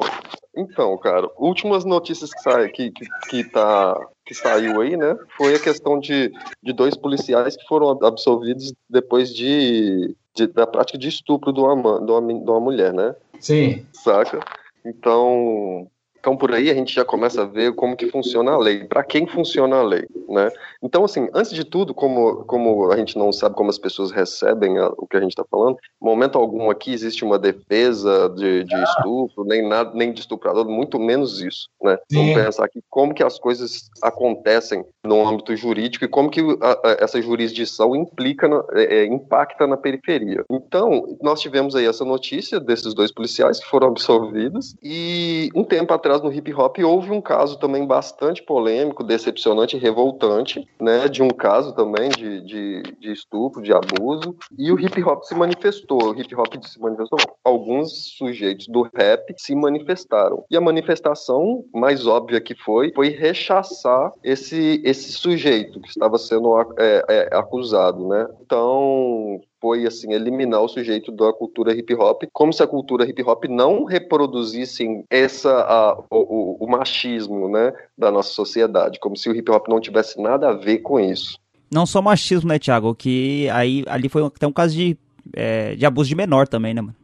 Então, 0.58 0.98
cara, 0.98 1.30
últimas 1.38 1.86
notícias 1.86 2.34
que 2.34 2.42
sai 2.42 2.68
que, 2.70 2.90
que, 2.90 3.06
que 3.30 3.44
tá 3.44 3.96
que 4.26 4.34
saiu 4.34 4.82
aí, 4.82 4.98
né? 4.98 5.16
Foi 5.38 5.54
a 5.56 5.60
questão 5.60 6.00
de, 6.00 6.34
de 6.64 6.74
dois 6.74 6.98
policiais 6.98 7.56
que 7.56 7.68
foram 7.68 7.92
absolvidos 8.04 8.74
depois 8.90 9.34
de, 9.34 10.16
de 10.34 10.48
da 10.48 10.66
prática 10.66 10.98
de 10.98 11.08
estupro 11.08 11.54
de 11.54 11.60
uma, 11.60 11.76
de 12.00 12.12
uma, 12.12 12.22
de 12.22 12.50
uma 12.50 12.60
mulher, 12.60 12.92
né? 12.92 13.16
Sim. 13.40 13.86
Saca? 13.94 14.40
Então, 14.84 15.88
então 16.26 16.36
por 16.36 16.52
aí 16.52 16.72
a 16.72 16.74
gente 16.74 16.92
já 16.92 17.06
começa 17.06 17.44
a 17.44 17.46
ver 17.46 17.76
como 17.76 17.96
que 17.96 18.08
funciona 18.10 18.54
a 18.54 18.58
lei, 18.58 18.84
para 18.86 19.04
quem 19.04 19.28
funciona 19.28 19.76
a 19.76 19.84
lei, 19.84 20.08
né? 20.28 20.50
Então 20.82 21.06
assim, 21.06 21.28
antes 21.36 21.52
de 21.54 21.64
tudo, 21.64 21.94
como 21.94 22.44
como 22.46 22.92
a 22.92 22.98
gente 22.98 23.16
não 23.16 23.32
sabe 23.32 23.54
como 23.54 23.70
as 23.70 23.78
pessoas 23.78 24.10
recebem 24.10 24.80
a, 24.80 24.88
o 24.98 25.06
que 25.06 25.18
a 25.18 25.20
gente 25.20 25.30
está 25.34 25.46
falando, 25.50 25.78
momento 26.02 26.40
algum 26.40 26.72
aqui 26.72 26.92
existe 26.92 27.24
uma 27.24 27.38
defesa 27.38 28.28
de, 28.30 28.64
de 28.64 28.84
estupro, 28.84 29.44
nem 29.46 29.68
nada, 29.68 29.92
nem 29.94 30.12
de 30.12 30.22
estuprador, 30.22 30.68
muito 30.68 31.00
menos 31.00 31.42
isso, 31.42 31.68
né? 31.80 31.96
Sim. 32.12 32.18
Vamos 32.34 32.34
pensar 32.46 32.66
aqui 32.66 32.82
como 32.90 33.14
que 33.14 33.22
as 33.24 33.38
coisas 33.38 33.88
acontecem 34.02 34.84
no 35.06 35.28
âmbito 35.28 35.56
jurídico 35.56 36.06
e 36.06 36.08
como 36.08 36.32
que 36.32 36.42
a- 36.60 36.80
a- 36.90 36.98
essa 37.02 37.22
jurisdição 37.22 37.96
implica, 37.96 38.48
na- 38.48 38.64
é, 38.74 39.02
é, 39.02 39.06
impacta 39.06 39.68
na 39.68 39.78
periferia. 39.78 40.44
Então, 40.50 41.06
nós 41.22 41.40
tivemos 41.40 41.76
aí 41.76 41.86
essa 41.86 42.04
notícia 42.04 42.60
desses 42.60 42.96
dois 42.96 43.12
policiais 43.12 43.60
que 43.60 43.70
foram 43.70 43.90
absolvidos 43.90 44.76
e 44.82 45.50
um 45.56 45.64
tempo 45.64 45.94
atrás 45.94 46.15
no 46.24 46.32
hip 46.32 46.54
hop 46.54 46.78
houve 46.80 47.12
um 47.12 47.22
caso 47.22 47.58
também 47.60 47.86
bastante 47.86 48.44
polêmico, 48.44 49.04
decepcionante 49.04 49.78
revoltante, 49.78 50.68
né, 50.80 51.08
de 51.08 51.22
um 51.22 51.30
caso 51.30 51.74
também 51.76 52.10
de, 52.10 52.42
de, 52.42 52.84
de 53.00 53.12
estupro, 53.12 53.62
de 53.62 53.74
abuso, 53.74 54.36
e 54.58 54.72
o 54.72 54.80
hip 54.80 55.02
hop 55.04 55.24
se 55.24 55.36
manifestou, 55.36 56.12
o 56.12 56.20
hip 56.20 56.36
hop 56.36 56.54
se 56.64 56.80
manifestou, 56.80 57.20
alguns 57.44 58.16
sujeitos 58.18 58.68
do 58.68 58.88
rap 58.96 59.34
se 59.38 59.56
manifestaram. 59.56 60.44
E 60.50 60.58
a 60.58 60.62
manifestação 60.62 61.64
mais 61.74 62.08
óbvia 62.08 62.42
que 62.42 62.56
foi, 62.56 62.92
foi 62.94 63.10
rechaçar 63.10 64.12
esse, 64.24 64.82
esse 64.84 65.12
sujeito 65.14 65.80
que 65.80 65.90
estava 65.90 66.18
sendo 66.18 66.60
é, 66.78 67.06
é, 67.08 67.30
acusado, 67.36 68.08
né? 68.08 68.28
Então, 68.42 69.42
foi 69.66 69.88
assim 69.88 70.14
eliminar 70.14 70.62
o 70.62 70.68
sujeito 70.68 71.12
da 71.12 71.34
cultura 71.34 71.74
hip 71.74 71.92
hop, 71.96 72.22
como 72.32 72.54
se 72.54 72.62
a 72.62 72.68
cultura 72.68 73.04
hip 73.10 73.20
hop 73.24 73.46
não 73.46 73.84
reproduzisse 73.84 74.86
essa 75.10 75.50
a, 75.62 75.98
o, 76.12 76.18
o- 76.18 76.58
o 76.64 76.70
machismo, 76.70 77.50
né, 77.50 77.74
da 77.98 78.12
nossa 78.12 78.30
sociedade, 78.30 79.00
como 79.00 79.18
se 79.18 79.28
o 79.28 79.36
hip 79.36 79.50
hop 79.50 79.68
não 79.68 79.80
tivesse 79.82 80.22
nada 80.22 80.50
a 80.50 80.54
ver 80.54 80.80
com 80.80 81.00
isso. 81.00 81.40
Não 81.74 81.84
só 81.88 82.00
machismo, 82.00 82.48
né, 82.50 82.60
Thiago? 82.60 82.94
Que 82.94 83.50
aí 83.50 83.84
ali 83.88 84.08
foi 84.08 84.24
até 84.24 84.46
um 84.46 84.52
caso 84.52 84.76
de, 84.76 84.96
é, 85.34 85.74
de 85.76 85.84
abuso 85.84 86.10
de 86.10 86.16
menor 86.16 86.48
também, 86.48 86.76
né, 86.76 86.82
mano? 86.82 86.96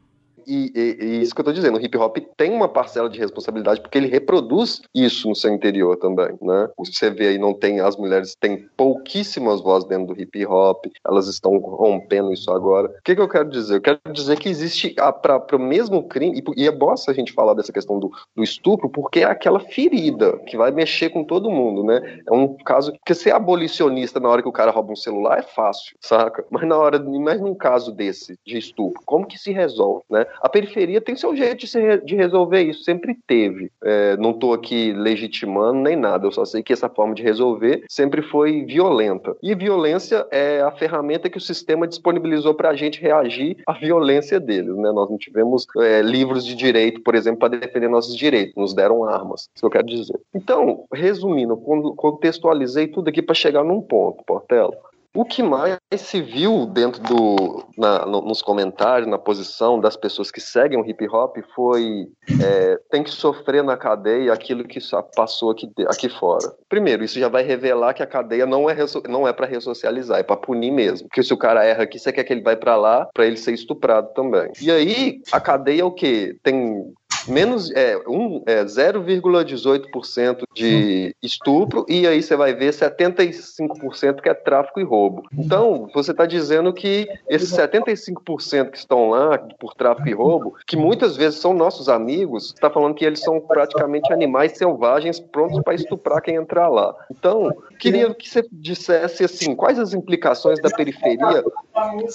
E, 0.48 0.72
e- 0.76 0.98
e 1.06 1.22
isso 1.22 1.34
que 1.34 1.42
eu 1.42 1.46
tô 1.46 1.52
dizendo, 1.54 1.78
o 1.78 1.82
hip 1.82 1.98
hop 1.98 2.18
tem 2.38 2.52
uma 2.52 2.68
parcela 2.68 3.10
de 3.10 3.20
responsabilidade 3.20 3.82
porque 3.82 3.98
ele 3.98 4.08
reproduz 4.08 4.82
isso 4.94 5.28
no 5.28 5.36
seu 5.36 5.54
interior 5.54 5.98
também, 5.98 6.38
né? 6.42 6.70
Você 6.78 7.10
vê 7.10 7.30
aí, 7.30 7.38
não 7.38 7.54
tem, 7.54 7.80
as 7.80 7.98
mulheres 7.98 8.36
têm 8.40 8.68
pouquíssimas 8.78 9.62
vozes 9.62 9.88
dentro 9.88 10.14
do 10.14 10.22
hip 10.22 10.46
hop, 10.46 10.86
elas 11.06 11.28
estão 11.28 11.58
rompendo 11.58 12.32
isso 12.34 12.52
agora. 12.52 12.88
O 12.90 13.04
que, 13.04 13.16
que 13.16 13.22
eu 13.22 13.30
quero 13.30 13.50
dizer? 13.50 13.76
Eu 13.76 13.82
quero 13.82 14.00
dizer 14.12 14.38
que 14.40 14.50
existe, 14.50 14.96
para 15.22 15.56
o 15.56 15.60
mesmo 15.60 16.04
crime, 16.08 16.40
e, 16.40 16.64
e 16.64 16.68
é 16.68 16.72
bom 16.72 16.92
a 16.92 17.14
gente 17.14 17.32
falar 17.32 17.54
dessa 17.54 17.72
questão 17.72 18.00
do, 18.00 18.12
do 18.36 18.44
estupro, 18.44 18.90
porque 18.90 19.20
é 19.22 19.24
aquela 19.24 19.60
ferida 19.60 20.38
que 20.46 20.58
vai 20.58 20.72
mexer 20.72 21.10
com 21.10 21.24
todo 21.24 21.50
mundo, 21.50 21.84
né? 21.84 22.22
É 22.28 22.34
um 22.34 22.56
caso, 22.58 22.92
porque 22.94 23.14
ser 23.14 23.34
abolicionista 23.34 24.20
na 24.20 24.30
hora 24.30 24.42
que 24.42 24.48
o 24.48 24.52
cara 24.52 24.72
rouba 24.72 24.92
um 24.92 24.96
celular 24.96 25.40
é 25.40 25.44
fácil, 25.44 25.96
saca? 26.02 26.46
Mas 26.50 26.68
na 26.68 26.78
hora, 26.78 27.00
mas 27.00 27.40
num 27.40 27.56
caso 27.56 27.92
desse, 27.92 28.38
de 28.46 28.58
estupro, 28.58 29.02
como 29.06 29.26
que 29.26 29.38
se 29.38 29.52
resolve, 29.52 30.04
né? 30.10 30.26
A 30.42 30.50
periferia 30.50 31.02
tem 31.02 31.16
seu 31.16 31.36
jeito 31.36 31.60
de, 31.62 31.68
se 31.68 31.98
de 32.00 32.16
resolver 32.16 32.62
isso, 32.62 32.84
sempre 32.84 33.18
teve. 33.28 33.72
É, 33.84 34.18
não 34.18 34.34
tô 34.34 34.54
aqui 34.54 34.94
legitimando 34.94 35.80
nem 35.80 35.96
nada, 35.96 36.28
eu 36.28 36.32
só 36.32 36.46
sei 36.46 36.62
que 36.64 36.74
essa 36.74 36.90
forma 36.90 37.14
de 37.14 37.24
resolver 37.24 37.84
sempre 37.90 38.22
foi 38.22 38.64
violenta. 38.66 39.36
E 39.42 39.54
violência 39.56 40.26
é 40.32 40.62
a 40.62 40.72
ferramenta 40.72 41.30
que 41.30 41.38
o 41.38 41.42
sistema 41.42 41.88
disponibilizou 41.88 42.54
para 42.54 42.70
a 42.70 42.76
gente 42.76 43.02
reagir 43.02 43.58
à 43.68 43.74
violência 43.74 44.40
deles, 44.40 44.76
né? 44.76 44.92
Nós 44.92 45.10
não 45.10 45.18
tivemos 45.18 45.66
é, 45.78 46.02
livros 46.02 46.46
de 46.46 46.56
direito, 46.56 47.02
por 47.02 47.16
exemplo, 47.16 47.40
para 47.40 47.58
defender 47.58 47.90
nossos 47.90 48.16
direitos, 48.16 48.56
nos 48.56 48.74
deram 48.74 49.04
armas, 49.04 49.42
isso 49.42 49.62
que 49.62 49.66
eu 49.66 49.70
quero 49.70 49.88
dizer. 49.88 50.20
Então, 50.34 50.86
resumindo, 50.94 51.58
con- 51.58 51.96
contextualizei 51.96 52.88
tudo 52.88 53.10
aqui 53.10 53.22
para 53.22 53.36
chegar 53.36 53.64
num 53.64 53.82
ponto, 53.82 54.24
Portela. 54.24 54.76
O 55.14 55.26
que 55.26 55.44
mais 55.44 55.78
se 55.98 56.22
viu 56.22 56.66
dentro 56.66 57.02
do 57.04 57.66
na- 57.78 58.06
no- 58.06 58.22
nos 58.22 58.42
comentários, 58.42 59.08
na 59.10 59.18
posição 59.18 59.80
das 59.80 59.98
pessoas 59.98 60.32
que 60.32 60.40
seguem 60.40 60.80
o 60.80 60.86
hip 60.90 61.06
hop 61.10 61.36
foi 61.54 62.08
é, 62.42 62.80
tem 62.90 63.04
que 63.04 63.10
sofrer 63.12 63.62
na 63.64 63.76
cadeia 63.76 64.32
aquilo 64.32 64.64
que 64.64 64.80
passou 65.16 65.52
aqui, 65.52 65.70
aqui 65.88 66.08
fora. 66.08 66.54
Primeiro, 66.70 67.04
isso 67.04 67.20
já 67.20 67.28
vai 67.28 67.44
revelar 67.44 67.94
que 67.94 68.02
a 68.02 68.08
cadeia 68.08 68.46
não 68.46 68.70
é 68.70 68.76
não 69.10 69.28
é 69.28 69.34
para 69.34 69.46
ressocializar, 69.46 70.20
é 70.20 70.24
para 70.24 70.38
punir 70.38 70.72
mesmo. 70.72 71.08
Porque 71.10 71.24
se 71.24 71.34
o 71.34 71.38
cara 71.38 71.66
erra 71.66 71.84
aqui, 71.84 72.00
você 72.00 72.14
quer 72.14 72.24
que 72.24 72.32
ele 72.32 72.42
vai 72.42 72.56
para 72.56 72.76
lá 72.78 73.08
para 73.14 73.26
ele 73.26 73.38
ser 73.38 73.54
estuprado 73.54 74.14
também. 74.14 74.50
E 74.62 74.72
aí 74.72 75.20
a 75.32 75.42
cadeia 75.42 75.82
é 75.82 75.86
o 75.86 75.92
quê? 75.92 76.38
Tem 76.42 76.86
menos 77.28 77.72
é, 77.72 77.98
um, 78.08 78.44
é 78.46 78.64
0,18% 78.64 80.44
de 80.54 81.16
estupro 81.22 81.86
e 81.88 82.08
aí 82.08 82.22
você 82.22 82.36
vai 82.36 82.54
ver 82.54 82.74
75% 82.74 84.22
que 84.22 84.30
é 84.30 84.34
tráfico 84.34 84.80
e 84.80 84.84
roubo. 84.84 85.24
Então, 85.38 85.90
você 85.94 86.12
está 86.12 86.26
dizendo 86.26 86.74
que 86.74 87.08
esses 87.28 87.52
75% 87.52 88.72
que 88.72 88.78
estão 88.78 89.10
lá 89.10 89.38
por 89.60 89.74
tráfico 89.74 90.10
e 90.10 90.14
roubo, 90.14 90.56
que 90.66 90.76
muitas 90.76 91.16
vezes 91.16 91.40
são 91.40 91.54
nossos 91.54 91.90
amigos, 91.90 92.54
está 92.54 92.70
falando 92.70 92.96
que 92.96 93.06
eles 93.06 93.20
são 93.20 93.40
praticamente 93.40 94.12
animais 94.12 94.58
selvagens 94.58 95.20
prontos 95.20 95.60
para 95.64 95.76
estuprar 95.76 96.22
quem 96.22 96.36
entrar 96.36 96.68
lá. 96.70 96.96
Então, 97.10 97.52
queria 97.80 98.14
que 98.14 98.30
você 98.30 98.46
dissesse 98.52 99.24
assim, 99.24 99.56
quais 99.56 99.80
as 99.80 99.94
implicações 99.94 100.60
da 100.62 100.70
periferia 100.70 101.44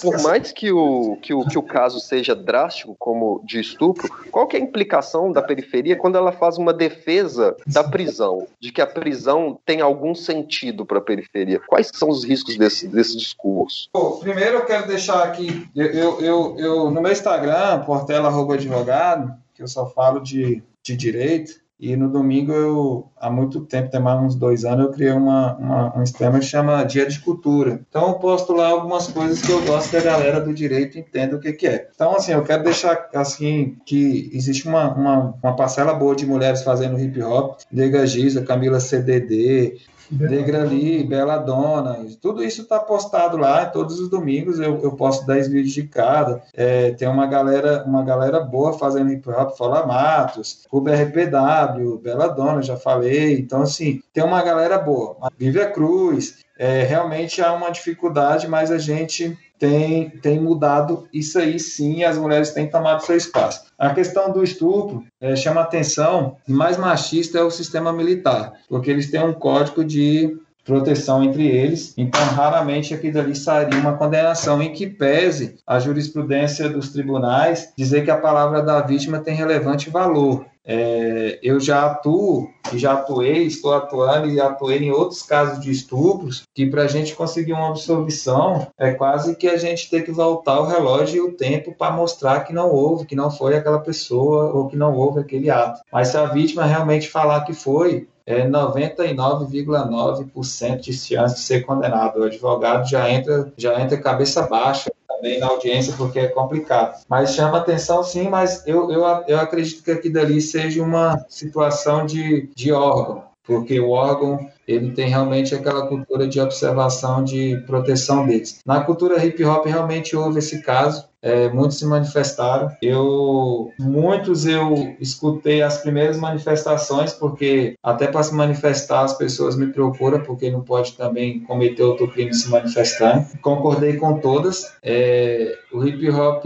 por 0.01 0.21
mais 0.21 0.51
que 0.51 0.71
o, 0.71 1.17
que 1.21 1.33
o, 1.33 1.45
que 1.45 1.57
o 1.57 1.63
caso 1.63 1.99
seja 1.99 2.35
drástico, 2.35 2.95
como 2.97 3.41
de 3.43 3.59
estupro, 3.59 4.07
qual 4.31 4.47
que 4.47 4.55
é 4.55 4.59
a 4.59 4.63
implicação 4.63 4.96
da 5.31 5.41
periferia 5.41 5.95
quando 5.95 6.17
ela 6.17 6.31
faz 6.31 6.57
uma 6.57 6.73
defesa 6.73 7.55
da 7.67 7.83
prisão? 7.83 8.47
De 8.59 8.71
que 8.71 8.81
a 8.81 8.87
prisão 8.87 9.59
tem 9.65 9.81
algum 9.81 10.13
sentido 10.15 10.85
para 10.85 10.97
a 10.99 11.01
periferia? 11.01 11.59
Quais 11.67 11.91
são 11.93 12.09
os 12.09 12.23
riscos 12.23 12.57
desse, 12.57 12.87
desse 12.87 13.17
discurso? 13.17 13.89
Bom, 13.93 14.17
primeiro 14.19 14.57
eu 14.57 14.65
quero 14.65 14.87
deixar 14.87 15.23
aqui, 15.23 15.67
eu, 15.75 15.85
eu, 15.87 16.21
eu, 16.21 16.55
eu- 16.59 16.91
no 16.91 17.01
meu 17.01 17.11
Instagram, 17.11 17.81
Portela 17.85 18.29
advogado, 18.53 19.33
que 19.53 19.63
eu 19.63 19.67
só 19.67 19.85
falo 19.87 20.19
de, 20.19 20.61
de 20.83 20.95
direito, 20.95 21.59
e 21.79 21.95
no 21.95 22.09
domingo 22.09 22.51
eu, 22.51 23.07
há 23.19 23.29
muito 23.29 23.61
tempo, 23.61 23.91
tem 23.91 23.99
mais 24.01 24.19
uns 24.19 24.35
dois 24.35 24.65
anos, 24.65 24.85
eu 24.85 24.91
criei 24.91 25.11
uma, 25.11 25.55
uma- 25.57 25.99
um 26.01 26.05
sistema 26.05 26.39
que 26.39 26.45
chama 26.45 26.83
Dia 26.83 27.05
de 27.05 27.19
Cultura. 27.19 27.79
Então 27.87 28.07
eu 28.07 28.13
posto 28.15 28.51
lá 28.53 28.67
algumas 28.69 29.07
coisas 29.07 29.41
que 29.41 29.51
eu 29.51 29.63
gosto 29.63 29.91
que 29.91 29.97
a 29.97 30.01
galera 30.01 30.39
do 30.41 30.53
direito 30.53 30.97
entenda 30.97 31.35
o 31.35 31.39
que, 31.39 31.53
que 31.53 31.67
é. 31.67 31.87
Então, 31.93 32.15
assim, 32.15 32.31
eu 32.31 32.43
quero 32.43 32.63
deixar 32.63 33.09
assim 33.13 33.75
que 33.85 34.29
existe 34.33 34.67
uma, 34.67 34.91
uma, 34.93 35.35
uma 35.43 35.55
parcela 35.55 35.93
boa 35.93 36.15
de 36.15 36.25
mulheres 36.25 36.63
fazendo 36.63 36.99
hip 36.99 37.21
hop, 37.21 37.59
Nega 37.71 38.07
Giza, 38.07 38.43
Camila 38.43 38.79
CDD, 38.79 39.77
Degrali, 40.09 41.03
Bela 41.03 41.37
Dona, 41.37 42.05
tudo 42.21 42.43
isso 42.43 42.61
está 42.61 42.79
postado 42.79 43.37
lá 43.37 43.65
todos 43.65 43.99
os 43.99 44.09
domingos. 44.09 44.59
Eu, 44.59 44.79
eu 44.81 44.91
posto 44.93 45.25
10 45.25 45.47
vídeos 45.49 45.73
de 45.73 45.83
cada. 45.83 46.41
É, 46.53 46.91
tem 46.91 47.07
uma 47.07 47.27
galera, 47.27 47.83
uma 47.85 48.03
galera 48.03 48.39
boa 48.39 48.77
fazendo 48.77 49.11
hip 49.11 49.29
hop, 49.29 49.57
Fala 49.57 49.85
Matos, 49.85 50.65
Cuba 50.69 50.91
RPW, 50.93 51.97
Bela 52.01 52.27
Dona, 52.27 52.61
já 52.61 52.77
falei. 52.77 53.39
Então, 53.39 53.61
assim, 53.61 54.01
tem 54.13 54.23
uma 54.23 54.41
galera 54.41 54.77
boa. 54.77 55.17
Vívia 55.37 55.69
Cruz, 55.69 56.45
é, 56.57 56.83
realmente 56.83 57.41
há 57.41 57.53
uma 57.53 57.69
dificuldade, 57.69 58.47
mas 58.47 58.71
a 58.71 58.77
gente 58.77 59.37
tem, 59.59 60.09
tem 60.09 60.39
mudado 60.39 61.07
isso 61.13 61.39
aí 61.39 61.59
sim, 61.59 62.03
as 62.03 62.17
mulheres 62.17 62.51
têm 62.51 62.69
tomado 62.69 63.03
seu 63.03 63.15
espaço. 63.15 63.65
A 63.77 63.93
questão 63.93 64.31
do 64.31 64.43
estupro 64.43 65.03
é, 65.19 65.35
chama 65.35 65.61
atenção, 65.61 66.37
mais 66.47 66.77
machista 66.77 67.37
é 67.37 67.43
o 67.43 67.51
sistema 67.51 67.91
militar, 67.91 68.53
porque 68.69 68.89
eles 68.89 69.09
têm 69.09 69.23
um 69.23 69.33
código 69.33 69.83
de 69.83 70.37
proteção 70.67 71.23
entre 71.23 71.47
eles, 71.47 71.93
então 71.97 72.21
raramente 72.25 72.93
aqui 72.93 73.09
dali 73.09 73.33
sairia 73.33 73.79
uma 73.79 73.95
condenação 73.95 74.61
em 74.61 74.73
que 74.73 74.85
pese 74.85 75.55
a 75.65 75.79
jurisprudência 75.79 76.67
dos 76.67 76.89
tribunais 76.89 77.71
dizer 77.77 78.03
que 78.03 78.11
a 78.11 78.17
palavra 78.17 78.61
da 78.61 78.81
vítima 78.81 79.19
tem 79.19 79.33
relevante 79.33 79.89
valor. 79.89 80.45
É, 80.67 81.39
eu 81.41 81.59
já 81.61 81.85
atuo 81.85 82.49
e 82.73 82.77
já 82.77 82.91
atuei, 82.93 83.43
estou 83.43 83.73
atuando 83.73 84.27
e 84.27 84.41
atuei 84.41 84.79
em 84.79 84.91
outros 84.91 85.23
casos 85.23 85.61
de 85.61 85.71
estupros, 85.71 86.43
que 86.53 86.65
para 86.65 86.83
a 86.83 86.87
gente 86.87 87.15
conseguir 87.15 87.53
uma 87.53 87.69
absolvição 87.69 88.67
é 88.77 88.91
quase 88.91 89.37
que 89.37 89.47
a 89.47 89.55
gente 89.55 89.89
ter 89.89 90.03
que 90.03 90.11
voltar 90.11 90.59
o 90.59 90.65
relógio 90.65 91.15
e 91.15 91.21
o 91.21 91.31
tempo 91.31 91.73
para 91.73 91.95
mostrar 91.95 92.41
que 92.41 92.51
não 92.51 92.69
houve, 92.69 93.05
que 93.05 93.15
não 93.15 93.31
foi 93.31 93.55
aquela 93.55 93.79
pessoa 93.79 94.51
ou 94.53 94.67
que 94.67 94.75
não 94.75 94.93
houve 94.93 95.21
aquele 95.21 95.49
ato. 95.49 95.79
Mas 95.91 96.09
se 96.09 96.17
a 96.17 96.25
vítima 96.25 96.65
realmente 96.65 97.07
falar 97.07 97.45
que 97.45 97.53
foi, 97.53 98.09
é 98.25 98.45
99,9% 98.45 100.81
de 100.81 100.91
chance 100.91 101.35
de 101.35 101.41
ser 101.41 101.65
condenado. 101.65 102.19
O 102.19 102.23
advogado 102.23 102.85
já 102.85 103.09
entra, 103.09 103.53
já 103.55 103.79
entra 103.79 103.97
cabeça 103.97 104.45
baixa 104.45 104.91
também 105.07 105.39
na 105.39 105.47
audiência, 105.47 105.93
porque 105.97 106.19
é 106.19 106.27
complicado. 106.27 107.01
Mas 107.09 107.33
chama 107.33 107.57
atenção 107.57 108.03
sim, 108.03 108.29
mas 108.29 108.65
eu, 108.67 108.91
eu, 108.91 109.03
eu 109.27 109.39
acredito 109.39 109.83
que 109.83 109.91
aqui 109.91 110.09
dali 110.09 110.41
seja 110.41 110.83
uma 110.83 111.25
situação 111.29 112.05
de, 112.05 112.49
de 112.55 112.71
órgão, 112.71 113.23
porque 113.43 113.79
o 113.79 113.89
órgão 113.89 114.49
ele 114.67 114.91
tem 114.91 115.07
realmente 115.07 115.55
aquela 115.55 115.87
cultura 115.87 116.27
de 116.27 116.41
observação, 116.41 117.23
de 117.23 117.55
proteção 117.65 118.27
deles. 118.27 118.59
Na 118.65 118.83
cultura 118.83 119.23
hip 119.25 119.43
hop 119.45 119.65
realmente 119.65 120.15
houve 120.15 120.39
esse 120.39 120.61
caso, 120.61 121.06
é, 121.21 121.49
muitos 121.49 121.79
se 121.79 121.85
manifestaram. 121.85 122.69
Eu, 122.81 123.71
muitos 123.79 124.45
eu 124.45 124.95
escutei 124.99 125.61
as 125.61 125.79
primeiras 125.79 126.17
manifestações, 126.17 127.13
porque 127.13 127.75
até 127.81 128.07
para 128.07 128.23
se 128.23 128.33
manifestar 128.33 129.03
as 129.03 129.17
pessoas 129.17 129.55
me 129.55 129.67
procuram, 129.67 130.21
porque 130.21 130.49
não 130.49 130.61
pode 130.61 130.93
também 130.93 131.39
cometer 131.41 131.83
outro 131.83 132.07
crime 132.07 132.33
se 132.33 132.49
manifestando. 132.49 133.25
Concordei 133.41 133.97
com 133.97 134.19
todas. 134.19 134.73
É, 134.83 135.57
o 135.73 135.85
hip 135.85 136.09
hop, 136.09 136.45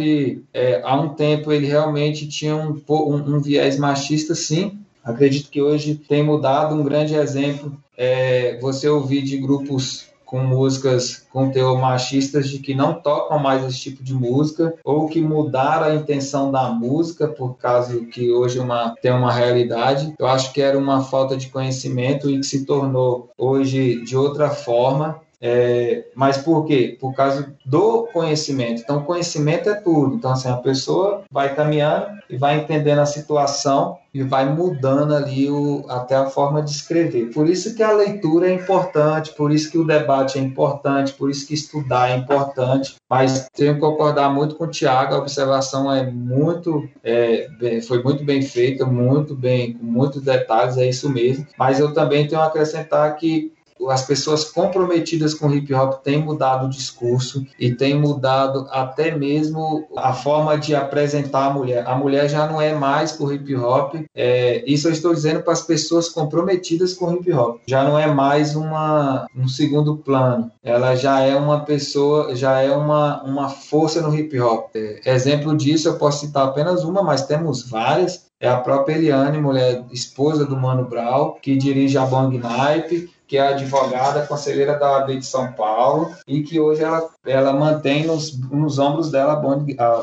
é, 0.53 0.81
há 0.84 0.99
um 0.99 1.10
tempo, 1.10 1.52
ele 1.52 1.68
realmente 1.68 2.27
tinha 2.27 2.56
um, 2.56 2.81
um, 2.89 3.35
um 3.35 3.41
viés 3.41 3.77
machista, 3.77 4.35
sim, 4.35 4.81
Acredito 5.03 5.49
que 5.49 5.61
hoje 5.61 5.95
tem 5.95 6.23
mudado. 6.23 6.76
Um 6.76 6.84
grande 6.84 7.15
exemplo 7.15 7.76
é 7.98 8.57
você 8.60 8.88
ouvir 8.88 9.23
de 9.23 9.38
grupos 9.38 10.11
com 10.32 10.40
músicas 10.40 11.28
com 11.30 11.52
teor 11.52 11.78
machistas 11.78 12.49
de 12.49 12.60
que 12.60 12.74
não 12.74 12.94
tocam 12.94 13.38
mais 13.38 13.66
esse 13.66 13.80
tipo 13.80 14.02
de 14.02 14.14
música 14.14 14.74
ou 14.82 15.10
que 15.10 15.20
mudaram 15.20 15.88
a 15.88 15.95
intenção 15.95 16.49
da 16.49 16.70
música 16.70 17.28
por 17.28 17.58
causa 17.58 17.99
que 18.06 18.32
hoje 18.32 18.58
uma, 18.58 18.95
tem 19.02 19.12
uma 19.12 19.34
realidade. 19.34 20.14
Eu 20.18 20.28
acho 20.28 20.53
que 20.53 20.62
era 20.62 20.78
uma 20.78 21.03
falta 21.03 21.36
de 21.36 21.49
conhecimento 21.49 22.30
e 22.30 22.40
que 22.40 22.45
se 22.45 22.66
tornou 22.66 23.30
hoje 23.38 24.06
de 24.06 24.16
outra 24.16 24.49
forma. 24.49 25.20
É, 25.42 26.06
mas 26.16 26.38
por 26.38 26.66
quê? 26.66 26.96
Por 27.00 27.14
causa 27.14 27.54
do 27.66 28.04
conhecimento. 28.14 28.82
Então, 28.82 29.04
conhecimento 29.04 29.70
é 29.70 29.74
tudo. 29.74 30.16
Então, 30.16 30.32
assim, 30.32 30.50
a 30.50 30.58
pessoa 30.58 31.24
vai 31.32 31.56
caminhando 31.56 32.08
e 32.30 32.38
vai 32.38 32.60
entendendo 32.60 33.00
a 33.00 33.06
situação 33.06 33.98
e 34.14 34.24
vai 34.24 34.54
mudando 34.54 35.16
ali 35.16 35.50
o, 35.50 35.86
até 35.88 36.16
a 36.16 36.26
forma 36.26 36.62
de 36.62 36.72
escrever. 36.72 37.32
Por 37.34 37.48
isso 37.48 37.76
que 37.76 37.82
a 37.82 37.94
leitura 37.94 38.50
é 38.50 38.54
importante, 38.54 39.34
por 39.34 39.52
isso 39.52 39.72
que 39.72 39.78
o 39.78 39.86
debate 39.86 40.38
é 40.38 40.42
importante, 40.42 41.14
por 41.14 41.30
isso 41.30 41.48
que 41.48 41.54
estudar 41.54 42.12
é 42.12 42.18
importante. 42.18 42.96
Mas 43.10 43.48
tenho 43.56 43.76
que 43.76 43.80
concordar 43.80 44.30
muito 44.30 44.56
com 44.56 44.66
o 44.66 44.70
Tiago, 44.70 45.16
a 45.16 45.20
observação 45.20 45.92
é 45.92 46.10
muito, 46.12 46.88
é, 47.04 47.48
foi 47.88 48.04
muito 48.04 48.24
bem 48.24 48.42
feita, 48.42 48.86
muito 48.86 49.34
bem, 49.34 49.74
com 49.74 49.86
muitos 49.86 50.22
detalhes, 50.22 50.78
é 50.78 50.88
isso 50.88 51.10
mesmo. 51.10 51.48
Mas 51.58 51.80
eu 51.80 51.94
também 51.94 52.28
tenho 52.28 52.42
a 52.42 52.46
acrescentar 52.46 53.16
que 53.16 53.54
as 53.90 54.06
pessoas 54.06 54.44
comprometidas 54.44 55.34
com 55.34 55.52
hip 55.53 55.74
hop 55.74 56.03
têm 56.03 56.22
mudado 56.22 56.66
o 56.66 56.70
discurso 56.70 57.45
e 57.60 57.74
têm 57.74 57.99
mudado 57.99 58.68
até 58.70 59.16
mesmo 59.16 59.88
a 59.95 60.14
forma 60.14 60.58
de 60.58 60.76
apresentar 60.76 61.48
a 61.48 61.53
mulher. 61.53 61.88
A 61.88 61.95
mulher 61.95 62.30
já 62.30 62.48
não 62.48 62.62
é 62.62 62.74
mais 62.74 63.12
com 63.12 63.32
hip 63.32 63.56
hop. 63.56 63.95
É, 64.16 64.64
isso 64.68 64.88
eu 64.88 64.91
estou 64.91 65.14
dizendo 65.14 65.41
para 65.41 65.53
as 65.53 65.62
pessoas 65.62 66.10
comprometidas 66.10 66.94
com 66.94 67.14
hip 67.14 67.32
hop. 67.32 67.62
Já 67.68 67.84
não 67.84 67.98
é 67.98 68.08
mais 68.08 68.56
uma, 68.56 69.26
um 69.36 69.48
segundo 69.48 69.98
plano. 69.98 70.52
Ela 70.64 70.95
já 70.95 71.22
é 71.22 71.36
uma 71.36 71.62
pessoa, 71.62 72.36
já 72.36 72.60
é 72.60 72.72
uma, 72.72 73.24
uma 73.24 73.49
força 73.49 74.02
no 74.02 74.14
hip 74.16 74.40
hop. 74.40 74.76
É, 74.76 75.02
exemplo 75.06 75.56
disso, 75.56 75.88
eu 75.88 75.98
posso 75.98 76.26
citar 76.26 76.48
apenas 76.48 76.84
uma, 76.84 77.02
mas 77.02 77.26
temos 77.26 77.68
várias. 77.68 78.30
É 78.40 78.49
a 78.49 78.58
própria 78.58 78.95
Eliane, 78.95 79.40
mulher, 79.40 79.86
esposa 79.91 80.45
do 80.45 80.58
Mano 80.58 80.86
Brown, 80.86 81.36
que 81.41 81.56
dirige 81.56 81.95
a 81.98 82.06
Bang 82.06 82.36
Nipe 82.36 83.12
que 83.32 83.38
é 83.38 83.48
advogada 83.48 84.28
conselheira 84.28 84.78
da 84.78 84.91
OAB 84.91 85.12
de 85.12 85.26
São 85.26 85.53
Paulo 85.53 86.14
e 86.28 86.44
que 86.44 86.60
hoje 86.60 86.84
ela, 86.84 87.10
ela 87.26 87.53
mantém 87.53 88.06
nos, 88.06 88.38
nos 88.38 88.78
ombros 88.78 89.10
dela 89.10 89.32
a 89.32 90.02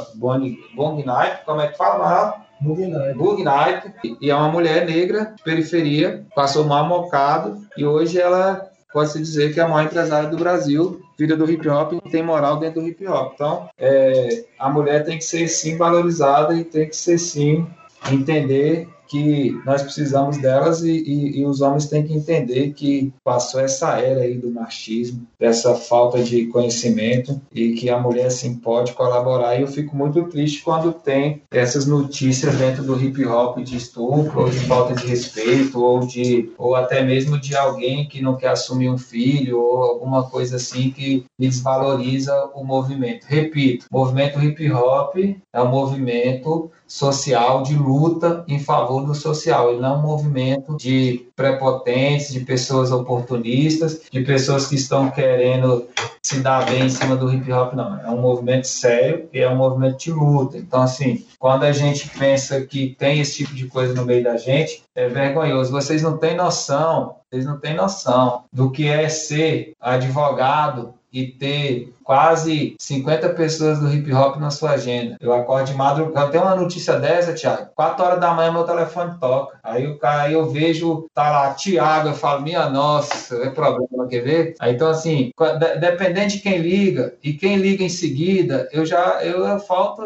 Night, 1.05 1.45
como 1.45 1.61
é 1.61 1.69
que 1.69 1.77
fala? 1.77 2.37
Bug 2.59 3.45
Night. 3.45 3.93
E 4.19 4.31
é 4.31 4.35
uma 4.35 4.49
mulher 4.49 4.87
negra, 4.87 5.35
de 5.37 5.43
periferia, 5.43 6.25
passou 6.35 6.65
mal 6.65 6.87
mocado 6.87 7.63
e 7.77 7.85
hoje 7.85 8.19
ela 8.19 8.67
pode-se 8.95 9.19
dizer 9.19 9.53
que 9.53 9.61
é 9.61 9.63
a 9.63 9.69
maior 9.69 9.85
empresária 9.85 10.31
do 10.31 10.39
Brasil, 10.39 11.03
vida 11.19 11.37
do 11.37 11.51
hip 11.51 11.69
hop 11.69 11.93
e 11.93 12.11
tem 12.11 12.23
moral 12.23 12.57
dentro 12.57 12.81
do 12.81 12.89
hip 12.89 13.07
hop. 13.07 13.35
Então, 13.35 13.69
é, 13.77 14.47
a 14.59 14.71
mulher 14.71 15.05
tem 15.05 15.19
que 15.19 15.25
ser 15.25 15.49
sim 15.49 15.77
valorizada 15.77 16.55
e 16.55 16.65
tem 16.65 16.89
que 16.89 16.97
ser 16.97 17.19
sim 17.19 17.67
entender 18.11 18.89
que 19.09 19.59
nós 19.65 19.83
precisamos 19.83 20.39
delas 20.39 20.83
e, 20.83 20.91
e, 20.91 21.41
e, 21.41 21.47
os 21.47 21.61
homens 21.61 21.87
têm 21.87 22.07
que 22.07 22.15
entender 22.15 22.73
que 22.73 23.13
passou 23.25 23.61
essa 23.61 23.99
era 23.99 24.21
aí 24.21 24.37
do 24.37 24.51
machismo, 24.51 25.27
dessa 25.39 25.75
falta 25.75 26.23
de 26.23 26.47
conhecimento 26.47 27.41
e 27.53 27.73
que 27.73 27.89
a 27.89 27.99
mulher 27.99 28.31
sim 28.31 28.57
pode 28.57 28.93
colaborar. 28.93 29.57
E 29.57 29.63
eu 29.63 29.69
fico 29.69 29.97
muito 29.97 30.25
triste 30.25 30.63
quando 30.63 30.93
tem 30.93 31.43
essas 31.51 31.87
notícias 31.87 32.55
dentro 32.57 32.85
do 32.85 33.01
hip 33.03 33.25
hop 33.25 33.59
de 33.59 33.77
estupro, 33.77 34.43
ou 34.43 34.51
de 34.51 34.61
falta 34.61 34.95
de 34.95 35.07
respeito, 35.07 35.83
ou 35.83 36.01
de 36.01 36.51
ou 36.59 36.75
até 36.75 37.03
mesmo 37.03 37.39
de 37.41 37.57
alguém 37.57 38.07
que 38.07 38.21
não 38.21 38.37
quer 38.37 38.51
assumir 38.51 38.91
um 38.91 38.99
filho 38.99 39.61
ou 39.61 39.83
alguma 39.83 40.29
coisa 40.29 40.57
assim 40.57 40.91
que 40.91 41.25
desvaloriza 41.39 42.51
o 42.55 42.63
movimento. 42.65 43.25
Repito, 43.25 43.87
movimento 43.91 44.43
hip 44.43 44.71
hop 44.71 45.17
é 45.53 45.63
um 45.63 45.69
movimento 45.69 46.71
social 46.89 47.63
de 47.63 47.77
luta 47.77 48.43
em 48.49 48.59
favor 48.59 49.05
do 49.05 49.15
social. 49.15 49.71
Ele 49.71 49.81
não 49.81 49.99
um 49.99 50.03
movimento 50.03 50.77
de 50.77 51.29
prepotentes, 51.37 52.33
de 52.33 52.41
pessoas 52.41 52.91
oportunistas, 52.91 54.01
de 54.11 54.23
pessoas 54.23 54.67
que 54.67 54.75
estão 54.75 55.11
querendo 55.11 55.87
se 56.23 56.41
dar 56.41 56.65
bem 56.65 56.87
em 56.87 56.91
cima 56.91 57.15
do 57.15 57.33
hip 57.33 57.51
hop, 57.53 57.75
não. 57.75 58.01
É 58.01 58.11
um 58.11 58.21
movimento 58.21 58.67
sério 58.67 59.29
e 59.33 59.39
é 59.39 59.49
um 59.49 59.57
movimento 59.57 59.99
de 59.99 60.13
luta. 60.13 60.57
Então, 60.57 60.83
assim, 60.83 61.25
quando 61.39 61.65
a 61.65 61.73
gente 61.73 62.09
pensa 62.19 62.61
que 62.63 62.97
tem 62.99 63.21
esse 63.21 63.37
tipo 63.37 63.55
de 63.55 63.67
coisa 63.67 63.95
no 63.95 64.05
meio 64.05 64.25
da 64.25 64.37
gente, 64.37 64.83
é 64.95 65.09
vergonhoso. 65.09 65.71
Vocês 65.71 66.03
não 66.03 66.17
têm 66.17 66.37
noção, 66.37 67.17
vocês 67.31 67.45
não 67.45 67.59
têm 67.59 67.75
noção 67.75 68.45
do 68.53 68.71
que 68.71 68.89
é 68.89 69.09
ser 69.09 69.73
advogado 69.81 70.95
e 71.13 71.27
ter 71.27 71.93
quase 72.09 72.75
50 72.81 73.29
pessoas 73.35 73.81
do 73.81 73.93
hip 73.93 74.11
hop 74.15 74.37
na 74.37 74.51
sua 74.51 74.71
agenda. 74.71 75.19
Eu 75.21 75.31
acordo 75.31 75.67
de 75.67 75.75
madrugada. 75.75 76.31
Tem 76.31 76.41
uma 76.41 76.57
notícia 76.57 76.99
dessa, 76.99 77.35
Thiago? 77.35 77.69
4 77.75 78.03
horas 78.03 78.19
da 78.19 78.33
manhã 78.33 78.51
meu 78.51 78.65
telefone 78.65 79.19
toca. 79.21 79.59
Aí 79.63 79.87
o 79.87 79.99
cara, 79.99 80.23
aí 80.23 80.33
eu 80.33 80.49
vejo, 80.49 81.07
tá 81.13 81.31
lá, 81.31 81.53
Thiago, 81.53 82.09
eu 82.09 82.15
falo, 82.15 82.41
minha 82.41 82.71
nossa, 82.71 83.37
é 83.45 83.51
problema, 83.51 84.09
quer 84.09 84.23
ver? 84.23 84.55
Aí, 84.59 84.73
então, 84.73 84.89
assim, 84.89 85.33
dependendo 85.79 86.29
de 86.29 86.39
quem 86.39 86.57
liga, 86.57 87.13
e 87.23 87.35
quem 87.35 87.57
liga 87.57 87.85
em 87.85 87.91
seguida, 87.91 88.67
eu 88.73 88.87
já, 88.87 89.23
eu, 89.23 89.47
eu 89.47 89.61
falto, 89.61 90.01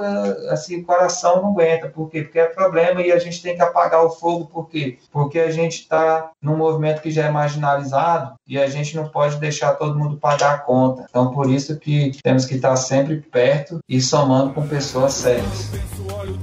assim, 0.50 0.80
o 0.80 0.84
coração 0.84 1.40
não 1.40 1.50
aguenta. 1.50 1.88
Por 1.88 2.10
quê? 2.10 2.22
Porque 2.22 2.40
é 2.40 2.46
problema 2.46 3.00
e 3.00 3.12
a 3.12 3.18
gente 3.20 3.40
tem 3.40 3.54
que 3.54 3.62
apagar 3.62 4.04
o 4.04 4.10
fogo, 4.10 4.46
por 4.46 4.68
quê? 4.68 4.98
Porque 5.12 5.38
a 5.38 5.52
gente 5.52 5.86
tá 5.86 6.32
num 6.42 6.56
movimento 6.56 7.00
que 7.00 7.12
já 7.12 7.26
é 7.26 7.30
marginalizado 7.30 8.34
e 8.44 8.58
a 8.58 8.66
gente 8.66 8.96
não 8.96 9.06
pode 9.06 9.36
deixar 9.36 9.74
todo 9.74 9.96
mundo 9.96 10.16
pagar 10.16 10.54
a 10.54 10.58
conta. 10.58 11.06
Então, 11.08 11.30
por 11.30 11.48
isso 11.48 11.78
que 11.78 11.91
que 12.10 12.22
temos 12.22 12.46
que 12.46 12.54
estar 12.54 12.76
sempre 12.76 13.16
perto 13.16 13.80
e 13.88 14.00
somando 14.00 14.54
com 14.54 14.66
pessoas 14.66 15.14
sérias. 15.14 15.70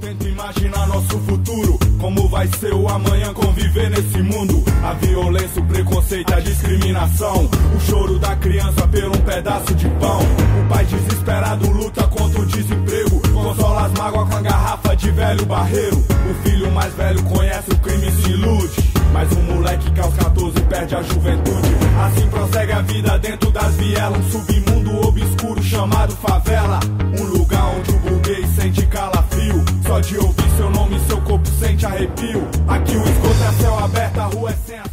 Tento 0.00 0.28
imaginar 0.28 0.86
nosso 0.86 1.18
futuro, 1.20 1.78
como 2.00 2.28
vai 2.28 2.46
ser 2.58 2.72
o 2.72 2.88
amanhã 2.88 3.32
conviver 3.34 3.90
nesse 3.90 4.22
mundo. 4.22 4.62
A 4.82 4.94
violência, 4.94 5.60
o 5.60 5.66
preconceito, 5.66 6.32
a 6.32 6.40
discriminação. 6.40 7.48
O 7.76 7.80
choro 7.80 8.18
da 8.18 8.36
criança 8.36 8.86
por 8.86 9.04
um 9.04 9.24
pedaço 9.24 9.74
de 9.74 9.88
pão. 9.88 10.20
O 10.20 10.68
pai 10.68 10.84
desesperado 10.84 11.70
luta 11.70 12.06
contra 12.08 12.40
o 12.40 12.46
desemprego. 12.46 13.20
Consola 13.32 13.86
as 13.86 13.92
mágoas 13.92 14.28
com 14.28 14.36
a 14.36 14.42
garrafa 14.42 14.96
de 14.96 15.10
velho 15.10 15.46
barreiro. 15.46 15.96
O 15.98 16.48
filho 16.48 16.70
mais 16.70 16.94
velho 16.94 17.22
conhece 17.24 17.70
o 17.70 17.78
crime 17.78 18.08
e 18.08 18.12
se 18.12 18.30
ilude. 18.30 18.79
Mas 19.12 19.30
o 19.32 19.40
moleque 19.40 19.90
que 19.90 20.00
aos 20.00 20.14
14 20.14 20.60
perde 20.62 20.94
a 20.94 21.02
juventude. 21.02 21.68
Assim 22.06 22.28
prossegue 22.28 22.72
a 22.72 22.80
vida 22.82 23.18
dentro 23.18 23.50
das 23.50 23.74
vielas. 23.76 24.18
Um 24.18 24.30
submundo 24.30 25.06
obscuro 25.06 25.62
chamado 25.62 26.14
favela. 26.16 26.80
Um 27.18 27.24
lugar 27.24 27.64
onde 27.76 27.90
o 27.90 27.98
burguês 27.98 28.48
sente 28.54 28.86
calafrio. 28.86 29.64
Só 29.86 30.00
de 30.00 30.16
ouvir 30.18 30.50
seu 30.56 30.70
nome, 30.70 31.00
seu 31.06 31.20
corpo 31.22 31.48
sente 31.58 31.86
arrepio. 31.86 32.46
Aqui 32.68 32.96
o 32.96 33.02
esgoto 33.02 33.44
é 33.48 33.62
céu 33.62 33.78
aberto, 33.78 34.18
a 34.18 34.24
rua 34.24 34.50
é 34.50 34.56
sem. 34.66 34.89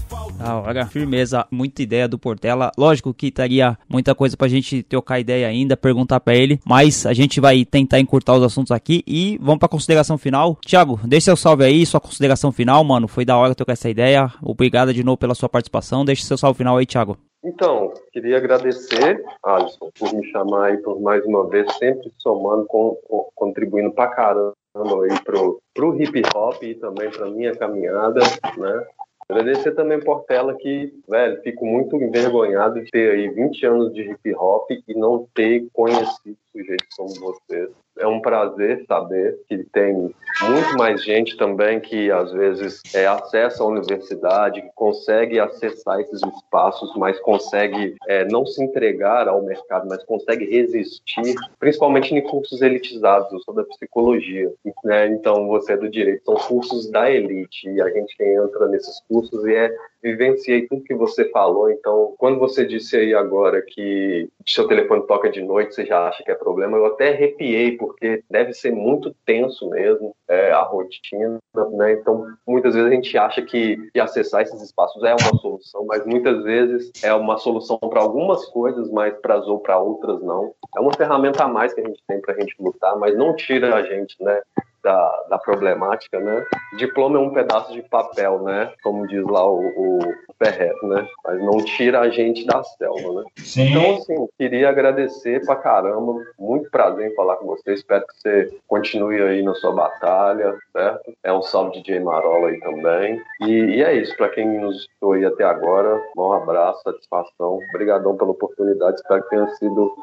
Da 0.48 0.60
hora, 0.60 0.86
firmeza, 0.86 1.46
muita 1.52 1.82
ideia 1.82 2.08
do 2.08 2.18
Portela. 2.18 2.72
Lógico 2.78 3.14
que 3.14 3.28
estaria 3.28 3.78
muita 3.90 4.16
coisa 4.16 4.36
pra 4.38 4.48
gente 4.48 4.82
trocar 4.84 5.20
ideia 5.20 5.48
ainda, 5.48 5.76
perguntar 5.76 6.20
pra 6.20 6.36
ele, 6.36 6.60
mas 6.66 7.06
a 7.06 7.14
gente 7.14 7.40
vai 7.42 7.66
tentar 7.66 8.00
encurtar 8.00 8.36
os 8.36 8.44
assuntos 8.44 8.72
aqui 8.72 9.04
e 9.06 9.38
vamos 9.42 9.60
pra 9.60 9.68
consideração 9.68 10.18
final. 10.18 10.56
Thiago, 10.66 11.00
deixa 11.04 11.26
seu 11.26 11.36
salve 11.38 11.64
aí, 11.64 11.86
sua 11.86 12.00
consideração 12.00 12.52
final, 12.52 12.84
mano. 12.84 13.08
Foi 13.08 13.26
da 13.26 13.38
hora 13.38 13.54
trocar 13.56 13.74
essa 13.74 13.90
ideia. 13.90 14.32
Obrigado 14.42 14.94
de 14.94 15.04
novo 15.04 15.18
pela 15.18 15.36
sua 15.36 15.50
participação. 15.50 16.06
Deixa 16.06 16.24
seu 16.26 16.38
salve 16.38 16.58
final 16.58 16.78
aí, 16.78 16.86
Thiago. 16.86 17.18
Então, 17.44 17.94
queria 18.12 18.38
agradecer, 18.38 19.24
Alisson, 19.46 19.90
por 19.98 20.14
me 20.14 20.26
chamar 20.32 20.66
aí 20.68 20.78
por 20.78 21.00
mais 21.00 21.24
uma 21.26 21.48
vez, 21.48 21.72
sempre 21.78 22.12
somando, 22.18 22.66
com- 22.66 22.98
contribuindo 23.36 23.92
pra 23.92 24.08
caramba 24.08 24.54
aí 24.76 25.20
pro, 25.24 25.60
pro 25.74 26.02
hip 26.02 26.22
hop 26.36 26.62
e 26.64 26.74
também 26.76 27.10
pra 27.12 27.30
minha 27.30 27.56
caminhada, 27.56 28.22
né? 28.58 28.84
Agradecer 29.30 29.76
também 29.76 30.00
Portela 30.00 30.56
que, 30.56 30.94
velho, 31.08 31.42
fico 31.42 31.66
muito 31.66 31.98
envergonhado 31.98 32.82
de 32.82 32.90
ter 32.90 33.12
aí 33.12 33.30
20 33.30 33.66
anos 33.66 33.94
de 33.94 34.04
hip 34.04 34.34
hop 34.36 34.72
e 34.72 34.94
não 34.94 35.28
ter 35.34 35.68
conhecido 35.74 36.38
sujeitos 36.52 36.88
como 36.96 37.14
vocês. 37.16 37.70
É 38.00 38.08
um 38.08 38.20
prazer 38.20 38.86
saber 38.88 39.40
que 39.48 39.64
tem 39.72 39.94
muito 39.94 40.78
mais 40.78 41.04
gente 41.04 41.36
também 41.38 41.80
que 41.80 42.12
às 42.12 42.32
vezes 42.32 42.82
é, 42.94 43.08
acessa 43.08 43.64
a 43.64 43.68
universidade, 43.68 44.62
que 44.62 44.72
consegue 44.76 45.40
acessar 45.40 46.00
esses 46.00 46.22
espaços, 46.22 46.96
mas 46.96 47.20
consegue 47.20 47.96
é, 48.08 48.26
não 48.26 48.46
se 48.46 48.64
entregar 48.64 49.28
ao 49.28 49.42
mercado, 49.42 49.88
mas 49.88 50.04
consegue 50.04 50.46
resistir, 50.46 51.36
principalmente 51.60 52.14
em 52.14 52.22
cursos 52.22 52.62
elitizados. 52.62 53.32
Eu 53.32 53.40
sou 53.40 53.54
da 53.54 53.64
psicologia, 53.64 54.52
né? 54.84 55.08
então 55.08 55.48
você 55.48 55.74
é 55.74 55.78
do 55.78 55.90
direito. 55.90 56.26
São 56.26 56.36
cursos 56.36 56.90
da 56.92 57.10
elite 57.10 57.70
e 57.70 57.82
a 57.82 57.90
gente 57.90 58.16
entra 58.20 58.68
nesses 58.68 59.02
cursos 59.08 59.46
e 59.46 59.56
é 59.56 59.76
vivenciei 60.02 60.68
tudo 60.68 60.84
que 60.84 60.94
você 60.94 61.30
falou. 61.30 61.70
Então, 61.72 62.14
quando 62.18 62.40
você 62.40 62.66
disse 62.66 62.96
aí 62.96 63.14
agora 63.14 63.62
que 63.62 64.30
seu 64.46 64.68
telefone 64.68 65.06
toca 65.08 65.30
de 65.30 65.42
noite, 65.42 65.76
você 65.76 65.86
já 65.86 66.08
acha 66.08 66.24
que 66.24 66.32
é 66.32 66.36
problema, 66.36 66.78
eu 66.78 66.86
até 66.86 67.10
arrepiei, 67.10 67.78
porque 67.78 68.24
deve 68.30 68.54
ser 68.54 68.72
muito 68.72 69.16
tenso 69.26 69.70
mesmo 69.70 70.16
é, 70.28 70.52
a 70.52 70.62
rotina, 70.62 71.40
né? 71.72 71.94
Então, 71.94 72.26
muitas 72.46 72.76
vezes 72.76 72.90
a 72.90 72.94
gente 72.94 73.18
acha 73.18 73.42
que, 73.42 73.78
que 73.92 74.00
acessar 74.00 74.42
esses 74.42 74.62
espaços 74.62 75.04
é 75.04 75.14
uma 75.14 75.38
solução, 75.40 75.86
mas 75.86 76.06
muitas 76.06 76.44
vezes 76.44 76.92
é 77.04 77.14
uma 77.14 77.38
solução 77.38 77.78
para 77.78 78.02
algumas 78.02 78.46
coisas, 78.46 78.90
mas 78.92 79.14
para 79.20 79.38
ou 79.38 79.60
para 79.60 79.80
outras 79.80 80.22
não. 80.22 80.54
É 80.76 80.80
uma 80.80 80.94
ferramenta 80.94 81.44
a 81.44 81.48
mais 81.48 81.74
que 81.74 81.82
a 81.82 81.88
gente 81.88 82.02
tem 82.08 82.20
para 82.22 82.34
a 82.34 82.40
gente 82.40 82.56
lutar, 82.60 82.98
mas 82.98 83.16
não 83.16 83.36
tira 83.36 83.76
a 83.76 83.84
gente, 83.84 84.16
né? 84.22 84.42
Da, 84.88 85.26
da 85.30 85.38
problemática, 85.38 86.18
né? 86.18 86.46
Diploma 86.78 87.18
é 87.18 87.22
um 87.22 87.34
pedaço 87.34 87.74
de 87.74 87.82
papel, 87.82 88.42
né? 88.44 88.72
Como 88.82 89.06
diz 89.06 89.22
lá 89.26 89.46
o, 89.46 89.60
o 89.60 90.00
Ferret, 90.42 90.74
né? 90.82 91.06
Mas 91.26 91.42
não 91.42 91.58
tira 91.58 92.00
a 92.00 92.10
gente 92.10 92.46
da 92.46 92.64
selva, 92.64 93.22
né? 93.22 93.24
Sim. 93.36 93.70
Então, 93.70 93.98
assim, 93.98 94.28
queria 94.38 94.70
agradecer 94.70 95.46
pra 95.46 95.58
caramba. 95.58 96.24
Muito 96.40 96.72
prazer 96.72 97.12
em 97.12 97.16
falar 97.16 97.36
com 97.36 97.48
você. 97.48 97.74
Espero 97.74 98.06
que 98.08 98.14
você 98.16 98.58
continue 98.66 99.22
aí 99.22 99.44
na 99.44 99.54
sua 99.56 99.74
batalha, 99.74 100.58
certo? 100.72 101.14
É 101.22 101.34
um 101.34 101.42
salve 101.42 101.82
DJ 101.82 102.00
Marola 102.00 102.48
aí 102.48 102.60
também. 102.62 103.22
E, 103.42 103.52
e 103.52 103.84
é 103.84 103.94
isso. 103.94 104.16
Pra 104.16 104.30
quem 104.30 104.48
nos 104.62 104.78
escutou 104.78 105.14
aí 105.14 105.26
até 105.26 105.44
agora, 105.44 106.02
um 106.18 106.32
abraço, 106.32 106.82
satisfação. 106.82 107.60
Obrigadão 107.72 108.16
pela 108.16 108.32
oportunidade. 108.32 109.02
Espero 109.02 109.24
que 109.24 109.30
tenha 109.32 109.48
sido 109.56 109.94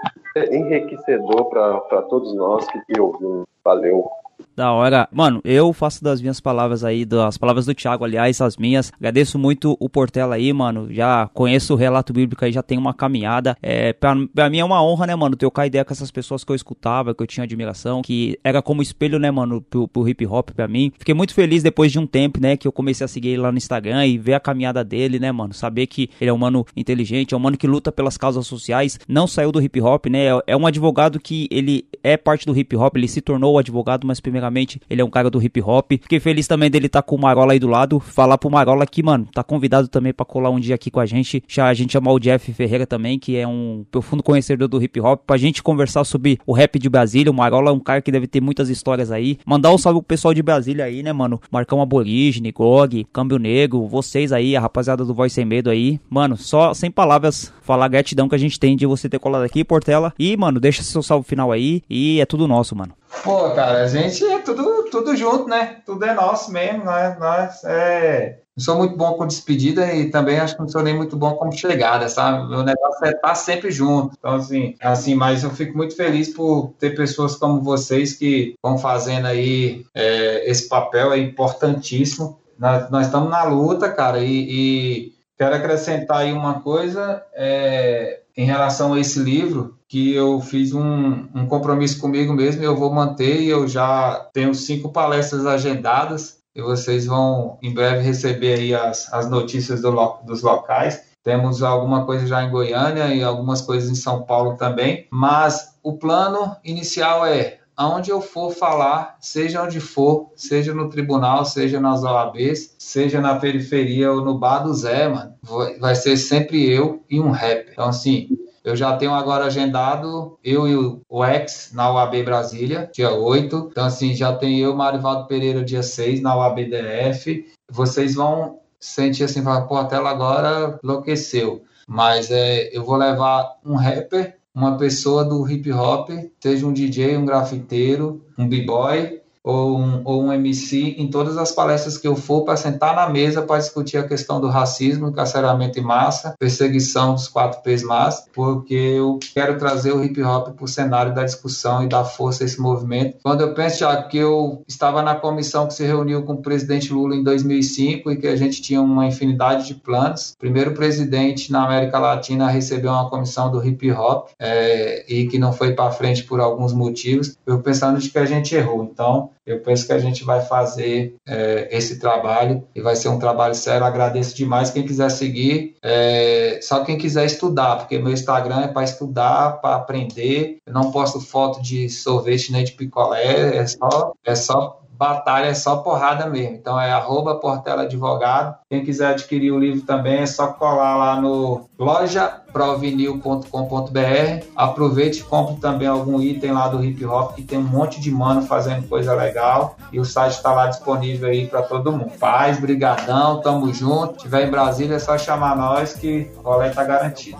enriquecedor 0.50 1.46
pra 1.46 2.02
todos 2.02 2.34
nós 2.34 2.66
que 2.66 3.00
ouvimos. 3.00 3.46
Valeu. 3.64 4.10
Da 4.56 4.72
hora. 4.72 5.08
Mano, 5.10 5.40
eu 5.44 5.72
faço 5.72 6.02
das 6.02 6.20
minhas 6.20 6.40
palavras 6.40 6.84
aí, 6.84 7.04
das 7.04 7.36
palavras 7.36 7.66
do 7.66 7.74
Thiago, 7.74 8.04
aliás, 8.04 8.40
as 8.40 8.56
minhas. 8.56 8.92
Agradeço 8.96 9.38
muito 9.38 9.76
o 9.80 9.88
Portela 9.88 10.36
aí, 10.36 10.52
mano. 10.52 10.92
Já 10.92 11.28
conheço 11.34 11.74
o 11.74 11.76
relato 11.76 12.12
bíblico 12.12 12.44
aí, 12.44 12.52
já 12.52 12.62
tem 12.62 12.78
uma 12.78 12.94
caminhada. 12.94 13.56
É, 13.60 13.92
pra, 13.92 14.14
pra 14.32 14.48
mim 14.48 14.58
é 14.58 14.64
uma 14.64 14.82
honra, 14.82 15.06
né, 15.06 15.14
mano, 15.16 15.36
trocar 15.36 15.66
ideia 15.66 15.84
com 15.84 15.92
essas 15.92 16.10
pessoas 16.10 16.44
que 16.44 16.52
eu 16.52 16.56
escutava, 16.56 17.14
que 17.14 17.22
eu 17.22 17.26
tinha 17.26 17.44
admiração, 17.44 18.02
que 18.02 18.38
era 18.44 18.62
como 18.62 18.80
espelho, 18.80 19.18
né, 19.18 19.30
mano, 19.30 19.60
pro, 19.60 19.88
pro 19.88 20.08
hip 20.08 20.24
hop 20.26 20.50
pra 20.50 20.68
mim. 20.68 20.92
Fiquei 20.98 21.14
muito 21.14 21.34
feliz 21.34 21.62
depois 21.62 21.90
de 21.90 21.98
um 21.98 22.06
tempo, 22.06 22.40
né, 22.40 22.56
que 22.56 22.68
eu 22.68 22.72
comecei 22.72 23.04
a 23.04 23.08
seguir 23.08 23.30
ele 23.30 23.42
lá 23.42 23.50
no 23.50 23.58
Instagram 23.58 24.06
e 24.06 24.18
ver 24.18 24.34
a 24.34 24.40
caminhada 24.40 24.84
dele, 24.84 25.18
né, 25.18 25.32
mano. 25.32 25.52
Saber 25.52 25.86
que 25.86 26.10
ele 26.20 26.30
é 26.30 26.32
um 26.32 26.38
mano 26.38 26.64
inteligente, 26.76 27.34
é 27.34 27.36
um 27.36 27.40
mano 27.40 27.56
que 27.56 27.66
luta 27.66 27.90
pelas 27.90 28.16
causas 28.16 28.46
sociais, 28.46 28.98
não 29.08 29.26
saiu 29.26 29.50
do 29.50 29.60
hip 29.60 29.80
hop, 29.80 30.06
né. 30.06 30.26
É, 30.26 30.42
é 30.48 30.56
um 30.56 30.66
advogado 30.66 31.18
que 31.18 31.48
ele 31.50 31.86
é 32.02 32.16
parte 32.16 32.46
do 32.46 32.56
hip 32.56 32.76
hop, 32.76 32.96
ele 32.96 33.08
se 33.08 33.20
tornou 33.20 33.54
o 33.54 33.58
advogado, 33.58 34.06
mas 34.06 34.20
primeiramente 34.24 34.80
ele 34.88 35.02
é 35.02 35.04
um 35.04 35.10
cara 35.10 35.30
do 35.30 35.40
hip 35.40 35.60
hop. 35.60 35.92
Fiquei 35.92 36.18
feliz 36.18 36.48
também 36.48 36.70
dele 36.70 36.86
estar 36.86 37.02
tá 37.02 37.06
com 37.06 37.14
o 37.14 37.20
Marola 37.20 37.52
aí 37.52 37.58
do 37.58 37.68
lado. 37.68 38.00
Falar 38.00 38.38
pro 38.38 38.50
Marola 38.50 38.86
que, 38.86 39.02
mano, 39.02 39.28
tá 39.32 39.44
convidado 39.44 39.86
também 39.86 40.12
pra 40.12 40.24
colar 40.24 40.50
um 40.50 40.58
dia 40.58 40.74
aqui 40.74 40.90
com 40.90 40.98
a 40.98 41.06
gente. 41.06 41.44
Já 41.46 41.66
a 41.66 41.74
gente 41.74 41.92
chamar 41.92 42.12
o 42.12 42.18
Jeff 42.18 42.52
Ferreira 42.52 42.86
também, 42.86 43.18
que 43.18 43.36
é 43.36 43.46
um 43.46 43.84
profundo 43.90 44.22
conhecedor 44.22 44.66
do 44.66 44.82
hip 44.82 44.98
hop, 45.00 45.22
pra 45.26 45.36
gente 45.36 45.62
conversar 45.62 46.04
sobre 46.04 46.38
o 46.46 46.52
rap 46.52 46.78
de 46.78 46.88
Brasília. 46.88 47.30
O 47.30 47.34
Marola 47.34 47.70
é 47.70 47.72
um 47.72 47.78
cara 47.78 48.00
que 48.00 48.10
deve 48.10 48.26
ter 48.26 48.40
muitas 48.40 48.68
histórias 48.70 49.12
aí. 49.12 49.38
Mandar 49.44 49.72
um 49.72 49.78
salve 49.78 50.00
pro 50.00 50.08
pessoal 50.08 50.32
de 50.32 50.42
Brasília 50.42 50.86
aí, 50.86 51.02
né, 51.02 51.12
mano? 51.12 51.40
Marcão 51.50 51.82
Aborígene, 51.82 52.50
Gog, 52.50 53.06
Câmbio 53.12 53.38
Negro, 53.38 53.86
vocês 53.86 54.32
aí, 54.32 54.56
a 54.56 54.60
rapaziada 54.60 55.04
do 55.04 55.12
Voz 55.12 55.32
Sem 55.32 55.44
Medo 55.44 55.68
aí. 55.68 56.00
Mano, 56.08 56.36
só 56.36 56.72
sem 56.72 56.90
palavras 56.90 57.52
falar 57.62 57.84
a 57.84 57.88
gratidão 57.88 58.28
que 58.28 58.34
a 58.34 58.38
gente 58.38 58.58
tem 58.58 58.76
de 58.76 58.86
você 58.86 59.08
ter 59.08 59.18
colado 59.18 59.42
aqui, 59.42 59.64
Portela. 59.64 60.12
E, 60.18 60.36
mano, 60.36 60.58
deixa 60.58 60.82
seu 60.82 61.02
salve 61.02 61.26
final 61.28 61.52
aí. 61.52 61.82
E 61.88 62.20
é 62.20 62.26
tudo 62.26 62.48
nosso, 62.48 62.74
mano. 62.74 62.94
Pô, 63.22 63.50
cara, 63.50 63.84
a 63.84 63.88
gente 63.88 64.24
é 64.24 64.38
tudo, 64.40 64.84
tudo 64.90 65.16
junto, 65.16 65.48
né? 65.48 65.80
Tudo 65.86 66.04
é 66.04 66.14
nosso 66.14 66.52
mesmo, 66.52 66.84
né? 66.84 67.16
Nós 67.18 67.62
é. 67.64 68.38
Não 68.56 68.64
sou 68.64 68.76
muito 68.76 68.96
bom 68.96 69.14
com 69.14 69.26
despedida 69.26 69.92
e 69.92 70.10
também 70.10 70.38
acho 70.38 70.54
que 70.54 70.60
não 70.60 70.68
sou 70.68 70.82
nem 70.82 70.96
muito 70.96 71.16
bom 71.16 71.34
com 71.34 71.50
chegada, 71.50 72.08
sabe? 72.08 72.48
Meu 72.48 72.62
negócio 72.62 73.04
é 73.04 73.10
estar 73.10 73.34
sempre 73.34 73.70
junto. 73.70 74.14
Então, 74.16 74.34
assim, 74.34 74.76
assim, 74.80 75.14
mas 75.14 75.42
eu 75.42 75.50
fico 75.50 75.76
muito 75.76 75.96
feliz 75.96 76.28
por 76.32 76.72
ter 76.78 76.94
pessoas 76.94 77.34
como 77.34 77.62
vocês 77.62 78.14
que 78.14 78.54
vão 78.62 78.78
fazendo 78.78 79.26
aí 79.26 79.84
é, 79.92 80.48
esse 80.48 80.68
papel 80.68 81.12
é 81.12 81.18
importantíssimo. 81.18 82.38
Nós, 82.56 82.88
nós 82.90 83.06
estamos 83.06 83.28
na 83.28 83.42
luta, 83.42 83.90
cara, 83.90 84.20
e, 84.20 84.46
e 84.48 85.14
quero 85.36 85.56
acrescentar 85.56 86.18
aí 86.18 86.32
uma 86.32 86.60
coisa 86.60 87.24
é, 87.34 88.20
em 88.36 88.44
relação 88.44 88.92
a 88.92 89.00
esse 89.00 89.20
livro 89.20 89.78
que 89.88 90.12
eu 90.12 90.40
fiz 90.40 90.72
um, 90.72 91.28
um, 91.34 91.46
compromisso 91.46 92.00
comigo 92.00 92.32
mesmo 92.32 92.62
e 92.62 92.64
eu 92.64 92.76
vou 92.76 92.92
manter 92.92 93.40
e 93.40 93.48
eu 93.48 93.68
já 93.68 94.28
tenho 94.32 94.54
cinco 94.54 94.90
palestras 94.90 95.46
agendadas 95.46 96.38
e 96.54 96.60
vocês 96.60 97.06
vão 97.06 97.58
em 97.62 97.72
breve 97.72 98.02
receber 98.02 98.54
aí 98.54 98.74
as, 98.74 99.12
as 99.12 99.28
notícias 99.28 99.80
do, 99.80 99.90
dos 100.24 100.42
locais. 100.42 101.14
Temos 101.22 101.62
alguma 101.62 102.04
coisa 102.04 102.26
já 102.26 102.42
em 102.42 102.50
Goiânia 102.50 103.14
e 103.14 103.22
algumas 103.22 103.60
coisas 103.60 103.88
em 103.88 103.94
São 103.94 104.22
Paulo 104.22 104.56
também, 104.56 105.06
mas 105.10 105.74
o 105.82 105.96
plano 105.96 106.54
inicial 106.62 107.24
é 107.24 107.58
aonde 107.76 108.10
eu 108.10 108.20
for 108.20 108.52
falar, 108.52 109.16
seja 109.20 109.62
onde 109.62 109.80
for, 109.80 110.30
seja 110.36 110.74
no 110.74 110.88
tribunal, 110.88 111.44
seja 111.44 111.80
nas 111.80 112.02
OABs, 112.02 112.74
seja 112.78 113.20
na 113.20 113.36
periferia 113.36 114.12
ou 114.12 114.24
no 114.24 114.38
bar 114.38 114.60
do 114.60 114.72
Zé, 114.72 115.08
mano, 115.08 115.34
vai 115.80 115.94
ser 115.94 116.16
sempre 116.16 116.68
eu 116.70 117.02
e 117.10 117.20
um 117.20 117.30
rap. 117.30 117.70
Então, 117.72 117.88
assim, 117.88 118.28
eu 118.64 118.74
já 118.74 118.96
tenho 118.96 119.12
agora 119.12 119.44
agendado 119.44 120.38
eu 120.42 120.66
e 120.66 121.02
o 121.08 121.24
ex 121.24 121.70
na 121.74 121.92
UAB 121.92 122.22
Brasília, 122.22 122.90
dia 122.92 123.12
8. 123.12 123.68
Então, 123.70 123.84
assim, 123.84 124.14
já 124.14 124.32
tem 124.32 124.58
eu, 124.58 124.74
Marivaldo 124.74 125.26
Pereira, 125.26 125.62
dia 125.62 125.82
6, 125.82 126.22
na 126.22 126.34
UAB 126.34 126.70
DF. 126.70 127.46
Vocês 127.70 128.14
vão 128.14 128.60
sentir 128.80 129.24
assim, 129.24 129.42
falar, 129.42 129.62
pô, 129.62 129.76
até 129.76 129.98
lá 129.98 130.10
agora 130.10 130.78
enlouqueceu. 130.82 131.62
Mas 131.86 132.30
é, 132.30 132.70
eu 132.74 132.82
vou 132.82 132.96
levar 132.96 133.56
um 133.64 133.74
rapper, 133.74 134.38
uma 134.54 134.76
pessoa 134.76 135.24
do 135.24 135.44
hip 135.50 135.70
hop, 135.72 136.10
seja 136.40 136.66
um 136.66 136.72
DJ, 136.72 137.16
um 137.16 137.26
grafiteiro, 137.26 138.24
um 138.38 138.48
b-boy, 138.48 139.20
ou 139.44 139.78
um, 139.78 140.00
ou 140.04 140.22
um 140.24 140.32
MC 140.32 140.94
em 140.96 141.08
todas 141.08 141.36
as 141.36 141.52
palestras 141.52 141.98
que 141.98 142.08
eu 142.08 142.16
for 142.16 142.44
para 142.44 142.56
sentar 142.56 142.96
na 142.96 143.10
mesa 143.10 143.42
para 143.42 143.58
discutir 143.58 143.98
a 143.98 144.08
questão 144.08 144.40
do 144.40 144.48
racismo, 144.48 145.08
encarceramento 145.08 145.78
em 145.78 145.82
massa, 145.82 146.34
perseguição 146.38 147.14
dos 147.14 147.28
quatro 147.28 147.62
P's 147.62 147.82
mais, 147.82 148.24
porque 148.32 148.74
eu 148.74 149.18
quero 149.34 149.58
trazer 149.58 149.92
o 149.92 150.02
hip 150.02 150.22
hop 150.22 150.54
para 150.54 150.64
o 150.64 150.68
cenário 150.68 151.14
da 151.14 151.24
discussão 151.24 151.84
e 151.84 151.88
dar 151.88 152.04
força 152.04 152.42
a 152.42 152.46
esse 152.46 152.58
movimento. 152.58 153.18
Quando 153.22 153.42
eu 153.42 153.52
penso 153.52 153.80
já 153.80 154.02
que 154.02 154.16
eu 154.16 154.62
estava 154.66 155.02
na 155.02 155.14
comissão 155.14 155.66
que 155.66 155.74
se 155.74 155.84
reuniu 155.84 156.22
com 156.22 156.34
o 156.34 156.42
presidente 156.42 156.92
Lula 156.92 157.14
em 157.14 157.22
2005 157.22 158.10
e 158.10 158.16
que 158.16 158.26
a 158.26 158.36
gente 158.36 158.62
tinha 158.62 158.80
uma 158.80 159.06
infinidade 159.06 159.66
de 159.66 159.74
planos, 159.74 160.34
primeiro 160.38 160.72
presidente 160.72 161.52
na 161.52 161.64
América 161.64 161.98
Latina 161.98 162.46
a 162.46 162.50
receber 162.50 162.88
uma 162.88 163.10
comissão 163.10 163.50
do 163.50 163.64
hip 163.64 163.90
hop 163.92 164.28
é, 164.38 165.04
e 165.12 165.26
que 165.26 165.38
não 165.38 165.52
foi 165.52 165.72
para 165.74 165.90
frente 165.90 166.24
por 166.24 166.40
alguns 166.40 166.72
motivos, 166.72 167.36
eu 167.46 167.60
pensando 167.60 167.98
de 167.98 168.08
que 168.08 168.18
a 168.18 168.24
gente 168.24 168.54
errou. 168.54 168.84
Então, 168.84 169.30
Eu 169.46 169.60
penso 169.60 169.86
que 169.86 169.92
a 169.92 169.98
gente 169.98 170.24
vai 170.24 170.40
fazer 170.40 171.16
é, 171.26 171.68
esse 171.70 171.98
trabalho 171.98 172.66
e 172.74 172.80
vai 172.80 172.96
ser 172.96 173.08
um 173.08 173.18
trabalho 173.18 173.54
sério. 173.54 173.84
Agradeço 173.84 174.34
demais 174.34 174.70
quem 174.70 174.86
quiser 174.86 175.10
seguir, 175.10 175.76
é, 175.82 176.58
só 176.62 176.84
quem 176.84 176.96
quiser 176.96 177.26
estudar, 177.26 177.76
porque 177.76 177.98
meu 177.98 178.12
Instagram 178.12 178.62
é 178.62 178.68
para 178.68 178.84
estudar, 178.84 179.60
para 179.60 179.76
aprender. 179.76 180.58
Eu 180.66 180.72
não 180.72 180.90
posto 180.90 181.20
foto 181.20 181.60
de 181.60 181.88
sorvete 181.88 182.52
nem 182.52 182.64
de 182.64 182.72
picolé, 182.72 183.58
é 183.58 183.66
só, 183.66 184.12
é 184.24 184.34
só 184.34 184.83
batalha 184.96 185.46
é 185.46 185.54
só 185.54 185.76
porrada 185.76 186.26
mesmo. 186.26 186.54
Então 186.54 186.80
é 186.80 186.90
arroba 186.90 187.36
Portela 187.36 187.82
Advogado. 187.82 188.56
Quem 188.68 188.84
quiser 188.84 189.08
adquirir 189.08 189.52
o 189.52 189.58
livro 189.58 189.82
também 189.82 190.20
é 190.20 190.26
só 190.26 190.48
colar 190.48 190.96
lá 190.96 191.20
no 191.20 191.68
lojaprovinil.com.br. 191.78 194.44
Aproveite 194.56 195.20
e 195.20 195.24
compre 195.24 195.56
também 195.56 195.88
algum 195.88 196.20
item 196.20 196.52
lá 196.52 196.68
do 196.68 196.84
hip 196.84 197.04
hop, 197.04 197.34
que 197.34 197.42
tem 197.42 197.58
um 197.58 197.62
monte 197.62 198.00
de 198.00 198.10
mano 198.10 198.42
fazendo 198.42 198.88
coisa 198.88 199.14
legal. 199.14 199.76
E 199.92 199.98
o 199.98 200.04
site 200.04 200.34
está 200.34 200.52
lá 200.52 200.68
disponível 200.68 201.28
aí 201.28 201.46
para 201.46 201.62
todo 201.62 201.92
mundo. 201.92 202.12
Paz, 202.18 202.58
brigadão, 202.58 203.40
tamo 203.40 203.72
junto. 203.72 204.14
Se 204.14 204.20
tiver 204.20 204.46
em 204.46 204.50
Brasília 204.50 204.96
é 204.96 204.98
só 204.98 205.18
chamar 205.18 205.56
nós 205.56 205.94
que 205.94 206.30
o 206.38 206.42
rolê 206.42 206.70
tá 206.70 206.84
garantido. 206.84 207.38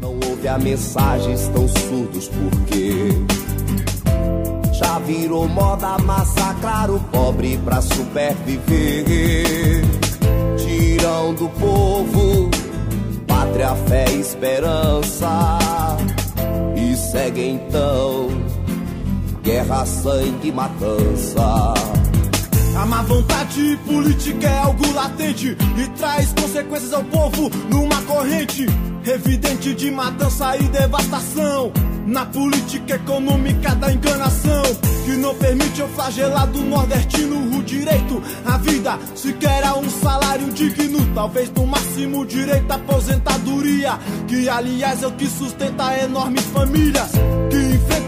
Não 0.00 0.14
ouve 0.28 0.48
a 0.48 0.58
mensagem, 0.58 1.34
estão 1.34 1.68
surdos 1.68 2.28
porque 2.28 3.59
já 4.82 4.98
virou 5.00 5.46
moda 5.46 5.98
massacrar 5.98 6.90
o 6.90 6.98
pobre 6.98 7.58
pra 7.58 7.82
superviver. 7.82 9.84
Tiram 10.56 11.34
do 11.34 11.48
povo 11.50 12.50
pátria, 13.26 13.74
fé 13.86 14.06
e 14.10 14.20
esperança. 14.20 15.58
E 16.74 16.96
segue 16.96 17.46
então 17.46 18.28
guerra, 19.42 19.84
sangue 19.84 20.48
e 20.48 20.52
matança. 20.52 21.74
A 22.76 22.86
má 22.86 23.02
vontade 23.02 23.78
política 23.86 24.46
é 24.46 24.58
algo 24.60 24.92
latente 24.94 25.56
e 25.76 25.88
traz 25.98 26.32
consequências 26.32 26.94
ao 26.94 27.04
povo 27.04 27.50
numa 27.68 28.00
corrente 28.02 28.64
evidente 29.04 29.74
de 29.74 29.90
matança 29.90 30.56
e 30.56 30.62
devastação. 30.64 31.70
Na 32.06 32.26
política 32.26 32.94
econômica 32.94 33.74
da 33.74 33.92
enganação 33.92 34.62
Que 35.04 35.12
não 35.12 35.34
permite 35.34 35.80
ao 35.80 35.88
flagelado 35.88 36.60
nordestino 36.62 37.58
o 37.58 37.62
direito 37.62 38.22
à 38.44 38.58
vida. 38.58 38.98
Sequer 39.14 39.64
a 39.64 39.74
um 39.76 39.88
salário 39.88 40.50
digno 40.52 40.98
Talvez 41.14 41.50
no 41.52 41.66
máximo 41.66 42.26
direito 42.26 42.70
à 42.70 42.74
aposentadoria 42.74 43.98
Que 44.26 44.48
aliás 44.48 45.02
é 45.02 45.06
o 45.06 45.12
que 45.12 45.26
sustenta 45.26 45.96
enormes 45.98 46.44
famílias 46.46 47.10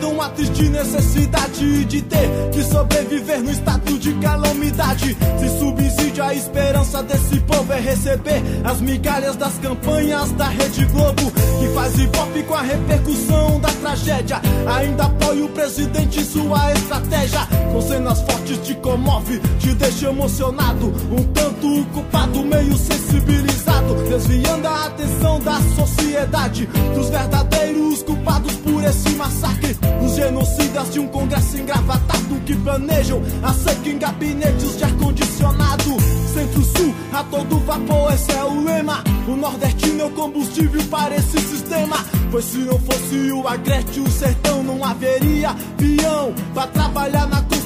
Que 0.02 0.06
enfrentam 0.06 0.20
a 0.20 0.28
triste 0.30 0.68
necessidade 0.68 1.84
de 1.84 2.02
ter 2.02 2.28
Que 2.52 2.64
sobreviver 2.64 3.40
no 3.40 3.50
estado 3.50 3.98
de 3.98 4.12
calamidade 4.14 5.16
Se 5.38 5.58
subsídio 5.60 6.24
a 6.24 6.34
esperança 6.34 7.02
desse 7.04 7.38
povo 7.40 7.72
é 7.72 7.78
receber 7.78 8.42
As 8.64 8.80
migalhas 8.80 9.36
das 9.36 9.56
campanhas 9.58 10.32
da 10.32 10.46
Rede 10.48 10.84
Globo 10.86 11.30
Que 11.60 11.68
faz 11.72 11.94
hop 12.00 12.46
com 12.48 12.54
a 12.54 12.62
repercussão 12.62 13.60
da 13.60 13.68
tragédia. 13.68 14.40
Ainda 14.76 15.04
apoia 15.04 15.44
o 15.44 15.48
presidente 15.48 16.20
em 16.20 16.24
sua 16.24 16.72
estratégia. 16.72 17.40
Com 17.72 17.80
cenas 17.80 18.20
fortes 18.22 18.58
te 18.58 18.74
comove, 18.76 19.38
te 19.58 19.74
deixa 19.74 20.08
emocionado. 20.08 20.86
Um 21.10 21.22
tanto 21.32 21.84
culpado, 21.92 22.42
meio 22.44 22.76
sensibilizado. 22.76 23.94
Desviando 24.08 24.68
a 24.68 24.86
atenção 24.86 25.40
da 25.40 25.60
sociedade 25.76 26.66
dos 26.94 27.08
verdadeiros 27.08 27.81
culpados 28.02 28.54
por 28.56 28.84
esse 28.84 29.10
massacre. 29.10 29.76
Os 30.04 30.14
genocidas 30.14 30.92
de 30.92 31.00
um 31.00 31.08
congresso 31.08 31.56
engravatado 31.56 32.40
que 32.44 32.54
planejam 32.56 33.22
a 33.42 33.52
seca 33.52 33.88
em 33.88 33.98
gabinetes 33.98 34.76
de 34.76 34.84
ar-condicionado. 34.84 35.96
Centro-Sul, 36.34 36.94
a 37.12 37.24
todo 37.24 37.58
vapor, 37.60 38.12
esse 38.12 38.32
é 38.32 38.44
o 38.44 38.64
lema. 38.64 39.02
O 39.28 39.36
nordestino 39.36 40.02
é 40.02 40.04
o 40.06 40.10
combustível 40.10 40.82
para 40.84 41.14
esse 41.16 41.40
sistema. 41.40 41.96
Pois 42.30 42.44
se 42.44 42.58
não 42.58 42.78
fosse 42.78 43.32
o 43.32 43.46
agreste, 43.46 44.00
o 44.00 44.10
sertão 44.10 44.62
não 44.62 44.84
haveria 44.84 45.54
peão 45.76 46.34
pra 46.54 46.66
trabalhar 46.66 47.26
na 47.26 47.42
construção. 47.42 47.61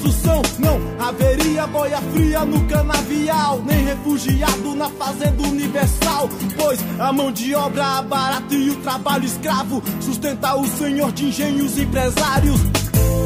Não 0.59 0.81
haveria 1.05 1.66
boia 1.66 2.01
fria 2.12 2.45
no 2.45 2.65
canavial, 2.69 3.61
nem 3.66 3.85
refugiado 3.85 4.74
na 4.77 4.89
fazenda 4.91 5.43
universal. 5.43 6.28
Pois 6.57 6.78
a 7.01 7.12
mão 7.12 7.33
de 7.33 7.55
obra 7.55 8.03
barata 8.03 8.55
e 8.55 8.70
o 8.70 8.77
trabalho 8.77 9.24
escravo 9.24 9.83
sustenta 10.01 10.55
o 10.55 10.65
senhor 10.66 11.11
de 11.11 11.27
engenhos 11.27 11.77
empresários. 11.77 12.61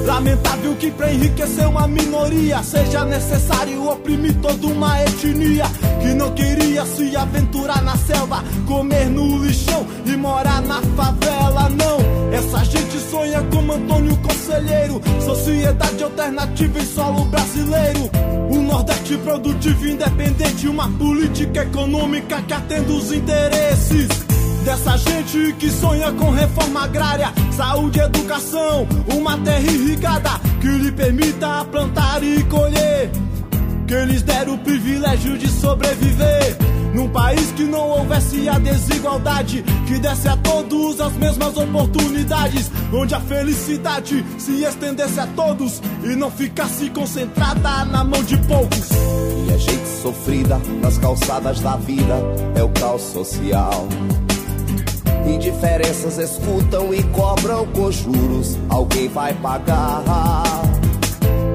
Lamentável 0.05 0.75
que 0.77 0.91
pra 0.91 1.13
enriquecer 1.13 1.69
uma 1.69 1.87
minoria 1.87 2.63
seja 2.63 3.05
necessário 3.05 3.89
oprimir 3.89 4.35
toda 4.41 4.67
uma 4.67 5.03
etnia 5.03 5.65
que 6.01 6.15
não 6.15 6.33
queria 6.33 6.85
se 6.87 7.15
aventurar 7.17 7.83
na 7.83 7.97
selva, 7.97 8.43
comer 8.67 9.07
no 9.07 9.45
lixão 9.45 9.87
e 10.07 10.17
morar 10.17 10.63
na 10.63 10.81
favela. 10.97 11.69
Não, 11.71 11.99
essa 12.33 12.65
gente 12.65 12.99
sonha 13.11 13.43
como 13.53 13.73
Antônio 13.73 14.17
Conselheiro, 14.19 15.01
sociedade 15.25 16.03
alternativa 16.03 16.79
em 16.79 16.87
solo 16.87 17.25
brasileiro. 17.27 18.11
Um 18.51 18.63
Nordeste 18.63 19.17
produtivo 19.19 19.87
independente, 19.87 20.69
uma 20.69 20.89
política 20.91 21.63
econômica 21.63 22.43
que 22.43 22.53
atenda 22.53 22.93
os 22.93 23.13
interesses. 23.13 24.30
Dessa 24.65 24.97
gente 24.99 25.55
que 25.55 25.71
sonha 25.71 26.13
com 26.13 26.31
reforma 26.31 26.85
agrária, 26.85 27.33
saúde 27.51 27.99
educação, 27.99 28.87
uma 29.15 29.39
terra 29.39 29.61
irrigada 29.61 30.31
que 30.61 30.69
lhe 30.69 30.93
permita 30.93 31.65
plantar 31.65 32.23
e 32.23 32.43
colher. 32.45 33.11
Que 33.87 34.05
lhes 34.05 34.23
der 34.23 34.49
o 34.49 34.59
privilégio 34.59 35.39
de 35.39 35.49
sobreviver. 35.49 36.57
Num 36.95 37.09
país 37.09 37.53
que 37.53 37.65
não 37.65 37.89
houvesse 37.89 38.49
a 38.49 38.59
desigualdade, 38.59 39.65
que 39.87 39.99
desse 39.99 40.29
a 40.29 40.37
todos 40.37 41.01
as 41.01 41.13
mesmas 41.15 41.57
oportunidades, 41.57 42.71
onde 42.93 43.15
a 43.15 43.21
felicidade 43.21 44.25
se 44.39 44.63
estendesse 44.63 45.21
a 45.21 45.27
todos 45.29 45.81
e 46.03 46.17
não 46.17 46.31
ficasse 46.31 46.91
concentrada 46.91 47.85
na 47.87 48.05
mão 48.05 48.23
de 48.23 48.37
poucos. 48.39 48.91
E 49.49 49.55
a 49.55 49.57
gente 49.57 49.89
sofrida 50.03 50.61
nas 50.83 50.99
calçadas 50.99 51.61
da 51.61 51.77
vida 51.77 52.15
é 52.57 52.63
o 52.63 52.69
caos 52.71 53.03
social. 53.03 53.89
Indiferenças 55.35 56.19
escutam 56.19 56.93
e 56.93 57.03
cobram 57.05 57.65
com 57.67 57.91
juros. 57.91 58.59
Alguém 58.69 59.09
vai 59.09 59.33
pagar. 59.35 60.03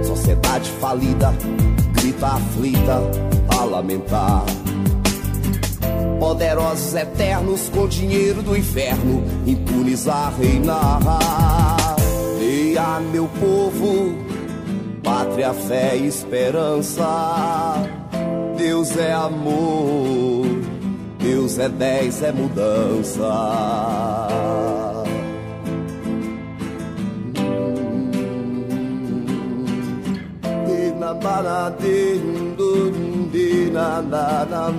Sociedade 0.04 0.70
falida, 0.80 1.34
grita 1.94 2.28
aflita 2.28 3.02
a 3.50 3.64
lamentar. 3.66 4.46
Poderosos 6.20 6.96
eternos 6.96 7.70
com 7.70 7.88
dinheiro 7.88 8.42
do 8.42 8.58
inferno, 8.58 9.24
impunes 9.46 10.08
a 10.08 10.30
reinar. 10.30 11.02
Leia, 12.40 13.00
meu 13.12 13.28
povo, 13.40 14.16
pátria, 15.04 15.54
fé 15.54 15.98
e 15.98 16.08
esperança. 16.08 17.06
Deus 18.58 18.96
é 18.96 19.12
amor. 19.12 20.25
Deus 21.26 21.58
é 21.58 21.68
dez, 21.68 22.22
é 22.22 22.32
mudança. 22.32 23.24
na 31.00 31.14
na 31.16 31.72
na 33.74 34.02
na 34.02 34.46
na 34.46 34.70